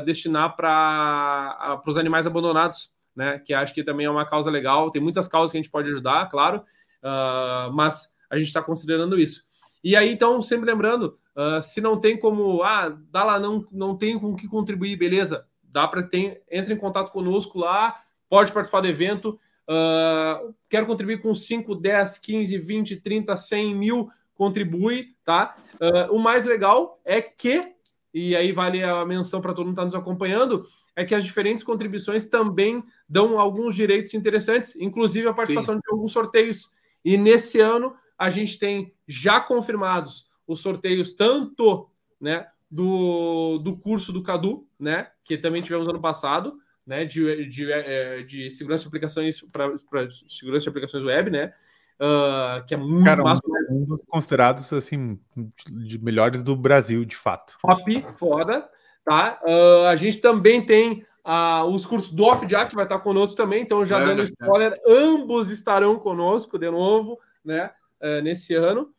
destinar 0.05 0.55
para 0.55 1.81
os 1.85 1.97
animais 1.97 2.25
abandonados, 2.25 2.91
né? 3.15 3.37
Que 3.39 3.53
acho 3.53 3.73
que 3.73 3.83
também 3.83 4.05
é 4.05 4.09
uma 4.09 4.25
causa 4.25 4.49
legal. 4.49 4.89
Tem 4.89 5.01
muitas 5.01 5.27
causas 5.27 5.51
que 5.51 5.57
a 5.57 5.61
gente 5.61 5.69
pode 5.69 5.89
ajudar, 5.89 6.27
claro, 6.29 6.63
mas 7.73 8.13
a 8.29 8.37
gente 8.37 8.47
está 8.47 8.61
considerando 8.61 9.19
isso. 9.19 9.43
E 9.83 9.95
aí, 9.95 10.11
então, 10.11 10.41
sempre 10.41 10.69
lembrando, 10.69 11.17
Uh, 11.37 11.61
se 11.61 11.79
não 11.79 11.99
tem 11.99 12.17
como, 12.17 12.63
ah, 12.63 12.89
dá 13.11 13.23
lá, 13.23 13.39
não, 13.39 13.63
não 13.71 13.95
tem 13.95 14.17
com 14.17 14.35
que 14.35 14.47
contribuir, 14.47 14.95
beleza. 14.95 15.45
Dá 15.61 15.87
para 15.87 16.01
ter, 16.01 16.41
entra 16.51 16.73
em 16.73 16.77
contato 16.77 17.11
conosco 17.11 17.59
lá, 17.59 18.01
pode 18.27 18.51
participar 18.51 18.81
do 18.81 18.87
evento. 18.87 19.39
Uh, 19.69 20.55
quero 20.67 20.87
contribuir 20.87 21.21
com 21.21 21.35
5, 21.35 21.75
10, 21.75 22.17
15, 22.17 22.57
20, 22.57 22.95
30, 22.95 23.37
100 23.37 23.75
mil, 23.75 24.09
contribui, 24.33 25.09
tá? 25.23 25.55
Uh, 25.75 26.15
o 26.15 26.17
mais 26.17 26.45
legal 26.45 26.99
é 27.05 27.21
que, 27.21 27.61
e 28.11 28.35
aí 28.35 28.51
vale 28.51 28.83
a 28.83 29.05
menção 29.05 29.39
para 29.39 29.53
todo 29.53 29.67
mundo 29.67 29.75
que 29.75 29.81
está 29.81 29.85
nos 29.85 29.95
acompanhando, 29.95 30.65
é 30.95 31.05
que 31.05 31.13
as 31.13 31.23
diferentes 31.23 31.63
contribuições 31.63 32.25
também 32.25 32.83
dão 33.07 33.39
alguns 33.39 33.75
direitos 33.75 34.15
interessantes, 34.15 34.75
inclusive 34.75 35.27
a 35.27 35.33
participação 35.35 35.75
Sim. 35.75 35.81
de 35.81 35.91
alguns 35.91 36.11
sorteios. 36.11 36.71
E 37.07 37.15
nesse 37.15 37.61
ano 37.61 37.95
a 38.17 38.29
gente 38.29 38.59
tem 38.59 38.93
já 39.07 39.39
confirmados 39.39 40.27
os 40.45 40.59
sorteios 40.59 41.13
tanto 41.13 41.89
né, 42.19 42.45
do, 42.69 43.59
do 43.59 43.77
curso 43.77 44.11
do 44.11 44.21
Cadu, 44.21 44.67
né, 44.77 45.07
que 45.23 45.37
também 45.37 45.61
tivemos 45.61 45.87
ano 45.87 46.01
passado, 46.01 46.57
né, 46.85 47.05
de, 47.05 47.47
de, 47.47 47.71
é, 47.71 48.23
de 48.23 48.49
segurança 48.49 48.81
de 48.81 48.87
aplicações 48.89 49.39
para 49.39 49.73
segurança 50.27 50.63
de 50.63 50.69
aplicações 50.69 51.05
web, 51.05 51.31
né, 51.31 51.53
uh, 51.95 52.65
que 52.65 52.73
é 52.73 52.77
muito 52.77 53.05
Cara, 53.05 53.23
massa. 53.23 53.41
Um 53.69 53.85
dos 53.85 54.03
considerados 54.05 54.73
assim 54.73 55.17
de 55.65 55.97
melhores 56.03 56.43
do 56.43 56.57
Brasil, 56.57 57.05
de 57.05 57.15
fato. 57.15 57.57
Top, 57.61 58.05
foda, 58.15 58.69
tá? 59.05 59.39
Uh, 59.45 59.85
a 59.85 59.95
gente 59.95 60.17
também 60.17 60.65
tem 60.65 61.05
uh, 61.27 61.65
os 61.65 61.85
cursos 61.85 62.13
do 62.13 62.23
OffJA 62.23 62.65
que 62.65 62.75
vai 62.75 62.85
estar 62.85 62.99
conosco 62.99 63.35
também, 63.35 63.61
então 63.61 63.85
já 63.85 63.99
é, 63.99 64.05
dando 64.05 64.23
spoiler, 64.23 64.73
é. 64.73 64.81
ambos 64.87 65.49
estarão 65.49 65.99
conosco 65.99 66.57
de 66.57 66.71
novo, 66.71 67.19
né, 67.43 67.69
uh, 68.01 68.21
nesse 68.21 68.55
ano. 68.55 68.89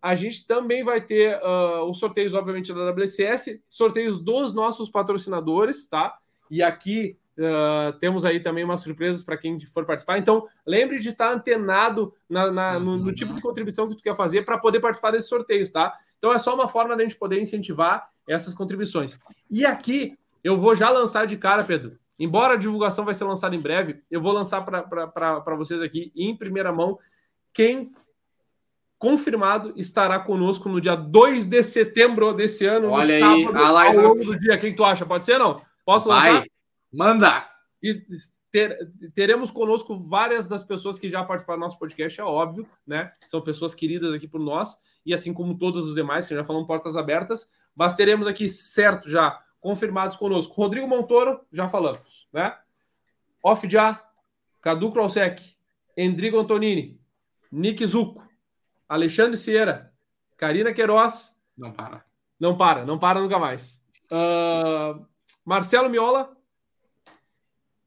A 0.00 0.14
gente 0.14 0.46
também 0.46 0.82
vai 0.82 1.00
ter 1.00 1.38
uh, 1.42 1.84
os 1.88 1.98
sorteios, 1.98 2.32
obviamente, 2.32 2.72
da 2.72 2.90
WCS, 2.90 3.60
sorteios 3.68 4.18
dos 4.22 4.54
nossos 4.54 4.88
patrocinadores, 4.88 5.86
tá? 5.88 6.16
E 6.50 6.62
aqui 6.62 7.18
uh, 7.38 7.98
temos 7.98 8.24
aí 8.24 8.38
também 8.38 8.62
umas 8.62 8.82
surpresas 8.82 9.22
para 9.22 9.36
quem 9.36 9.58
for 9.66 9.84
participar. 9.84 10.18
Então, 10.18 10.46
lembre 10.64 11.00
de 11.00 11.08
estar 11.08 11.32
antenado 11.32 12.14
na, 12.28 12.52
na, 12.52 12.78
no, 12.78 12.96
no, 12.96 13.12
tipo 13.12 13.34
de 13.34 13.42
contribuição 13.42 13.88
que 13.88 13.96
tu 13.96 14.02
quer 14.02 14.14
fazer 14.14 14.42
para 14.42 14.58
poder 14.58 14.80
participar 14.80 15.10
desses 15.10 15.28
sorteios, 15.28 15.70
tá? 15.70 15.92
Então, 16.18 16.32
é 16.32 16.38
só 16.38 16.54
uma 16.54 16.68
forma 16.68 16.96
da 16.96 17.02
gente 17.02 17.16
poder 17.16 17.40
incentivar 17.40 18.08
essas 18.28 18.54
contribuições. 18.54 19.18
E 19.50 19.66
aqui, 19.66 20.16
eu 20.46 20.56
vou 20.56 20.76
já 20.76 20.90
lançar 20.90 21.26
de 21.26 21.36
cara, 21.36 21.64
Pedro. 21.64 21.98
Embora 22.16 22.54
a 22.54 22.56
divulgação 22.56 23.04
vai 23.04 23.14
ser 23.14 23.24
lançada 23.24 23.56
em 23.56 23.60
breve, 23.60 24.00
eu 24.08 24.20
vou 24.20 24.30
lançar 24.30 24.64
para 24.64 25.56
vocês 25.56 25.82
aqui 25.82 26.12
em 26.14 26.36
primeira 26.36 26.72
mão 26.72 27.00
quem 27.52 27.90
confirmado, 28.96 29.72
estará 29.76 30.20
conosco 30.20 30.68
no 30.68 30.80
dia 30.80 30.94
2 30.94 31.46
de 31.46 31.64
setembro 31.64 32.32
desse 32.32 32.64
ano, 32.64 32.90
Olha 32.90 33.18
no 33.18 33.26
aí, 33.26 33.44
sábado, 33.44 33.58
ao 33.58 33.96
longo 33.96 34.24
do 34.24 34.38
dia. 34.38 34.56
Quem 34.56 34.72
tu 34.72 34.84
acha? 34.84 35.04
Pode 35.04 35.24
ser, 35.24 35.36
não? 35.36 35.60
Posso 35.84 36.06
Vai. 36.06 36.32
lançar? 36.32 36.46
Manda! 36.92 37.50
Ter, 38.52 38.88
teremos 39.16 39.50
conosco 39.50 39.98
várias 39.98 40.46
das 40.46 40.62
pessoas 40.62 40.96
que 40.96 41.10
já 41.10 41.24
participaram 41.24 41.58
do 41.58 41.64
nosso 41.64 41.78
podcast, 41.78 42.20
é 42.20 42.24
óbvio, 42.24 42.68
né? 42.86 43.10
São 43.26 43.40
pessoas 43.40 43.74
queridas 43.74 44.14
aqui 44.14 44.28
por 44.28 44.40
nós, 44.40 44.78
e 45.04 45.12
assim 45.12 45.34
como 45.34 45.58
todos 45.58 45.88
os 45.88 45.94
demais, 45.96 46.28
que 46.28 46.36
já 46.36 46.44
falam 46.44 46.64
portas 46.64 46.96
abertas, 46.96 47.50
mas 47.74 47.94
teremos 47.94 48.28
aqui, 48.28 48.48
certo, 48.48 49.10
já 49.10 49.42
confirmados 49.66 50.16
conosco. 50.16 50.54
Rodrigo 50.54 50.86
Montoro, 50.86 51.40
já 51.50 51.68
falamos, 51.68 52.28
né? 52.32 52.56
Off 53.42 53.68
já, 53.68 54.00
Cadu 54.60 54.92
Krosek, 54.92 55.42
Endrigo 55.96 56.38
Antonini, 56.38 57.00
Nick 57.50 57.84
Zuco, 57.84 58.22
Alexandre 58.88 59.36
Sierra, 59.36 59.92
Karina 60.36 60.72
Queiroz. 60.72 61.36
Não 61.58 61.72
para. 61.72 62.04
Não 62.38 62.56
para, 62.56 62.84
não 62.84 62.96
para 62.96 63.20
nunca 63.20 63.40
mais. 63.40 63.84
Uh, 64.04 65.04
Marcelo 65.44 65.90
Miola. 65.90 66.36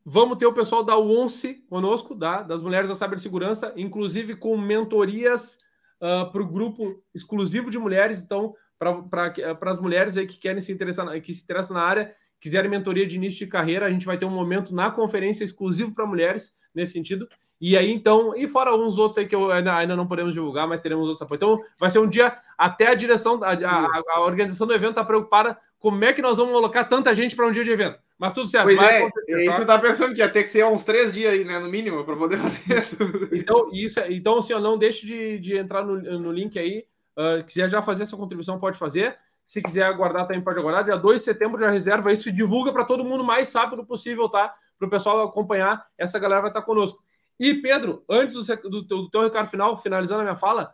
Vamos 0.04 0.38
ter 0.38 0.48
o 0.48 0.54
pessoal 0.54 0.84
da 0.84 0.98
UONCE 0.98 1.66
conosco, 1.70 2.14
da, 2.14 2.42
das 2.42 2.62
Mulheres 2.62 2.90
da 2.90 2.96
Cibersegurança, 2.96 3.72
inclusive 3.78 4.36
com 4.36 4.58
mentorias 4.58 5.54
uh, 6.02 6.24
ah, 6.24 6.26
para 6.26 6.42
o 6.42 6.48
grupo 6.48 7.02
exclusivo 7.14 7.72
de 7.72 7.78
mulheres. 7.78 8.22
Então, 8.22 8.54
para 8.80 9.72
as 9.72 9.80
mulheres 9.80 10.18
aí 10.18 10.26
que 10.26 10.38
querem 10.38 10.62
se 10.62 10.72
interessar, 10.72 11.08
que 11.22 11.34
se 11.34 11.44
interessam 11.44 11.76
na 11.76 11.84
área, 11.84 12.16
quiserem 12.40 12.72
mentoria 12.72 13.06
de 13.06 13.18
início 13.18 13.46
de 13.46 13.52
carreira, 13.52 13.86
a 13.86 13.92
gente 13.92 14.06
vai 14.06 14.18
ter 14.18 14.26
um 14.26 14.32
momento 14.32 14.74
na 14.74 14.90
conferência 14.90 15.44
exclusivo 15.44 15.94
para 15.94 16.06
mulheres 16.06 16.54
nesse 16.74 16.94
sentido. 16.94 17.28
E 17.62 17.78
aí, 17.78 17.92
então, 17.92 18.34
e 18.38 18.48
fora 18.48 18.74
uns 18.74 18.98
outros 18.98 19.18
aí 19.18 19.28
que 19.28 19.36
eu 19.36 19.52
ainda, 19.52 19.76
ainda 19.76 19.96
não 19.96 20.08
podemos 20.08 20.34
divulgar, 20.34 20.66
mas 20.66 20.80
teremos 20.80 21.04
outros 21.04 21.22
apoios. 21.22 21.38
Então, 21.38 21.58
vai 21.78 21.92
ser 21.92 22.00
um 22.00 22.08
dia 22.08 22.38
até 22.58 22.88
a 22.88 22.96
direção, 22.96 23.38
a, 23.44 23.52
a, 23.52 24.02
a 24.16 24.22
organização 24.22 24.66
do 24.66 24.74
evento 24.74 24.92
está 24.92 25.04
preocupada 25.04 25.58
como 25.78 26.04
é 26.04 26.14
que 26.14 26.22
nós 26.22 26.38
vamos 26.38 26.54
colocar 26.54 26.86
tanta 26.86 27.14
gente 27.14 27.36
para 27.36 27.48
um 27.48 27.52
dia 27.52 27.64
de 27.64 27.72
evento. 27.72 28.00
Mas 28.18 28.34
tudo 28.34 28.48
certo. 28.48 28.66
Pois 28.66 28.82
é, 28.82 29.10
é, 29.30 29.46
isso 29.46 29.60
eu 29.60 29.62
estava 29.62 29.82
pensando 29.82 30.14
que 30.14 30.20
ia 30.20 30.30
ter 30.30 30.44
que 30.44 30.50
ser 30.50 30.66
uns 30.66 30.84
três 30.84 31.14
dias 31.14 31.34
aí, 31.34 31.46
né, 31.46 31.58
no 31.58 31.70
mínimo, 31.70 32.04
para 32.04 32.16
poder 32.16 32.38
fazer 32.38 32.86
tudo. 32.98 33.30
Então, 33.36 33.68
isso, 33.74 34.00
é, 34.00 34.12
então 34.12 34.38
assim, 34.38 34.54
não 34.56 34.78
deixe 34.78 35.06
de, 35.06 35.40
de 35.40 35.58
entrar 35.58 35.86
no, 35.86 35.98
no 36.20 36.32
link 36.32 36.60
aí. 36.60 36.86
Uh, 37.20 37.44
quiser 37.44 37.70
já 37.70 37.82
fazer 37.82 38.04
essa 38.04 38.16
contribuição, 38.16 38.58
pode 38.58 38.78
fazer. 38.78 39.20
Se 39.44 39.62
quiser 39.62 39.84
aguardar, 39.84 40.26
também 40.26 40.42
pode 40.42 40.58
aguardar. 40.58 40.86
Dia 40.86 40.96
2 40.96 41.18
de 41.18 41.24
setembro 41.26 41.60
já 41.60 41.70
reserva 41.70 42.14
isso 42.14 42.30
e 42.30 42.32
divulga 42.32 42.72
para 42.72 42.86
todo 42.86 43.04
mundo 43.04 43.24
mais 43.26 43.54
rápido 43.54 43.86
possível, 43.86 44.30
tá? 44.30 44.56
Para 44.78 44.88
o 44.88 44.90
pessoal 44.90 45.22
acompanhar. 45.24 45.86
Essa 45.98 46.18
galera 46.18 46.40
vai 46.40 46.50
estar 46.50 46.62
conosco. 46.62 47.04
E, 47.38 47.56
Pedro, 47.56 48.06
antes 48.10 48.34
do, 48.34 48.70
do, 48.70 48.82
do 48.84 49.10
teu 49.10 49.22
recado 49.22 49.50
final, 49.50 49.76
finalizando 49.76 50.22
a 50.22 50.24
minha 50.24 50.36
fala, 50.38 50.74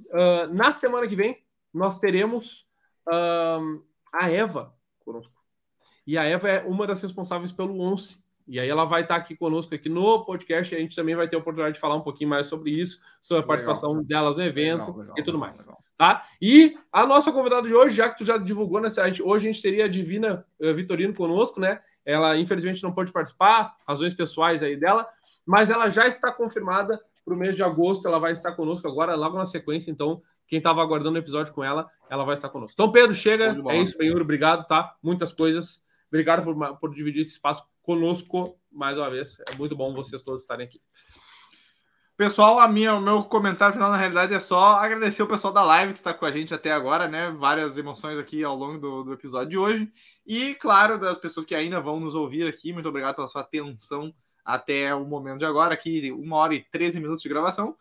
uh, 0.00 0.54
na 0.54 0.72
semana 0.72 1.06
que 1.06 1.16
vem 1.16 1.44
nós 1.74 1.98
teremos 1.98 2.66
uh, 3.08 3.82
a 4.12 4.30
Eva 4.30 4.74
conosco. 5.00 5.32
E 6.06 6.16
a 6.16 6.24
Eva 6.24 6.48
é 6.48 6.62
uma 6.62 6.86
das 6.86 7.02
responsáveis 7.02 7.52
pelo 7.52 7.78
ONCE. 7.78 8.22
E 8.52 8.60
aí 8.60 8.68
ela 8.68 8.84
vai 8.84 9.00
estar 9.00 9.16
aqui 9.16 9.34
conosco 9.34 9.74
aqui 9.74 9.88
no 9.88 10.26
podcast. 10.26 10.74
E 10.74 10.76
a 10.76 10.80
gente 10.80 10.94
também 10.94 11.16
vai 11.16 11.26
ter 11.26 11.36
a 11.36 11.38
oportunidade 11.38 11.76
de 11.76 11.80
falar 11.80 11.94
um 11.94 12.02
pouquinho 12.02 12.28
mais 12.28 12.48
sobre 12.48 12.70
isso, 12.70 13.00
sobre 13.18 13.42
a 13.42 13.46
participação 13.46 13.92
legal. 13.92 14.04
delas 14.04 14.36
no 14.36 14.42
evento 14.42 14.80
legal, 14.80 14.96
legal, 14.98 15.14
e 15.16 15.22
tudo 15.22 15.38
mais. 15.38 15.66
Tá? 15.96 16.22
E 16.38 16.76
a 16.92 17.06
nossa 17.06 17.32
convidada 17.32 17.66
de 17.66 17.74
hoje, 17.74 17.96
já 17.96 18.10
que 18.10 18.18
tu 18.18 18.26
já 18.26 18.36
divulgou 18.36 18.78
nessa, 18.78 19.06
gente, 19.06 19.22
hoje 19.22 19.48
a 19.48 19.52
gente 19.52 19.62
teria 19.62 19.86
a 19.86 19.88
Divina 19.88 20.44
uh, 20.60 20.74
Vitorino 20.74 21.14
conosco, 21.14 21.58
né? 21.58 21.80
Ela 22.04 22.36
infelizmente 22.36 22.82
não 22.82 22.92
pôde 22.92 23.10
participar, 23.10 23.74
razões 23.88 24.12
pessoais 24.12 24.62
aí 24.62 24.76
dela, 24.76 25.08
mas 25.46 25.70
ela 25.70 25.88
já 25.88 26.06
está 26.06 26.30
confirmada 26.30 27.00
para 27.24 27.32
o 27.32 27.36
mês 27.38 27.56
de 27.56 27.62
agosto. 27.62 28.06
Ela 28.06 28.18
vai 28.18 28.32
estar 28.32 28.52
conosco 28.52 28.86
agora, 28.86 29.14
logo 29.14 29.38
na 29.38 29.46
sequência. 29.46 29.90
Então, 29.90 30.20
quem 30.46 30.58
estava 30.58 30.82
aguardando 30.82 31.16
o 31.16 31.22
episódio 31.22 31.54
com 31.54 31.64
ela, 31.64 31.88
ela 32.10 32.22
vai 32.22 32.34
estar 32.34 32.50
conosco. 32.50 32.74
Então, 32.74 32.92
Pedro, 32.92 33.14
chega. 33.14 33.56
É 33.70 33.78
isso, 33.78 33.96
Benhur, 33.96 34.20
obrigado, 34.20 34.66
tá? 34.66 34.94
Muitas 35.02 35.32
coisas. 35.32 35.82
Obrigado 36.08 36.44
por, 36.44 36.78
por 36.78 36.94
dividir 36.94 37.22
esse 37.22 37.30
espaço 37.30 37.64
conosco 37.82 38.58
mais 38.70 38.96
uma 38.96 39.10
vez. 39.10 39.38
É 39.48 39.54
muito 39.54 39.76
bom 39.76 39.92
vocês 39.94 40.22
todos 40.22 40.42
estarem 40.42 40.66
aqui. 40.66 40.80
Pessoal, 42.16 42.60
a 42.60 42.68
minha, 42.68 42.94
o 42.94 43.00
meu 43.00 43.24
comentário 43.24 43.74
final, 43.74 43.90
na 43.90 43.96
realidade, 43.96 44.32
é 44.32 44.38
só 44.38 44.74
agradecer 44.74 45.22
o 45.22 45.26
pessoal 45.26 45.52
da 45.52 45.64
live 45.64 45.92
que 45.92 45.98
está 45.98 46.14
com 46.14 46.24
a 46.24 46.30
gente 46.30 46.54
até 46.54 46.70
agora, 46.70 47.08
né? 47.08 47.30
Várias 47.30 47.76
emoções 47.78 48.18
aqui 48.18 48.44
ao 48.44 48.54
longo 48.54 48.78
do, 48.78 49.02
do 49.02 49.12
episódio 49.12 49.48
de 49.48 49.58
hoje. 49.58 49.90
E, 50.26 50.54
claro, 50.54 50.98
das 50.98 51.18
pessoas 51.18 51.44
que 51.44 51.54
ainda 51.54 51.80
vão 51.80 51.98
nos 51.98 52.14
ouvir 52.14 52.46
aqui, 52.46 52.72
muito 52.72 52.88
obrigado 52.88 53.16
pela 53.16 53.28
sua 53.28 53.40
atenção 53.40 54.14
até 54.44 54.94
o 54.94 55.04
momento 55.04 55.38
de 55.38 55.46
agora, 55.46 55.74
aqui 55.74 56.12
uma 56.12 56.36
hora 56.36 56.54
e 56.54 56.62
13 56.62 57.00
minutos 57.00 57.22
de 57.22 57.28
gravação. 57.28 57.76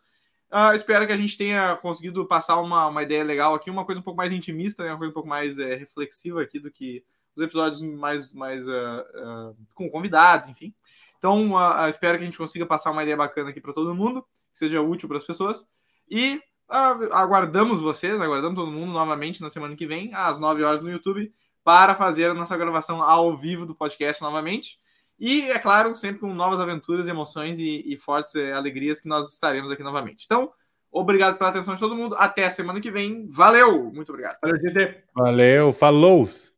Uh, 0.52 0.74
espero 0.74 1.06
que 1.08 1.14
a 1.14 1.18
gente 1.18 1.38
tenha 1.38 1.76
conseguido 1.78 2.26
passar 2.26 2.60
uma, 2.60 2.88
uma 2.88 3.04
ideia 3.04 3.24
legal 3.24 3.54
aqui, 3.54 3.70
uma 3.70 3.86
coisa 3.86 4.02
um 4.02 4.04
pouco 4.04 4.18
mais 4.18 4.32
intimista, 4.32 4.84
né? 4.84 4.90
uma 4.90 4.98
coisa 4.98 5.12
um 5.12 5.14
pouco 5.14 5.30
mais 5.30 5.60
é, 5.60 5.76
reflexiva 5.76 6.42
aqui 6.42 6.60
do 6.60 6.72
que 6.72 7.04
os 7.36 7.42
episódios 7.42 7.82
mais, 7.82 8.34
mais 8.34 8.68
uh, 8.68 8.72
uh, 8.72 9.58
com 9.74 9.90
convidados, 9.90 10.48
enfim. 10.50 10.74
Então, 11.18 11.54
espero 11.88 12.18
que 12.18 12.24
a 12.24 12.26
gente 12.26 12.38
consiga 12.38 12.66
passar 12.66 12.90
uma 12.90 13.04
ideia 13.04 13.16
bacana 13.16 13.52
aqui 13.52 13.62
para 13.62 13.74
todo 13.74 13.94
mundo, 13.94 14.26
que 14.52 14.58
seja 14.58 14.82
útil 14.82 15.08
para 15.08 15.18
as 15.18 15.24
pessoas. 15.24 15.70
E 16.10 16.42
aguardamos 16.68 17.80
vocês, 17.80 18.20
aguardamos 18.20 18.56
todo 18.56 18.72
mundo 18.72 18.92
novamente 18.92 19.40
na 19.40 19.48
semana 19.48 19.76
que 19.76 19.86
vem, 19.86 20.10
às 20.16 20.40
9 20.40 20.64
horas 20.64 20.82
no 20.82 20.90
YouTube, 20.90 21.32
para 21.64 21.94
fazer 21.94 22.32
a 22.32 22.34
nossa 22.34 22.58
gravação 22.58 23.04
ao 23.04 23.38
vivo 23.38 23.68
do 23.68 23.76
podcast 23.76 24.20
novamente. 24.20 24.80
E, 25.20 25.44
é 25.44 25.60
claro, 25.60 25.94
sempre 25.94 26.22
com 26.22 26.34
novas 26.34 26.60
aventuras, 26.60 27.08
emoções 27.08 27.60
e, 27.60 27.84
e 27.86 28.00
fortes 28.00 28.34
é, 28.34 28.54
alegrias 28.54 29.00
que 29.00 29.08
nós 29.08 29.32
estaremos 29.32 29.70
aqui 29.70 29.84
novamente. 29.84 30.26
Então, 30.26 30.52
Obrigado 30.92 31.38
pela 31.38 31.50
atenção 31.50 31.74
de 31.74 31.80
todo 31.80 31.96
mundo. 31.96 32.16
Até 32.18 32.46
a 32.46 32.52
semana 32.52 32.82
que 32.82 32.92
vem. 32.92 33.26
Valeu! 33.30 33.92
Muito 33.94 34.10
obrigado. 34.10 34.38
Valeu, 34.42 34.60
gente. 34.60 35.04
Valeu, 35.16 35.72
falou! 35.72 36.51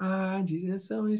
A 0.00 0.40
direção 0.42 1.10